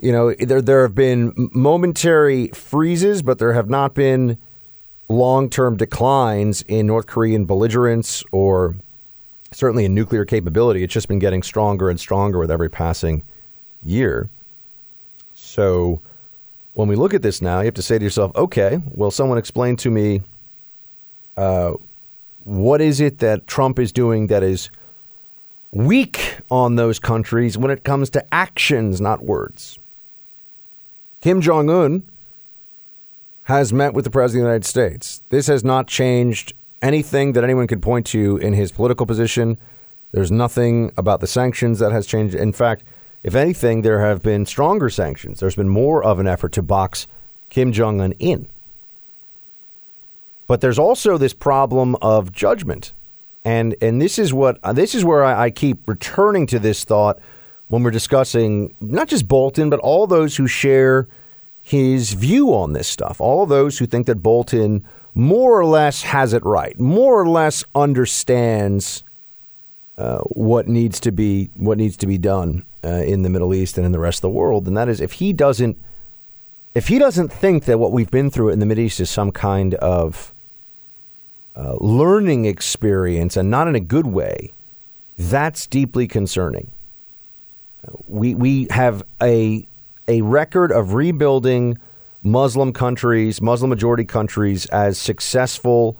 You 0.00 0.12
know, 0.12 0.34
there 0.34 0.60
there 0.60 0.82
have 0.82 0.94
been 0.94 1.32
momentary 1.54 2.48
freezes, 2.48 3.22
but 3.22 3.38
there 3.38 3.54
have 3.54 3.70
not 3.70 3.94
been 3.94 4.36
long 5.08 5.48
term 5.48 5.76
declines 5.76 6.62
in 6.62 6.86
North 6.86 7.06
Korean 7.06 7.46
belligerence 7.46 8.22
or 8.32 8.76
certainly 9.52 9.84
in 9.84 9.94
nuclear 9.94 10.24
capability. 10.24 10.82
It's 10.82 10.92
just 10.92 11.08
been 11.08 11.20
getting 11.20 11.42
stronger 11.42 11.88
and 11.88 11.98
stronger 11.98 12.38
with 12.38 12.50
every 12.50 12.68
passing 12.68 13.22
year. 13.82 14.28
So 15.34 16.00
when 16.74 16.88
we 16.88 16.96
look 16.96 17.14
at 17.14 17.22
this 17.22 17.40
now, 17.40 17.60
you 17.60 17.66
have 17.66 17.74
to 17.74 17.82
say 17.82 17.98
to 17.98 18.04
yourself, 18.04 18.34
okay, 18.34 18.80
well, 18.90 19.10
someone 19.10 19.38
explain 19.38 19.76
to 19.76 19.90
me 19.90 20.22
uh, 21.36 21.74
what 22.44 22.80
is 22.80 23.00
it 23.00 23.18
that 23.18 23.46
Trump 23.46 23.78
is 23.78 23.92
doing 23.92 24.28
that 24.28 24.42
is 24.42 24.70
weak 25.72 26.38
on 26.50 26.76
those 26.76 26.98
countries 26.98 27.58
when 27.58 27.70
it 27.70 27.82
comes 27.82 28.10
to 28.10 28.34
actions, 28.34 29.00
not 29.00 29.24
words? 29.24 29.78
Kim 31.20 31.40
Jong 31.40 31.70
un 31.70 32.02
has 33.44 33.72
met 33.72 33.94
with 33.94 34.04
the 34.04 34.10
President 34.10 34.42
of 34.42 34.44
the 34.44 34.50
United 34.50 34.66
States. 34.66 35.22
This 35.30 35.46
has 35.46 35.64
not 35.64 35.86
changed 35.86 36.52
anything 36.80 37.32
that 37.32 37.44
anyone 37.44 37.66
could 37.66 37.82
point 37.82 38.06
to 38.06 38.36
in 38.38 38.52
his 38.52 38.72
political 38.72 39.06
position. 39.06 39.58
There's 40.12 40.30
nothing 40.30 40.92
about 40.96 41.20
the 41.20 41.26
sanctions 41.26 41.78
that 41.78 41.92
has 41.92 42.06
changed. 42.06 42.34
In 42.34 42.52
fact, 42.52 42.84
if 43.22 43.34
anything, 43.34 43.82
there 43.82 44.00
have 44.00 44.22
been 44.22 44.44
stronger 44.44 44.90
sanctions. 44.90 45.40
There's 45.40 45.56
been 45.56 45.68
more 45.68 46.04
of 46.04 46.18
an 46.18 46.26
effort 46.26 46.52
to 46.52 46.62
box 46.62 47.06
Kim 47.48 47.72
Jong 47.72 48.00
un 48.00 48.12
in. 48.12 48.48
But 50.46 50.60
there's 50.60 50.78
also 50.78 51.16
this 51.16 51.32
problem 51.32 51.96
of 52.02 52.32
judgment. 52.32 52.92
And 53.44 53.76
and 53.80 54.00
this 54.00 54.18
is 54.18 54.32
what 54.32 54.58
this 54.74 54.94
is 54.94 55.04
where 55.04 55.22
I, 55.22 55.44
I 55.44 55.50
keep 55.50 55.86
returning 55.88 56.46
to 56.48 56.58
this 56.58 56.84
thought 56.84 57.18
when 57.68 57.82
we're 57.82 57.90
discussing 57.90 58.74
not 58.80 59.08
just 59.08 59.28
Bolton, 59.28 59.70
but 59.70 59.80
all 59.80 60.06
those 60.06 60.36
who 60.36 60.46
share 60.46 61.06
his 61.62 62.12
view 62.12 62.54
on 62.54 62.72
this 62.72 62.88
stuff. 62.88 63.20
All 63.20 63.46
those 63.46 63.78
who 63.78 63.86
think 63.86 64.06
that 64.06 64.22
Bolton 64.22 64.84
more 65.14 65.58
or 65.58 65.64
less 65.64 66.02
has 66.02 66.32
it 66.32 66.44
right, 66.44 66.78
more 66.78 67.20
or 67.20 67.28
less 67.28 67.64
understands 67.74 69.02
uh, 69.96 70.18
what 70.30 70.68
needs 70.68 71.00
to 71.00 71.12
be 71.12 71.50
what 71.56 71.78
needs 71.78 71.96
to 71.98 72.06
be 72.06 72.18
done 72.18 72.64
uh, 72.84 72.88
in 72.88 73.22
the 73.22 73.30
Middle 73.30 73.54
East 73.54 73.78
and 73.78 73.86
in 73.86 73.92
the 73.92 73.98
rest 73.98 74.18
of 74.18 74.22
the 74.22 74.30
world. 74.30 74.66
And 74.66 74.76
that 74.76 74.88
is, 74.88 75.00
if 75.00 75.12
he 75.12 75.32
doesn't, 75.32 75.76
if 76.74 76.88
he 76.88 76.98
doesn't 76.98 77.32
think 77.32 77.64
that 77.64 77.78
what 77.78 77.92
we've 77.92 78.10
been 78.10 78.30
through 78.30 78.50
in 78.50 78.58
the 78.58 78.66
Middle 78.66 78.84
East 78.84 79.00
is 79.00 79.08
some 79.08 79.30
kind 79.30 79.74
of 79.74 80.33
uh, 81.56 81.76
learning 81.80 82.44
experience 82.44 83.36
and 83.36 83.50
not 83.50 83.68
in 83.68 83.74
a 83.74 83.80
good 83.80 84.06
way, 84.06 84.52
that's 85.18 85.66
deeply 85.66 86.08
concerning. 86.08 86.70
We, 88.08 88.34
we 88.34 88.66
have 88.70 89.02
a, 89.22 89.66
a 90.08 90.22
record 90.22 90.72
of 90.72 90.94
rebuilding 90.94 91.78
Muslim 92.22 92.72
countries, 92.72 93.40
Muslim 93.42 93.68
majority 93.68 94.04
countries, 94.04 94.66
as 94.66 94.98
successful, 94.98 95.96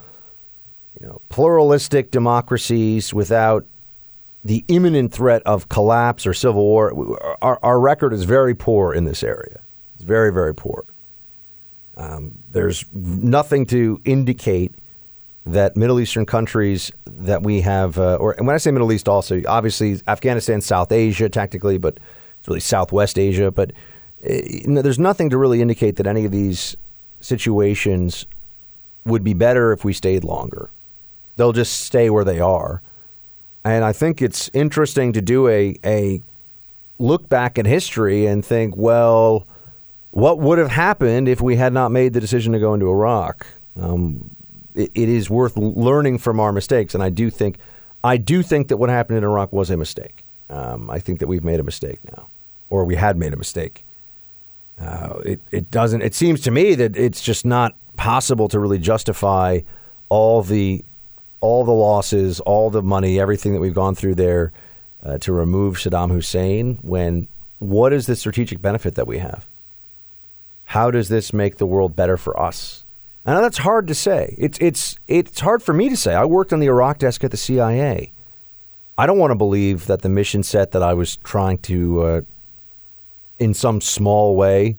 you 0.99 1.07
know, 1.07 1.21
pluralistic 1.29 2.11
democracies 2.11 3.13
without 3.13 3.67
the 4.45 4.65
imminent 4.69 5.13
threat 5.13 5.43
of 5.45 5.69
collapse 5.69 6.27
or 6.27 6.35
civil 6.35 6.63
war. 6.63 7.37
Our, 7.43 7.59
our 7.63 7.79
record 7.79 8.13
is 8.13 8.25
very 8.25 8.55
poor 8.55 8.93
in 8.93 9.05
this 9.05 9.23
area. 9.23 9.61
It's 9.95 10.05
very, 10.05 10.33
very 10.33 10.55
poor. 10.55 10.85
Um, 11.97 12.39
there's 12.53 12.85
nothing 12.93 13.67
to 13.67 14.01
indicate 14.05 14.73
that 15.47 15.77
Middle 15.77 16.01
Eastern 16.01 16.25
countries 16.25 16.91
that 17.07 17.43
we 17.43 17.61
have, 17.61 17.99
uh, 17.99 18.17
or 18.17 18.33
and 18.33 18.47
when 18.47 18.55
I 18.55 18.59
say 18.59 18.71
Middle 18.71 18.93
East, 18.93 19.09
also 19.09 19.43
obviously 19.47 20.01
Afghanistan, 20.09 20.61
South 20.61 20.91
Asia, 20.91 21.29
tactically, 21.29 21.79
but 21.79 21.99
it's 22.39 22.49
really 22.49 22.61
Southwest 22.61 23.19
Asia. 23.19 23.51
But 23.51 23.73
you 24.23 24.69
know, 24.69 24.83
there's 24.83 24.99
nothing 24.99 25.31
to 25.31 25.39
really 25.39 25.61
indicate 25.61 25.97
that 25.97 26.07
any 26.07 26.25
of 26.25 26.33
these 26.33 26.77
situations 27.21 28.27
would 29.05 29.23
be 29.23 29.35
better 29.35 29.73
if 29.73 29.85
we 29.85 29.93
stayed 29.93 30.25
longer. 30.25 30.71
They'll 31.37 31.53
just 31.53 31.83
stay 31.83 32.09
where 32.11 32.25
they 32.25 32.41
are. 32.41 32.81
And 33.65 33.85
I 33.85 33.93
think 33.93 34.23
it's 34.23 34.51
interesting 34.53 35.13
to 35.15 35.23
do 35.23 35.49
a, 35.49 35.77
a 35.85 36.23
look 36.99 37.29
back 37.29 37.59
at 37.59 37.67
history 37.67 38.27
and 38.27 38.45
think, 38.45 38.77
well, 38.77 39.47
what 40.11 40.39
would 40.39 40.59
have 40.59 40.71
happened 40.71 41.29
if 41.29 41.41
we 41.41 41.57
had 41.57 41.73
not 41.73 41.91
made 41.91 42.13
the 42.13 42.21
decision 42.21 42.53
to 42.53 42.59
go 42.59 42.75
into 42.75 42.89
Iraq? 42.89 43.47
Um, 43.81 44.34
it, 44.75 44.91
it 44.95 45.09
is 45.09 45.31
worth 45.31 45.57
learning 45.57 46.19
from 46.19 46.41
our 46.41 46.53
mistakes, 46.53 46.95
and 46.95 47.03
I 47.03 47.11
do 47.11 47.31
think, 47.31 47.59
I 48.03 48.17
do 48.17 48.43
think 48.43 48.69
that 48.69 48.77
what 48.77 48.91
happened 48.91 49.19
in 49.19 49.25
Iraq 49.25 49.53
was 49.53 49.71
a 49.71 49.77
mistake. 49.77 50.25
Um, 50.51 50.91
I 50.91 50.99
think 50.99 51.21
that 51.21 51.27
we've 51.27 51.45
made 51.45 51.61
a 51.61 51.63
mistake 51.63 52.01
now, 52.17 52.27
or 52.71 52.85
we 52.85 52.97
had 52.97 53.17
made 53.17 53.33
a 53.33 53.37
mistake. 53.37 53.85
Uh, 54.81 55.21
it 55.25 55.41
it 55.51 55.71
doesn't. 55.71 56.03
It 56.03 56.15
seems 56.15 56.41
to 56.43 56.51
me 56.51 56.75
that 56.75 56.97
it's 56.97 57.23
just 57.23 57.45
not 57.45 57.75
possible 57.97 58.49
to 58.49 58.59
really 58.59 58.79
justify 58.79 59.61
all 60.09 60.43
the 60.43 60.85
all 61.41 61.65
the 61.65 61.73
losses, 61.73 62.41
all 62.41 62.71
the 62.71 62.83
money, 62.83 63.21
everything 63.21 63.53
that 63.53 63.61
we've 63.61 63.75
gone 63.75 63.95
through 63.95 64.15
there 64.15 64.53
uh, 65.03 65.19
to 65.19 65.33
remove 65.33 65.77
Saddam 65.77 66.11
Hussein. 66.11 66.79
When 66.83 67.29
what 67.59 67.93
is 67.93 68.07
the 68.07 68.17
strategic 68.17 68.61
benefit 68.61 68.95
that 68.97 69.07
we 69.07 69.19
have? 69.19 69.47
How 70.67 70.91
does 70.91 71.09
this 71.09 71.33
make 71.33 71.59
the 71.59 71.67
world 71.67 71.95
better 71.95 72.17
for 72.17 72.39
us? 72.41 72.84
I 73.27 73.33
know 73.33 73.41
that's 73.41 73.59
hard 73.59 73.87
to 73.89 73.95
say. 73.95 74.35
It's 74.37 74.59
it's 74.61 74.97
it's 75.09 75.41
hard 75.41 75.63
for 75.63 75.73
me 75.73 75.89
to 75.89 75.97
say. 75.97 76.15
I 76.15 76.25
worked 76.25 76.53
on 76.53 76.61
the 76.61 76.67
Iraq 76.67 76.99
desk 76.99 77.25
at 77.25 77.31
the 77.31 77.37
CIA. 77.37 78.13
I 78.97 79.07
don't 79.07 79.19
want 79.19 79.31
to 79.31 79.37
believe 79.37 79.87
that 79.87 80.03
the 80.03 80.09
mission 80.09 80.43
set 80.43 80.73
that 80.73 80.83
I 80.83 80.95
was 80.95 81.17
trying 81.17 81.59
to, 81.59 82.03
uh, 82.03 82.21
in 83.41 83.53
some 83.53 83.81
small 83.81 84.37
way, 84.37 84.77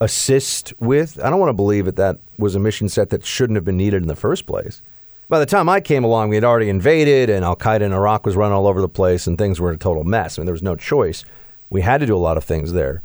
assist 0.00 0.72
with. 0.78 1.18
I 1.22 1.30
don't 1.30 1.40
want 1.40 1.48
to 1.48 1.54
believe 1.54 1.86
that 1.86 1.96
that 1.96 2.18
was 2.38 2.54
a 2.54 2.60
mission 2.60 2.88
set 2.88 3.10
that 3.10 3.24
shouldn't 3.24 3.56
have 3.56 3.64
been 3.64 3.76
needed 3.76 4.02
in 4.02 4.08
the 4.08 4.14
first 4.16 4.46
place. 4.46 4.82
By 5.28 5.38
the 5.38 5.46
time 5.46 5.68
I 5.68 5.80
came 5.80 6.04
along, 6.04 6.28
we 6.28 6.36
had 6.36 6.44
already 6.44 6.68
invaded, 6.68 7.30
and 7.30 7.44
Al 7.44 7.56
Qaeda 7.56 7.82
in 7.82 7.92
Iraq 7.92 8.26
was 8.26 8.36
running 8.36 8.56
all 8.56 8.66
over 8.66 8.80
the 8.80 8.88
place, 8.88 9.26
and 9.26 9.38
things 9.38 9.60
were 9.60 9.70
a 9.70 9.76
total 9.76 10.04
mess. 10.04 10.38
I 10.38 10.40
mean, 10.40 10.46
there 10.46 10.52
was 10.52 10.62
no 10.62 10.76
choice. 10.76 11.24
We 11.70 11.82
had 11.82 11.98
to 12.00 12.06
do 12.06 12.16
a 12.16 12.18
lot 12.18 12.36
of 12.36 12.44
things 12.44 12.72
there. 12.72 13.02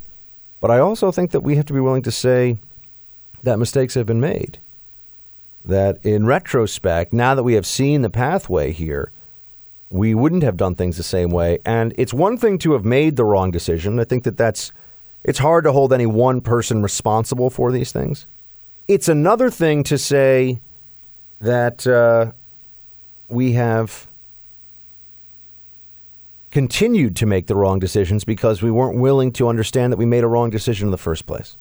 But 0.60 0.70
I 0.70 0.78
also 0.78 1.12
think 1.12 1.30
that 1.30 1.40
we 1.40 1.56
have 1.56 1.66
to 1.66 1.72
be 1.72 1.80
willing 1.80 2.02
to 2.02 2.10
say 2.10 2.58
that 3.42 3.58
mistakes 3.58 3.94
have 3.94 4.06
been 4.06 4.20
made. 4.20 4.58
That 5.66 5.98
in 6.04 6.26
retrospect, 6.26 7.12
now 7.12 7.34
that 7.34 7.42
we 7.42 7.54
have 7.54 7.66
seen 7.66 8.02
the 8.02 8.10
pathway 8.10 8.70
here, 8.70 9.10
we 9.90 10.14
wouldn't 10.14 10.44
have 10.44 10.56
done 10.56 10.76
things 10.76 10.96
the 10.96 11.02
same 11.02 11.30
way. 11.30 11.58
And 11.64 11.92
it's 11.98 12.14
one 12.14 12.38
thing 12.38 12.58
to 12.58 12.72
have 12.72 12.84
made 12.84 13.16
the 13.16 13.24
wrong 13.24 13.50
decision. 13.50 13.98
I 13.98 14.04
think 14.04 14.24
that 14.24 14.36
that's 14.36 14.72
it's 15.24 15.40
hard 15.40 15.64
to 15.64 15.72
hold 15.72 15.92
any 15.92 16.06
one 16.06 16.40
person 16.40 16.82
responsible 16.82 17.50
for 17.50 17.72
these 17.72 17.90
things. 17.90 18.26
It's 18.86 19.08
another 19.08 19.50
thing 19.50 19.82
to 19.84 19.98
say 19.98 20.60
that 21.40 21.84
uh, 21.84 22.30
we 23.28 23.52
have 23.52 24.06
continued 26.52 27.16
to 27.16 27.26
make 27.26 27.48
the 27.48 27.56
wrong 27.56 27.80
decisions 27.80 28.24
because 28.24 28.62
we 28.62 28.70
weren't 28.70 28.98
willing 28.98 29.32
to 29.32 29.48
understand 29.48 29.92
that 29.92 29.96
we 29.96 30.06
made 30.06 30.22
a 30.22 30.28
wrong 30.28 30.48
decision 30.48 30.86
in 30.86 30.90
the 30.92 30.96
first 30.96 31.26
place. 31.26 31.56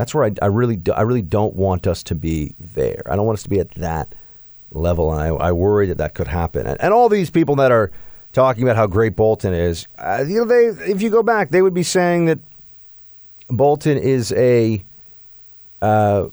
That's 0.00 0.14
where 0.14 0.24
I, 0.24 0.32
I 0.40 0.46
really, 0.46 0.76
do, 0.76 0.92
I 0.92 1.02
really 1.02 1.20
don't 1.20 1.54
want 1.54 1.86
us 1.86 2.02
to 2.04 2.14
be 2.14 2.54
there. 2.58 3.02
I 3.04 3.16
don't 3.16 3.26
want 3.26 3.38
us 3.38 3.42
to 3.42 3.50
be 3.50 3.60
at 3.60 3.70
that 3.72 4.14
level, 4.70 5.12
and 5.12 5.20
I, 5.20 5.26
I 5.26 5.52
worry 5.52 5.88
that 5.88 5.98
that 5.98 6.14
could 6.14 6.26
happen. 6.26 6.66
And, 6.66 6.80
and 6.80 6.94
all 6.94 7.10
these 7.10 7.28
people 7.28 7.54
that 7.56 7.70
are 7.70 7.90
talking 8.32 8.62
about 8.62 8.76
how 8.76 8.86
great 8.86 9.14
Bolton 9.14 9.52
is, 9.52 9.86
uh, 9.98 10.24
you 10.26 10.38
know, 10.38 10.46
they, 10.46 10.68
if 10.90 11.02
you 11.02 11.10
go 11.10 11.22
back, 11.22 11.50
they 11.50 11.60
would 11.60 11.74
be 11.74 11.82
saying 11.82 12.24
that 12.24 12.38
Bolton 13.48 13.98
is 13.98 14.32
a 14.32 14.82
uh, 15.82 16.28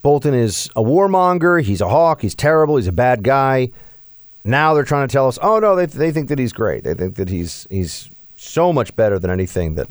Bolton 0.00 0.32
is 0.32 0.70
a 0.74 0.82
warmonger. 0.82 1.62
He's 1.62 1.82
a 1.82 1.90
hawk. 1.90 2.22
He's 2.22 2.34
terrible. 2.34 2.78
He's 2.78 2.86
a 2.86 2.92
bad 2.92 3.22
guy. 3.22 3.70
Now 4.44 4.72
they're 4.72 4.82
trying 4.82 5.06
to 5.06 5.12
tell 5.12 5.28
us, 5.28 5.38
oh 5.42 5.58
no, 5.58 5.76
they, 5.76 5.84
they 5.84 6.10
think 6.10 6.30
that 6.30 6.38
he's 6.38 6.54
great. 6.54 6.84
They 6.84 6.94
think 6.94 7.16
that 7.16 7.28
he's 7.28 7.66
he's 7.68 8.08
so 8.36 8.72
much 8.72 8.96
better 8.96 9.18
than 9.18 9.30
anything 9.30 9.74
that 9.74 9.88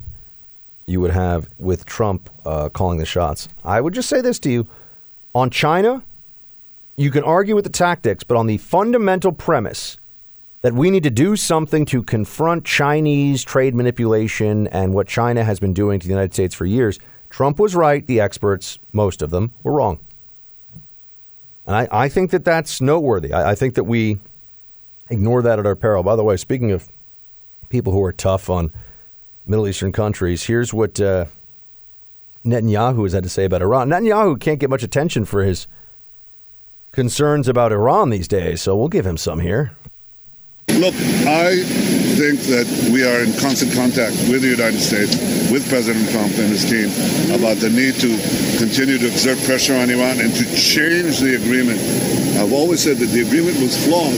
you 0.86 1.00
would 1.00 1.12
have 1.12 1.48
with 1.58 1.86
Trump 1.86 2.30
uh, 2.46 2.70
calling 2.70 2.98
the 2.98 3.06
shots. 3.06 3.48
I 3.64 3.82
would 3.82 3.94
just 3.94 4.10
say 4.10 4.22
this 4.22 4.40
to 4.40 4.52
you: 4.52 4.68
on 5.34 5.50
China, 5.50 6.04
you 6.96 7.12
can 7.12 7.24
argue 7.24 7.56
with 7.56 7.64
the 7.64 7.72
tactics, 7.72 8.24
but 8.24 8.38
on 8.38 8.48
the 8.48 8.58
fundamental 8.58 9.32
premise 9.32 9.98
that 10.62 10.74
we 10.74 10.92
need 10.92 11.04
to 11.04 11.10
do 11.10 11.36
something 11.36 11.86
to 11.86 12.04
confront 12.04 12.66
Chinese 12.66 13.44
trade 13.44 13.74
manipulation 13.74 14.68
and 14.68 14.94
what 14.94 15.08
China 15.08 15.44
has 15.44 15.60
been 15.60 15.74
doing 15.74 16.00
to 16.00 16.08
the 16.08 16.14
United 16.14 16.34
States 16.34 16.54
for 16.54 16.66
years 16.66 17.00
Trump 17.32 17.60
was 17.60 17.74
right. 17.76 18.06
The 18.06 18.20
experts, 18.20 18.78
most 18.92 19.22
of 19.22 19.32
them, 19.32 19.54
were 19.64 19.72
wrong. 19.72 20.00
And 21.66 21.76
I, 21.76 21.88
I 21.92 22.10
think 22.10 22.32
that 22.32 22.44
that's 22.44 22.82
noteworthy. 22.82 23.32
I, 23.32 23.52
I, 23.52 23.56
think 23.56 23.76
that 23.76 23.86
we 23.86 24.20
ignore 25.10 25.42
that 25.42 25.58
at 25.58 25.66
our 25.66 25.76
peril. 25.76 26.04
By 26.04 26.18
the 26.18 26.24
way, 26.24 26.36
speaking 26.36 26.72
of 26.72 26.90
people 27.70 27.94
who 27.94 28.04
are 28.04 28.12
tough 28.12 28.50
on 28.50 28.74
Middle 29.52 29.68
Eastern 29.68 29.92
countries, 29.92 30.44
here's 30.44 30.74
what 30.74 31.00
uh, 31.00 31.26
Netanyahu 32.46 33.04
has 33.04 33.12
had 33.12 33.24
to 33.24 33.30
say 33.30 33.44
about 33.44 33.62
Iran. 33.62 33.90
Netanyahu 33.90 34.40
can't 34.40 34.60
get 34.60 34.70
much 34.70 34.82
attention 34.82 35.26
for 35.26 35.44
his 35.44 35.68
concerns 36.94 37.50
about 37.50 37.72
Iran 37.74 38.10
these 38.10 38.28
days, 38.28 38.62
so 38.62 38.76
we'll 38.76 38.88
give 38.88 39.06
him 39.06 39.18
some 39.18 39.42
here. 39.42 39.76
Look, 40.70 40.96
I 41.28 41.62
think 42.16 42.40
that 42.48 42.66
we 42.94 43.04
are 43.04 43.20
in 43.20 43.36
constant 43.44 43.76
contact 43.76 44.16
with 44.32 44.42
the 44.42 44.48
United 44.48 44.80
States, 44.80 45.20
with 45.52 45.68
President 45.68 46.10
Trump 46.12 46.32
and 46.40 46.48
his 46.48 46.64
team, 46.64 46.88
about 47.36 47.58
the 47.58 47.70
need 47.70 47.96
to 48.00 48.16
continue 48.58 48.98
to 48.98 49.08
exert 49.08 49.38
pressure 49.44 49.76
on 49.76 49.92
Iran 49.92 50.22
and 50.22 50.34
to 50.34 50.46
change 50.56 51.20
the 51.20 51.36
agreement. 51.36 51.78
I've 52.40 52.54
always 52.54 52.82
said 52.82 52.98
that 52.98 53.12
the 53.12 53.22
agreement 53.22 53.60
was 53.60 53.76
flawed 53.86 54.16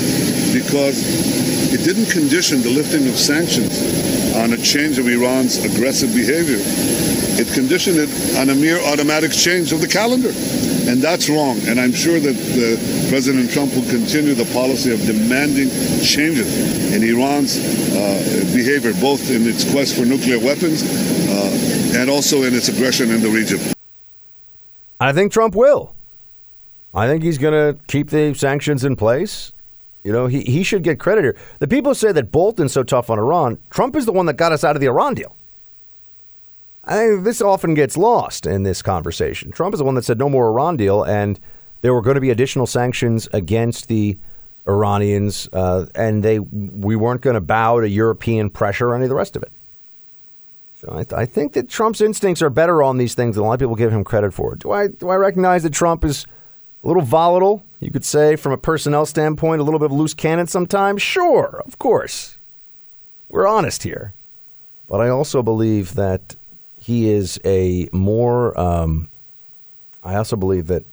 because 0.54 1.73
didn't 1.84 2.10
condition 2.10 2.62
the 2.62 2.70
lifting 2.70 3.08
of 3.08 3.20
sanctions 3.20 4.34
on 4.36 4.54
a 4.54 4.58
change 4.58 4.98
of 4.98 5.08
Iran's 5.08 5.64
aggressive 5.64 6.16
behavior. 6.16 6.60
It 7.36 7.52
conditioned 7.54 7.98
it 8.00 8.10
on 8.40 8.50
a 8.50 8.56
mere 8.56 8.80
automatic 8.80 9.32
change 9.32 9.74
of 9.74 9.82
the 9.82 9.88
calendar. 9.88 10.32
And 10.90 11.02
that's 11.02 11.30
wrong. 11.30 11.60
And 11.68 11.80
I'm 11.80 11.94
sure 11.94 12.20
that 12.20 12.36
uh, 12.36 13.10
President 13.10 13.52
Trump 13.52 13.74
will 13.76 13.88
continue 13.90 14.34
the 14.34 14.50
policy 14.54 14.94
of 14.94 15.00
demanding 15.06 15.70
changes 16.04 16.94
in 16.94 17.04
Iran's 17.04 17.58
uh, 17.58 18.54
behavior, 18.54 18.94
both 19.00 19.32
in 19.32 19.48
its 19.48 19.70
quest 19.72 19.96
for 19.96 20.06
nuclear 20.06 20.40
weapons 20.40 20.84
uh, 20.84 22.00
and 22.00 22.10
also 22.10 22.44
in 22.44 22.54
its 22.54 22.68
aggression 22.68 23.12
in 23.12 23.22
the 23.22 23.30
region. 23.30 23.60
I 25.00 25.12
think 25.12 25.32
Trump 25.32 25.56
will. 25.56 25.96
I 26.94 27.08
think 27.08 27.24
he's 27.24 27.38
going 27.38 27.54
to 27.54 27.80
keep 27.88 28.10
the 28.10 28.34
sanctions 28.34 28.84
in 28.84 28.96
place. 28.96 29.52
You 30.04 30.12
know, 30.12 30.28
he, 30.28 30.42
he 30.42 30.64
should 30.64 30.84
get 30.84 31.00
credit 31.00 31.24
here. 31.24 31.38
The 31.60 31.68
people 31.68 31.96
say 31.96 32.12
that 32.12 32.32
Bolton's 32.32 32.74
so 32.74 32.84
tough 32.84 33.10
on 33.10 33.18
Iran. 33.18 33.58
Trump 33.70 33.96
is 33.96 34.06
the 34.06 34.12
one 34.12 34.26
that 34.26 34.34
got 34.34 34.52
us 34.52 34.64
out 34.64 34.76
of 34.76 34.82
the 34.82 34.88
Iran 34.88 35.14
deal. 35.14 35.36
I 36.86 37.16
this 37.22 37.42
often 37.42 37.74
gets 37.76 37.96
lost 37.96 38.46
in 38.46 38.64
this 38.64 38.82
conversation. 38.82 39.52
Trump 39.52 39.74
is 39.74 39.78
the 39.78 39.86
one 39.86 39.96
that 39.96 40.04
said 40.04 40.20
no 40.20 40.30
more 40.30 40.50
Iran 40.50 40.76
deal, 40.76 41.04
and 41.04 41.40
there 41.82 41.94
were 41.94 42.02
going 42.02 42.16
to 42.16 42.22
be 42.22 42.30
additional 42.30 42.68
sanctions 42.68 43.30
against 43.32 43.88
the 43.88 44.18
Iranians, 44.68 45.48
uh, 45.54 45.86
and 45.96 46.24
they 46.24 46.40
we 46.40 46.98
weren't 46.98 47.22
going 47.22 47.36
to 47.36 47.42
bow 47.42 47.80
to 47.80 47.88
European 47.88 48.50
pressure 48.50 48.90
or 48.90 48.96
any 48.96 49.06
of 49.06 49.10
the 49.10 49.16
rest 49.16 49.38
of 49.38 49.44
it. 49.44 49.52
So 50.76 50.90
I, 50.92 51.04
th- 51.04 51.14
I, 51.14 51.26
think 51.26 51.54
that 51.54 51.70
Trump's 51.70 52.02
instincts 52.02 52.42
are 52.42 52.50
better 52.50 52.84
on 52.84 52.98
these 52.98 53.16
things 53.16 53.36
than 53.36 53.46
a 53.46 53.48
lot 53.48 53.54
of 53.54 53.60
people 53.62 53.76
give 53.76 53.94
him 53.94 54.04
credit 54.04 54.34
for. 54.34 54.56
Do 54.56 54.72
I 54.72 54.88
do 54.88 55.08
I 55.08 55.16
recognize 55.16 55.64
that 55.64 55.72
Trump 55.72 56.04
is 56.04 56.26
a 56.84 56.88
little 56.88 57.02
volatile? 57.02 57.64
You 57.80 57.92
could 57.92 58.06
say 58.06 58.36
from 58.36 58.52
a 58.52 58.58
personnel 58.58 59.06
standpoint, 59.06 59.62
a 59.62 59.64
little 59.64 59.80
bit 59.80 59.86
of 59.86 59.92
loose 59.92 60.14
cannon 60.14 60.48
sometimes. 60.48 61.02
Sure, 61.02 61.62
of 61.66 61.80
course, 61.80 62.38
we're 63.30 63.48
honest 63.48 63.84
here, 63.84 64.14
but 64.88 65.02
I 65.02 65.10
also 65.10 65.42
believe 65.42 65.96
that 65.96 66.36
he 66.78 67.10
is 67.10 67.40
a 67.46 67.90
more. 67.92 68.58
Um, 68.60 69.10
I 70.04 70.16
also 70.16 70.36
believe 70.36 70.68
that 70.68 70.84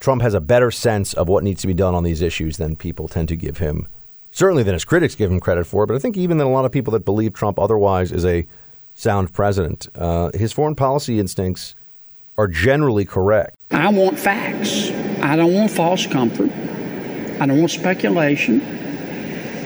Trump 0.00 0.22
has 0.22 0.34
a 0.34 0.40
better 0.40 0.70
sense 0.70 1.14
of 1.14 1.28
what 1.28 1.44
needs 1.44 1.60
to 1.62 1.66
be 1.66 1.74
done 1.74 1.94
on 1.94 2.02
these 2.02 2.20
issues 2.20 2.56
than 2.56 2.76
people 2.76 3.08
tend 3.08 3.28
to 3.28 3.36
give 3.36 3.58
him. 3.58 3.86
Certainly, 4.32 4.64
than 4.64 4.74
his 4.74 4.84
critics 4.84 5.14
give 5.14 5.30
him 5.30 5.38
credit 5.38 5.64
for. 5.64 5.86
But 5.86 5.94
I 5.94 6.00
think 6.00 6.16
even 6.16 6.38
than 6.38 6.48
a 6.48 6.50
lot 6.50 6.64
of 6.64 6.72
people 6.72 6.92
that 6.92 7.04
believe 7.04 7.32
Trump 7.32 7.58
otherwise 7.58 8.10
is 8.10 8.24
a 8.24 8.46
sound 8.94 9.32
president, 9.32 9.88
uh, 9.94 10.30
his 10.34 10.52
foreign 10.52 10.74
policy 10.74 11.20
instincts 11.20 11.76
are 12.36 12.48
generally 12.48 13.04
correct. 13.04 13.56
I 13.70 13.88
want 13.90 14.18
facts. 14.18 14.90
I 15.22 15.36
don't 15.36 15.54
want 15.54 15.70
false 15.70 16.06
comfort. 16.06 16.50
I 17.40 17.46
don't 17.46 17.58
want 17.58 17.70
speculation. 17.70 18.60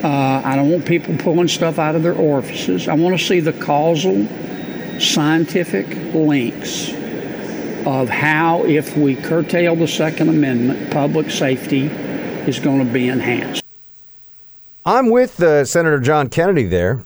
Uh, 0.03 0.41
I 0.43 0.55
don't 0.55 0.71
want 0.71 0.85
people 0.85 1.17
pulling 1.17 1.47
stuff 1.47 1.77
out 1.77 1.95
of 1.95 2.03
their 2.03 2.15
orifices. 2.15 2.87
I 2.87 2.93
want 2.93 3.19
to 3.19 3.23
see 3.23 3.39
the 3.39 3.53
causal 3.53 4.25
scientific 4.99 5.87
links 6.13 6.89
of 7.85 8.09
how, 8.09 8.63
if 8.65 8.95
we 8.95 9.15
curtail 9.15 9.75
the 9.75 9.87
Second 9.87 10.29
Amendment, 10.29 10.91
public 10.91 11.29
safety 11.31 11.83
is 12.47 12.59
going 12.59 12.85
to 12.85 12.91
be 12.91 13.07
enhanced. 13.09 13.63
I'm 14.85 15.09
with 15.09 15.41
uh, 15.41 15.65
Senator 15.65 15.99
John 15.99 16.29
Kennedy 16.29 16.65
there. 16.65 17.03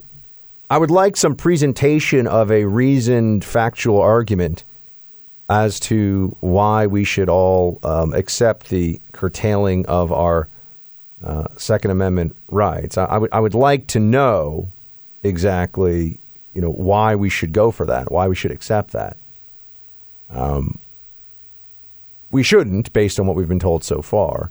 I 0.69 0.77
would 0.77 0.91
like 0.91 1.17
some 1.17 1.35
presentation 1.35 2.27
of 2.27 2.51
a 2.51 2.65
reasoned, 2.65 3.43
factual 3.43 4.01
argument 4.01 4.63
as 5.53 5.79
to 5.79 6.35
why 6.39 6.87
we 6.87 7.03
should 7.03 7.29
all 7.29 7.79
um, 7.83 8.11
accept 8.13 8.69
the 8.69 8.99
curtailing 9.11 9.85
of 9.85 10.11
our 10.11 10.47
uh, 11.23 11.45
Second 11.57 11.91
Amendment 11.91 12.35
rights. 12.49 12.97
I, 12.97 13.05
I 13.05 13.17
would 13.19 13.29
I 13.31 13.39
would 13.39 13.53
like 13.53 13.85
to 13.87 13.99
know 13.99 14.67
exactly, 15.21 16.17
you 16.55 16.61
know, 16.61 16.71
why 16.71 17.15
we 17.15 17.29
should 17.29 17.53
go 17.53 17.69
for 17.69 17.85
that, 17.85 18.11
why 18.11 18.27
we 18.27 18.35
should 18.35 18.51
accept 18.51 18.91
that. 18.91 19.15
Um, 20.31 20.79
we 22.31 22.41
shouldn't, 22.41 22.91
based 22.91 23.19
on 23.19 23.27
what 23.27 23.35
we've 23.35 23.47
been 23.47 23.59
told 23.59 23.83
so 23.83 24.01
far, 24.01 24.49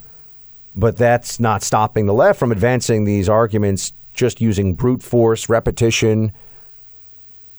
but 0.77 0.97
that's 0.97 1.41
not 1.41 1.65
stopping 1.65 2.07
the 2.07 2.15
left 2.15 2.39
from 2.39 2.53
advancing 2.53 3.05
these 3.05 3.29
arguments 3.29 3.93
just 4.15 4.41
using 4.41 4.74
brute 4.74 5.03
force, 5.03 5.49
repetition, 5.49 6.33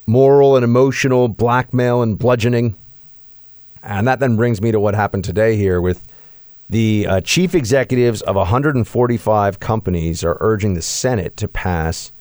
moral 0.08 0.56
and 0.56 0.64
emotional 0.64 1.28
blackmail 1.28 2.02
and 2.02 2.18
bludgeoning. 2.18 2.78
And 3.84 4.08
that 4.08 4.20
then 4.20 4.36
brings 4.36 4.62
me 4.62 4.72
to 4.72 4.80
what 4.80 4.96
happened 4.96 5.24
today 5.26 5.58
here 5.58 5.82
with 5.82 6.08
the 6.70 7.06
uh, 7.08 7.22
chief 7.22 7.54
executives 7.54 8.22
of 8.22 8.36
145 8.36 9.60
companies 9.60 10.24
are 10.24 10.38
urging 10.40 10.74
the 10.74 10.82
Senate 10.82 11.36
to 11.38 11.48
pass 11.48 12.12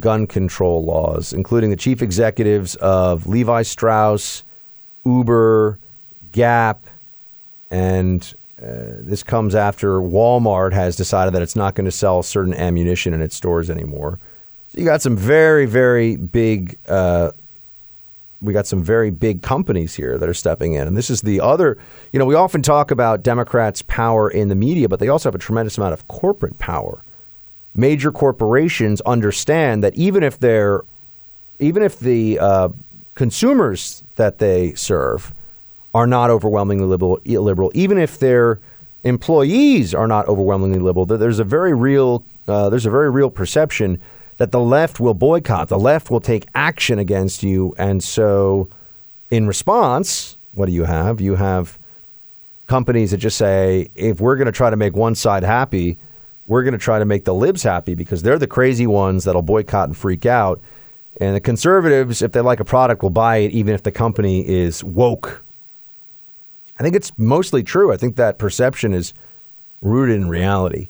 gun 0.00 0.26
control 0.26 0.84
laws, 0.84 1.32
including 1.32 1.70
the 1.70 1.76
chief 1.76 2.02
executives 2.02 2.74
of 2.76 3.26
Levi 3.26 3.62
Strauss, 3.62 4.42
Uber, 5.04 5.78
Gap, 6.32 6.80
and 7.70 8.34
uh, 8.60 9.00
this 9.00 9.22
comes 9.22 9.54
after 9.54 10.00
Walmart 10.00 10.72
has 10.72 10.96
decided 10.96 11.34
that 11.34 11.42
it's 11.42 11.56
not 11.56 11.74
going 11.74 11.84
to 11.84 11.92
sell 11.92 12.22
certain 12.22 12.54
ammunition 12.54 13.12
in 13.12 13.20
its 13.20 13.36
stores 13.36 13.68
anymore. 13.68 14.18
So 14.68 14.80
you 14.80 14.86
got 14.86 15.02
some 15.02 15.16
very, 15.16 15.66
very 15.66 16.16
big. 16.16 16.78
Uh, 16.88 17.32
we 18.42 18.52
got 18.52 18.66
some 18.66 18.82
very 18.82 19.10
big 19.10 19.42
companies 19.42 19.94
here 19.94 20.18
that 20.18 20.28
are 20.28 20.34
stepping 20.34 20.74
in, 20.74 20.86
and 20.86 20.96
this 20.96 21.10
is 21.10 21.22
the 21.22 21.40
other. 21.40 21.78
You 22.12 22.18
know, 22.18 22.26
we 22.26 22.34
often 22.34 22.62
talk 22.62 22.90
about 22.90 23.22
Democrats' 23.22 23.82
power 23.82 24.30
in 24.30 24.48
the 24.48 24.54
media, 24.54 24.88
but 24.88 25.00
they 25.00 25.08
also 25.08 25.28
have 25.28 25.34
a 25.34 25.38
tremendous 25.38 25.78
amount 25.78 25.94
of 25.94 26.06
corporate 26.08 26.58
power. 26.58 27.02
Major 27.74 28.12
corporations 28.12 29.00
understand 29.02 29.82
that 29.82 29.94
even 29.94 30.22
if 30.22 30.38
they're, 30.38 30.82
even 31.58 31.82
if 31.82 31.98
the 31.98 32.38
uh, 32.38 32.68
consumers 33.14 34.02
that 34.16 34.38
they 34.38 34.74
serve 34.74 35.32
are 35.94 36.06
not 36.06 36.30
overwhelmingly 36.30 36.86
liberal, 36.86 37.20
liberal, 37.24 37.70
even 37.74 37.98
if 37.98 38.18
their 38.18 38.60
employees 39.06 39.94
are 39.94 40.08
not 40.08 40.26
overwhelmingly 40.26 40.80
liberal. 40.80 41.06
That 41.06 41.18
there's 41.18 41.38
a 41.38 41.44
very 41.44 41.74
real 41.74 42.24
uh, 42.48 42.68
there's 42.68 42.86
a 42.86 42.90
very 42.90 43.10
real 43.10 43.30
perception 43.30 44.00
that 44.38 44.52
the 44.52 44.60
left 44.60 45.00
will 45.00 45.14
boycott, 45.14 45.68
the 45.68 45.78
left 45.78 46.10
will 46.10 46.20
take 46.20 46.46
action 46.54 46.98
against 46.98 47.42
you, 47.42 47.74
and 47.78 48.02
so 48.02 48.68
in 49.30 49.46
response, 49.46 50.36
what 50.52 50.66
do 50.66 50.72
you 50.72 50.84
have? 50.84 51.20
You 51.20 51.34
have 51.36 51.78
companies 52.66 53.10
that 53.10 53.18
just 53.18 53.38
say, 53.38 53.90
if 53.94 54.20
we're 54.20 54.36
going 54.36 54.46
to 54.46 54.52
try 54.52 54.70
to 54.70 54.76
make 54.76 54.94
one 54.94 55.14
side 55.14 55.42
happy, 55.42 55.98
we're 56.46 56.62
going 56.62 56.72
to 56.72 56.78
try 56.78 56.98
to 56.98 57.04
make 57.04 57.24
the 57.24 57.34
libs 57.34 57.62
happy 57.62 57.94
because 57.94 58.22
they're 58.22 58.38
the 58.38 58.46
crazy 58.46 58.86
ones 58.86 59.24
that'll 59.24 59.42
boycott 59.42 59.88
and 59.88 59.96
freak 59.96 60.26
out. 60.26 60.60
And 61.20 61.34
the 61.34 61.40
conservatives, 61.40 62.22
if 62.22 62.32
they 62.32 62.40
like 62.40 62.60
a 62.60 62.64
product, 62.64 63.02
will 63.02 63.10
buy 63.10 63.38
it 63.38 63.52
even 63.52 63.74
if 63.74 63.82
the 63.82 63.90
company 63.90 64.46
is 64.46 64.84
woke 64.84 65.42
I 66.78 66.82
think 66.82 66.94
it's 66.94 67.12
mostly 67.16 67.62
true. 67.62 67.92
I 67.92 67.96
think 67.96 68.16
that 68.16 68.38
perception 68.38 68.92
is 68.92 69.14
rooted 69.80 70.16
in 70.16 70.28
reality. 70.28 70.88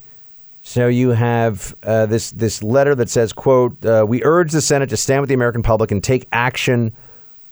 So 0.69 0.89
you 0.89 1.11
have 1.11 1.77
uh, 1.85 2.07
this 2.07 2.33
this 2.33 2.61
letter 2.61 2.97
that 2.97 3.09
says, 3.09 3.33
"quote 3.33 3.87
uh, 3.87 4.05
We 4.07 4.25
urge 4.25 4.51
the 4.51 4.61
Senate 4.61 4.89
to 4.89 4.97
stand 4.97 5.21
with 5.21 5.29
the 5.29 5.35
American 5.35 5.63
public 5.63 5.93
and 5.93 6.03
take 6.03 6.27
action 6.33 6.93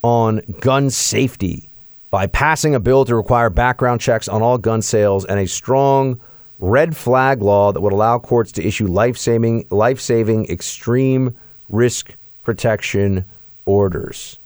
on 0.02 0.40
gun 0.60 0.90
safety 0.90 1.70
by 2.10 2.26
passing 2.26 2.74
a 2.74 2.80
bill 2.80 3.04
to 3.04 3.14
require 3.14 3.50
background 3.50 4.00
checks 4.00 4.26
on 4.26 4.42
all 4.42 4.58
gun 4.58 4.82
sales 4.82 5.24
and 5.24 5.38
a 5.38 5.46
strong 5.46 6.18
red 6.58 6.96
flag 6.96 7.40
law 7.40 7.70
that 7.70 7.80
would 7.80 7.92
allow 7.92 8.18
courts 8.18 8.50
to 8.50 8.66
issue 8.66 8.88
life 8.88 9.16
saving 9.16 9.64
life 9.70 10.00
saving 10.00 10.50
extreme 10.50 11.36
risk 11.68 12.16
protection 12.42 13.24
orders." 13.64 14.40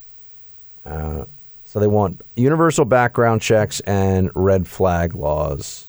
Uh, 0.84 1.24
so 1.64 1.80
they 1.80 1.86
want 1.86 2.20
universal 2.36 2.84
background 2.84 3.40
checks 3.40 3.80
and 3.80 4.30
red 4.34 4.68
flag 4.68 5.14
laws, 5.14 5.88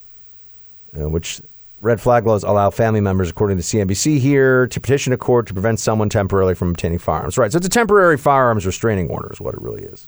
uh, 0.97 1.09
which 1.09 1.41
red 1.81 2.01
flag 2.01 2.25
laws 2.25 2.43
allow 2.43 2.69
family 2.69 3.01
members, 3.01 3.29
according 3.29 3.57
to 3.57 3.63
CNBC 3.63 4.19
here, 4.19 4.67
to 4.67 4.79
petition 4.79 5.13
a 5.13 5.17
court 5.17 5.47
to 5.47 5.53
prevent 5.53 5.79
someone 5.79 6.09
temporarily 6.09 6.55
from 6.55 6.69
obtaining 6.69 6.99
firearms. 6.99 7.37
Right. 7.37 7.51
So 7.51 7.57
it's 7.57 7.67
a 7.67 7.69
temporary 7.69 8.17
firearms 8.17 8.65
restraining 8.65 9.09
order, 9.09 9.31
is 9.31 9.41
what 9.41 9.53
it 9.53 9.61
really 9.61 9.83
is. 9.83 10.07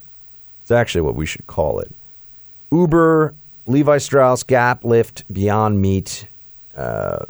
It's 0.62 0.70
actually 0.70 1.02
what 1.02 1.14
we 1.14 1.26
should 1.26 1.46
call 1.46 1.80
it. 1.80 1.90
Uber, 2.70 3.34
Levi 3.66 3.98
Strauss, 3.98 4.42
Gap, 4.42 4.82
Lyft, 4.82 5.22
Beyond 5.32 5.80
Meat, 5.80 6.26
uh, 6.76 7.24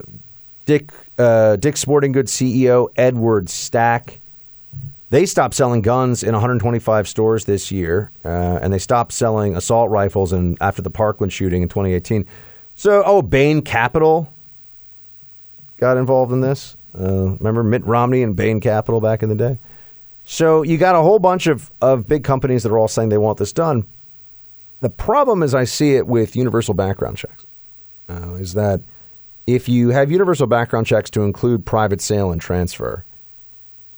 Dick, 0.67 0.93
uh, 1.19 1.57
Dick 1.57 1.77
Sporting 1.77 2.13
Goods 2.13 2.33
CEO 2.33 2.89
Edward 2.97 3.49
Stack 3.49 4.21
they 5.13 5.27
stopped 5.27 5.53
selling 5.53 5.83
guns 5.83 6.23
in 6.23 6.33
125 6.33 7.07
stores 7.07 7.45
this 7.45 7.71
year, 7.71 8.11
uh, 8.25 8.59
and 8.63 8.73
they 8.73 8.79
stopped 8.79 9.13
selling 9.13 9.55
assault 9.55 9.91
rifles 9.91 10.33
and 10.33 10.57
after 10.63 10.81
the 10.81 10.89
Parkland 10.89 11.35
shooting 11.35 11.61
in 11.61 11.69
2018. 11.69 12.27
So, 12.83 13.05
oh, 13.07 13.23
Bain 13.23 13.63
Capital 13.63 14.29
got 15.77 15.97
involved 15.97 16.33
in 16.33 16.41
this. 16.41 16.77
Uh, 16.99 17.37
remember 17.37 17.63
Mitt 17.63 17.85
Romney 17.85 18.25
and 18.25 18.35
Bain 18.35 18.59
Capital 18.59 19.01
back 19.01 19.23
in 19.23 19.29
the 19.29 19.37
day? 19.37 19.61
So 20.25 20.63
you 20.63 20.79
got 20.79 20.97
a 20.97 21.01
whole 21.01 21.21
bunch 21.21 21.47
of, 21.47 21.71
of 21.81 22.09
big 22.09 22.25
companies 22.25 22.65
that 22.65 22.73
are 22.73 22.79
all 22.81 22.89
saying 22.89 23.11
they 23.11 23.19
want 23.19 23.39
this 23.39 23.53
done. 23.53 23.85
The 24.81 24.91
problem, 24.91 25.45
as 25.45 25.55
I 25.55 25.63
see 25.63 25.95
it 25.95 26.09
with 26.09 26.35
universal 26.35 26.75
background 26.75 27.19
checks, 27.19 27.47
uh, 28.09 28.33
is 28.33 28.55
that 28.55 28.81
if 29.47 29.69
you 29.69 29.91
have 29.91 30.11
universal 30.11 30.49
background 30.49 30.89
checks 30.89 31.09
to 31.11 31.23
include 31.23 31.65
private 31.65 32.01
sale 32.01 32.33
and 32.33 32.41
transfer, 32.41 33.05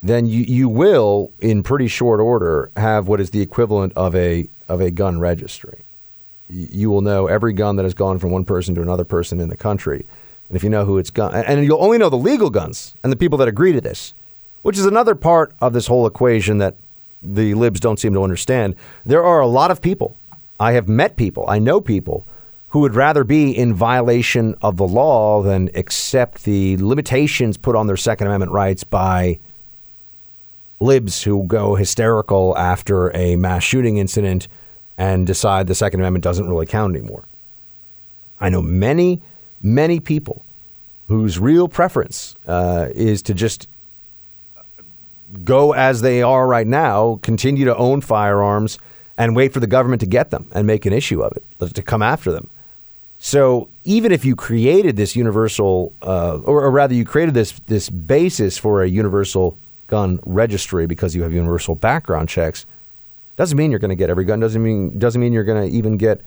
then 0.03 0.27
you, 0.27 0.43
you 0.43 0.69
will, 0.69 1.31
in 1.41 1.63
pretty 1.63 1.89
short 1.89 2.21
order, 2.21 2.71
have 2.77 3.09
what 3.09 3.19
is 3.19 3.31
the 3.31 3.41
equivalent 3.41 3.95
of 3.97 4.15
a 4.15 4.47
of 4.69 4.83
a 4.83 4.91
gun 4.91 5.21
registry. 5.21 5.84
You 6.49 6.91
will 6.91 7.01
know 7.01 7.27
every 7.27 7.53
gun 7.53 7.77
that 7.77 7.85
has 7.85 7.95
gone 7.95 8.19
from 8.19 8.31
one 8.31 8.45
person 8.45 8.75
to 8.75 8.83
another 8.83 9.05
person 9.05 9.41
in 9.41 9.49
the 9.49 9.57
country, 9.57 10.05
and 10.49 10.57
if 10.57 10.63
you 10.63 10.71
know 10.71 10.85
who 10.85 10.99
it's 10.99 11.11
gun, 11.11 11.35
and 11.35 11.65
you'll 11.65 11.83
only 11.83 11.99
know 11.99 12.11
the 12.11 12.17
legal 12.17 12.51
guns 12.51 12.95
and 13.03 13.11
the 13.11 13.17
people 13.17 13.39
that 13.39 13.49
agree 13.49 13.73
to 13.73 13.81
this, 13.81 14.15
which 14.63 14.79
is 14.79 14.87
another 14.87 15.15
part 15.15 15.53
of 15.61 15.73
this 15.73 15.87
whole 15.87 16.07
equation 16.07 16.59
that 16.59 16.77
the 17.23 17.55
libs 17.55 17.81
don't 17.81 17.99
seem 17.99 18.13
to 18.13 18.23
understand. 18.23 18.75
There 19.05 19.25
are 19.25 19.41
a 19.41 19.47
lot 19.47 19.71
of 19.71 19.81
people. 19.81 20.17
I 20.61 20.73
have 20.73 20.89
met 20.89 21.17
people. 21.17 21.45
I 21.49 21.59
know 21.59 21.81
people 21.81 22.27
who 22.69 22.81
would 22.81 22.95
rather 22.95 23.25
be 23.25 23.57
in 23.57 23.73
violation 23.73 24.55
of 24.61 24.77
the 24.77 24.87
law 24.87 25.43
than 25.43 25.71
accept 25.75 26.45
the 26.45 26.77
limitations 26.79 27.57
put 27.57 27.77
on 27.77 27.87
their 27.87 27.97
Second 27.97 28.27
Amendment 28.27 28.53
rights 28.53 28.85
by 28.85 29.39
libs 30.81 31.23
who 31.23 31.45
go 31.45 31.77
hysterical 31.77 32.57
after 32.59 33.15
a 33.17 33.37
mass 33.37 33.63
shooting 33.63 33.97
incident 33.97 34.49
and 34.97 35.27
decide 35.27 35.67
the 35.67 35.75
Second 35.75 36.01
Amendment 36.01 36.25
doesn't 36.25 36.49
really 36.49 36.67
count 36.67 36.95
anymore. 36.95 37.25
I 38.41 38.49
know 38.49 38.63
many, 38.63 39.21
many 39.63 40.01
people 40.01 40.45
whose 41.09 41.39
real 41.39 41.69
preference 41.69 42.35
uh, 42.47 42.89
is 42.95 43.23
to 43.23 43.35
just 43.35 43.69
go 45.43 45.73
as 45.73 46.01
they 46.01 46.23
are 46.23 46.47
right 46.47 46.67
now, 46.67 47.19
continue 47.23 47.65
to 47.65 47.77
own 47.77 48.01
firearms, 48.01 48.79
and 49.17 49.37
wait 49.37 49.53
for 49.53 49.61
the 49.61 49.67
government 49.67 50.01
to 50.01 50.07
get 50.07 50.31
them 50.31 50.49
and 50.53 50.67
make 50.67 50.87
an 50.87 50.93
issue 50.93 51.23
of 51.23 51.37
it, 51.37 51.75
to 51.75 51.83
come 51.83 52.03
after 52.03 52.33
them. 52.33 52.49
So 53.19 53.69
even 53.85 54.13
if 54.13 54.25
you 54.25 54.37
created 54.37 54.97
this 54.97 55.17
universal, 55.17 55.93
uh, 56.03 56.39
or, 56.45 56.63
or, 56.63 56.71
rather, 56.71 56.95
you 56.95 57.05
created 57.05 57.35
this 57.35 57.53
this 57.67 57.89
basis 57.89 58.59
for 58.59 58.83
a 58.83 58.87
universal 58.87 59.57
gun 59.87 60.21
registry 60.27 60.87
because 60.87 61.15
you 61.15 61.23
have 61.23 61.33
universal 61.33 61.75
background 61.75 62.29
checks 62.29 62.67
doesn't 63.37 63.57
mean 63.57 63.71
you're 63.71 63.81
going 63.81 63.91
to 63.91 63.97
get 63.97 64.11
every 64.11 64.25
gun. 64.25 64.41
Doesn't 64.41 64.63
mean 64.63 64.99
doesn't 64.99 65.21
mean 65.21 65.33
you're 65.33 65.45
going 65.45 65.69
to 65.69 65.77
even 65.77 65.97
get 65.97 66.21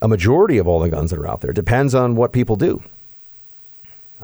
a 0.00 0.08
majority 0.08 0.58
of 0.58 0.66
all 0.66 0.80
the 0.80 0.88
guns 0.88 1.10
that 1.10 1.18
are 1.18 1.28
out 1.28 1.40
there. 1.40 1.52
Depends 1.52 1.94
on 1.94 2.16
what 2.16 2.32
people 2.32 2.56
do. 2.56 2.82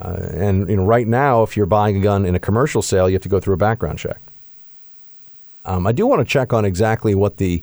Uh, 0.01 0.17
and 0.33 0.69
you 0.69 0.77
know, 0.77 0.85
right 0.85 1.07
now, 1.07 1.43
if 1.43 1.57
you're 1.57 1.67
buying 1.67 1.97
a 1.97 2.01
gun 2.01 2.27
in 2.27 2.35
a 2.35 2.41
commercial 2.41 2.83
sale, 2.83 3.09
you 3.09 3.15
have 3.15 3.23
to 3.23 3.29
go 3.29 3.39
through 3.39 3.55
a 3.55 3.59
background 3.59 3.99
check. 3.99 4.19
Um, 5.65 5.87
I 5.87 5.93
do 5.93 6.07
want 6.07 6.21
to 6.21 6.31
check 6.31 6.53
on 6.53 6.65
exactly 6.65 7.15
what 7.15 7.39
the 7.39 7.63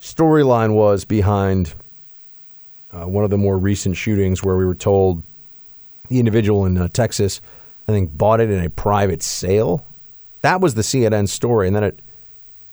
storyline 0.00 0.74
was 0.74 1.04
behind 1.04 1.74
uh, 2.92 3.04
one 3.04 3.22
of 3.22 3.30
the 3.30 3.38
more 3.38 3.56
recent 3.56 3.96
shootings, 3.96 4.42
where 4.42 4.56
we 4.56 4.64
were 4.64 4.74
told 4.74 5.22
the 6.08 6.18
individual 6.18 6.66
in 6.66 6.76
uh, 6.76 6.88
Texas 6.88 7.40
I 7.90 7.92
think 7.92 8.16
bought 8.16 8.40
it 8.40 8.50
in 8.50 8.64
a 8.64 8.70
private 8.70 9.22
sale. 9.22 9.84
That 10.42 10.60
was 10.60 10.74
the 10.74 10.82
CNN 10.82 11.28
story, 11.28 11.66
and 11.66 11.74
then 11.74 11.84
it 11.84 11.98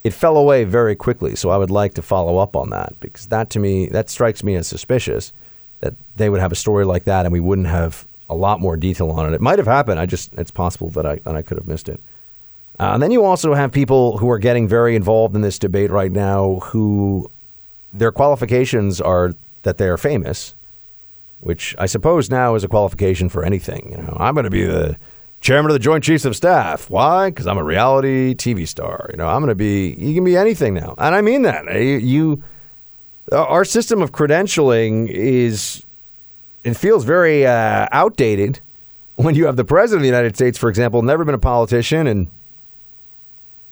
it 0.07 0.13
fell 0.13 0.37
away 0.37 0.63
very 0.63 0.95
quickly. 0.95 1.35
So 1.35 1.49
I 1.49 1.57
would 1.57 1.69
like 1.69 1.93
to 1.95 2.01
follow 2.01 2.37
up 2.37 2.55
on 2.55 2.69
that 2.71 2.99
because 2.99 3.27
that 3.27 3.49
to 3.51 3.59
me 3.59 3.87
that 3.89 4.09
strikes 4.09 4.43
me 4.43 4.55
as 4.55 4.67
suspicious 4.67 5.33
that 5.81 5.93
they 6.15 6.29
would 6.29 6.39
have 6.39 6.51
a 6.51 6.55
story 6.55 6.85
like 6.85 7.03
that 7.03 7.25
and 7.25 7.33
we 7.33 7.39
wouldn't 7.39 7.67
have 7.67 8.05
a 8.29 8.35
lot 8.35 8.59
more 8.59 8.75
detail 8.77 9.11
on 9.11 9.27
it. 9.27 9.35
It 9.35 9.41
might 9.41 9.59
have 9.59 9.67
happened. 9.67 9.99
I 9.99 10.05
just 10.05 10.33
it's 10.33 10.51
possible 10.51 10.89
that 10.91 11.05
I 11.05 11.15
that 11.17 11.35
I 11.35 11.41
could 11.41 11.57
have 11.57 11.67
missed 11.67 11.89
it. 11.89 11.99
Uh, 12.79 12.91
and 12.93 13.01
then 13.01 13.11
you 13.11 13.23
also 13.23 13.53
have 13.53 13.71
people 13.71 14.17
who 14.17 14.29
are 14.29 14.37
getting 14.37 14.67
very 14.67 14.95
involved 14.95 15.35
in 15.35 15.41
this 15.41 15.57
debate 15.57 15.89
right 15.89 16.11
now 16.11 16.59
who 16.65 17.29
their 17.91 18.11
qualifications 18.11 19.01
are 19.01 19.33
that 19.63 19.77
they 19.77 19.87
are 19.87 19.97
famous, 19.97 20.53
which 21.39 21.75
I 21.79 21.87
suppose 21.87 22.29
now 22.29 22.55
is 22.55 22.63
a 22.63 22.67
qualification 22.67 23.29
for 23.29 23.43
anything. 23.43 23.91
You 23.91 23.97
know, 23.97 24.15
I'm 24.19 24.35
going 24.35 24.43
to 24.43 24.51
be 24.51 24.65
the 24.65 24.97
chairman 25.41 25.69
of 25.71 25.73
the 25.73 25.79
Joint 25.79 26.03
Chiefs 26.03 26.25
of 26.25 26.35
Staff. 26.35 26.89
Why? 26.89 27.29
Because 27.29 27.47
I'm 27.47 27.57
a 27.57 27.63
reality 27.63 28.33
TV 28.35 28.67
star. 28.67 29.07
You 29.11 29.17
know, 29.17 29.27
I'm 29.27 29.41
going 29.41 29.49
to 29.49 29.55
be. 29.55 29.95
You 29.97 30.13
can 30.13 30.23
be 30.23 30.35
anything 30.37 30.73
now, 30.73 30.95
and 30.97 31.15
I 31.15 31.21
mean 31.21 31.43
that. 31.43 31.65
You, 31.73 31.97
you 31.97 32.43
our 33.31 33.65
system 33.65 34.01
of 34.01 34.11
credentialing 34.11 35.09
is 35.09 35.83
it 36.63 36.75
feels 36.75 37.03
very 37.03 37.45
uh, 37.45 37.87
outdated 37.91 38.59
when 39.15 39.35
you 39.35 39.45
have 39.45 39.55
the 39.55 39.65
president 39.65 39.99
of 39.99 40.03
the 40.03 40.07
United 40.07 40.35
States, 40.35 40.57
for 40.57 40.69
example, 40.69 41.01
never 41.01 41.25
been 41.25 41.35
a 41.35 41.39
politician 41.39 42.07
and 42.07 42.27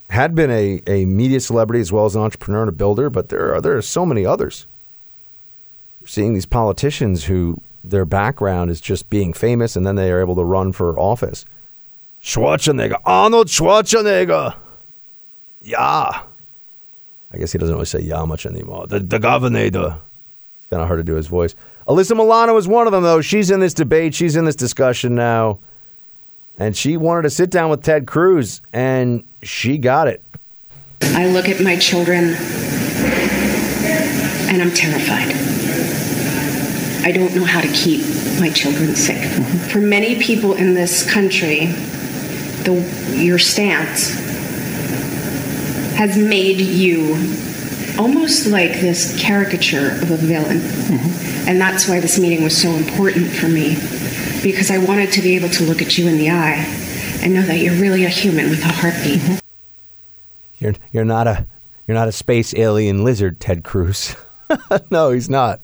had 0.10 0.36
been 0.36 0.52
a, 0.52 0.82
a 0.88 1.06
media 1.06 1.40
celebrity 1.40 1.80
as 1.82 1.92
well 1.92 2.06
as 2.06 2.16
an 2.16 2.22
entrepreneur 2.22 2.62
and 2.62 2.70
a 2.70 2.72
builder, 2.72 3.10
but 3.10 3.30
there 3.30 3.54
are 3.56 3.62
there 3.62 3.78
are 3.78 3.82
so 3.82 4.06
many 4.06 4.26
others. 4.26 4.66
seeing 6.06 6.34
these 6.34 6.46
politicians 6.46 7.26
who 7.26 7.60
their 7.90 8.06
background 8.06 8.72
is 8.72 8.82
just 8.82 9.10
being 9.10 9.34
famous 9.34 9.76
and 9.76 9.86
then 9.86 9.96
they 9.96 10.12
are 10.12 10.20
able 10.20 10.36
to 10.36 10.44
run 10.44 10.72
for 10.72 10.98
office. 11.00 11.46
Schwarzenegger, 12.22 13.00
Arnold 13.06 13.48
Schwarzenegger. 13.48 14.56
Yeah. 15.62 16.22
I 17.34 17.38
guess 17.38 17.52
he 17.52 17.58
doesn't 17.58 17.76
really 17.76 17.86
say 17.86 18.00
yeah 18.00 18.24
much 18.26 18.46
anymore. 18.46 18.88
The, 18.88 19.00
the 19.00 19.20
governor. 19.20 19.60
It's 19.60 19.74
kind 19.74 20.82
of 20.82 20.88
hard 20.88 21.00
to 21.00 21.04
do 21.04 21.16
his 21.16 21.28
voice. 21.28 21.56
Alyssa 21.88 22.16
Milano 22.16 22.58
is 22.58 22.68
one 22.68 22.88
of 22.88 22.94
them, 22.94 23.04
though. 23.04 23.22
She's 23.22 23.52
in 23.52 23.60
this 23.60 23.74
debate. 23.74 24.16
She's 24.16 24.36
in 24.36 24.46
this 24.46 24.56
discussion 24.56 25.14
now. 25.14 25.60
And 26.58 26.76
she 26.76 26.98
wanted 26.98 27.24
to 27.24 27.30
sit 27.30 27.50
down 27.50 27.70
with 27.70 27.84
Ted 27.84 28.08
Cruz, 28.08 28.62
and 28.74 29.24
she 29.44 29.78
got 29.78 30.08
it. 30.08 30.24
I 31.02 31.28
look 31.28 31.50
at 31.50 31.62
my 31.62 31.78
children 31.78 32.36
and 34.48 34.62
I'm 34.62 34.72
terrified. 34.72 35.45
I 37.06 37.12
don't 37.12 37.36
know 37.36 37.44
how 37.44 37.62
to 37.62 37.68
keep 37.68 38.02
my 38.40 38.50
children 38.50 38.96
safe. 38.96 39.30
Mm-hmm. 39.30 39.70
For 39.70 39.80
many 39.80 40.20
people 40.20 40.54
in 40.54 40.74
this 40.74 41.08
country, 41.10 41.68
the, 42.66 42.74
your 43.16 43.38
stance 43.38 44.10
has 45.96 46.18
made 46.18 46.60
you 46.60 47.14
almost 48.00 48.48
like 48.48 48.72
this 48.82 49.22
caricature 49.22 49.92
of 50.02 50.10
a 50.10 50.18
villain. 50.18 50.58
Mm-hmm. 50.58 51.48
And 51.48 51.62
that's 51.62 51.88
why 51.88 52.00
this 52.00 52.18
meeting 52.18 52.44
was 52.44 52.60
so 52.60 52.70
important 52.72 53.28
for 53.28 53.48
me, 53.48 53.76
because 54.42 54.72
I 54.72 54.80
wanted 54.80 55.12
to 55.12 55.22
be 55.22 55.36
able 55.36 55.50
to 55.50 55.64
look 55.64 55.84
at 55.84 56.00
you 56.00 56.08
in 56.08 56.18
the 56.18 56.32
eye 56.32 56.66
and 57.22 57.36
know 57.36 57.44
that 57.44 57.60
you're 57.60 57.80
really 57.80 58.04
a 58.06 58.10
human 58.10 58.50
with 58.50 58.66
a 58.66 58.74
heartbeat. 58.74 59.20
Mm-hmm. 59.20 59.40
You're 60.58 60.74
you're 60.92 61.06
not 61.06 61.28
a 61.28 61.46
you're 61.88 61.96
not 61.96 62.08
a 62.08 62.12
space 62.12 62.56
alien 62.56 63.04
lizard, 63.04 63.40
Ted 63.40 63.64
Cruz. 63.64 64.16
no, 64.90 65.12
he's 65.12 65.30
not. 65.30 65.62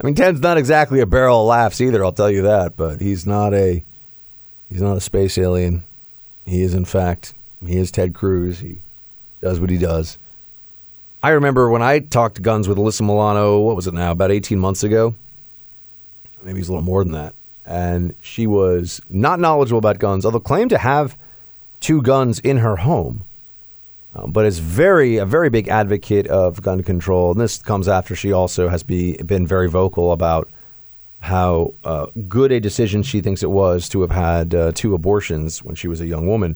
I 0.00 0.06
mean, 0.06 0.14
Ted's 0.14 0.40
not 0.40 0.58
exactly 0.58 1.00
a 1.00 1.06
barrel 1.06 1.42
of 1.42 1.46
laughs 1.46 1.80
either. 1.80 2.04
I'll 2.04 2.12
tell 2.12 2.30
you 2.30 2.42
that. 2.42 2.76
But 2.76 3.00
he's 3.00 3.26
not 3.26 3.54
a 3.54 3.82
he's 4.68 4.82
not 4.82 4.96
a 4.96 5.00
space 5.00 5.38
alien. 5.38 5.84
He 6.44 6.62
is, 6.62 6.74
in 6.74 6.84
fact, 6.84 7.34
he 7.64 7.76
is 7.76 7.90
Ted 7.90 8.14
Cruz. 8.14 8.58
He 8.58 8.80
does 9.40 9.60
what 9.60 9.70
he 9.70 9.78
does. 9.78 10.18
I 11.22 11.30
remember 11.30 11.70
when 11.70 11.80
I 11.80 12.00
talked 12.00 12.42
guns 12.42 12.68
with 12.68 12.76
Alyssa 12.76 13.00
Milano. 13.00 13.60
What 13.60 13.76
was 13.76 13.86
it 13.86 13.94
now? 13.94 14.10
About 14.12 14.30
eighteen 14.30 14.58
months 14.58 14.82
ago. 14.82 15.14
Maybe 16.42 16.58
it's 16.58 16.68
a 16.68 16.72
little 16.72 16.84
more 16.84 17.02
than 17.02 17.14
that. 17.14 17.34
And 17.64 18.14
she 18.20 18.46
was 18.46 19.00
not 19.08 19.40
knowledgeable 19.40 19.78
about 19.78 19.98
guns, 19.98 20.26
although 20.26 20.40
claimed 20.40 20.68
to 20.70 20.78
have 20.78 21.16
two 21.80 22.02
guns 22.02 22.38
in 22.40 22.58
her 22.58 22.76
home 22.76 23.24
um, 24.14 24.30
but 24.30 24.46
is 24.46 24.58
very 24.58 25.16
a 25.16 25.26
very 25.26 25.50
big 25.50 25.68
advocate 25.68 26.26
of 26.28 26.62
gun 26.62 26.82
control. 26.82 27.32
And 27.32 27.40
this 27.40 27.58
comes 27.58 27.88
after 27.88 28.14
she 28.14 28.32
also 28.32 28.68
has 28.68 28.82
be, 28.82 29.16
been 29.16 29.46
very 29.46 29.68
vocal 29.68 30.12
about 30.12 30.48
how 31.20 31.72
uh, 31.84 32.06
good 32.28 32.52
a 32.52 32.60
decision 32.60 33.02
she 33.02 33.20
thinks 33.20 33.42
it 33.42 33.50
was 33.50 33.88
to 33.88 34.02
have 34.02 34.10
had 34.10 34.54
uh, 34.54 34.72
two 34.74 34.94
abortions 34.94 35.62
when 35.62 35.74
she 35.74 35.88
was 35.88 36.00
a 36.00 36.06
young 36.06 36.26
woman. 36.26 36.54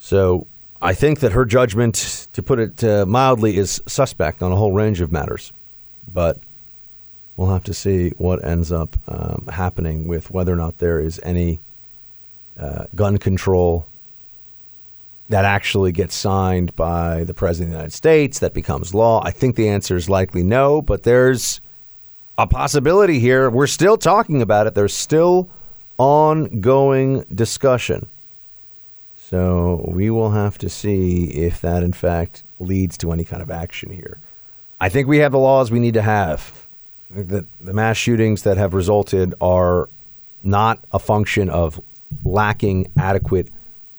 So 0.00 0.46
I 0.82 0.94
think 0.94 1.20
that 1.20 1.32
her 1.32 1.44
judgment, 1.44 2.28
to 2.32 2.42
put 2.42 2.58
it 2.58 2.84
uh, 2.84 3.06
mildly, 3.06 3.56
is 3.56 3.80
suspect 3.86 4.42
on 4.42 4.52
a 4.52 4.56
whole 4.56 4.72
range 4.72 5.00
of 5.00 5.12
matters. 5.12 5.52
But 6.12 6.38
we'll 7.36 7.50
have 7.50 7.64
to 7.64 7.74
see 7.74 8.10
what 8.18 8.44
ends 8.44 8.72
up 8.72 8.96
um, 9.06 9.46
happening 9.50 10.08
with 10.08 10.30
whether 10.30 10.52
or 10.52 10.56
not 10.56 10.78
there 10.78 11.00
is 11.00 11.20
any 11.22 11.60
uh, 12.58 12.86
gun 12.96 13.18
control 13.18 13.86
that 15.28 15.44
actually 15.44 15.92
gets 15.92 16.14
signed 16.14 16.74
by 16.74 17.24
the 17.24 17.34
President 17.34 17.68
of 17.68 17.72
the 17.72 17.76
United 17.78 17.92
States, 17.94 18.38
that 18.38 18.54
becomes 18.54 18.94
law? 18.94 19.22
I 19.24 19.30
think 19.30 19.56
the 19.56 19.68
answer 19.68 19.96
is 19.96 20.08
likely 20.08 20.42
no, 20.42 20.80
but 20.80 21.02
there's 21.02 21.60
a 22.38 22.46
possibility 22.46 23.18
here. 23.18 23.50
We're 23.50 23.66
still 23.66 23.96
talking 23.96 24.40
about 24.40 24.66
it. 24.66 24.74
There's 24.74 24.94
still 24.94 25.50
ongoing 25.98 27.24
discussion. 27.34 28.06
So 29.18 29.84
we 29.86 30.08
will 30.08 30.30
have 30.30 30.56
to 30.58 30.70
see 30.70 31.24
if 31.24 31.60
that, 31.60 31.82
in 31.82 31.92
fact, 31.92 32.44
leads 32.58 32.96
to 32.98 33.12
any 33.12 33.24
kind 33.24 33.42
of 33.42 33.50
action 33.50 33.90
here. 33.90 34.18
I 34.80 34.88
think 34.88 35.08
we 35.08 35.18
have 35.18 35.32
the 35.32 35.38
laws 35.38 35.70
we 35.70 35.80
need 35.80 35.94
to 35.94 36.02
have. 36.02 36.64
The, 37.10 37.44
the 37.60 37.74
mass 37.74 37.96
shootings 37.96 38.42
that 38.44 38.56
have 38.56 38.72
resulted 38.72 39.34
are 39.40 39.88
not 40.42 40.78
a 40.92 40.98
function 40.98 41.50
of 41.50 41.80
lacking 42.24 42.90
adequate 42.96 43.48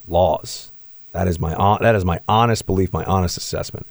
laws. 0.08 0.69
That 1.12 1.28
is 1.28 1.40
my 1.40 1.78
that 1.82 1.96
is 1.96 2.06
my 2.06 2.20
honest 2.28 2.66
belief, 2.66 2.94
my 2.94 3.04
honest 3.06 3.38
assessment. 3.38 3.88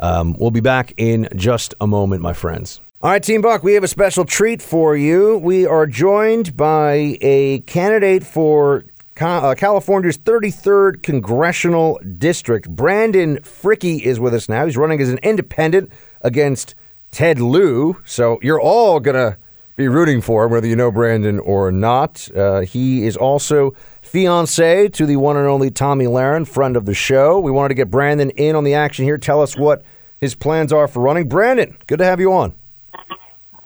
Um, 0.00 0.34
we'll 0.38 0.50
be 0.50 0.60
back 0.60 0.94
in 0.96 1.28
just 1.34 1.74
a 1.80 1.86
moment, 1.86 2.22
my 2.22 2.32
friends. 2.32 2.80
All 3.00 3.10
right, 3.10 3.22
Team 3.22 3.42
Buck, 3.42 3.62
we 3.62 3.74
have 3.74 3.84
a 3.84 3.88
special 3.88 4.24
treat 4.24 4.60
for 4.60 4.96
you. 4.96 5.38
We 5.38 5.66
are 5.66 5.86
joined 5.86 6.56
by 6.56 7.16
a 7.20 7.60
candidate 7.60 8.24
for 8.24 8.84
uh, 9.20 9.54
California's 9.56 10.18
33rd 10.18 11.02
congressional 11.02 12.00
district. 12.18 12.68
Brandon 12.68 13.38
Fricke 13.38 14.00
is 14.00 14.18
with 14.18 14.34
us 14.34 14.48
now. 14.48 14.64
He's 14.64 14.76
running 14.76 15.00
as 15.00 15.10
an 15.10 15.18
independent 15.18 15.92
against 16.22 16.74
Ted 17.12 17.40
Lieu. 17.40 18.00
So 18.04 18.38
you're 18.42 18.60
all 18.60 18.98
going 19.00 19.14
to 19.14 19.38
be 19.76 19.86
rooting 19.86 20.20
for 20.20 20.44
him, 20.44 20.50
whether 20.50 20.66
you 20.66 20.74
know 20.74 20.90
Brandon 20.90 21.38
or 21.38 21.70
not. 21.70 22.28
Uh, 22.34 22.60
he 22.60 23.06
is 23.06 23.16
also 23.16 23.74
fiance 24.08 24.88
to 24.88 25.06
the 25.06 25.16
one 25.16 25.36
and 25.36 25.46
only 25.46 25.70
Tomi 25.70 26.06
Lahren, 26.06 26.46
friend 26.46 26.76
of 26.76 26.86
the 26.86 26.94
show. 26.94 27.38
We 27.38 27.50
wanted 27.50 27.68
to 27.68 27.74
get 27.74 27.90
Brandon 27.90 28.30
in 28.30 28.56
on 28.56 28.64
the 28.64 28.74
action 28.74 29.04
here. 29.04 29.18
Tell 29.18 29.40
us 29.40 29.56
what 29.56 29.82
his 30.18 30.34
plans 30.34 30.72
are 30.72 30.88
for 30.88 31.00
running. 31.00 31.28
Brandon, 31.28 31.76
good 31.86 31.98
to 31.98 32.04
have 32.04 32.20
you 32.20 32.32
on. 32.32 32.54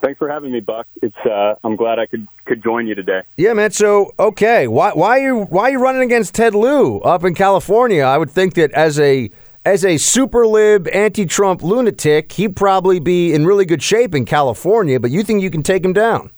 Thanks 0.02 0.18
for 0.18 0.28
having 0.28 0.50
me, 0.50 0.58
Buck. 0.58 0.88
It's 1.00 1.16
uh, 1.24 1.54
I'm 1.62 1.76
glad 1.76 2.00
I 2.00 2.06
could 2.06 2.26
could 2.44 2.62
join 2.62 2.88
you 2.88 2.94
today. 2.96 3.22
Yeah, 3.36 3.52
man. 3.52 3.70
So 3.70 4.12
okay, 4.18 4.66
why 4.66 4.90
why 4.90 5.20
are 5.20 5.22
you 5.22 5.44
why 5.44 5.62
are 5.62 5.70
you 5.70 5.78
running 5.78 6.02
against 6.02 6.34
Ted 6.34 6.56
Lieu 6.56 6.98
up 7.00 7.24
in 7.24 7.34
California? 7.34 8.02
I 8.02 8.18
would 8.18 8.30
think 8.30 8.54
that 8.54 8.72
as 8.72 8.98
a 8.98 9.30
as 9.64 9.84
a 9.84 9.96
super 9.98 10.44
lib 10.44 10.88
anti-Trump 10.88 11.62
lunatic, 11.62 12.32
he'd 12.32 12.56
probably 12.56 12.98
be 12.98 13.32
in 13.32 13.46
really 13.46 13.64
good 13.64 13.80
shape 13.80 14.12
in 14.12 14.24
California. 14.24 14.98
But 14.98 15.12
you 15.12 15.22
think 15.22 15.40
you 15.40 15.50
can 15.50 15.62
take 15.62 15.84
him 15.84 15.92
down? 15.92 16.32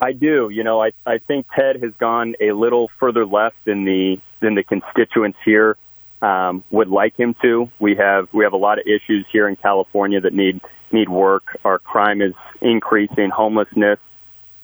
I 0.00 0.12
do. 0.12 0.48
You 0.50 0.64
know, 0.64 0.82
I 0.82 0.92
I 1.04 1.18
think 1.18 1.46
Ted 1.54 1.82
has 1.82 1.92
gone 1.98 2.34
a 2.40 2.52
little 2.52 2.90
further 3.00 3.26
left 3.26 3.56
than 3.64 3.84
the 3.84 4.18
than 4.40 4.54
the 4.54 4.62
constituents 4.62 5.38
here 5.44 5.76
um, 6.22 6.64
would 6.70 6.88
like 6.88 7.18
him 7.18 7.34
to. 7.42 7.70
We 7.78 7.96
have 7.96 8.28
we 8.32 8.44
have 8.44 8.52
a 8.52 8.58
lot 8.58 8.78
of 8.78 8.86
issues 8.86 9.26
here 9.32 9.48
in 9.48 9.56
California 9.56 10.20
that 10.20 10.32
need 10.32 10.60
need 10.92 11.08
work. 11.08 11.58
Our 11.64 11.78
crime 11.78 12.22
is 12.22 12.34
increasing, 12.60 13.30
homelessness, 13.30 13.98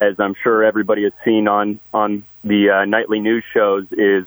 as 0.01 0.15
I'm 0.19 0.35
sure 0.43 0.65
everybody 0.65 1.05
has 1.05 1.13
seen 1.25 1.49
on 1.49 1.81
on 1.93 2.25
the 2.43 2.71
uh, 2.71 2.85
nightly 2.85 3.21
news 3.21 3.45
shows, 3.53 3.87
is 3.91 4.25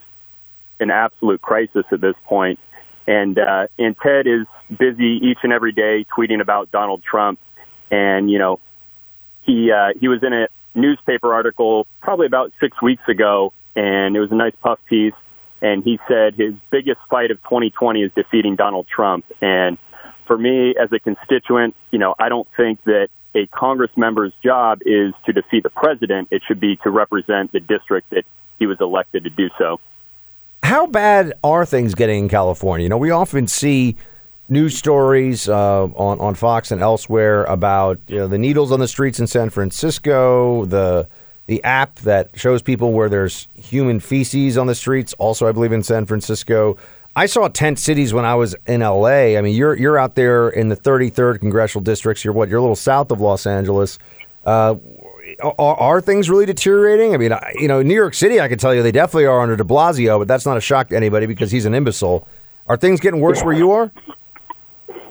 an 0.79 0.91
absolute 0.91 1.41
crisis 1.41 1.85
at 1.91 2.01
this 2.01 2.15
point. 2.25 2.59
And 3.07 3.39
uh, 3.39 3.67
and 3.79 3.95
Ted 3.97 4.27
is 4.27 4.45
busy 4.69 5.19
each 5.23 5.39
and 5.43 5.53
every 5.53 5.71
day 5.71 6.05
tweeting 6.17 6.41
about 6.41 6.71
Donald 6.71 7.03
Trump, 7.03 7.39
and 7.89 8.29
you 8.29 8.39
know 8.39 8.59
he 9.41 9.71
uh, 9.71 9.93
he 9.99 10.07
was 10.07 10.21
in 10.23 10.34
a 10.34 10.47
newspaper 10.77 11.33
article 11.33 11.87
probably 12.01 12.27
about 12.27 12.53
six 12.59 12.81
weeks 12.81 13.03
ago, 13.09 13.53
and 13.75 14.15
it 14.15 14.19
was 14.19 14.31
a 14.31 14.35
nice 14.35 14.53
puff 14.61 14.79
piece. 14.87 15.13
And 15.61 15.83
he 15.83 15.99
said 16.07 16.35
his 16.35 16.53
biggest 16.71 16.99
fight 17.09 17.31
of 17.31 17.41
2020 17.43 18.03
is 18.03 18.11
defeating 18.15 18.55
Donald 18.55 18.87
Trump. 18.87 19.25
And 19.41 19.77
for 20.27 20.37
me, 20.37 20.75
as 20.81 20.91
a 20.91 20.99
constituent, 20.99 21.75
you 21.91 21.97
know, 21.97 22.13
I 22.19 22.29
don't 22.29 22.47
think 22.55 22.83
that 22.83 23.09
a 23.33 23.47
Congress 23.47 23.91
member's 23.97 24.33
job 24.43 24.79
is 24.85 25.13
to 25.25 25.33
defeat 25.33 25.63
the 25.63 25.69
president. 25.69 26.27
It 26.31 26.43
should 26.47 26.59
be 26.59 26.77
to 26.83 26.89
represent 26.89 27.51
the 27.51 27.59
district 27.59 28.11
that 28.11 28.23
he 28.59 28.67
was 28.67 28.77
elected 28.79 29.23
to 29.23 29.29
do 29.29 29.49
so. 29.57 29.79
how 30.63 30.85
bad 30.87 31.33
are 31.43 31.65
things 31.65 31.95
getting 31.95 32.25
in 32.25 32.29
California? 32.29 32.83
You 32.83 32.89
know, 32.89 32.97
we 32.97 33.11
often 33.11 33.47
see 33.47 33.95
news 34.49 34.78
stories 34.78 35.49
uh, 35.49 35.84
on 35.84 36.19
on 36.19 36.36
Fox 36.36 36.72
and 36.72 36.82
elsewhere 36.82 37.44
about 37.45 37.99
you 38.07 38.18
know, 38.18 38.28
the 38.28 38.38
needles 38.38 38.72
on 38.72 38.80
the 38.80 38.88
streets 38.88 39.19
in 39.19 39.28
San 39.28 39.49
Francisco, 39.49 40.65
the 40.65 41.07
the 41.48 41.64
app 41.64 41.95
that 41.99 42.30
shows 42.38 42.61
people 42.61 42.91
where 42.91 43.10
there's 43.10 43.48
human 43.53 43.99
feces 43.99 44.57
on 44.57 44.68
the 44.68 44.76
streets. 44.76 45.14
Also, 45.18 45.48
I 45.48 45.52
believe 45.52 45.72
in 45.72 45.84
San 45.84 46.06
Francisco. 46.06 46.78
I 47.15 47.26
saw 47.26 47.48
tent 47.48 47.80
cities 47.80 48.14
when 48.14 48.26
I 48.26 48.36
was 48.36 48.56
in 48.68 48.82
LA. 48.82 49.38
I 49.38 49.41
mean, 49.41 49.56
you're 49.56 49.76
you're 49.76 49.98
out 49.98 50.15
there 50.15 50.49
in 50.49 50.69
the 50.69 50.76
33rd 50.76 51.40
congressional 51.40 51.84
districts. 51.84 52.24
You're 52.24 52.34
what? 52.34 52.49
You're 52.49 52.60
a 52.60 52.61
little 52.61 52.76
south 52.76 53.11
of 53.11 53.22
Los 53.22 53.48
Angeles. 53.48 53.98
Uh, 54.45 54.76
are, 55.41 55.76
are, 55.76 56.02
things 56.02 56.30
really 56.30 56.45
deteriorating? 56.45 57.14
I 57.14 57.18
mean, 57.18 57.34
you 57.56 57.68
know, 57.68 57.82
New 57.82 57.95
York 57.95 58.14
City, 58.14 58.40
I 58.40 58.48
can 58.48 58.57
tell 58.57 58.74
you 58.74 58.82
they 58.82 58.94
definitely 58.94 59.26
are 59.26 59.41
under 59.41 59.57
De 59.57 59.64
Blasio, 59.64 60.19
but 60.19 60.28
that's 60.28 60.45
not 60.45 60.56
a 60.56 60.61
shock 60.61 60.88
to 60.90 60.95
anybody 60.95 61.26
because 61.26 61.52
he's 61.52 61.65
an 61.65 61.74
imbecile. 61.74 62.26
Are 62.68 62.78
things 62.78 63.02
getting 63.02 63.19
worse 63.19 63.44
where 63.44 63.53
you 63.53 63.72
are? 63.72 63.91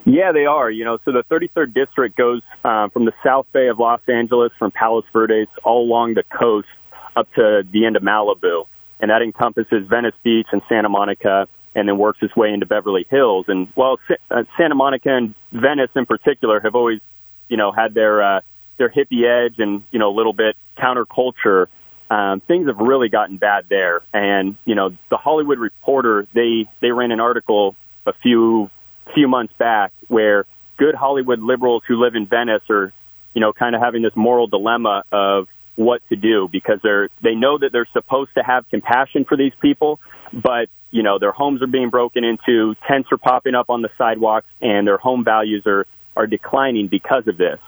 Yeah, 0.06 0.30
they 0.30 0.46
are. 0.46 0.70
You 0.70 0.84
know, 0.84 0.98
so 1.04 1.10
the 1.10 1.24
33rd 1.28 1.74
district 1.74 2.16
goes 2.16 2.40
uh, 2.64 2.88
from 2.90 3.06
the 3.06 3.12
South 3.24 3.46
Bay 3.52 3.66
of 3.66 3.80
Los 3.80 4.00
Angeles, 4.06 4.52
from 4.56 4.70
Palos 4.70 5.04
Verdes, 5.12 5.48
all 5.64 5.82
along 5.84 6.14
the 6.14 6.22
coast 6.22 6.68
up 7.16 7.26
to 7.34 7.62
the 7.72 7.84
end 7.84 7.96
of 7.96 8.02
Malibu, 8.02 8.66
and 9.00 9.10
that 9.10 9.20
encompasses 9.22 9.84
Venice 9.88 10.14
Beach 10.22 10.46
and 10.52 10.62
Santa 10.68 10.88
Monica, 10.88 11.48
and 11.74 11.88
then 11.88 11.98
works 11.98 12.20
its 12.22 12.36
way 12.36 12.52
into 12.52 12.66
Beverly 12.66 13.04
Hills. 13.10 13.46
And 13.48 13.68
while 13.74 13.98
uh, 14.30 14.44
Santa 14.56 14.76
Monica 14.76 15.08
and 15.08 15.34
Venice 15.50 15.90
in 15.96 16.06
particular 16.06 16.60
have 16.60 16.76
always, 16.76 17.00
you 17.48 17.56
know, 17.56 17.72
had 17.72 17.92
their 17.92 18.22
uh, 18.22 18.40
their 18.78 18.88
hippie 18.88 19.24
edge 19.24 19.56
and 19.58 19.82
you 19.90 19.98
know 19.98 20.10
a 20.10 20.16
little 20.16 20.32
bit 20.32 20.56
counterculture. 20.78 21.66
Um, 22.08 22.40
things 22.46 22.68
have 22.68 22.78
really 22.78 23.08
gotten 23.08 23.38
bad 23.38 23.64
there, 23.68 24.02
and 24.14 24.56
you 24.64 24.76
know 24.76 24.90
the 25.10 25.16
Hollywood 25.16 25.58
Reporter 25.58 26.28
they 26.32 26.66
they 26.80 26.92
ran 26.92 27.10
an 27.10 27.18
article 27.18 27.74
a 28.06 28.12
few 28.22 28.70
few 29.14 29.28
months 29.28 29.52
back 29.58 29.92
where 30.08 30.44
good 30.76 30.94
Hollywood 30.94 31.40
liberals 31.40 31.82
who 31.86 32.02
live 32.02 32.14
in 32.14 32.26
Venice 32.26 32.62
are 32.70 32.92
you 33.34 33.40
know 33.40 33.52
kind 33.52 33.74
of 33.74 33.82
having 33.82 34.02
this 34.02 34.14
moral 34.14 34.46
dilemma 34.46 35.04
of 35.12 35.48
what 35.76 36.00
to 36.08 36.16
do 36.16 36.48
because 36.50 36.80
they're 36.82 37.08
they 37.22 37.34
know 37.34 37.58
that 37.58 37.70
they're 37.72 37.88
supposed 37.92 38.30
to 38.34 38.42
have 38.42 38.68
compassion 38.70 39.24
for 39.24 39.36
these 39.36 39.52
people, 39.60 40.00
but 40.32 40.68
you 40.90 41.02
know 41.02 41.18
their 41.18 41.32
homes 41.32 41.62
are 41.62 41.66
being 41.66 41.90
broken 41.90 42.24
into, 42.24 42.74
tents 42.88 43.08
are 43.12 43.18
popping 43.18 43.54
up 43.54 43.70
on 43.70 43.82
the 43.82 43.90
sidewalks, 43.98 44.46
and 44.60 44.86
their 44.86 44.98
home 44.98 45.24
values 45.24 45.62
are 45.66 45.86
are 46.16 46.26
declining 46.26 46.88
because 46.88 47.26
of 47.28 47.36
this. 47.36 47.60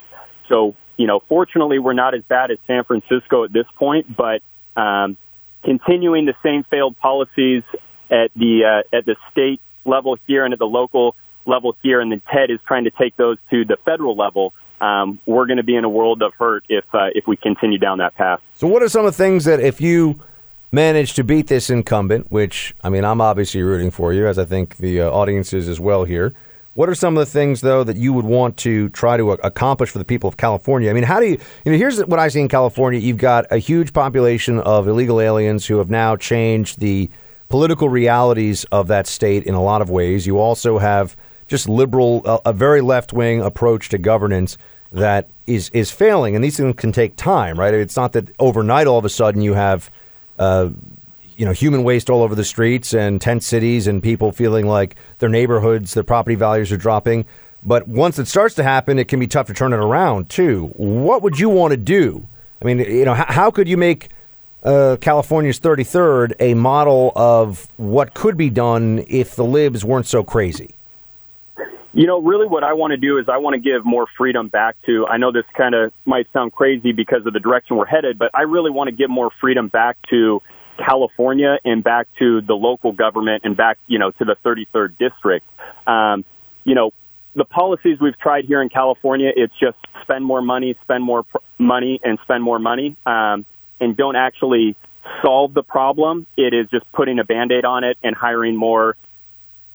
So 0.49 0.75
you 0.99 1.07
know, 1.07 1.21
fortunately, 1.29 1.79
we're 1.79 1.95
not 1.95 2.15
as 2.15 2.23
bad 2.29 2.51
as 2.51 2.59
San 2.67 2.85
Francisco 2.85 3.45
at 3.45 3.53
this 3.53 3.67
point, 3.77 4.15
but 4.15 4.43
um, 4.79 5.17
continuing 5.65 6.27
the 6.27 6.35
same 6.43 6.65
failed 6.65 6.99
policies 6.99 7.63
at 8.11 8.31
the 8.35 8.83
uh, 8.83 8.97
at 8.97 9.07
the 9.07 9.17
state 9.31 9.61
level 9.85 10.19
here 10.27 10.45
and 10.45 10.53
at 10.53 10.59
the 10.59 10.67
local 10.67 11.15
level 11.49 11.77
here, 11.83 12.01
and 12.01 12.13
then 12.13 12.23
Ted 12.33 12.51
is 12.51 12.61
trying 12.67 12.85
to 12.85 12.91
take 12.91 13.17
those 13.17 13.39
to 13.51 13.65
the 13.65 13.77
federal 13.85 14.17
level. 14.17 14.55
Um, 14.81 15.19
we're 15.27 15.47
going 15.47 15.57
to 15.57 15.65
be 15.65 15.75
in 15.75 15.85
a 15.85 15.89
world 15.89 16.23
of 16.23 16.33
hurt 16.35 16.65
if 16.69 16.85
uh, 16.95 17.09
if 17.15 17.27
we 17.27 17.37
continue 17.37 17.79
down 17.79 17.99
that 17.99 18.15
path. 18.15 18.41
So, 18.55 18.69
what 18.69 18.83
are 18.83 18.89
some 18.89 19.05
of 19.05 19.17
the 19.17 19.19
things 19.19 19.45
that 19.47 19.59
if 19.59 19.81
you 19.81 20.21
manage 20.71 21.15
to 21.15 21.25
beat 21.25 21.47
this 21.47 21.71
incumbent, 21.71 22.31
which 22.31 22.75
I 22.85 22.91
mean, 22.91 23.05
I'm 23.05 23.21
obviously 23.21 23.63
rooting 23.63 23.91
for 23.91 24.13
you, 24.13 24.27
as 24.27 24.39
I 24.39 24.45
think 24.45 24.77
the 24.77 25.03
uh, 25.03 25.11
audience 25.11 25.53
is 25.53 25.69
as 25.69 25.81
well 25.81 26.05
here. 26.05 26.35
What 26.75 26.89
are 26.89 26.95
some 26.95 27.17
of 27.17 27.27
the 27.27 27.31
things, 27.31 27.61
though, 27.61 27.83
that 27.83 27.97
you 27.97 28.13
would 28.13 28.25
want 28.25 28.57
to 28.59 28.89
try 28.91 29.17
to 29.17 29.33
accomplish 29.33 29.91
for 29.91 29.99
the 29.99 30.05
people 30.05 30.29
of 30.29 30.37
California? 30.37 30.89
I 30.89 30.93
mean, 30.93 31.03
how 31.03 31.19
do 31.19 31.27
you, 31.27 31.39
you 31.65 31.73
know, 31.73 31.79
here's 31.79 31.99
what 32.05 32.21
I 32.21 32.29
see 32.29 32.41
in 32.41 32.47
California. 32.47 33.01
You've 33.01 33.17
got 33.17 33.47
a 33.51 33.59
huge 33.59 33.93
population 33.93 34.61
of 34.61 34.87
illegal 34.87 35.21
aliens 35.21 35.67
who 35.67 35.79
have 35.79 35.91
now 35.91 36.15
changed 36.15 36.79
the 36.79 37.11
political 37.49 37.89
realities 37.89 38.65
of 38.71 38.87
that 38.89 39.09
state 39.09 39.43
in 39.43 39.55
a 39.55 39.63
lot 39.63 39.83
of 39.83 39.91
ways. 39.91 40.25
You 40.25 40.39
also 40.39 40.79
have 40.79 41.17
just 41.49 41.69
liberal, 41.69 42.23
a, 42.25 42.51
a 42.51 42.53
very 42.53 42.81
left 42.81 43.13
wing 43.13 43.41
approach 43.41 43.89
to 43.89 43.99
governance 43.99 44.57
that 44.93 45.29
is 45.47 45.71
is 45.71 45.91
failing, 45.91 46.35
and 46.35 46.45
these 46.45 46.57
things 46.57 46.77
can 46.77 46.93
take 46.93 47.17
time, 47.17 47.59
right? 47.59 47.75
It's 47.75 47.97
not 47.97 48.13
that 48.13 48.31
overnight 48.39 48.87
all 48.87 48.99
of 48.99 49.05
a 49.05 49.09
sudden 49.09 49.43
you 49.43 49.55
have 49.55 49.91
uh, 50.39 50.69
you 51.37 51.45
know 51.45 51.53
human 51.53 51.85
waste 51.85 52.11
all 52.11 52.23
over 52.23 52.35
the 52.35 52.45
streets 52.45 52.95
and 52.95 53.21
tent 53.21 53.43
cities 53.43 53.87
and 53.87 54.03
people 54.03 54.33
feeling 54.33 54.67
like 54.67 54.97
their 55.19 55.29
neighborhoods, 55.29 55.95
their 55.95 56.05
property 56.05 56.37
values 56.37 56.71
are 56.71 56.77
dropping. 56.77 57.25
But 57.63 57.89
once 57.89 58.19
it 58.19 58.29
starts 58.29 58.55
to 58.57 58.63
happen, 58.63 58.99
it 58.99 59.09
can 59.09 59.19
be 59.19 59.27
tough 59.27 59.49
to 59.49 59.55
turn 59.55 59.73
it 59.73 59.79
around 59.79 60.31
too. 60.31 60.71
What 60.77 61.23
would 61.23 61.39
you 61.39 61.49
want 61.49 61.73
to 61.73 61.77
do? 61.77 62.27
I 62.63 62.65
mean, 62.65 62.79
you 62.79 63.05
know, 63.05 63.15
how, 63.15 63.27
how 63.29 63.51
could 63.51 63.69
you 63.69 63.77
make 63.77 64.11
uh, 64.63 64.97
California's 65.01 65.59
33rd 65.61 66.35
a 66.41 66.55
model 66.55 67.13
of 67.17 67.69
what 67.77 68.15
could 68.15 68.37
be 68.37 68.51
done 68.51 69.05
if 69.09 69.35
the 69.35 69.45
libs 69.45 69.85
weren't 69.85 70.07
so 70.07 70.23
crazy? 70.23 70.75
You 71.93 72.07
know, 72.07 72.21
really 72.21 72.47
what 72.47 72.65
I 72.65 72.75
want 72.75 72.91
to 72.91 72.97
do 72.97 73.19
is 73.19 73.27
I 73.29 73.39
want 73.39 73.55
to 73.55 73.61
give 73.61 73.85
more 73.85 74.07
freedom 74.17 74.49
back 74.49 74.77
to, 74.87 75.07
I 75.07 75.17
know 75.17 75.33
this 75.33 75.45
kind 75.57 75.75
of 75.75 75.93
might 76.05 76.27
sound 76.33 76.53
crazy 76.53 76.93
because 76.93 77.27
of 77.27 77.33
the 77.33 77.41
direction 77.41 77.77
we're 77.77 77.87
headed, 77.87 78.19
but 78.19 78.31
I 78.35 78.43
really 78.43 78.71
want 78.71 78.89
to 78.89 78.95
give 78.95 79.09
more 79.09 79.31
freedom 79.41 79.69
back 79.69 79.97
to 80.11 80.43
California 80.79 81.59
and 81.65 81.83
back 81.83 82.07
to 82.19 82.41
the 82.43 82.55
local 82.55 82.93
government 82.93 83.43
and 83.45 83.57
back, 83.57 83.79
you 83.87 83.99
know, 83.99 84.11
to 84.13 84.25
the 84.25 84.37
33rd 84.45 84.97
district. 84.99 85.47
Um, 85.87 86.25
you 86.65 86.75
know, 86.75 86.93
the 87.35 87.45
policies 87.45 87.99
we've 88.01 88.19
tried 88.19 88.45
here 88.45 88.61
in 88.61 88.69
California, 88.69 89.31
it's 89.35 89.55
just 89.59 89.79
spend 90.03 90.25
more 90.25 90.43
money, 90.43 90.77
spend 90.83 91.03
more 91.03 91.23
pr- 91.23 91.39
money, 91.59 92.01
and 92.03 92.19
spend 92.23 92.43
more 92.43 92.59
money, 92.59 92.97
um, 93.07 93.47
and 93.81 93.97
don't 93.97 94.17
actually 94.17 94.77
solve 95.23 95.55
the 95.55 95.63
problem. 95.63 96.27
It 96.37 96.53
is 96.55 96.69
just 96.71 96.91
putting 96.93 97.19
a 97.19 97.25
band 97.25 97.53
aid 97.53 97.65
on 97.65 97.85
it 97.85 97.97
and 98.03 98.15
hiring 98.15 98.57
more 98.57 98.97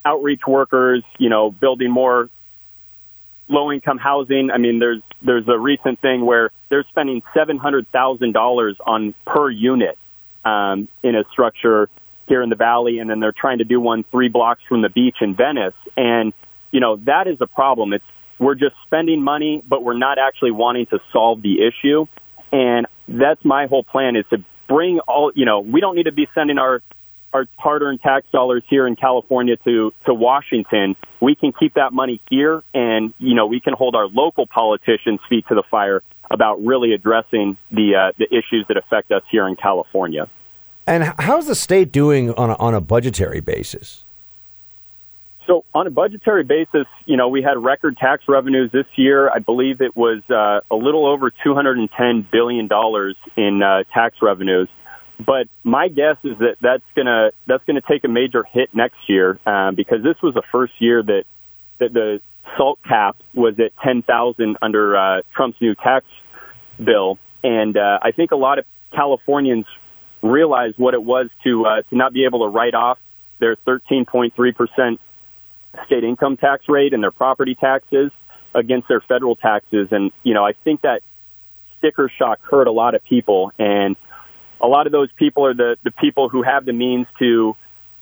outreach 0.05 0.41
workers, 0.47 1.03
you 1.17 1.29
know, 1.29 1.51
building 1.51 1.91
more 1.91 2.29
low 3.47 3.71
income 3.71 3.97
housing. 3.97 4.49
I 4.53 4.57
mean, 4.57 4.79
there's 4.79 5.01
there's 5.21 5.47
a 5.47 5.57
recent 5.57 6.01
thing 6.01 6.25
where 6.25 6.51
they're 6.69 6.85
spending 6.89 7.21
seven 7.33 7.57
hundred 7.57 7.91
thousand 7.91 8.33
dollars 8.33 8.77
on 8.85 9.13
per 9.25 9.49
unit 9.49 9.97
um, 10.45 10.87
in 11.03 11.15
a 11.15 11.23
structure 11.31 11.89
here 12.27 12.41
in 12.41 12.49
the 12.49 12.55
valley, 12.55 12.99
and 12.99 13.09
then 13.09 13.19
they're 13.19 13.33
trying 13.37 13.59
to 13.59 13.65
do 13.65 13.79
one 13.79 14.03
three 14.11 14.29
blocks 14.29 14.61
from 14.67 14.81
the 14.81 14.89
beach 14.89 15.17
in 15.21 15.35
Venice. 15.35 15.75
And 15.95 16.33
you 16.71 16.79
know 16.79 16.97
that 17.05 17.27
is 17.27 17.37
a 17.41 17.47
problem. 17.47 17.93
It's 17.93 18.05
we're 18.39 18.55
just 18.55 18.75
spending 18.85 19.23
money, 19.23 19.63
but 19.67 19.83
we're 19.83 19.97
not 19.97 20.17
actually 20.17 20.51
wanting 20.51 20.87
to 20.87 20.99
solve 21.11 21.41
the 21.41 21.59
issue. 21.65 22.07
And 22.51 22.87
that's 23.07 23.43
my 23.43 23.67
whole 23.67 23.83
plan 23.83 24.15
is 24.15 24.25
to 24.31 24.43
bring 24.67 24.99
all. 25.07 25.31
You 25.35 25.45
know, 25.45 25.59
we 25.59 25.81
don't 25.81 25.95
need 25.95 26.05
to 26.05 26.11
be 26.11 26.27
sending 26.33 26.57
our 26.57 26.81
our 27.33 27.45
hard-earned 27.57 28.01
tax 28.01 28.27
dollars 28.31 28.63
here 28.69 28.87
in 28.87 28.95
California 28.95 29.57
to 29.57 29.91
to 30.05 30.13
Washington. 30.13 30.95
We 31.19 31.35
can 31.35 31.51
keep 31.51 31.73
that 31.73 31.91
money 31.91 32.21
here, 32.29 32.63
and 32.73 33.13
you 33.17 33.35
know 33.35 33.47
we 33.47 33.59
can 33.59 33.73
hold 33.73 33.95
our 33.95 34.07
local 34.07 34.47
politicians' 34.47 35.19
feet 35.27 35.47
to 35.49 35.55
the 35.55 35.63
fire 35.69 36.03
about 36.29 36.63
really 36.63 36.93
addressing 36.93 37.57
the 37.71 37.95
uh, 37.95 38.11
the 38.17 38.25
issues 38.25 38.65
that 38.67 38.77
affect 38.77 39.11
us 39.11 39.23
here 39.29 39.47
in 39.47 39.55
California. 39.55 40.29
And 40.85 41.13
how's 41.19 41.47
the 41.47 41.55
state 41.55 41.91
doing 41.91 42.31
on 42.33 42.49
a, 42.49 42.55
on 42.55 42.73
a 42.73 42.81
budgetary 42.81 43.39
basis? 43.39 44.03
So, 45.47 45.65
on 45.73 45.87
a 45.87 45.89
budgetary 45.89 46.43
basis, 46.43 46.85
you 47.05 47.17
know, 47.17 47.27
we 47.27 47.41
had 47.41 47.57
record 47.57 47.97
tax 47.97 48.23
revenues 48.27 48.71
this 48.71 48.85
year. 48.95 49.29
I 49.29 49.39
believe 49.39 49.81
it 49.81 49.95
was 49.95 50.21
uh, 50.29 50.61
a 50.71 50.75
little 50.75 51.05
over 51.05 51.31
$210 51.31 52.31
billion 52.31 52.69
in 53.35 53.63
uh, 53.63 53.83
tax 53.93 54.17
revenues. 54.21 54.69
But 55.25 55.47
my 55.63 55.87
guess 55.87 56.17
is 56.23 56.37
that 56.39 56.55
that's 56.61 56.83
gonna 56.95 57.31
that's 57.47 57.63
gonna 57.65 57.81
take 57.81 58.03
a 58.03 58.07
major 58.07 58.43
hit 58.43 58.69
next 58.73 58.97
year 59.07 59.39
um, 59.45 59.75
because 59.75 60.03
this 60.03 60.15
was 60.21 60.33
the 60.33 60.43
first 60.51 60.73
year 60.79 61.03
that 61.03 61.23
that 61.79 61.93
the 61.93 62.21
SALT 62.57 62.79
cap 62.87 63.17
was 63.33 63.55
at 63.59 63.71
10,000 63.83 64.57
under 64.61 64.97
uh, 64.97 65.21
Trump's 65.35 65.59
new 65.61 65.75
tax 65.75 66.05
bill, 66.83 67.17
and 67.43 67.77
uh, 67.77 67.99
I 68.01 68.11
think 68.11 68.31
a 68.31 68.35
lot 68.35 68.59
of 68.59 68.65
Californians 68.93 69.65
realized 70.21 70.77
what 70.77 70.93
it 70.93 71.03
was 71.03 71.29
to 71.43 71.65
uh, 71.65 71.81
to 71.89 71.95
not 71.95 72.13
be 72.13 72.25
able 72.25 72.39
to 72.39 72.47
write 72.47 72.73
off 72.73 72.97
their 73.39 73.55
13.3 73.67 74.31
percent 74.55 74.99
state 75.85 76.03
income 76.03 76.37
tax 76.37 76.65
rate 76.67 76.93
and 76.93 77.03
their 77.03 77.11
property 77.11 77.55
taxes 77.55 78.11
against 78.55 78.87
their 78.87 79.01
federal 79.01 79.35
taxes, 79.35 79.89
and 79.91 80.11
you 80.23 80.33
know 80.33 80.45
I 80.45 80.53
think 80.63 80.81
that 80.81 81.01
sticker 81.77 82.11
shock 82.17 82.39
hurt 82.41 82.67
a 82.67 82.71
lot 82.71 82.95
of 82.95 83.03
people, 83.03 83.51
and 83.59 83.95
a 84.63 84.67
lot 84.67 84.87
of 84.87 84.93
those 84.93 85.09
people 85.17 85.45
are 85.45 85.53
the 85.53 85.75
the 85.83 85.91
people 85.91 86.29
who 86.29 86.41
have 86.41 86.65
the 86.65 86.73
means 86.73 87.05
to 87.19 87.55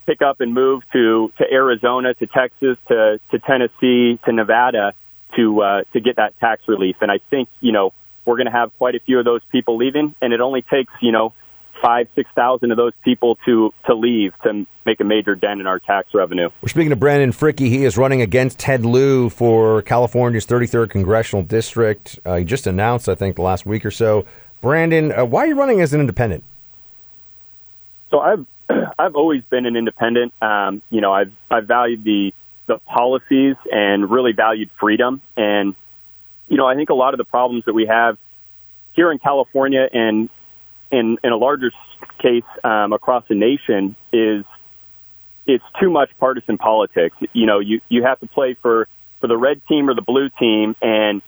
pick 0.06 0.22
up 0.22 0.40
and 0.40 0.54
move 0.54 0.84
to 0.94 1.32
to 1.40 1.46
Arizona, 1.52 2.14
to 2.14 2.28
Texas, 2.28 2.78
to 2.88 3.20
to 3.32 3.40
Tennessee, 3.40 4.20
to 4.26 4.32
Nevada 4.32 4.94
to 5.36 5.62
uh, 5.62 5.84
to 5.94 6.00
get 6.00 6.18
that 6.18 6.40
tax 6.40 6.62
relief. 6.68 6.98
And 7.02 7.12
I 7.12 7.20
think 7.30 7.50
you 7.60 7.72
know 7.72 7.94
we're 8.26 8.38
going 8.38 8.46
to 8.46 8.52
have 8.52 8.72
quite 8.78 8.96
a 8.96 9.00
few 9.00 9.18
of 9.18 9.26
those 9.26 9.42
people 9.52 9.78
leaving, 9.78 10.16
and 10.22 10.34
it 10.34 10.40
only 10.40 10.62
takes 10.62 10.94
you 11.02 11.12
know 11.12 11.34
five 11.82 12.08
six 12.16 12.30
thousand 12.36 12.70
of 12.72 12.78
those 12.78 12.94
people 13.04 13.38
to 13.46 13.74
to 13.88 13.96
leave 13.96 14.34
to 14.44 14.68
make 14.86 15.00
a 15.00 15.04
major 15.04 15.34
dent 15.34 15.62
in 15.62 15.68
our 15.68 15.80
tax 15.80 16.10
revenue. 16.14 16.50
We're 16.62 16.70
speaking 16.70 16.92
to 16.92 16.96
Brandon 16.96 17.32
Fricke. 17.32 17.68
He 17.68 17.86
is 17.86 17.98
running 17.98 18.22
against 18.22 18.60
Ted 18.60 18.86
Lieu 18.86 19.30
for 19.30 19.82
California's 19.82 20.46
33rd 20.46 20.90
congressional 20.92 21.44
district. 21.44 22.20
Uh, 22.26 22.38
he 22.38 22.46
just 22.46 22.68
announced, 22.68 23.10
I 23.10 23.16
think, 23.16 23.36
the 23.36 23.42
last 23.42 23.66
week 23.66 23.86
or 23.86 23.92
so. 23.92 24.26
Brandon, 24.62 25.12
uh, 25.12 25.26
why 25.26 25.44
are 25.44 25.48
you 25.48 25.56
running 25.56 25.82
as 25.82 25.94
an 25.94 26.00
independent? 26.02 26.44
So 28.12 28.20
I've 28.20 28.46
I've 29.00 29.16
always 29.16 29.44
been 29.50 29.66
an 29.66 29.76
independent. 29.76 30.34
Um, 30.42 30.82
you 30.90 31.02
know, 31.02 31.12
I've 31.12 31.32
I've 31.50 31.68
valued 31.68 32.04
the 32.04 32.34
the 32.68 32.78
policies 32.80 33.56
and 33.72 34.10
really 34.10 34.34
valued 34.34 34.70
freedom. 34.80 35.22
And 35.36 35.76
you 36.48 36.58
know, 36.58 36.68
I 36.68 36.76
think 36.76 36.90
a 36.90 36.94
lot 36.94 37.14
of 37.14 37.18
the 37.18 37.26
problems 37.26 37.66
that 37.66 37.74
we 37.74 37.88
have 37.88 38.18
here 38.94 39.12
in 39.12 39.20
California 39.20 39.88
and 39.92 40.30
in 40.92 41.18
in 41.24 41.32
a 41.32 41.38
larger 41.38 41.72
case 42.20 42.44
um, 42.64 42.94
across 42.94 43.24
the 43.28 43.36
nation 43.36 43.96
is 44.14 44.46
it's 45.46 45.64
too 45.80 45.90
much 45.90 46.10
partisan 46.20 46.58
politics. 46.58 47.16
You 47.34 47.46
know, 47.46 47.60
you 47.60 47.82
you 47.90 48.04
have 48.04 48.20
to 48.20 48.28
play 48.28 48.56
for 48.62 48.88
for 49.20 49.28
the 49.28 49.38
red 49.38 49.62
team 49.68 49.90
or 49.90 49.96
the 49.96 50.02
blue 50.02 50.30
team, 50.40 50.76
and 50.82 51.22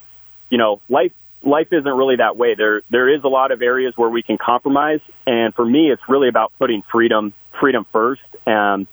you 0.49 0.57
know, 0.57 0.81
life 0.89 1.13
life 1.43 1.67
isn't 1.71 1.85
really 1.85 2.17
that 2.17 2.37
way. 2.37 2.55
There 2.55 2.81
there 2.89 3.13
is 3.13 3.23
a 3.23 3.27
lot 3.27 3.51
of 3.51 3.61
areas 3.61 3.93
where 3.95 4.09
we 4.09 4.23
can 4.23 4.37
compromise, 4.37 5.01
and 5.25 5.53
for 5.53 5.65
me, 5.65 5.91
it's 5.91 6.01
really 6.07 6.29
about 6.29 6.53
putting 6.57 6.83
freedom 6.91 7.33
freedom 7.59 7.85
first. 7.91 8.21
Um, 8.47 8.87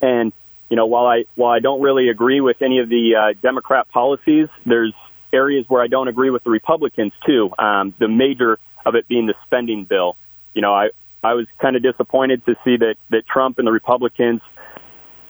and 0.00 0.32
you 0.68 0.76
know, 0.76 0.86
while 0.86 1.06
I 1.06 1.24
while 1.34 1.52
I 1.52 1.60
don't 1.60 1.80
really 1.80 2.08
agree 2.08 2.40
with 2.40 2.62
any 2.62 2.80
of 2.80 2.88
the 2.88 3.14
uh, 3.16 3.38
Democrat 3.42 3.88
policies, 3.88 4.48
there's 4.64 4.94
areas 5.32 5.66
where 5.68 5.82
I 5.82 5.86
don't 5.86 6.08
agree 6.08 6.30
with 6.30 6.44
the 6.44 6.50
Republicans 6.50 7.12
too. 7.26 7.50
Um, 7.58 7.94
the 7.98 8.08
major 8.08 8.58
of 8.84 8.94
it 8.94 9.06
being 9.08 9.26
the 9.26 9.34
spending 9.46 9.84
bill. 9.84 10.16
You 10.54 10.62
know, 10.62 10.72
I 10.72 10.88
I 11.22 11.34
was 11.34 11.46
kind 11.60 11.76
of 11.76 11.82
disappointed 11.82 12.44
to 12.46 12.54
see 12.64 12.76
that 12.78 12.96
that 13.10 13.26
Trump 13.26 13.58
and 13.58 13.66
the 13.66 13.72
Republicans 13.72 14.40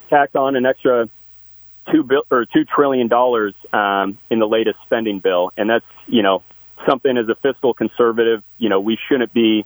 tacked 0.08 0.36
on 0.36 0.56
an 0.56 0.64
extra 0.64 1.08
two 1.92 2.02
bill 2.02 2.22
or 2.30 2.46
two 2.46 2.64
trillion 2.64 3.08
dollars 3.08 3.54
um, 3.72 4.18
in 4.30 4.38
the 4.38 4.46
latest 4.46 4.78
spending 4.84 5.20
bill, 5.20 5.52
and 5.56 5.70
that's 5.70 5.84
you 6.06 6.22
know 6.22 6.42
something 6.88 7.16
as 7.16 7.28
a 7.28 7.34
fiscal 7.36 7.72
conservative, 7.74 8.42
you 8.58 8.68
know, 8.68 8.80
we 8.80 8.98
shouldn't 9.08 9.32
be 9.32 9.64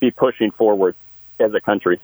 be 0.00 0.10
pushing 0.10 0.50
forward 0.50 0.96
as 1.38 1.54
a 1.54 1.60
country. 1.60 2.00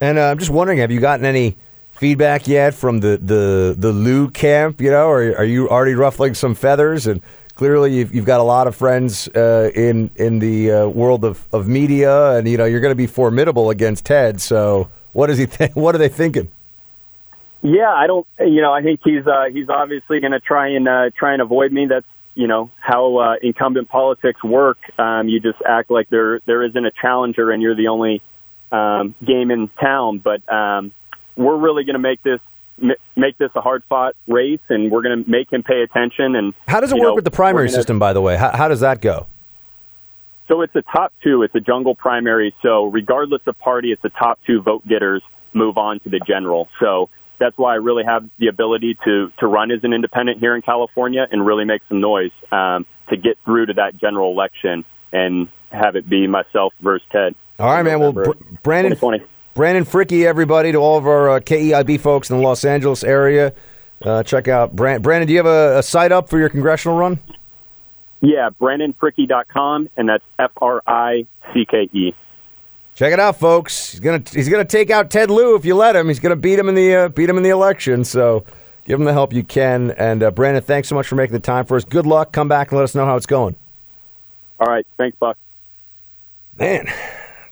And 0.00 0.18
uh, 0.18 0.30
I'm 0.30 0.38
just 0.38 0.50
wondering, 0.50 0.78
have 0.78 0.90
you 0.90 1.00
gotten 1.00 1.24
any 1.24 1.56
feedback 1.92 2.46
yet 2.46 2.74
from 2.74 3.00
the 3.00 3.18
the 3.18 3.74
the 3.76 3.92
Lieu 3.92 4.30
camp? 4.30 4.80
You 4.80 4.90
know, 4.90 5.08
or 5.08 5.36
are 5.36 5.44
you 5.44 5.68
already 5.68 5.94
ruffling 5.94 6.34
some 6.34 6.54
feathers? 6.54 7.06
And 7.06 7.20
clearly, 7.54 7.96
you've, 7.96 8.14
you've 8.14 8.24
got 8.24 8.40
a 8.40 8.44
lot 8.44 8.66
of 8.66 8.76
friends 8.76 9.28
uh, 9.28 9.70
in 9.74 10.10
in 10.16 10.38
the 10.38 10.70
uh, 10.70 10.88
world 10.88 11.24
of, 11.24 11.46
of 11.52 11.68
media, 11.68 12.32
and 12.32 12.48
you 12.48 12.56
know 12.56 12.64
you're 12.64 12.80
going 12.80 12.92
to 12.92 12.96
be 12.96 13.06
formidable 13.06 13.70
against 13.70 14.04
Ted. 14.06 14.40
So, 14.40 14.90
what 15.12 15.28
does 15.28 15.38
he 15.38 15.46
think? 15.58 15.76
What 15.76 15.94
are 15.94 15.98
they 15.98 16.08
thinking? 16.08 16.50
Yeah, 17.62 17.90
I 17.90 18.06
don't. 18.06 18.26
You 18.40 18.60
know, 18.60 18.72
I 18.72 18.82
think 18.82 19.00
he's 19.04 19.26
uh, 19.26 19.44
he's 19.52 19.68
obviously 19.68 20.20
going 20.20 20.32
to 20.32 20.40
try 20.40 20.70
and 20.70 20.88
uh, 20.88 21.10
try 21.16 21.32
and 21.32 21.40
avoid 21.40 21.72
me. 21.72 21.86
That's 21.88 22.06
you 22.34 22.48
know 22.48 22.70
how 22.80 23.18
uh, 23.18 23.34
incumbent 23.40 23.88
politics 23.88 24.42
work. 24.42 24.78
Um, 24.98 25.28
you 25.28 25.38
just 25.40 25.58
act 25.66 25.90
like 25.90 26.10
there 26.10 26.40
there 26.46 26.64
isn't 26.64 26.84
a 26.84 26.90
challenger, 27.00 27.50
and 27.50 27.62
you're 27.62 27.76
the 27.76 27.88
only 27.88 28.20
um, 28.72 29.14
game 29.24 29.50
in 29.52 29.68
town. 29.80 30.18
But 30.18 30.52
um, 30.52 30.92
we're 31.36 31.56
really 31.56 31.84
going 31.84 31.94
to 31.94 32.00
make 32.00 32.22
this 32.22 32.40
make 33.14 33.38
this 33.38 33.50
a 33.54 33.60
hard 33.60 33.84
fought 33.88 34.16
race, 34.26 34.60
and 34.68 34.90
we're 34.90 35.02
going 35.02 35.22
to 35.22 35.30
make 35.30 35.52
him 35.52 35.62
pay 35.62 35.82
attention. 35.82 36.34
And 36.34 36.54
How 36.66 36.80
does 36.80 36.90
it 36.90 36.96
work 36.96 37.02
know, 37.02 37.14
with 37.14 37.24
the 37.24 37.30
primary 37.30 37.66
gonna- 37.66 37.76
system, 37.76 37.98
by 37.98 38.12
the 38.12 38.20
way? 38.20 38.36
How, 38.36 38.50
how 38.56 38.68
does 38.68 38.80
that 38.80 39.00
go? 39.00 39.26
So 40.48 40.62
it's 40.62 40.74
a 40.74 40.82
top 40.82 41.12
two. 41.22 41.42
It's 41.44 41.54
a 41.54 41.60
jungle 41.60 41.94
primary. 41.94 42.54
So 42.62 42.86
regardless 42.86 43.42
of 43.46 43.58
party, 43.58 43.92
it's 43.92 44.02
the 44.02 44.10
top 44.10 44.40
two 44.46 44.60
vote 44.60 44.86
getters 44.86 45.22
move 45.54 45.78
on 45.78 46.00
to 46.00 46.08
the 46.08 46.20
general. 46.26 46.68
So 46.80 47.08
that's 47.42 47.58
why 47.58 47.72
I 47.72 47.76
really 47.76 48.04
have 48.04 48.28
the 48.38 48.46
ability 48.46 48.96
to 49.04 49.32
to 49.38 49.46
run 49.46 49.70
as 49.70 49.80
an 49.82 49.92
independent 49.92 50.38
here 50.38 50.54
in 50.54 50.62
California 50.62 51.26
and 51.30 51.44
really 51.44 51.64
make 51.64 51.82
some 51.88 52.00
noise 52.00 52.30
um, 52.52 52.86
to 53.10 53.16
get 53.16 53.36
through 53.44 53.66
to 53.66 53.74
that 53.74 53.96
general 53.96 54.30
election 54.30 54.84
and 55.12 55.48
have 55.70 55.96
it 55.96 56.08
be 56.08 56.26
myself 56.26 56.72
versus 56.80 57.06
Ted. 57.10 57.34
All 57.58 57.66
right, 57.66 57.82
man. 57.82 58.00
Well, 58.00 58.12
Br- 58.12 58.32
Brandon, 58.62 58.96
Brandon 59.54 59.84
Fricke, 59.84 60.24
everybody, 60.24 60.72
to 60.72 60.78
all 60.78 60.96
of 60.96 61.06
our 61.06 61.30
uh, 61.30 61.40
KEIB 61.40 62.00
folks 62.00 62.30
in 62.30 62.36
the 62.36 62.42
Los 62.42 62.64
Angeles 62.64 63.02
area, 63.04 63.52
uh, 64.02 64.22
check 64.22 64.48
out 64.48 64.74
Brand- 64.74 65.02
Brandon. 65.02 65.26
Do 65.26 65.32
you 65.32 65.38
have 65.38 65.46
a, 65.46 65.78
a 65.78 65.82
site 65.82 66.12
up 66.12 66.28
for 66.28 66.38
your 66.38 66.48
congressional 66.48 66.96
run? 66.96 67.18
Yeah, 68.20 68.50
BrandonFricke.com, 68.60 69.90
and 69.96 70.08
that's 70.08 70.24
F 70.38 70.52
R 70.60 70.82
I 70.86 71.26
C 71.52 71.66
K 71.68 71.88
E. 71.92 72.14
Check 72.94 73.12
it 73.12 73.20
out, 73.20 73.38
folks. 73.38 73.92
He's 73.92 74.00
gonna 74.00 74.22
he's 74.32 74.48
gonna 74.48 74.64
take 74.64 74.90
out 74.90 75.10
Ted 75.10 75.30
Lieu 75.30 75.56
if 75.56 75.64
you 75.64 75.74
let 75.74 75.96
him. 75.96 76.08
He's 76.08 76.20
gonna 76.20 76.36
beat 76.36 76.58
him 76.58 76.68
in 76.68 76.74
the 76.74 76.94
uh, 76.94 77.08
beat 77.08 77.28
him 77.28 77.36
in 77.36 77.42
the 77.42 77.50
election. 77.50 78.04
So 78.04 78.44
give 78.84 78.98
him 78.98 79.06
the 79.06 79.12
help 79.12 79.32
you 79.32 79.42
can. 79.42 79.92
And 79.92 80.22
uh, 80.22 80.30
Brandon, 80.30 80.62
thanks 80.62 80.88
so 80.88 80.94
much 80.94 81.06
for 81.06 81.14
making 81.14 81.32
the 81.32 81.40
time 81.40 81.64
for 81.64 81.76
us. 81.76 81.84
Good 81.84 82.06
luck. 82.06 82.32
Come 82.32 82.48
back 82.48 82.70
and 82.70 82.78
let 82.78 82.84
us 82.84 82.94
know 82.94 83.06
how 83.06 83.16
it's 83.16 83.26
going. 83.26 83.56
All 84.60 84.68
right, 84.68 84.86
thanks, 84.98 85.16
Buck. 85.18 85.36
Man, 86.58 86.86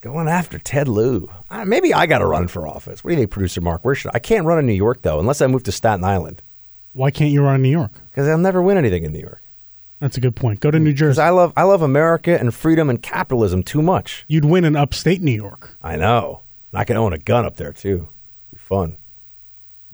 going 0.03 0.29
after 0.29 0.59
Ted 0.59 0.87
Lieu. 0.87 1.29
Uh, 1.51 1.65
maybe 1.65 1.93
I 1.93 2.07
got 2.07 2.19
to 2.19 2.27
run 2.27 2.47
for 2.47 2.69
office. 2.69 3.03
What 3.03 3.09
do 3.09 3.15
you 3.15 3.21
think, 3.23 3.31
producer 3.31 3.61
Mark? 3.61 3.85
Where 3.85 3.95
should 3.95 4.11
I? 4.11 4.17
I 4.17 4.19
can't 4.21 4.47
run 4.47 4.59
in 4.59 4.67
New 4.67 4.75
York 4.75 5.03
though, 5.03 5.19
unless 5.19 5.41
I 5.41 5.47
move 5.47 5.65
to 5.65 5.73
Staten 5.73 6.05
Island. 6.05 6.43
Why 6.93 7.11
can't 7.11 7.31
you 7.33 7.43
run 7.43 7.57
in 7.57 7.63
New 7.63 7.71
York? 7.71 7.93
Because 8.11 8.29
I'll 8.29 8.39
never 8.39 8.61
win 8.63 8.77
anything 8.77 9.05
in 9.05 9.13
New 9.13 9.21
York. 9.21 9.43
That's 10.01 10.17
a 10.17 10.21
good 10.21 10.35
point. 10.35 10.61
Go 10.61 10.71
to 10.71 10.79
New 10.79 10.95
Jersey. 10.95 11.13
Because 11.13 11.19
I 11.19 11.31
love 11.31 11.53
I 11.57 11.63
love 11.65 11.83
America 11.83 12.39
and 12.39 12.55
freedom 12.55 12.89
and 12.89 13.03
capitalism 13.03 13.63
too 13.63 13.83
much. 13.83 14.25
You'd 14.29 14.47
win 14.47 14.65
in 14.65 14.75
upstate 14.75 15.21
New 15.21 15.33
York. 15.33 15.77
I 15.83 15.97
know. 15.97 16.43
I 16.73 16.85
can 16.85 16.97
own 16.97 17.13
a 17.13 17.19
gun 17.19 17.45
up 17.45 17.57
there 17.57 17.73
too. 17.73 18.09
Be 18.51 18.59
fun. 18.59 18.97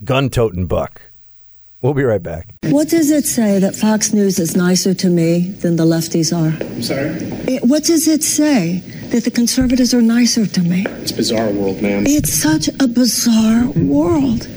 Gun 0.03 0.29
toting 0.29 0.67
buck. 0.67 1.06
We'll 1.81 1.93
be 1.93 2.03
right 2.03 2.23
back. 2.23 2.55
What 2.63 2.89
does 2.89 3.11
it 3.11 3.25
say 3.25 3.59
that 3.59 3.75
Fox 3.75 4.11
News 4.11 4.39
is 4.39 4.55
nicer 4.57 4.95
to 4.95 5.09
me 5.09 5.49
than 5.61 5.75
the 5.75 5.85
lefties 5.85 6.35
are? 6.35 6.51
I'm 6.65 6.81
sorry? 6.81 7.09
It- 7.47 7.63
what 7.63 7.83
does 7.83 8.07
it 8.07 8.23
say 8.23 8.81
that 9.11 9.23
the 9.25 9.31
conservatives 9.31 9.93
are 9.93 10.01
nicer 10.01 10.47
to 10.47 10.61
me? 10.61 10.85
It's 11.01 11.11
a 11.11 11.15
bizarre 11.15 11.51
world, 11.51 11.81
ma'am. 11.83 12.03
It's 12.07 12.33
such 12.33 12.67
a 12.79 12.87
bizarre 12.87 13.67
world. 13.67 14.47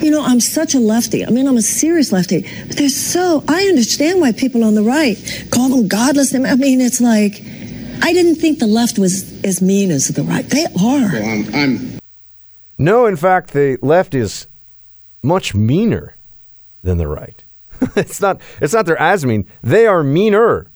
You 0.00 0.10
know, 0.10 0.24
I'm 0.24 0.40
such 0.40 0.74
a 0.74 0.80
lefty. 0.80 1.24
I 1.24 1.28
mean, 1.30 1.46
I'm 1.46 1.58
a 1.58 1.62
serious 1.62 2.12
lefty. 2.12 2.46
But 2.66 2.78
they're 2.78 2.88
so, 2.88 3.44
I 3.46 3.64
understand 3.64 4.20
why 4.20 4.32
people 4.32 4.64
on 4.64 4.74
the 4.74 4.82
right 4.82 5.16
call 5.50 5.68
them 5.68 5.86
godless. 5.86 6.34
I 6.34 6.38
mean, 6.56 6.80
it's 6.80 7.00
like, 7.00 7.42
I 8.02 8.14
didn't 8.14 8.36
think 8.36 8.58
the 8.58 8.66
left 8.66 8.98
was 8.98 9.44
as 9.44 9.60
mean 9.60 9.90
as 9.90 10.08
the 10.08 10.22
right. 10.22 10.48
They 10.48 10.64
are. 10.64 11.12
Well, 11.12 11.28
I'm, 11.28 11.54
I'm 11.54 11.98
No, 12.78 13.04
in 13.04 13.16
fact, 13.16 13.52
the 13.52 13.76
left 13.82 14.14
is 14.14 14.46
much 15.22 15.54
meaner 15.54 16.16
than 16.82 16.98
the 16.98 17.08
right. 17.08 17.42
it's 17.96 18.20
not. 18.20 18.40
It's 18.60 18.74
not 18.74 18.86
they're 18.86 19.00
as 19.00 19.24
mean. 19.24 19.46
They 19.62 19.86
are 19.86 20.02
meaner. 20.02 20.70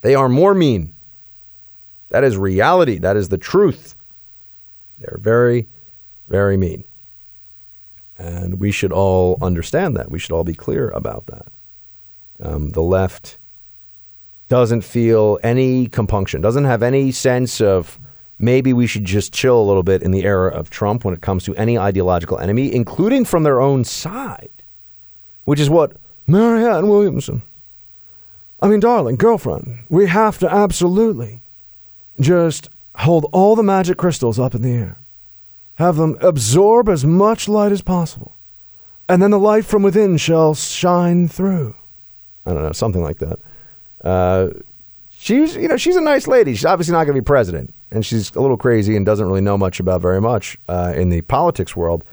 They 0.00 0.14
are 0.14 0.28
more 0.28 0.54
mean. 0.54 0.94
That 2.10 2.24
is 2.24 2.36
reality. 2.36 2.98
That 2.98 3.16
is 3.16 3.28
the 3.28 3.38
truth. 3.38 3.94
They're 4.98 5.18
very, 5.20 5.68
very 6.28 6.56
mean, 6.56 6.84
and 8.18 8.60
we 8.60 8.70
should 8.70 8.92
all 8.92 9.38
understand 9.40 9.96
that. 9.96 10.10
We 10.10 10.18
should 10.18 10.32
all 10.32 10.44
be 10.44 10.54
clear 10.54 10.90
about 10.90 11.26
that. 11.26 11.46
Um, 12.40 12.70
the 12.70 12.82
left 12.82 13.38
doesn't 14.48 14.82
feel 14.82 15.38
any 15.42 15.86
compunction. 15.86 16.40
Doesn't 16.40 16.64
have 16.64 16.82
any 16.82 17.10
sense 17.10 17.60
of 17.60 17.98
maybe 18.38 18.72
we 18.72 18.86
should 18.86 19.04
just 19.04 19.32
chill 19.32 19.58
a 19.58 19.64
little 19.64 19.82
bit 19.82 20.02
in 20.02 20.10
the 20.10 20.24
era 20.24 20.50
of 20.52 20.68
Trump 20.68 21.04
when 21.04 21.14
it 21.14 21.22
comes 21.22 21.44
to 21.44 21.54
any 21.56 21.78
ideological 21.78 22.38
enemy, 22.38 22.72
including 22.74 23.24
from 23.24 23.44
their 23.44 23.60
own 23.60 23.84
side, 23.84 24.50
which 25.44 25.60
is 25.60 25.70
what 25.70 25.96
Marianne 26.26 26.88
Williamson. 26.88 27.42
I 28.60 28.68
mean, 28.68 28.80
darling, 28.80 29.16
girlfriend, 29.16 29.80
we 29.88 30.06
have 30.06 30.38
to 30.38 30.52
absolutely 30.52 31.42
just 32.20 32.68
hold 32.96 33.26
all 33.32 33.56
the 33.56 33.62
magic 33.62 33.96
crystals 33.96 34.38
up 34.38 34.54
in 34.54 34.62
the 34.62 34.72
air, 34.72 34.98
have 35.76 35.96
them 35.96 36.16
absorb 36.20 36.88
as 36.88 37.04
much 37.04 37.48
light 37.48 37.72
as 37.72 37.82
possible, 37.82 38.36
and 39.08 39.20
then 39.20 39.30
the 39.30 39.38
light 39.38 39.64
from 39.64 39.82
within 39.82 40.16
shall 40.16 40.54
shine 40.54 41.26
through. 41.26 41.74
I 42.46 42.52
don't 42.52 42.62
know, 42.62 42.72
something 42.72 43.02
like 43.02 43.18
that. 43.18 43.38
Uh, 44.02 44.48
she's, 45.10 45.56
you 45.56 45.68
know, 45.68 45.76
she's 45.76 45.96
a 45.96 46.00
nice 46.00 46.26
lady. 46.26 46.54
She's 46.54 46.64
obviously 46.64 46.92
not 46.92 47.04
going 47.04 47.16
to 47.16 47.22
be 47.22 47.24
president, 47.24 47.74
and 47.90 48.04
she's 48.04 48.32
a 48.34 48.40
little 48.40 48.56
crazy 48.56 48.96
and 48.96 49.06
doesn't 49.06 49.26
really 49.26 49.40
know 49.40 49.58
much 49.58 49.80
about 49.80 50.00
very 50.00 50.20
much 50.20 50.58
uh, 50.68 50.92
in 50.94 51.08
the 51.08 51.22
politics 51.22 51.74
world. 51.76 52.04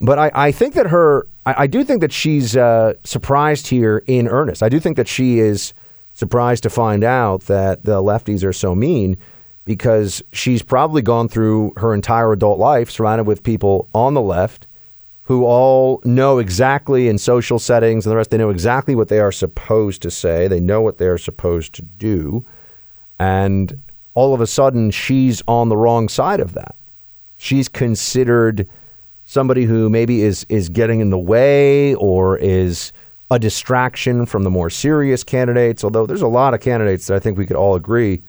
But 0.00 0.18
I, 0.18 0.30
I 0.34 0.52
think 0.52 0.74
that 0.74 0.88
her, 0.88 1.26
I, 1.46 1.62
I 1.62 1.66
do 1.66 1.84
think 1.84 2.02
that 2.02 2.12
she's 2.12 2.56
uh, 2.56 2.94
surprised 3.04 3.68
here 3.68 4.02
in 4.06 4.28
earnest. 4.28 4.62
I 4.62 4.68
do 4.68 4.78
think 4.78 4.96
that 4.98 5.08
she 5.08 5.38
is 5.38 5.72
surprised 6.12 6.62
to 6.64 6.70
find 6.70 7.04
out 7.04 7.42
that 7.42 7.84
the 7.84 8.02
lefties 8.02 8.44
are 8.44 8.52
so 8.52 8.74
mean 8.74 9.16
because 9.64 10.22
she's 10.32 10.62
probably 10.62 11.02
gone 11.02 11.28
through 11.28 11.72
her 11.76 11.94
entire 11.94 12.32
adult 12.32 12.58
life 12.58 12.90
surrounded 12.90 13.24
with 13.24 13.42
people 13.42 13.88
on 13.94 14.14
the 14.14 14.20
left 14.20 14.66
who 15.24 15.44
all 15.44 16.00
know 16.04 16.38
exactly 16.38 17.08
in 17.08 17.18
social 17.18 17.58
settings 17.58 18.06
and 18.06 18.12
the 18.12 18.16
rest, 18.16 18.30
they 18.30 18.38
know 18.38 18.50
exactly 18.50 18.94
what 18.94 19.08
they 19.08 19.18
are 19.18 19.32
supposed 19.32 20.00
to 20.02 20.10
say. 20.10 20.46
They 20.46 20.60
know 20.60 20.80
what 20.80 20.98
they 20.98 21.08
are 21.08 21.18
supposed 21.18 21.74
to 21.74 21.82
do. 21.82 22.46
And 23.18 23.80
all 24.14 24.34
of 24.34 24.40
a 24.40 24.46
sudden, 24.46 24.92
she's 24.92 25.42
on 25.48 25.68
the 25.68 25.76
wrong 25.76 26.08
side 26.08 26.38
of 26.38 26.52
that. 26.52 26.76
She's 27.36 27.68
considered 27.68 28.68
somebody 29.26 29.64
who 29.64 29.90
maybe 29.90 30.22
is, 30.22 30.46
is 30.48 30.68
getting 30.70 31.00
in 31.00 31.10
the 31.10 31.18
way 31.18 31.94
or 31.96 32.38
is 32.38 32.92
a 33.30 33.38
distraction 33.38 34.24
from 34.24 34.44
the 34.44 34.50
more 34.50 34.70
serious 34.70 35.22
candidates, 35.24 35.84
although 35.84 36.06
there's 36.06 36.22
a 36.22 36.28
lot 36.28 36.54
of 36.54 36.60
candidates 36.60 37.06
that 37.08 37.16
I 37.16 37.18
think 37.18 37.36
we 37.36 37.44
could 37.44 37.56
all 37.56 37.74
agree 37.74 38.22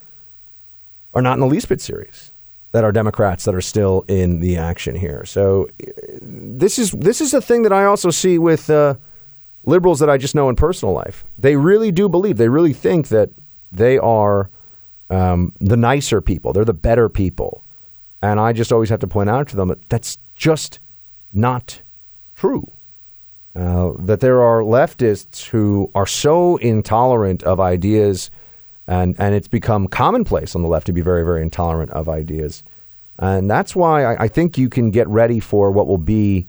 are 1.14 1.22
not 1.22 1.34
in 1.36 1.40
the 1.40 1.48
least 1.48 1.70
bit 1.70 1.80
serious. 1.82 2.34
that 2.72 2.84
are 2.84 2.92
Democrats 2.92 3.46
that 3.46 3.56
are 3.56 3.62
still 3.62 4.06
in 4.08 4.40
the 4.40 4.58
action 4.58 4.96
here. 4.96 5.26
So 5.26 5.68
uh, 5.82 5.92
this 6.22 6.78
is 6.78 6.92
this 6.92 7.22
is 7.22 7.34
a 7.34 7.42
thing 7.42 7.64
that 7.64 7.74
I 7.74 7.86
also 7.86 8.12
see 8.12 8.38
with 8.38 8.70
uh, 8.70 8.96
liberals 9.64 10.00
that 10.00 10.10
I 10.10 10.18
just 10.18 10.36
know 10.36 10.50
in 10.50 10.56
personal 10.56 10.94
life. 10.94 11.26
They 11.38 11.56
really 11.56 11.92
do 11.92 12.10
believe, 12.10 12.38
they 12.38 12.50
really 12.50 12.74
think 12.74 13.08
that 13.08 13.30
they 13.72 13.98
are 13.98 14.50
um, 15.10 15.54
the 15.60 15.78
nicer 15.78 16.22
people, 16.22 16.54
they're 16.54 16.66
the 16.66 16.74
better 16.74 17.10
people, 17.10 17.64
and 18.22 18.40
I 18.40 18.54
just 18.54 18.72
always 18.72 18.90
have 18.90 19.00
to 19.00 19.08
point 19.08 19.30
out 19.30 19.48
to 19.50 19.56
them 19.56 19.70
that 19.70 19.90
that's 19.90 20.18
just 20.36 20.80
not 21.34 21.82
true. 22.36 22.72
Uh, 23.56 23.94
that 23.98 24.20
there 24.20 24.44
are 24.44 24.62
leftists 24.62 25.46
who 25.46 25.90
are 25.96 26.06
so 26.06 26.58
intolerant 26.58 27.42
of 27.44 27.60
ideas, 27.60 28.30
and, 28.86 29.16
and 29.20 29.34
it's 29.34 29.48
become 29.48 29.88
commonplace 29.88 30.56
on 30.56 30.62
the 30.62 30.68
left 30.68 30.86
to 30.86 30.94
be 30.94 31.02
very, 31.02 31.24
very 31.24 31.42
intolerant 31.42 31.90
of 31.92 32.08
ideas. 32.08 32.64
And 33.18 33.50
that's 33.50 33.76
why 33.76 34.04
I, 34.04 34.26
I 34.26 34.28
think 34.28 34.58
you 34.58 34.70
can 34.70 34.92
get 34.92 35.08
ready 35.08 35.40
for 35.40 35.72
what 35.72 35.88
will 35.88 35.98
be 35.98 36.48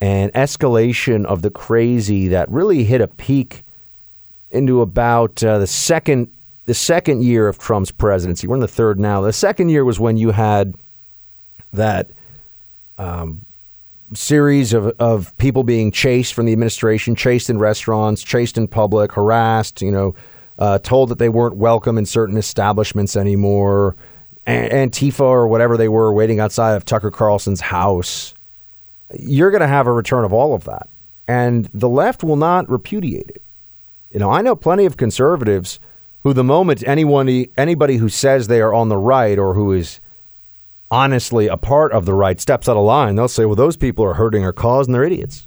an 0.00 0.30
escalation 0.30 1.24
of 1.24 1.42
the 1.42 1.50
crazy 1.50 2.28
that 2.28 2.48
really 2.50 2.84
hit 2.84 3.00
a 3.00 3.08
peak 3.08 3.64
into 4.50 4.80
about 4.80 5.42
uh, 5.42 5.58
the 5.58 5.66
second 5.66 6.30
the 6.66 6.74
second 6.74 7.22
year 7.22 7.48
of 7.48 7.58
Trump's 7.58 7.90
presidency. 7.90 8.46
We're 8.46 8.54
in 8.54 8.60
the 8.60 8.68
third 8.68 8.98
now. 8.98 9.20
The 9.20 9.32
second 9.32 9.68
year 9.68 9.84
was 9.84 10.00
when 10.00 10.16
you 10.16 10.30
had 10.30 10.74
that 11.72 12.10
um, 12.96 13.43
series 14.14 14.72
of, 14.72 14.86
of 14.98 15.36
people 15.38 15.64
being 15.64 15.90
chased 15.90 16.34
from 16.34 16.46
the 16.46 16.52
administration, 16.52 17.14
chased 17.14 17.50
in 17.50 17.58
restaurants, 17.58 18.22
chased 18.22 18.56
in 18.56 18.68
public, 18.68 19.12
harassed, 19.12 19.82
you 19.82 19.90
know, 19.90 20.14
uh, 20.58 20.78
told 20.78 21.08
that 21.08 21.18
they 21.18 21.28
weren't 21.28 21.56
welcome 21.56 21.98
in 21.98 22.06
certain 22.06 22.36
establishments 22.36 23.16
anymore, 23.16 23.96
Antifa 24.46 25.20
or 25.20 25.48
whatever 25.48 25.76
they 25.76 25.88
were 25.88 26.12
waiting 26.12 26.40
outside 26.40 26.74
of 26.74 26.84
Tucker 26.84 27.10
Carlson's 27.10 27.60
house. 27.60 28.34
You're 29.18 29.50
going 29.50 29.60
to 29.62 29.66
have 29.66 29.86
a 29.86 29.92
return 29.92 30.24
of 30.24 30.32
all 30.32 30.54
of 30.54 30.64
that. 30.64 30.88
And 31.26 31.68
the 31.72 31.88
left 31.88 32.22
will 32.22 32.36
not 32.36 32.68
repudiate 32.68 33.30
it. 33.30 33.42
You 34.10 34.20
know, 34.20 34.30
I 34.30 34.42
know 34.42 34.54
plenty 34.54 34.84
of 34.84 34.96
conservatives 34.96 35.80
who, 36.22 36.32
the 36.32 36.44
moment 36.44 36.86
anyone, 36.86 37.46
anybody 37.56 37.96
who 37.96 38.08
says 38.08 38.46
they 38.46 38.60
are 38.60 38.74
on 38.74 38.88
the 38.88 38.98
right 38.98 39.38
or 39.38 39.54
who 39.54 39.72
is 39.72 40.00
honestly 40.90 41.46
a 41.46 41.56
part 41.56 41.92
of 41.92 42.06
the 42.06 42.14
right 42.14 42.40
steps 42.40 42.68
out 42.68 42.76
of 42.76 42.84
line, 42.84 43.16
they'll 43.16 43.28
say, 43.28 43.44
well, 43.44 43.54
those 43.54 43.76
people 43.76 44.04
are 44.04 44.14
hurting 44.14 44.44
our 44.44 44.52
cause 44.52 44.86
and 44.86 44.94
they're 44.94 45.04
idiots. 45.04 45.46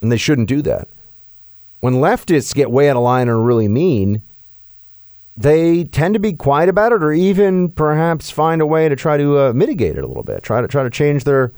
And 0.00 0.12
they 0.12 0.16
shouldn't 0.16 0.48
do 0.48 0.62
that. 0.62 0.88
When 1.80 1.94
leftists 1.94 2.54
get 2.54 2.70
way 2.70 2.88
out 2.88 2.96
of 2.96 3.02
line 3.02 3.28
and 3.28 3.46
really 3.46 3.68
mean, 3.68 4.22
they 5.36 5.84
tend 5.84 6.14
to 6.14 6.20
be 6.20 6.32
quiet 6.32 6.68
about 6.68 6.92
it 6.92 7.02
or 7.02 7.12
even 7.12 7.70
perhaps 7.70 8.30
find 8.30 8.62
a 8.62 8.66
way 8.66 8.88
to 8.88 8.96
try 8.96 9.16
to 9.16 9.38
uh, 9.38 9.52
mitigate 9.52 9.98
it 9.98 10.04
a 10.04 10.06
little 10.06 10.22
bit, 10.22 10.42
try 10.42 10.60
to 10.60 10.68
try 10.68 10.82
to 10.82 10.90
change 10.90 11.24
their 11.24 11.52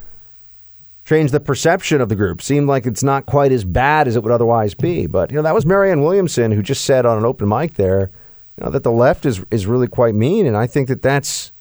change 1.04 1.30
the 1.30 1.40
perception 1.40 2.00
of 2.00 2.08
the 2.08 2.16
group. 2.16 2.42
Seem 2.42 2.66
like 2.66 2.84
it's 2.84 3.02
not 3.02 3.24
quite 3.24 3.50
as 3.50 3.64
bad 3.64 4.06
as 4.08 4.16
it 4.16 4.22
would 4.22 4.32
otherwise 4.32 4.74
be. 4.74 5.06
But 5.06 5.30
you 5.30 5.36
know, 5.36 5.42
that 5.42 5.54
was 5.54 5.64
Marianne 5.64 6.02
Williamson 6.02 6.52
who 6.52 6.62
just 6.62 6.84
said 6.84 7.06
on 7.06 7.16
an 7.16 7.24
open 7.24 7.48
mic 7.48 7.74
there, 7.74 8.10
you 8.58 8.64
know, 8.64 8.70
that 8.70 8.82
the 8.82 8.92
left 8.92 9.24
is 9.24 9.44
is 9.50 9.66
really 9.66 9.88
quite 9.88 10.14
mean, 10.14 10.46
and 10.46 10.56
I 10.56 10.66
think 10.66 10.88
that 10.88 11.02
that's 11.02 11.52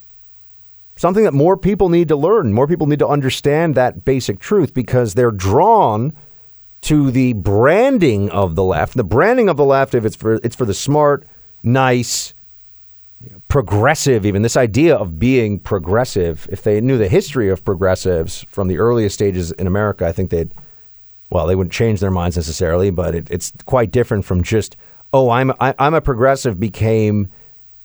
something 0.98 1.24
that 1.24 1.32
more 1.32 1.56
people 1.56 1.88
need 1.88 2.08
to 2.08 2.16
learn. 2.16 2.52
More 2.52 2.66
people 2.66 2.86
need 2.86 2.98
to 2.98 3.08
understand 3.08 3.74
that 3.76 4.04
basic 4.04 4.38
truth 4.38 4.74
because 4.74 5.14
they're 5.14 5.30
drawn 5.30 6.12
to 6.82 7.10
the 7.10 7.32
branding 7.32 8.30
of 8.30 8.54
the 8.54 8.64
left. 8.64 8.94
The 8.94 9.04
branding 9.04 9.48
of 9.48 9.56
the 9.56 9.64
left, 9.64 9.94
if 9.94 10.04
it's 10.04 10.16
for 10.16 10.34
it's 10.34 10.56
for 10.56 10.64
the 10.64 10.74
smart, 10.74 11.26
nice, 11.62 12.34
progressive, 13.48 14.26
even 14.26 14.42
this 14.42 14.56
idea 14.56 14.94
of 14.94 15.18
being 15.18 15.58
progressive. 15.58 16.48
If 16.50 16.62
they 16.62 16.80
knew 16.80 16.98
the 16.98 17.08
history 17.08 17.48
of 17.48 17.64
progressives 17.64 18.44
from 18.48 18.68
the 18.68 18.78
earliest 18.78 19.14
stages 19.14 19.52
in 19.52 19.66
America, 19.66 20.06
I 20.06 20.12
think 20.12 20.30
they'd 20.30 20.52
well, 21.30 21.46
they 21.46 21.54
wouldn't 21.54 21.72
change 21.72 22.00
their 22.00 22.10
minds 22.10 22.36
necessarily, 22.36 22.90
but 22.90 23.14
it, 23.14 23.28
it's 23.30 23.52
quite 23.66 23.90
different 23.90 24.24
from 24.24 24.42
just 24.42 24.76
oh, 25.12 25.30
I'm 25.30 25.52
I, 25.60 25.74
I'm 25.78 25.94
a 25.94 26.00
progressive 26.00 26.60
became 26.60 27.28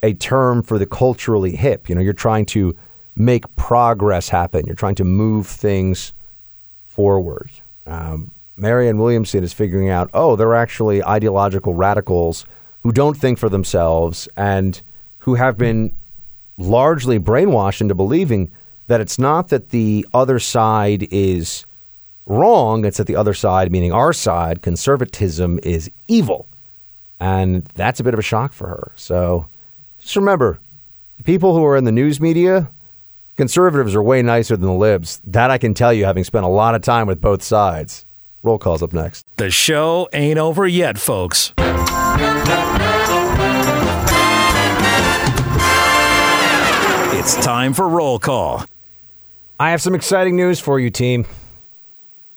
a 0.02 0.14
term 0.14 0.61
for 0.61 0.77
the 0.77 0.85
culturally 0.85 1.56
hip. 1.56 1.90
You 1.90 1.95
know, 1.95 2.02
you're 2.02 2.14
trying 2.14 2.45
to 2.48 2.76
make 3.15 3.56
progress 3.56 4.30
happen. 4.30 4.65
You're 4.65 4.76
trying 4.76 4.95
to 4.95 5.03
move 5.03 5.48
things 5.48 6.14
forward. 6.85 7.49
Um, 7.85 8.31
Marianne 8.56 8.98
Williamson 8.98 9.44
is 9.44 9.53
figuring 9.53 9.90
out, 9.90 10.10
oh, 10.14 10.35
they're 10.35 10.56
actually 10.56 11.03
ideological 11.03 11.73
radicals 11.73 12.45
who 12.81 12.91
don't 12.91 13.18
think 13.18 13.40
for 13.40 13.49
themselves 13.49 14.27
and 14.35 14.81
who 15.19 15.35
have 15.35 15.57
been 15.57 15.95
largely 16.57 17.19
brainwashed 17.19 17.81
into 17.81 17.95
believing 17.95 18.52
that 18.88 19.02
it's 19.02 19.18
not 19.18 19.49
that 19.49 19.69
the 19.69 20.06
other 20.14 20.40
side 20.40 21.07
is 21.10 21.65
wrong, 22.26 22.85
it's 22.85 22.98
that 22.98 23.07
the 23.07 23.15
other 23.15 23.34
side, 23.34 23.72
meaning 23.72 23.91
our 23.91 24.14
side, 24.14 24.61
conservatism, 24.61 25.60
is 25.64 25.90
evil. 26.07 26.48
And 27.19 27.65
that's 27.73 27.99
a 27.99 28.03
bit 28.03 28.14
of 28.14 28.19
a 28.19 28.23
shock 28.23 28.53
for 28.53 28.68
her. 28.68 28.91
So 28.95 29.48
just 29.98 30.15
remember 30.15 30.60
people 31.23 31.56
who 31.56 31.65
are 31.65 31.77
in 31.77 31.85
the 31.85 31.91
news 31.91 32.19
media, 32.19 32.69
Conservatives 33.35 33.95
are 33.95 34.03
way 34.03 34.22
nicer 34.22 34.55
than 34.55 34.68
the 34.68 34.73
libs. 34.73 35.19
That 35.26 35.49
I 35.49 35.57
can 35.57 35.73
tell 35.73 35.91
you, 35.91 36.05
having 36.05 36.23
spent 36.23 36.45
a 36.45 36.49
lot 36.49 36.76
of 36.76 36.84
time 36.84 37.07
with 37.07 37.19
both 37.19 37.41
sides. 37.41 38.05
Roll 38.43 38.60
call's 38.60 38.84
up 38.84 38.93
next. 38.93 39.26
The 39.38 39.49
show 39.49 40.07
ain't 40.14 40.38
over 40.38 40.68
yet, 40.68 40.99
folks. 40.99 41.53
It's 47.15 47.35
time 47.43 47.73
for 47.73 47.88
roll 47.88 48.19
call. 48.19 48.65
I 49.60 49.72
have 49.72 49.81
some 49.81 49.95
exciting 49.95 50.35
news 50.35 50.60
for 50.60 50.80
you, 50.80 50.91
team. 50.91 51.26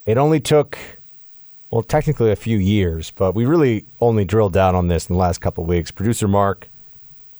It 0.06 0.16
only 0.16 0.40
took, 0.40 0.78
well, 1.70 1.82
technically 1.82 2.30
a 2.30 2.36
few 2.36 2.56
years, 2.56 3.10
but 3.10 3.34
we 3.34 3.44
really 3.44 3.84
only 4.00 4.24
drilled 4.24 4.52
down 4.54 4.74
on 4.74 4.88
this 4.88 5.10
in 5.10 5.14
the 5.14 5.18
last 5.18 5.40
couple 5.42 5.64
of 5.64 5.68
weeks. 5.68 5.90
Producer 5.90 6.28
Mark 6.28 6.70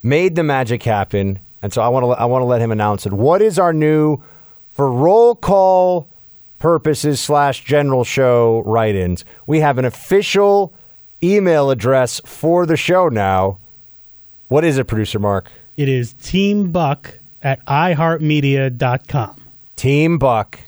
made 0.03 0.35
the 0.35 0.43
magic 0.43 0.83
happen 0.83 1.39
and 1.61 1.73
so 1.73 1.81
I 1.81 1.89
want 1.89 2.05
to 2.05 2.11
I 2.11 2.25
want 2.25 2.41
to 2.41 2.45
let 2.45 2.61
him 2.61 2.71
announce 2.71 3.05
it. 3.05 3.13
What 3.13 3.41
is 3.41 3.59
our 3.59 3.73
new 3.73 4.19
for 4.69 4.91
roll 4.91 5.35
call 5.35 6.07
purposes 6.59 7.19
slash 7.19 7.63
general 7.63 8.03
show 8.03 8.63
write-ins? 8.65 9.25
We 9.45 9.59
have 9.59 9.77
an 9.77 9.85
official 9.85 10.73
email 11.23 11.71
address 11.71 12.21
for 12.25 12.65
the 12.65 12.77
show 12.77 13.09
now. 13.09 13.59
What 14.47 14.63
is 14.63 14.77
it, 14.77 14.87
producer 14.87 15.19
Mark? 15.19 15.51
It 15.75 15.89
is 15.89 16.13
Team 16.13 16.71
Buck 16.71 17.19
at 17.41 17.65
iHeartMedia.com. 17.65 19.41
Team 19.75 20.17
Buck 20.17 20.59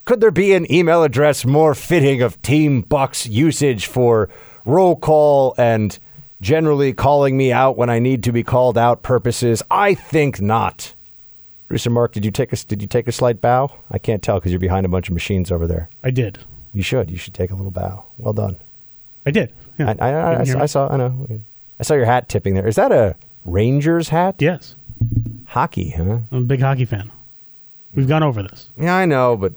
Could 0.05 0.19
there 0.19 0.31
be 0.31 0.53
an 0.53 0.71
email 0.71 1.03
address 1.03 1.45
more 1.45 1.75
fitting 1.75 2.21
of 2.21 2.41
Team 2.41 2.81
Buck's 2.81 3.27
usage 3.27 3.85
for 3.85 4.29
roll 4.65 4.95
call 4.95 5.53
and 5.57 5.97
generally 6.41 6.91
calling 6.91 7.37
me 7.37 7.51
out 7.51 7.77
when 7.77 7.89
I 7.89 7.99
need 7.99 8.23
to 8.23 8.31
be 8.31 8.43
called 8.43 8.77
out 8.77 9.03
purposes? 9.03 9.61
I 9.69 9.93
think 9.93 10.41
not. 10.41 10.95
Producer 11.67 11.91
Mark, 11.91 12.11
did 12.13 12.25
you 12.25 12.31
take 12.31 12.51
a 12.51 12.57
did 12.57 12.81
you 12.81 12.87
take 12.87 13.07
a 13.07 13.11
slight 13.11 13.39
bow? 13.39 13.73
I 13.91 13.97
can't 13.99 14.21
tell 14.21 14.39
because 14.39 14.51
you're 14.51 14.59
behind 14.59 14.85
a 14.85 14.89
bunch 14.89 15.07
of 15.07 15.13
machines 15.13 15.51
over 15.51 15.67
there. 15.67 15.87
I 16.03 16.11
did. 16.11 16.39
You 16.73 16.83
should. 16.83 17.11
You 17.11 17.17
should 17.17 17.33
take 17.33 17.51
a 17.51 17.55
little 17.55 17.71
bow. 17.71 18.03
Well 18.17 18.33
done. 18.33 18.57
I 19.25 19.31
did. 19.31 19.53
Yeah. 19.77 19.93
I, 19.99 20.09
I, 20.09 20.11
I, 20.11 20.33
I, 20.33 20.61
I 20.63 20.65
saw. 20.65 20.91
I 20.91 20.97
know. 20.97 21.27
I 21.79 21.83
saw 21.83 21.93
your 21.93 22.05
hat 22.05 22.27
tipping 22.27 22.55
there. 22.55 22.67
Is 22.67 22.75
that 22.75 22.91
a 22.91 23.15
Rangers 23.45 24.09
hat? 24.09 24.35
Yes. 24.39 24.75
Hockey, 25.45 25.91
huh? 25.91 26.19
I'm 26.31 26.37
a 26.37 26.41
big 26.41 26.59
hockey 26.61 26.85
fan. 26.85 27.11
We've 27.95 28.07
gone 28.07 28.23
over 28.23 28.41
this. 28.43 28.69
Yeah, 28.77 28.95
I 28.95 29.05
know, 29.05 29.35
but 29.35 29.53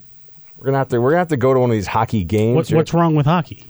we're 0.64 0.70
gonna 0.70 0.78
have 0.78 0.88
to 0.88 0.98
we're 0.98 1.10
gonna 1.10 1.18
have 1.18 1.28
to 1.28 1.36
go 1.36 1.52
to 1.52 1.60
one 1.60 1.68
of 1.70 1.74
these 1.74 1.86
hockey 1.86 2.24
games. 2.24 2.56
What, 2.56 2.72
what's 2.72 2.94
wrong 2.94 3.14
with 3.14 3.26
hockey? 3.26 3.66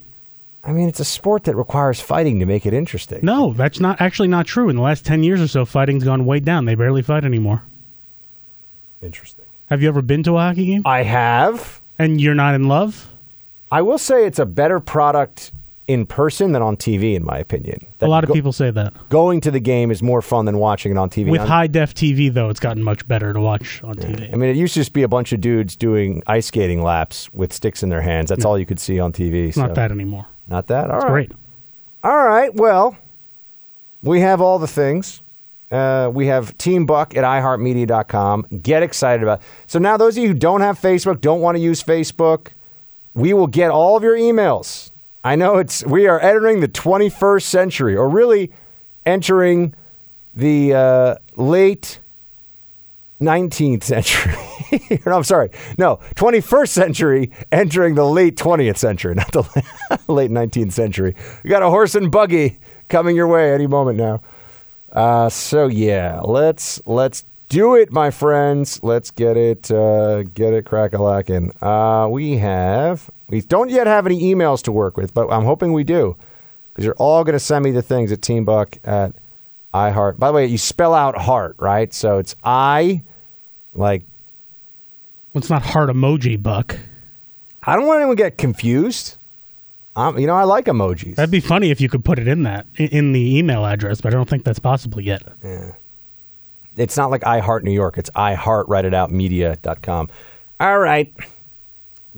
I 0.62 0.70
mean, 0.70 0.88
it's 0.88 1.00
a 1.00 1.04
sport 1.04 1.42
that 1.44 1.56
requires 1.56 2.00
fighting 2.00 2.38
to 2.38 2.46
make 2.46 2.66
it 2.66 2.72
interesting. 2.72 3.18
No, 3.24 3.52
that's 3.52 3.80
not 3.80 4.00
actually 4.00 4.28
not 4.28 4.46
true. 4.46 4.68
In 4.68 4.76
the 4.76 4.82
last 4.82 5.04
ten 5.04 5.24
years 5.24 5.40
or 5.40 5.48
so, 5.48 5.64
fighting's 5.64 6.04
gone 6.04 6.24
way 6.24 6.38
down. 6.38 6.66
They 6.66 6.76
barely 6.76 7.02
fight 7.02 7.24
anymore. 7.24 7.64
Interesting. 9.02 9.44
Have 9.70 9.82
you 9.82 9.88
ever 9.88 10.02
been 10.02 10.22
to 10.22 10.36
a 10.36 10.40
hockey 10.40 10.66
game? 10.66 10.82
I 10.84 11.02
have. 11.02 11.80
And 11.98 12.20
you're 12.20 12.34
not 12.34 12.54
in 12.54 12.68
love? 12.68 13.10
I 13.72 13.82
will 13.82 13.98
say 13.98 14.24
it's 14.24 14.38
a 14.38 14.46
better 14.46 14.78
product 14.78 15.50
in 15.86 16.06
person 16.06 16.52
than 16.52 16.62
on 16.62 16.76
TV, 16.76 17.14
in 17.14 17.24
my 17.24 17.38
opinion. 17.38 17.86
a 18.00 18.06
lot 18.06 18.24
of 18.24 18.28
go- 18.28 18.34
people 18.34 18.52
say 18.52 18.70
that. 18.70 18.92
Going 19.10 19.40
to 19.42 19.50
the 19.50 19.60
game 19.60 19.90
is 19.90 20.02
more 20.02 20.22
fun 20.22 20.46
than 20.46 20.58
watching 20.58 20.92
it 20.92 20.98
on 20.98 21.10
TV. 21.10 21.30
With 21.30 21.42
high 21.42 21.66
def 21.66 21.94
TV, 21.94 22.32
though, 22.32 22.48
it's 22.48 22.60
gotten 22.60 22.82
much 22.82 23.06
better 23.06 23.32
to 23.32 23.40
watch 23.40 23.82
on 23.82 23.98
yeah. 23.98 24.04
TV. 24.06 24.32
I 24.32 24.36
mean, 24.36 24.50
it 24.50 24.56
used 24.56 24.74
to 24.74 24.80
just 24.80 24.92
be 24.92 25.02
a 25.02 25.08
bunch 25.08 25.32
of 25.32 25.40
dudes 25.40 25.76
doing 25.76 26.22
ice 26.26 26.46
skating 26.46 26.82
laps 26.82 27.32
with 27.34 27.52
sticks 27.52 27.82
in 27.82 27.90
their 27.90 28.00
hands. 28.00 28.30
That's 28.30 28.44
all 28.44 28.58
you 28.58 28.66
could 28.66 28.80
see 28.80 28.98
on 28.98 29.12
TV. 29.12 29.52
So. 29.52 29.62
Not 29.62 29.74
that 29.74 29.90
anymore. 29.90 30.26
Not 30.48 30.68
that? 30.68 30.90
All 30.90 30.96
it's 30.96 31.04
right. 31.04 31.28
great. 31.28 31.32
All 32.02 32.24
right. 32.24 32.54
Well, 32.54 32.96
we 34.02 34.20
have 34.20 34.40
all 34.40 34.58
the 34.58 34.66
things. 34.66 35.20
Uh, 35.70 36.10
we 36.12 36.26
have 36.26 36.56
Team 36.56 36.86
Buck 36.86 37.16
at 37.16 37.24
iHeartMedia.com. 37.24 38.46
Get 38.62 38.82
excited 38.82 39.22
about 39.22 39.40
it. 39.40 39.46
So 39.66 39.78
now, 39.78 39.96
those 39.96 40.16
of 40.16 40.22
you 40.22 40.28
who 40.28 40.34
don't 40.34 40.60
have 40.60 40.78
Facebook, 40.78 41.20
don't 41.20 41.40
want 41.40 41.56
to 41.56 41.60
use 41.60 41.82
Facebook, 41.82 42.48
we 43.14 43.32
will 43.32 43.46
get 43.46 43.70
all 43.70 43.96
of 43.96 44.02
your 44.02 44.16
emails 44.16 44.90
I 45.24 45.36
know 45.36 45.56
it's 45.56 45.84
we 45.86 46.06
are 46.06 46.20
entering 46.20 46.60
the 46.60 46.68
21st 46.68 47.42
century, 47.42 47.96
or 47.96 48.08
really 48.08 48.52
entering 49.06 49.74
the 50.36 50.74
uh, 50.74 51.14
late 51.36 51.98
19th 53.22 53.82
century. 53.84 54.34
no, 55.06 55.16
I'm 55.16 55.24
sorry. 55.24 55.50
No, 55.78 56.00
21st 56.16 56.68
century 56.68 57.32
entering 57.50 57.94
the 57.94 58.04
late 58.04 58.36
20th 58.36 58.76
century, 58.76 59.14
not 59.14 59.32
the 59.32 59.42
late 60.08 60.30
19th 60.30 60.72
century. 60.72 61.14
We 61.42 61.48
got 61.48 61.62
a 61.62 61.70
horse 61.70 61.94
and 61.94 62.10
buggy 62.10 62.58
coming 62.88 63.16
your 63.16 63.26
way 63.26 63.54
any 63.54 63.66
moment 63.66 63.96
now. 63.96 64.20
Uh, 64.92 65.30
so 65.30 65.68
yeah, 65.68 66.20
let's 66.20 66.82
let's 66.86 67.24
do 67.48 67.76
it, 67.76 67.90
my 67.90 68.10
friends. 68.10 68.82
Let's 68.82 69.10
get 69.10 69.36
it 69.36 69.70
uh, 69.70 70.22
get 70.22 70.52
it 70.52 70.66
crack 70.66 70.92
a 70.92 71.02
lacking. 71.02 71.52
Uh, 71.62 72.08
we 72.10 72.36
have 72.36 73.10
we 73.28 73.40
don't 73.40 73.70
yet 73.70 73.86
have 73.86 74.06
any 74.06 74.20
emails 74.22 74.62
to 74.64 74.72
work 74.72 74.96
with, 74.96 75.14
but 75.14 75.30
I'm 75.30 75.44
hoping 75.44 75.72
we 75.72 75.84
do 75.84 76.16
because 76.72 76.84
you're 76.84 76.96
all 76.96 77.24
going 77.24 77.34
to 77.34 77.40
send 77.40 77.64
me 77.64 77.70
the 77.70 77.82
things 77.82 78.12
at 78.12 78.22
Team 78.22 78.44
Buck 78.44 78.76
at 78.84 79.12
iHeart. 79.72 80.18
By 80.18 80.28
the 80.28 80.34
way, 80.34 80.46
you 80.46 80.58
spell 80.58 80.94
out 80.94 81.16
heart, 81.16 81.56
right? 81.58 81.92
So 81.92 82.18
it's 82.18 82.34
I, 82.44 83.02
like. 83.74 84.02
Well, 85.32 85.40
it's 85.40 85.50
not 85.50 85.62
heart 85.62 85.90
emoji, 85.90 86.40
Buck. 86.40 86.76
I 87.62 87.76
don't 87.76 87.86
want 87.86 87.98
anyone 87.98 88.16
to 88.16 88.22
get 88.22 88.38
confused. 88.38 89.16
Um, 89.96 90.18
you 90.18 90.26
know, 90.26 90.34
I 90.34 90.44
like 90.44 90.66
emojis. 90.66 91.16
That'd 91.16 91.30
be 91.30 91.40
funny 91.40 91.70
if 91.70 91.80
you 91.80 91.88
could 91.88 92.04
put 92.04 92.18
it 92.18 92.26
in 92.26 92.42
that 92.42 92.66
in 92.76 93.12
the 93.12 93.38
email 93.38 93.64
address, 93.64 94.00
but 94.00 94.12
I 94.12 94.16
don't 94.16 94.28
think 94.28 94.44
that's 94.44 94.58
possible 94.58 95.00
yet. 95.00 95.22
Yeah. 95.42 95.72
It's 96.76 96.96
not 96.96 97.10
like 97.10 97.24
I 97.24 97.38
Heart 97.38 97.62
New 97.62 97.72
York. 97.72 97.98
It's 97.98 98.10
I 98.16 98.34
Heart 98.34 98.68
Write 98.68 98.84
It 98.84 98.94
Out 98.94 99.12
Media.com. 99.12 100.08
All 100.58 100.78
right. 100.78 101.12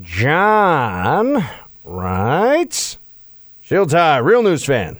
John 0.01 1.43
writes 1.82 2.98
Shields 3.62 3.94
High, 3.94 4.18
real 4.18 4.43
news 4.43 4.62
fan. 4.62 4.98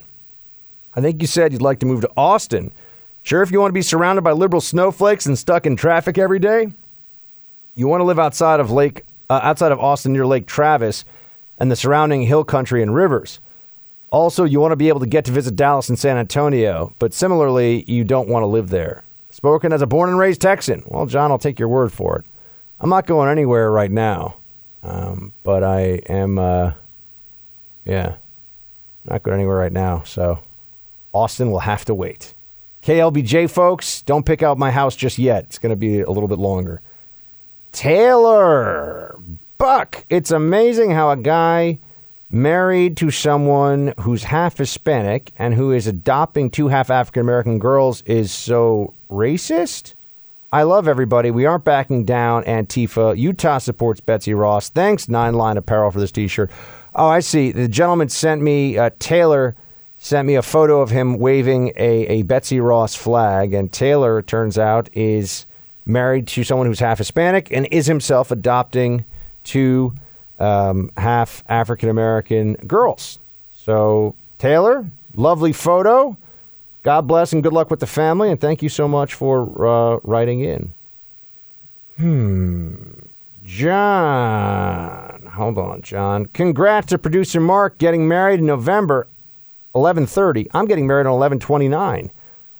I 0.95 1.01
think 1.01 1.21
you 1.21 1.27
said 1.27 1.53
you'd 1.53 1.61
like 1.61 1.79
to 1.81 1.85
move 1.85 2.01
to 2.01 2.11
Austin. 2.17 2.71
Sure, 3.21 3.43
if 3.43 3.51
you 3.51 3.59
want 3.59 3.69
to 3.69 3.73
be 3.77 3.83
surrounded 3.83 4.23
by 4.23 4.31
liberal 4.31 4.59
snowflakes 4.59 5.27
and 5.27 5.37
stuck 5.37 5.67
in 5.67 5.75
traffic 5.75 6.17
every 6.17 6.39
day, 6.39 6.71
you 7.75 7.87
want 7.87 8.01
to 8.01 8.05
live 8.05 8.17
outside 8.17 8.59
of 8.59 8.71
Lake, 8.71 9.03
uh, 9.29 9.39
outside 9.43 9.71
of 9.71 9.79
Austin 9.79 10.13
near 10.13 10.25
Lake 10.25 10.47
Travis 10.47 11.05
and 11.59 11.69
the 11.69 11.75
surrounding 11.75 12.23
hill 12.23 12.43
country 12.43 12.81
and 12.81 12.95
rivers. 12.95 13.39
Also, 14.09 14.45
you 14.45 14.59
want 14.59 14.71
to 14.71 14.77
be 14.77 14.89
able 14.89 15.01
to 15.01 15.05
get 15.05 15.25
to 15.25 15.31
visit 15.31 15.55
Dallas 15.55 15.89
and 15.89 15.99
San 15.99 16.17
Antonio, 16.17 16.95
but 16.97 17.13
similarly, 17.13 17.83
you 17.87 18.03
don't 18.03 18.29
want 18.29 18.41
to 18.41 18.47
live 18.47 18.69
there. 18.69 19.03
Spoken 19.29 19.71
as 19.71 19.83
a 19.83 19.87
born 19.87 20.09
and 20.09 20.17
raised 20.17 20.41
Texan. 20.41 20.81
Well, 20.87 21.05
John, 21.05 21.29
I'll 21.29 21.37
take 21.37 21.59
your 21.59 21.67
word 21.67 21.91
for 21.93 22.17
it. 22.17 22.25
I'm 22.79 22.89
not 22.89 23.05
going 23.05 23.29
anywhere 23.29 23.69
right 23.71 23.91
now, 23.91 24.36
um, 24.87 25.33
but 25.43 25.63
I 25.63 26.01
am, 26.07 26.39
uh, 26.39 26.73
yeah, 27.85 28.15
not 29.05 29.23
going 29.23 29.35
anywhere 29.35 29.57
right 29.57 29.71
now. 29.71 30.03
So, 30.03 30.39
Austin 31.13 31.51
will 31.51 31.59
have 31.59 31.85
to 31.85 31.93
wait. 31.93 32.33
KLBJ 32.83 33.49
folks, 33.49 34.01
don't 34.03 34.25
pick 34.25 34.41
out 34.41 34.57
my 34.57 34.71
house 34.71 34.95
just 34.95 35.17
yet. 35.17 35.45
It's 35.45 35.59
going 35.59 35.71
to 35.71 35.75
be 35.75 35.99
a 35.99 36.09
little 36.09 36.29
bit 36.29 36.39
longer. 36.39 36.81
Taylor 37.71 39.19
Buck. 39.57 40.05
It's 40.09 40.31
amazing 40.31 40.91
how 40.91 41.11
a 41.11 41.17
guy 41.17 41.79
married 42.29 42.97
to 42.97 43.11
someone 43.11 43.93
who's 43.99 44.23
half 44.23 44.57
Hispanic 44.57 45.31
and 45.37 45.53
who 45.53 45.71
is 45.71 45.87
adopting 45.87 46.49
two 46.49 46.67
half 46.67 46.89
African 46.89 47.21
American 47.21 47.59
girls 47.59 48.01
is 48.03 48.31
so 48.31 48.93
racist. 49.09 49.93
I 50.51 50.63
love 50.63 50.87
everybody. 50.87 51.29
We 51.29 51.45
aren't 51.45 51.65
backing 51.65 52.05
down. 52.05 52.43
Antifa. 52.43 53.17
Utah 53.17 53.57
supports 53.57 53.99
Betsy 53.99 54.33
Ross. 54.33 54.69
Thanks, 54.69 55.09
Nine 55.09 55.33
Line 55.33 55.57
Apparel, 55.57 55.91
for 55.91 55.99
this 55.99 56.11
t 56.11 56.27
shirt. 56.27 56.51
Oh, 56.95 57.07
I 57.07 57.19
see. 57.19 57.51
The 57.51 57.67
gentleman 57.67 58.09
sent 58.09 58.41
me, 58.41 58.77
uh, 58.77 58.91
Taylor 58.99 59.55
sent 59.97 60.25
me 60.25 60.35
a 60.35 60.41
photo 60.41 60.81
of 60.81 60.89
him 60.89 61.17
waving 61.17 61.73
a, 61.75 62.07
a 62.07 62.21
Betsy 62.23 62.59
Ross 62.59 62.95
flag. 62.95 63.53
And 63.53 63.71
Taylor, 63.71 64.19
it 64.19 64.27
turns 64.27 64.57
out, 64.57 64.89
is 64.93 65.45
married 65.85 66.27
to 66.27 66.43
someone 66.43 66.67
who's 66.67 66.79
half 66.79 66.97
Hispanic 66.97 67.51
and 67.51 67.67
is 67.71 67.85
himself 67.85 68.31
adopting 68.31 69.05
two 69.43 69.93
um, 70.39 70.91
half 70.97 71.43
African 71.49 71.89
American 71.89 72.53
girls. 72.67 73.19
So, 73.53 74.15
Taylor, 74.39 74.89
lovely 75.15 75.51
photo. 75.51 76.15
God 76.87 77.05
bless 77.05 77.33
and 77.33 77.43
good 77.43 77.51
luck 77.51 77.69
with 77.69 77.81
the 77.81 77.85
family. 77.85 78.31
And 78.31 78.39
thank 78.39 78.63
you 78.63 78.69
so 78.69 78.87
much 78.87 79.13
for 79.13 79.41
uh, 79.67 79.99
writing 80.05 80.39
in. 80.39 80.71
Hmm. 81.97 82.75
John. 83.43 85.25
Hold 85.33 85.57
on, 85.57 85.81
John. 85.81 86.27
Congrats 86.27 86.87
to 86.87 86.97
producer 86.97 87.41
Mark 87.41 87.77
getting 87.77 88.07
married 88.07 88.39
in 88.39 88.45
November 88.45 89.05
11:30. 89.75 90.47
I'm 90.53 90.65
getting 90.65 90.87
married 90.87 91.07
on 91.07 91.11
11:29. 91.11 92.09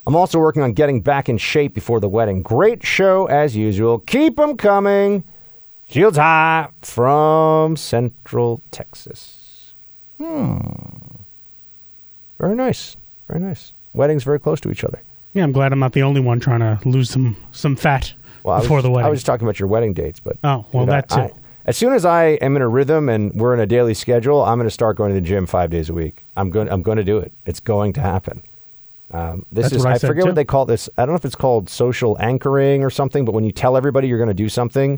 I'm 0.06 0.16
also 0.18 0.40
working 0.40 0.62
on 0.62 0.74
getting 0.74 1.00
back 1.00 1.30
in 1.30 1.38
shape 1.38 1.74
before 1.74 2.02
the 2.02 2.10
wedding. 2.10 2.42
Great 2.42 2.86
show 2.86 3.28
as 3.28 3.56
usual. 3.56 4.00
Keep 4.00 4.42
'em 4.42 4.58
coming. 4.58 5.24
Shields 5.88 6.18
high 6.18 6.68
from 6.82 7.78
Central 7.78 8.60
Texas. 8.72 9.72
Hmm. 10.18 10.58
Very 12.38 12.56
nice. 12.56 12.98
Very 13.30 13.40
nice. 13.40 13.72
Weddings 13.98 14.24
very 14.24 14.40
close 14.40 14.60
to 14.62 14.72
each 14.72 14.84
other. 14.84 15.02
Yeah, 15.34 15.44
I'm 15.44 15.52
glad 15.52 15.74
I'm 15.74 15.80
not 15.80 15.94
the 15.94 16.04
only 16.04 16.22
one 16.22 16.40
trying 16.40 16.62
to 16.62 16.80
lose 16.88 17.10
some 17.10 17.36
some 17.52 17.76
fat 17.76 18.14
Well, 18.44 18.62
before 18.62 18.78
was, 18.78 18.84
the 18.84 18.90
wedding. 18.92 19.08
I 19.08 19.10
was 19.10 19.20
just 19.20 19.26
talking 19.26 19.46
about 19.46 19.60
your 19.60 19.68
wedding 19.68 19.94
dates, 19.94 20.20
but 20.20 20.38
Oh, 20.44 20.66
well, 20.72 20.86
dude, 20.86 20.94
I- 20.94 21.02
that 21.02 21.10
too. 21.10 21.20
I- 21.22 21.32
as 21.66 21.76
soon 21.76 21.92
as 21.92 22.06
I 22.06 22.24
am 22.42 22.56
in 22.56 22.62
a 22.62 22.68
rhythm 22.70 23.10
and 23.10 23.34
we're 23.34 23.54
in 23.54 23.60
a 23.60 23.66
daily 23.66 23.94
schedule, 23.94 24.42
I'm 24.46 24.58
going 24.58 24.68
to 24.68 24.72
start 24.72 24.96
going 24.96 25.10
to 25.10 25.16
the 25.16 25.20
gym 25.28 25.46
five 25.46 25.70
days 25.70 25.90
a 25.90 25.94
week. 25.94 26.24
I'm 26.38 26.50
going. 26.50 26.70
I'm 26.70 26.82
going 26.82 26.96
to 26.96 27.04
do 27.04 27.18
it. 27.18 27.34
It's 27.46 27.60
going 27.60 27.92
to 27.94 28.00
happen. 28.00 28.42
Um, 29.12 29.46
this 29.52 29.64
That's 29.66 29.76
is. 29.76 29.86
I 29.86 29.92
I, 29.96 29.98
forget 29.98 30.24
too. 30.24 30.30
what 30.30 30.36
they 30.36 30.46
call 30.46 30.66
this. 30.66 30.90
I 30.98 31.02
don't 31.02 31.10
know 31.10 31.18
if 31.18 31.26
it's 31.26 31.36
called 31.36 31.70
social 31.70 32.16
anchoring 32.22 32.86
or 32.86 32.90
something. 32.90 33.26
But 33.26 33.34
when 33.34 33.44
you 33.44 33.52
tell 33.52 33.76
everybody 33.76 34.08
you're 34.08 34.18
going 34.18 34.30
to 34.30 34.34
do 34.34 34.48
something, 34.48 34.98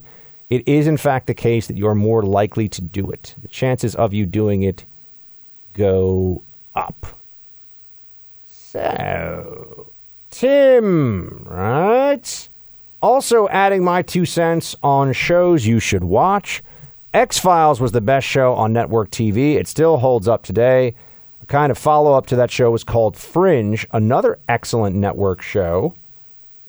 it 0.52 0.68
is 0.68 0.86
in 0.86 0.98
fact 0.98 1.26
the 1.26 1.34
case 1.34 1.66
that 1.66 1.76
you 1.76 1.88
are 1.88 1.96
more 1.96 2.22
likely 2.22 2.70
to 2.70 2.82
do 2.82 3.10
it. 3.10 3.34
The 3.42 3.48
chances 3.48 3.96
of 3.96 4.14
you 4.14 4.28
doing 4.28 4.62
it 4.62 4.86
go 5.74 6.44
up. 6.76 7.19
So, 8.72 9.88
Tim, 10.30 11.44
right? 11.50 12.50
Also, 13.02 13.48
adding 13.48 13.84
my 13.84 14.04
two 14.04 14.26
cents 14.26 14.76
on 14.84 15.12
shows 15.12 15.66
you 15.66 15.80
should 15.80 16.04
watch. 16.04 16.62
X 17.12 17.40
Files 17.40 17.82
was 17.82 17.94
the 17.94 18.00
best 18.00 18.28
show 18.28 18.54
on 18.54 18.72
network 18.72 19.10
TV. 19.10 19.56
It 19.56 19.68
still 19.68 19.98
holds 19.98 20.28
up 20.28 20.44
today. 20.44 20.94
A 21.42 21.48
kind 21.48 21.72
of 21.72 21.80
follow 21.80 22.14
up 22.14 22.28
to 22.28 22.36
that 22.36 22.52
show 22.52 22.70
was 22.70 22.84
called 22.84 23.18
Fringe, 23.18 23.88
another 23.92 24.38
excellent 24.48 24.96
network 24.96 25.42
show. 25.42 25.96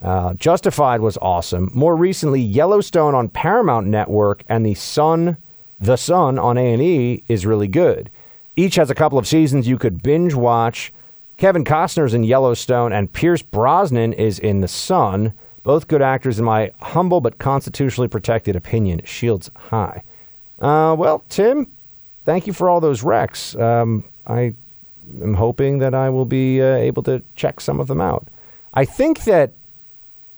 Uh, 0.01 0.33
Justified 0.33 1.03
was 1.03 1.19
awesome. 1.21 1.71
More 1.75 1.97
recently, 1.97 2.41
Yellowstone 2.41 3.15
on 3.15 3.29
Paramount 3.29 3.87
Network 3.87 4.43
and 4.49 4.65
The 4.65 4.73
Son, 4.73 5.37
The 5.79 5.97
Son 5.97 6.39
on 6.39 6.57
A&E 6.57 7.25
is 7.29 7.45
really 7.45 7.69
good. 7.69 8.09
Each 8.57 8.77
has 8.77 8.89
a 8.89 8.95
couple 8.95 9.19
of 9.19 9.29
seasons 9.29 9.69
you 9.69 9.77
could 9.77 10.03
binge 10.03 10.33
watch. 10.33 10.95
Kevin 11.41 11.65
Costner's 11.65 12.13
in 12.13 12.23
Yellowstone 12.23 12.93
and 12.93 13.11
Pierce 13.11 13.41
Brosnan 13.41 14.13
is 14.13 14.39
in 14.39 14.61
The 14.61 14.69
Son. 14.69 15.33
Both 15.63 15.89
good 15.89 16.03
actors, 16.03 16.39
in 16.39 16.45
my 16.45 16.71
humble 16.83 17.23
but 17.23 17.39
constitutionally 17.39 18.09
protected 18.09 18.57
opinion. 18.57 19.01
Shields 19.07 19.51
high. 19.57 20.03
Uh, 20.61 20.95
well, 20.99 21.25
Tim, 21.31 21.67
thank 22.27 22.47
you 22.47 22.53
for 22.53 22.69
all 22.69 22.79
those 22.79 23.03
recs. 23.03 23.59
Um, 23.59 24.05
I 24.27 24.55
am 25.23 25.33
hoping 25.33 25.79
that 25.79 25.95
I 25.95 26.11
will 26.11 26.27
be 26.27 26.61
uh, 26.61 26.75
able 26.75 27.03
to 27.05 27.23
check 27.37 27.63
some 27.63 27.81
of 27.81 27.89
them 27.89 28.03
out. 28.03 28.27
I 28.75 28.85
think 28.85 29.25
that 29.25 29.53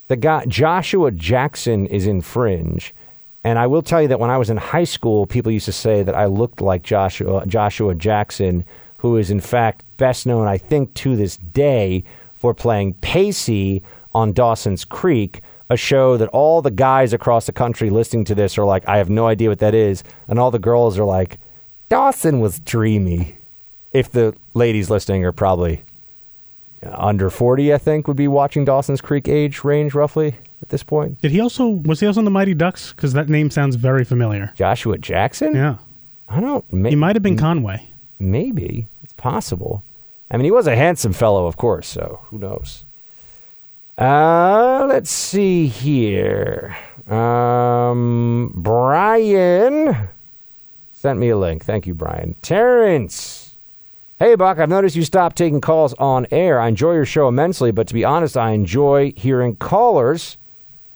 the 0.06 0.14
guy 0.14 0.44
Joshua 0.46 1.10
Jackson 1.10 1.86
is 1.86 2.06
in 2.06 2.20
Fringe, 2.20 2.94
and 3.42 3.58
I 3.58 3.66
will 3.66 3.82
tell 3.82 4.00
you 4.02 4.06
that 4.06 4.20
when 4.20 4.30
I 4.30 4.38
was 4.38 4.50
in 4.50 4.56
high 4.56 4.84
school, 4.84 5.26
people 5.26 5.50
used 5.50 5.66
to 5.66 5.72
say 5.72 6.04
that 6.04 6.14
I 6.14 6.26
looked 6.26 6.60
like 6.60 6.84
Joshua 6.84 7.44
Joshua 7.46 7.96
Jackson, 7.96 8.64
who 9.02 9.16
is 9.16 9.32
in 9.32 9.40
fact 9.40 9.84
best 9.96 10.26
known, 10.26 10.46
I 10.46 10.56
think, 10.56 10.94
to 10.94 11.16
this 11.16 11.36
day 11.36 12.04
for 12.36 12.54
playing 12.54 12.94
Pacey 12.94 13.82
on 14.14 14.32
Dawson's 14.32 14.84
Creek, 14.84 15.42
a 15.68 15.76
show 15.76 16.16
that 16.16 16.28
all 16.28 16.62
the 16.62 16.70
guys 16.70 17.12
across 17.12 17.46
the 17.46 17.52
country 17.52 17.90
listening 17.90 18.24
to 18.26 18.34
this 18.36 18.56
are 18.56 18.64
like, 18.64 18.88
I 18.88 18.98
have 18.98 19.10
no 19.10 19.26
idea 19.26 19.48
what 19.48 19.58
that 19.58 19.74
is, 19.74 20.04
and 20.28 20.38
all 20.38 20.52
the 20.52 20.60
girls 20.60 21.00
are 21.00 21.04
like, 21.04 21.40
Dawson 21.88 22.38
was 22.38 22.60
dreamy. 22.60 23.38
If 23.92 24.12
the 24.12 24.36
ladies 24.54 24.88
listening 24.88 25.24
are 25.24 25.32
probably 25.32 25.82
under 26.84 27.28
40, 27.28 27.74
I 27.74 27.78
think, 27.78 28.06
would 28.06 28.16
be 28.16 28.28
watching 28.28 28.64
Dawson's 28.64 29.00
Creek 29.00 29.26
age 29.26 29.64
range 29.64 29.94
roughly 29.94 30.36
at 30.62 30.68
this 30.68 30.84
point. 30.84 31.20
Did 31.20 31.32
he 31.32 31.40
also 31.40 31.66
was 31.68 31.98
he 31.98 32.06
also 32.06 32.20
in 32.20 32.24
the 32.24 32.30
Mighty 32.30 32.54
Ducks? 32.54 32.92
Because 32.92 33.14
that 33.14 33.28
name 33.28 33.50
sounds 33.50 33.74
very 33.74 34.04
familiar. 34.04 34.52
Joshua 34.54 34.96
Jackson? 34.96 35.54
Yeah, 35.56 35.78
I 36.28 36.40
don't. 36.40 36.72
May- 36.72 36.90
he 36.90 36.96
might 36.96 37.16
have 37.16 37.22
been 37.24 37.36
Conway. 37.36 37.88
Maybe 38.20 38.86
possible. 39.22 39.82
I 40.30 40.36
mean, 40.36 40.44
he 40.44 40.50
was 40.50 40.66
a 40.66 40.76
handsome 40.76 41.12
fellow, 41.12 41.46
of 41.46 41.56
course. 41.56 41.86
So 41.86 42.20
who 42.24 42.38
knows? 42.38 42.84
Uh, 43.96 44.86
let's 44.88 45.10
see 45.10 45.66
here. 45.66 46.76
Um, 47.08 48.52
Brian 48.54 50.08
Sent 51.02 51.18
me 51.18 51.30
a 51.30 51.36
link. 51.36 51.64
Thank 51.64 51.88
you, 51.88 51.94
Brian. 51.94 52.36
Terrence. 52.42 53.54
Hey, 54.20 54.36
Buck, 54.36 54.60
I've 54.60 54.68
noticed 54.68 54.94
you 54.94 55.02
stopped 55.02 55.34
taking 55.34 55.60
calls 55.60 55.94
on 55.94 56.28
air. 56.30 56.60
I 56.60 56.68
enjoy 56.68 56.92
your 56.92 57.04
show 57.04 57.26
immensely, 57.26 57.72
but 57.72 57.88
to 57.88 57.94
be 57.94 58.04
honest, 58.04 58.36
I 58.36 58.52
enjoy 58.52 59.12
hearing 59.16 59.56
callers 59.56 60.36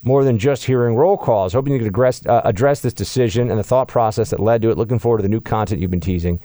more 0.05 0.23
than 0.23 0.39
just 0.39 0.62
hearing 0.62 0.94
roll 0.94 1.16
calls. 1.16 1.55
Hoping 1.55 1.73
you 1.73 1.81
could 1.81 1.89
address, 1.89 2.24
uh, 2.24 2.40
address 2.44 2.82
this 2.82 2.93
decision 2.93 3.51
and 3.51 3.59
the 3.59 3.65
thought 3.65 3.89
process 3.89 4.31
that 4.31 4.39
led 4.39 4.62
to 4.62 4.70
it. 4.70 4.78
Looking 4.78 5.01
forward 5.01 5.19
to 5.19 5.23
the 5.23 5.28
new 5.28 5.40
content 5.40 5.81
you've 5.81 5.90
been 5.90 5.98
teasing. 5.98 6.39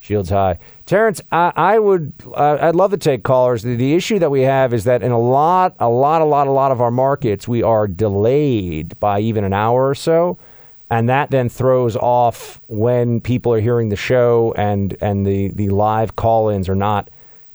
Shields 0.00 0.30
high. 0.30 0.58
Terrence, 0.86 1.20
I, 1.32 1.52
I 1.56 1.78
would, 1.78 2.12
uh, 2.34 2.58
I'd 2.60 2.76
love 2.76 2.92
to 2.92 2.96
take 2.96 3.24
callers. 3.24 3.62
The, 3.62 3.74
the 3.74 3.94
issue 3.94 4.18
that 4.20 4.30
we 4.30 4.42
have 4.42 4.72
is 4.72 4.84
that 4.84 5.02
in 5.02 5.10
a 5.10 5.18
lot, 5.18 5.74
a 5.80 5.88
lot, 5.88 6.22
a 6.22 6.24
lot, 6.24 6.46
a 6.46 6.52
lot 6.52 6.70
of 6.70 6.80
our 6.80 6.90
markets, 6.90 7.48
we 7.48 7.62
are 7.62 7.88
delayed 7.88 8.98
by 9.00 9.20
even 9.20 9.44
an 9.44 9.52
hour 9.52 9.88
or 9.88 9.94
so. 9.94 10.38
And 10.90 11.08
that 11.08 11.30
then 11.30 11.48
throws 11.48 11.96
off 11.96 12.60
when 12.68 13.20
people 13.20 13.52
are 13.52 13.60
hearing 13.60 13.88
the 13.88 13.96
show 13.96 14.54
and, 14.56 14.96
and 15.00 15.26
the, 15.26 15.48
the 15.48 15.68
live 15.68 16.16
call 16.16 16.48
ins 16.48 16.68
are 16.68 16.74
not 16.74 17.10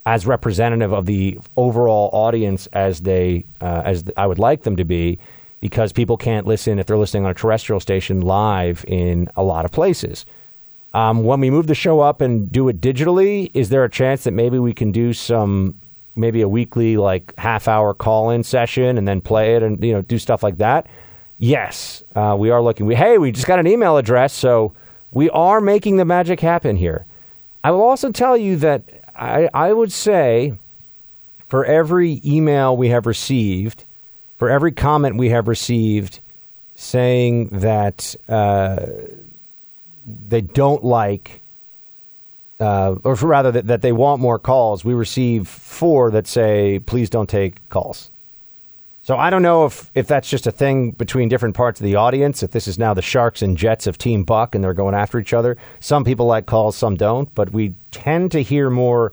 as 0.06 0.26
representative 0.26 0.94
of 0.94 1.06
the 1.06 1.40
overall 1.56 2.10
audience 2.14 2.68
as 2.74 3.02
they 3.02 3.46
uh, 3.62 3.82
as 3.86 4.04
I 4.18 4.28
would 4.28 4.40
like 4.40 4.64
them 4.64 4.76
to 4.76 4.84
be 4.84 5.20
because 5.62 5.94
people 5.94 6.18
can't 6.18 6.46
listen 6.46 6.78
if 6.78 6.88
they're 6.88 6.98
listening 6.98 7.24
on 7.26 7.32
a 7.32 7.34
terrestrial 7.34 7.80
station 7.80 8.20
live 8.20 8.84
in 8.88 9.30
a 9.38 9.44
lot 9.44 9.64
of 9.64 9.72
places. 9.72 10.26
Um, 10.94 11.24
when 11.24 11.40
we 11.40 11.50
move 11.50 11.68
the 11.68 11.76
show 11.76 12.02
up 12.02 12.22
and 12.22 12.52
do 12.52 12.70
it 12.70 12.80
digitally, 12.80 13.50
is 13.54 13.70
there 13.70 13.84
a 13.84 13.90
chance 13.90 14.26
that 14.26 14.32
maybe 14.32 14.60
we 14.60 14.74
can 14.74 14.92
do 14.92 15.14
some, 15.14 15.80
maybe 16.16 16.42
a 16.42 16.48
weekly 16.48 16.98
like 16.98 17.34
half 17.38 17.68
hour 17.68 17.94
call 17.94 18.30
in 18.30 18.44
session 18.44 18.98
and 18.98 19.08
then 19.08 19.20
play 19.20 19.56
it 19.56 19.64
and 19.64 19.84
you 19.84 19.94
know 19.94 20.02
do 20.02 20.20
stuff 20.20 20.44
like 20.44 20.58
that? 20.58 20.88
Yes, 21.40 22.04
uh, 22.16 22.36
we 22.38 22.52
are 22.52 22.62
looking. 22.62 22.86
We 22.86 22.96
hey, 22.96 23.18
we 23.18 23.32
just 23.32 23.48
got 23.48 23.60
an 23.60 23.68
email 23.68 23.98
address, 23.98 24.34
so 24.34 24.74
we 25.12 25.30
are 25.32 25.62
making 25.62 25.98
the 25.98 26.06
magic 26.06 26.40
happen 26.40 26.76
here. 26.76 27.06
I 27.64 27.72
will 27.72 27.82
also 27.82 28.12
tell 28.12 28.38
you 28.38 28.56
that 28.58 28.84
I, 29.16 29.50
I 29.54 29.74
would 29.74 29.92
say 29.92 30.54
for 31.48 31.66
every 31.66 32.22
email 32.26 32.76
we 32.78 32.90
have 32.90 33.06
received 33.06 33.86
for 34.44 34.50
every 34.50 34.74
comment 34.74 35.16
we 35.16 35.30
have 35.30 35.48
received 35.48 36.20
saying 36.76 37.48
that 37.48 38.16
uh, 38.28 38.88
they 40.06 40.42
don't 40.42 40.84
like, 40.84 41.42
uh, 42.60 42.96
or 43.04 43.16
rather 43.16 43.52
that, 43.52 43.68
that 43.68 43.82
they 43.82 43.92
want 43.92 44.22
more 44.22 44.40
calls, 44.40 44.84
we 44.84 44.94
receive 44.94 45.48
four 45.48 46.12
that 46.12 46.28
say, 46.28 46.80
please 46.80 47.10
don't 47.10 47.30
take 47.30 47.68
calls. 47.70 48.10
So 49.04 49.18
I 49.18 49.30
don't 49.30 49.42
know 49.42 49.66
if, 49.66 49.92
if 49.96 50.08
that's 50.08 50.30
just 50.30 50.48
a 50.48 50.52
thing 50.52 50.92
between 50.92 51.28
different 51.28 51.56
parts 51.56 51.82
of 51.82 51.84
the 51.84 51.96
audience, 51.96 52.42
if 52.42 52.52
this 52.52 52.70
is 52.70 52.80
now 52.80 52.94
the 52.94 53.02
Sharks 53.02 53.42
and 53.42 53.58
Jets 53.58 53.86
of 53.86 53.98
Team 53.98 54.24
Buck 54.24 54.56
and 54.56 54.64
they're 54.64 54.74
going 54.74 54.96
after 54.96 55.20
each 55.20 55.34
other. 55.34 55.58
Some 55.82 56.06
people 56.06 56.26
like 56.26 56.46
calls, 56.46 56.78
some 56.78 56.96
don't, 56.96 57.34
but 57.36 57.52
we 57.52 57.76
tend 57.92 58.32
to 58.32 58.42
hear 58.42 58.70
more 58.70 59.12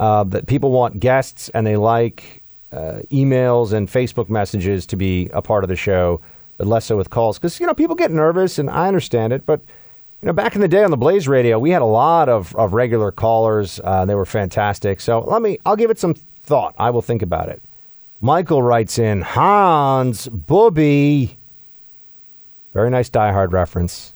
uh, 0.00 0.24
that 0.24 0.48
people 0.48 0.72
want 0.72 0.98
guests 0.98 1.48
and 1.50 1.64
they 1.64 1.76
like 1.76 2.42
uh, 2.72 3.02
emails 3.12 3.72
and 3.72 3.86
Facebook 3.86 4.28
messages 4.28 4.86
to 4.86 4.96
be 4.96 5.28
a 5.32 5.40
part 5.40 5.62
of 5.62 5.68
the 5.68 5.76
show, 5.76 6.20
but 6.56 6.66
less 6.66 6.86
so 6.86 6.96
with 6.96 7.10
calls. 7.10 7.38
Because, 7.38 7.60
you 7.60 7.66
know, 7.66 7.74
people 7.74 7.94
get 7.94 8.10
nervous, 8.10 8.58
and 8.58 8.68
I 8.68 8.88
understand 8.88 9.32
it. 9.32 9.46
But, 9.46 9.60
you 10.22 10.26
know, 10.26 10.32
back 10.32 10.54
in 10.54 10.60
the 10.60 10.68
day 10.68 10.84
on 10.84 10.90
the 10.90 10.96
Blaze 10.96 11.26
Radio, 11.26 11.58
we 11.58 11.70
had 11.70 11.82
a 11.82 11.86
lot 11.86 12.28
of, 12.28 12.54
of 12.56 12.72
regular 12.72 13.10
callers. 13.10 13.80
Uh, 13.82 14.04
they 14.04 14.14
were 14.14 14.24
fantastic. 14.24 15.00
So 15.00 15.20
let 15.20 15.42
me, 15.42 15.58
I'll 15.66 15.76
give 15.76 15.90
it 15.90 15.98
some 15.98 16.14
thought. 16.14 16.74
I 16.78 16.90
will 16.90 17.02
think 17.02 17.22
about 17.22 17.48
it. 17.48 17.62
Michael 18.20 18.62
writes 18.62 18.98
in 18.98 19.22
Hans 19.22 20.28
Booby. 20.28 21.36
Very 22.72 22.88
nice 22.88 23.08
Die 23.08 23.32
Hard 23.32 23.52
reference. 23.52 24.14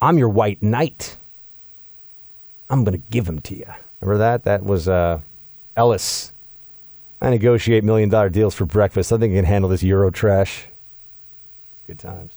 I'm 0.00 0.16
your 0.16 0.28
white 0.28 0.62
knight. 0.62 1.16
I'm 2.70 2.84
going 2.84 2.98
to 2.98 3.06
give 3.10 3.28
him 3.28 3.40
to 3.40 3.56
you. 3.56 3.66
Remember 4.00 4.18
that? 4.18 4.44
That 4.44 4.64
was 4.64 4.88
uh, 4.88 5.20
Ellis 5.76 6.32
I 7.22 7.30
negotiate 7.30 7.84
million 7.84 8.08
dollar 8.08 8.28
deals 8.28 8.52
for 8.52 8.66
breakfast. 8.66 9.12
I 9.12 9.16
think 9.16 9.32
I 9.32 9.36
can 9.36 9.44
handle 9.44 9.70
this 9.70 9.84
Euro 9.84 10.10
trash. 10.10 10.66
It's 11.72 11.86
good 11.86 11.98
times. 12.00 12.32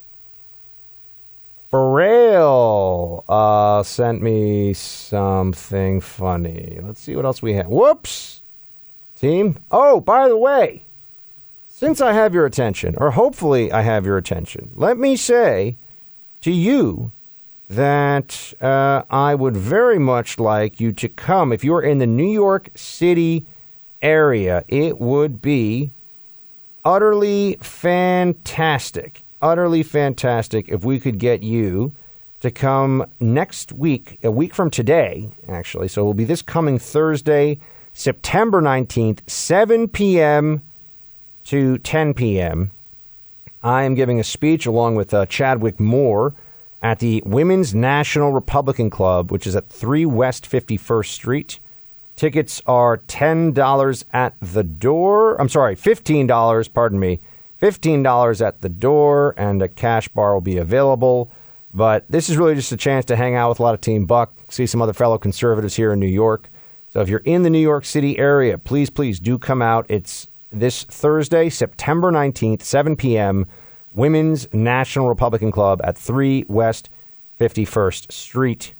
Pharrell 1.76 3.26
uh, 3.28 3.84
sent 3.84 4.22
me 4.22 4.72
something 4.72 6.00
funny. 6.00 6.80
Let's 6.82 7.02
see 7.02 7.18
what 7.18 7.26
else 7.26 7.42
we 7.42 7.56
have. 7.56 7.68
Whoops! 7.68 8.42
Team. 9.20 9.58
Oh, 9.70 10.00
by 10.00 10.30
the 10.30 10.38
way, 10.38 10.84
since 11.68 12.00
I 12.00 12.14
have 12.14 12.34
your 12.34 12.46
attention, 12.46 12.96
or 12.98 13.12
hopefully 13.12 13.74
I 13.74 13.82
have 13.82 14.06
your 14.06 14.18
attention, 14.18 14.72
let 14.76 14.98
me 14.98 15.18
say 15.18 15.76
to 16.42 16.52
you 16.52 17.12
that 17.70 18.54
uh, 18.62 19.02
I 19.10 19.36
would 19.36 19.58
very 19.58 20.00
much 20.00 20.40
like 20.40 20.80
you 20.80 20.94
to 20.94 21.10
come. 21.10 21.52
If 21.52 21.66
you're 21.66 21.82
in 21.82 21.98
the 21.98 22.08
New 22.08 22.32
York 22.32 22.70
City 22.76 23.46
area, 24.02 24.64
it 24.70 25.02
would 25.02 25.42
be 25.42 25.92
utterly 26.86 27.58
fantastic, 27.60 29.25
utterly 29.42 29.84
fantastic 29.84 30.70
if 30.70 30.84
we 30.84 31.00
could 31.00 31.20
get 31.20 31.44
you 31.44 31.94
to 32.40 32.52
come 32.52 33.06
next 33.20 33.72
week, 33.74 34.20
a 34.24 34.32
week 34.32 34.54
from 34.54 34.70
today, 34.70 35.30
actually. 35.48 35.88
So 35.88 36.02
it 36.02 36.06
will 36.06 36.14
be 36.14 36.26
this 36.26 36.42
coming 36.42 36.78
Thursday, 36.78 37.60
September 37.94 38.62
19th, 38.62 39.28
7 39.28 39.88
p.m. 39.88 40.62
to 41.46 41.78
10 41.80 42.14
p.m. 42.14 42.72
I 43.64 43.84
am 43.84 43.96
giving 43.96 44.20
a 44.20 44.24
speech 44.24 44.66
along 44.66 44.96
with 44.96 45.14
uh, 45.14 45.26
Chadwick 45.26 45.80
Moore 45.80 46.36
at 46.84 47.00
the 47.00 47.24
Women's 47.26 47.74
National 47.74 48.32
Republican 48.32 48.92
Club, 48.92 49.32
which 49.32 49.48
is 49.48 49.56
at 49.56 49.70
3 49.70 50.06
West 50.06 50.48
51st 50.48 51.08
Street. 51.08 51.60
Tickets 52.16 52.62
are 52.68 53.00
$10 53.00 54.04
at 54.14 54.36
the 54.40 54.64
door. 54.64 55.36
I'm 55.42 55.50
sorry, 55.50 55.76
$15, 55.76 56.74
pardon 56.74 57.00
me. 57.00 57.20
$15 57.62 58.46
at 58.46 58.62
the 58.62 58.70
door, 58.70 59.34
and 59.38 59.62
a 59.62 59.68
cash 59.68 60.08
bar 60.10 60.34
will 60.34 60.42
be 60.42 60.58
available. 60.58 61.32
But 61.74 62.06
this 62.10 62.30
is 62.30 62.38
really 62.38 62.56
just 62.56 62.72
a 62.72 62.78
chance 62.78 63.06
to 63.06 63.16
hang 63.16 63.36
out 63.36 63.50
with 63.50 63.60
a 63.60 63.64
lot 63.64 63.74
of 63.74 63.82
Team 63.82 64.06
Buck, 64.06 64.34
see 64.50 64.66
some 64.66 64.82
other 64.82 64.94
fellow 64.94 65.18
conservatives 65.18 65.76
here 65.76 65.92
in 65.92 66.00
New 66.00 66.08
York. 66.08 66.50
So 66.92 67.02
if 67.02 67.10
you're 67.10 67.20
in 67.26 67.44
the 67.44 67.50
New 67.50 67.60
York 67.60 67.84
City 67.84 68.18
area, 68.18 68.58
please, 68.58 68.90
please 68.90 69.20
do 69.20 69.38
come 69.38 69.62
out. 69.62 69.86
It's 69.90 70.28
this 70.52 70.84
Thursday, 70.84 71.50
September 71.50 72.12
19th, 72.12 72.62
7 72.62 72.96
p.m., 72.96 73.46
Women's 73.94 74.54
National 74.54 75.08
Republican 75.08 75.52
Club 75.52 75.82
at 75.84 75.98
3 75.98 76.46
West 76.48 76.90
51st 77.40 78.12
Street 78.12 78.74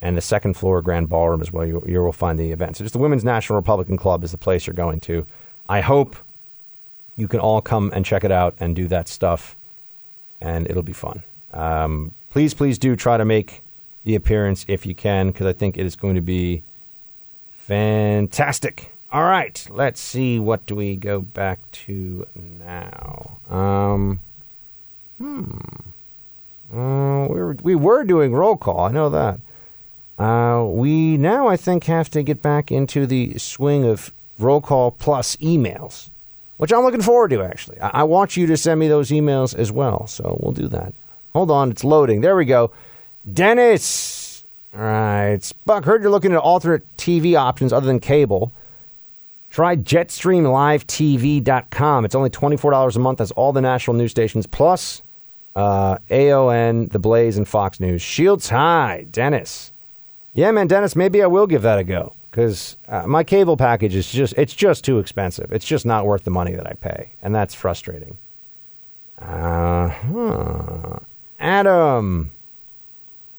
and 0.00 0.16
the 0.16 0.20
second 0.20 0.54
floor 0.54 0.82
Grand 0.82 1.08
Ballroom 1.08 1.40
is 1.40 1.52
where 1.52 1.66
you, 1.66 1.82
you 1.86 2.00
will 2.00 2.12
find 2.12 2.38
the 2.38 2.52
event. 2.52 2.76
So 2.76 2.84
just 2.84 2.92
the 2.92 2.98
Women's 2.98 3.24
National 3.24 3.56
Republican 3.56 3.96
Club 3.96 4.22
is 4.24 4.32
the 4.32 4.38
place 4.38 4.66
you're 4.66 4.74
going 4.74 5.00
to. 5.00 5.26
I 5.68 5.80
hope 5.80 6.16
you 7.16 7.28
can 7.28 7.40
all 7.40 7.60
come 7.60 7.90
and 7.94 8.04
check 8.04 8.24
it 8.24 8.32
out 8.32 8.54
and 8.60 8.76
do 8.76 8.88
that 8.88 9.08
stuff, 9.08 9.56
and 10.40 10.68
it'll 10.68 10.82
be 10.82 10.92
fun. 10.92 11.22
Um, 11.52 12.12
please, 12.30 12.54
please 12.54 12.78
do 12.78 12.96
try 12.96 13.16
to 13.16 13.24
make 13.24 13.62
the 14.04 14.14
appearance 14.14 14.64
if 14.68 14.86
you 14.86 14.94
can, 14.94 15.28
because 15.28 15.46
I 15.46 15.52
think 15.52 15.76
it 15.76 15.86
is 15.86 15.96
going 15.96 16.14
to 16.14 16.20
be 16.20 16.62
fantastic. 17.52 18.92
All 19.10 19.24
right, 19.24 19.66
let's 19.70 20.00
see. 20.00 20.38
What 20.38 20.66
do 20.66 20.74
we 20.74 20.96
go 20.96 21.20
back 21.20 21.58
to 21.72 22.26
now? 22.34 23.38
Um, 23.48 24.20
hmm. 25.18 25.58
Uh, 26.72 27.26
we, 27.28 27.40
were, 27.40 27.56
we 27.62 27.74
were 27.74 28.04
doing 28.04 28.32
roll 28.32 28.56
call. 28.56 28.80
I 28.80 28.90
know 28.90 29.08
that. 29.08 29.40
Uh, 30.18 30.64
we 30.64 31.16
now, 31.16 31.46
I 31.46 31.56
think, 31.56 31.84
have 31.84 32.10
to 32.10 32.22
get 32.22 32.42
back 32.42 32.72
into 32.72 33.06
the 33.06 33.38
swing 33.38 33.84
of 33.84 34.12
roll 34.38 34.60
call 34.60 34.90
plus 34.90 35.36
emails, 35.36 36.10
which 36.56 36.72
I'm 36.72 36.82
looking 36.82 37.02
forward 37.02 37.28
to, 37.30 37.42
actually. 37.42 37.80
I, 37.80 38.00
I 38.00 38.02
want 38.04 38.36
you 38.36 38.46
to 38.46 38.56
send 38.56 38.80
me 38.80 38.88
those 38.88 39.10
emails 39.10 39.54
as 39.54 39.70
well, 39.70 40.06
so 40.06 40.38
we'll 40.40 40.52
do 40.52 40.68
that. 40.68 40.94
Hold 41.34 41.50
on, 41.50 41.70
it's 41.70 41.84
loading. 41.84 42.22
There 42.22 42.36
we 42.36 42.46
go. 42.46 42.70
Dennis. 43.30 44.44
All 44.74 44.80
right. 44.80 45.52
Buck, 45.64 45.84
heard 45.84 46.02
you're 46.02 46.10
looking 46.10 46.32
at 46.32 46.38
alternate 46.38 46.96
TV 46.96 47.36
options 47.36 47.72
other 47.72 47.86
than 47.86 48.00
cable. 48.00 48.52
Try 49.50 49.76
JetStreamLiveTV.com. 49.76 52.04
It's 52.04 52.14
only 52.14 52.30
$24 52.30 52.96
a 52.96 52.98
month. 52.98 53.18
Has 53.20 53.30
all 53.32 53.52
the 53.52 53.60
national 53.60 53.96
news 53.96 54.10
stations 54.10 54.46
plus 54.46 55.02
uh, 55.54 55.98
AON, 56.10 56.88
The 56.88 56.98
Blaze, 56.98 57.36
and 57.36 57.46
Fox 57.46 57.78
News. 57.80 58.02
Shields 58.02 58.48
High. 58.48 59.06
Dennis. 59.10 59.72
Yeah, 60.34 60.50
man, 60.50 60.66
Dennis, 60.66 60.96
maybe 60.96 61.22
I 61.22 61.26
will 61.26 61.46
give 61.46 61.62
that 61.62 61.78
a 61.78 61.84
go 61.84 62.15
because 62.36 62.76
uh, 62.86 63.06
my 63.06 63.24
cable 63.24 63.56
package 63.56 63.94
is 63.94 64.12
just 64.12 64.34
it's 64.36 64.52
just 64.52 64.84
too 64.84 64.98
expensive. 64.98 65.50
It's 65.52 65.64
just 65.64 65.86
not 65.86 66.04
worth 66.04 66.24
the 66.24 66.30
money 66.30 66.52
that 66.54 66.66
I 66.66 66.74
pay, 66.74 67.12
and 67.22 67.34
that's 67.34 67.54
frustrating. 67.54 68.18
Uh 69.18 69.88
huh. 69.88 70.98
Adam. 71.40 72.30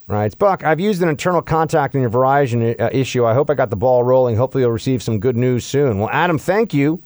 Right, 0.07 0.35
Buck. 0.39 0.63
I've 0.63 0.79
used 0.79 1.03
an 1.03 1.09
internal 1.09 1.43
contact 1.43 1.93
in 1.93 2.01
your 2.01 2.09
Verizon 2.09 2.79
uh, 2.81 2.89
issue. 2.91 3.23
I 3.23 3.35
hope 3.35 3.51
I 3.51 3.53
got 3.53 3.69
the 3.69 3.75
ball 3.75 4.03
rolling. 4.03 4.35
Hopefully, 4.35 4.63
you'll 4.63 4.71
receive 4.71 5.03
some 5.03 5.19
good 5.19 5.37
news 5.37 5.63
soon. 5.63 5.99
Well, 5.99 6.09
Adam, 6.11 6.39
thank 6.39 6.73
you. 6.73 6.99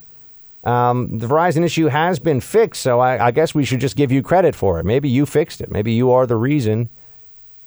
Um, 0.64 1.18
the 1.18 1.28
Verizon 1.28 1.66
issue 1.66 1.88
has 1.88 2.20
been 2.20 2.40
fixed, 2.40 2.84
so 2.84 3.02
I, 3.02 3.26
I 3.26 3.32
guess 3.32 3.54
we 3.54 3.66
should 3.66 3.82
just 3.82 3.98
give 3.98 4.14
you 4.14 4.22
credit 4.24 4.56
for 4.56 4.80
it. 4.80 4.86
Maybe 4.86 5.10
you 5.10 5.26
fixed 5.26 5.60
it. 5.60 5.70
Maybe 5.70 5.92
you 5.92 6.10
are 6.12 6.26
the 6.26 6.38
reason 6.38 6.88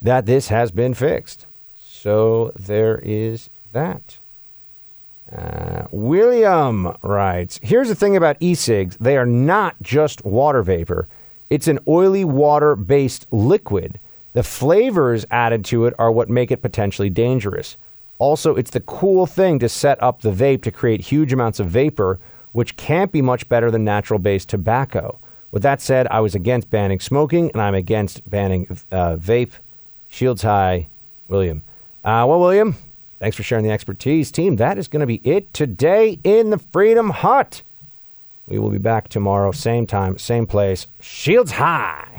that 0.01 0.25
this 0.25 0.49
has 0.49 0.71
been 0.71 0.95
fixed. 0.95 1.45
So 1.77 2.53
there 2.57 3.01
is 3.05 3.51
that. 3.75 4.19
Uh, 5.31 5.87
William 5.91 6.97
writes 7.03 7.61
Here's 7.63 7.89
the 7.89 7.95
thing 7.95 8.17
about 8.17 8.37
e 8.41 8.55
cigs 8.55 8.97
they 8.99 9.17
are 9.17 9.27
not 9.27 9.77
just 9.83 10.25
water 10.25 10.63
vapor, 10.63 11.07
it's 11.51 11.69
an 11.69 11.79
oily 11.87 12.25
water 12.25 12.75
based 12.75 13.27
liquid. 13.31 14.01
The 14.33 14.43
flavors 14.43 15.25
added 15.31 15.65
to 15.67 15.87
it 15.87 15.95
are 15.99 16.11
what 16.11 16.29
make 16.29 16.51
it 16.51 16.63
potentially 16.63 17.09
dangerous. 17.11 17.77
Also, 18.19 18.55
it's 18.57 18.71
the 18.71 18.81
cool 18.81 19.27
thing 19.27 19.59
to 19.59 19.69
set 19.69 20.03
up 20.03 20.21
the 20.21 20.33
vape 20.33 20.63
to 20.63 20.71
create 20.71 21.01
huge 21.03 21.33
amounts 21.33 21.61
of 21.61 21.69
vapor, 21.69 22.19
which 22.53 22.77
can't 22.77 23.13
be 23.13 23.23
much 23.23 23.49
better 23.49 23.71
than 23.71 23.85
natural 23.85 24.19
based 24.19 24.49
tobacco. 24.49 25.19
With 25.51 25.63
that 25.63 25.81
said, 25.81 26.09
I 26.09 26.21
was 26.21 26.35
against 26.35 26.71
banning 26.71 27.01
smoking 27.01 27.51
and 27.53 27.63
I'm 27.63 27.75
against 27.75 28.29
banning 28.29 28.67
uh, 28.91 29.17
vape. 29.17 29.53
Shields 30.09 30.43
high, 30.43 30.89
William. 31.29 31.63
Uh, 32.05 32.27
well, 32.29 32.41
William, 32.41 32.77
thanks 33.19 33.37
for 33.37 33.43
sharing 33.43 33.65
the 33.65 33.71
expertise. 33.71 34.31
Team, 34.31 34.57
that 34.57 34.79
is 34.79 34.89
going 34.89 35.01
to 35.01 35.07
be 35.07 35.21
it 35.25 35.53
today 35.53 36.19
in 36.23 36.51
the 36.51 36.59
Freedom 36.59 37.11
Hut. 37.11 37.63
We 38.47 38.59
will 38.59 38.71
be 38.71 38.79
back 38.79 39.09
tomorrow, 39.09 39.53
same 39.53 39.87
time, 39.87 40.19
same 40.19 40.47
place. 40.47 40.87
Shields 41.01 41.53
high. 41.53 42.15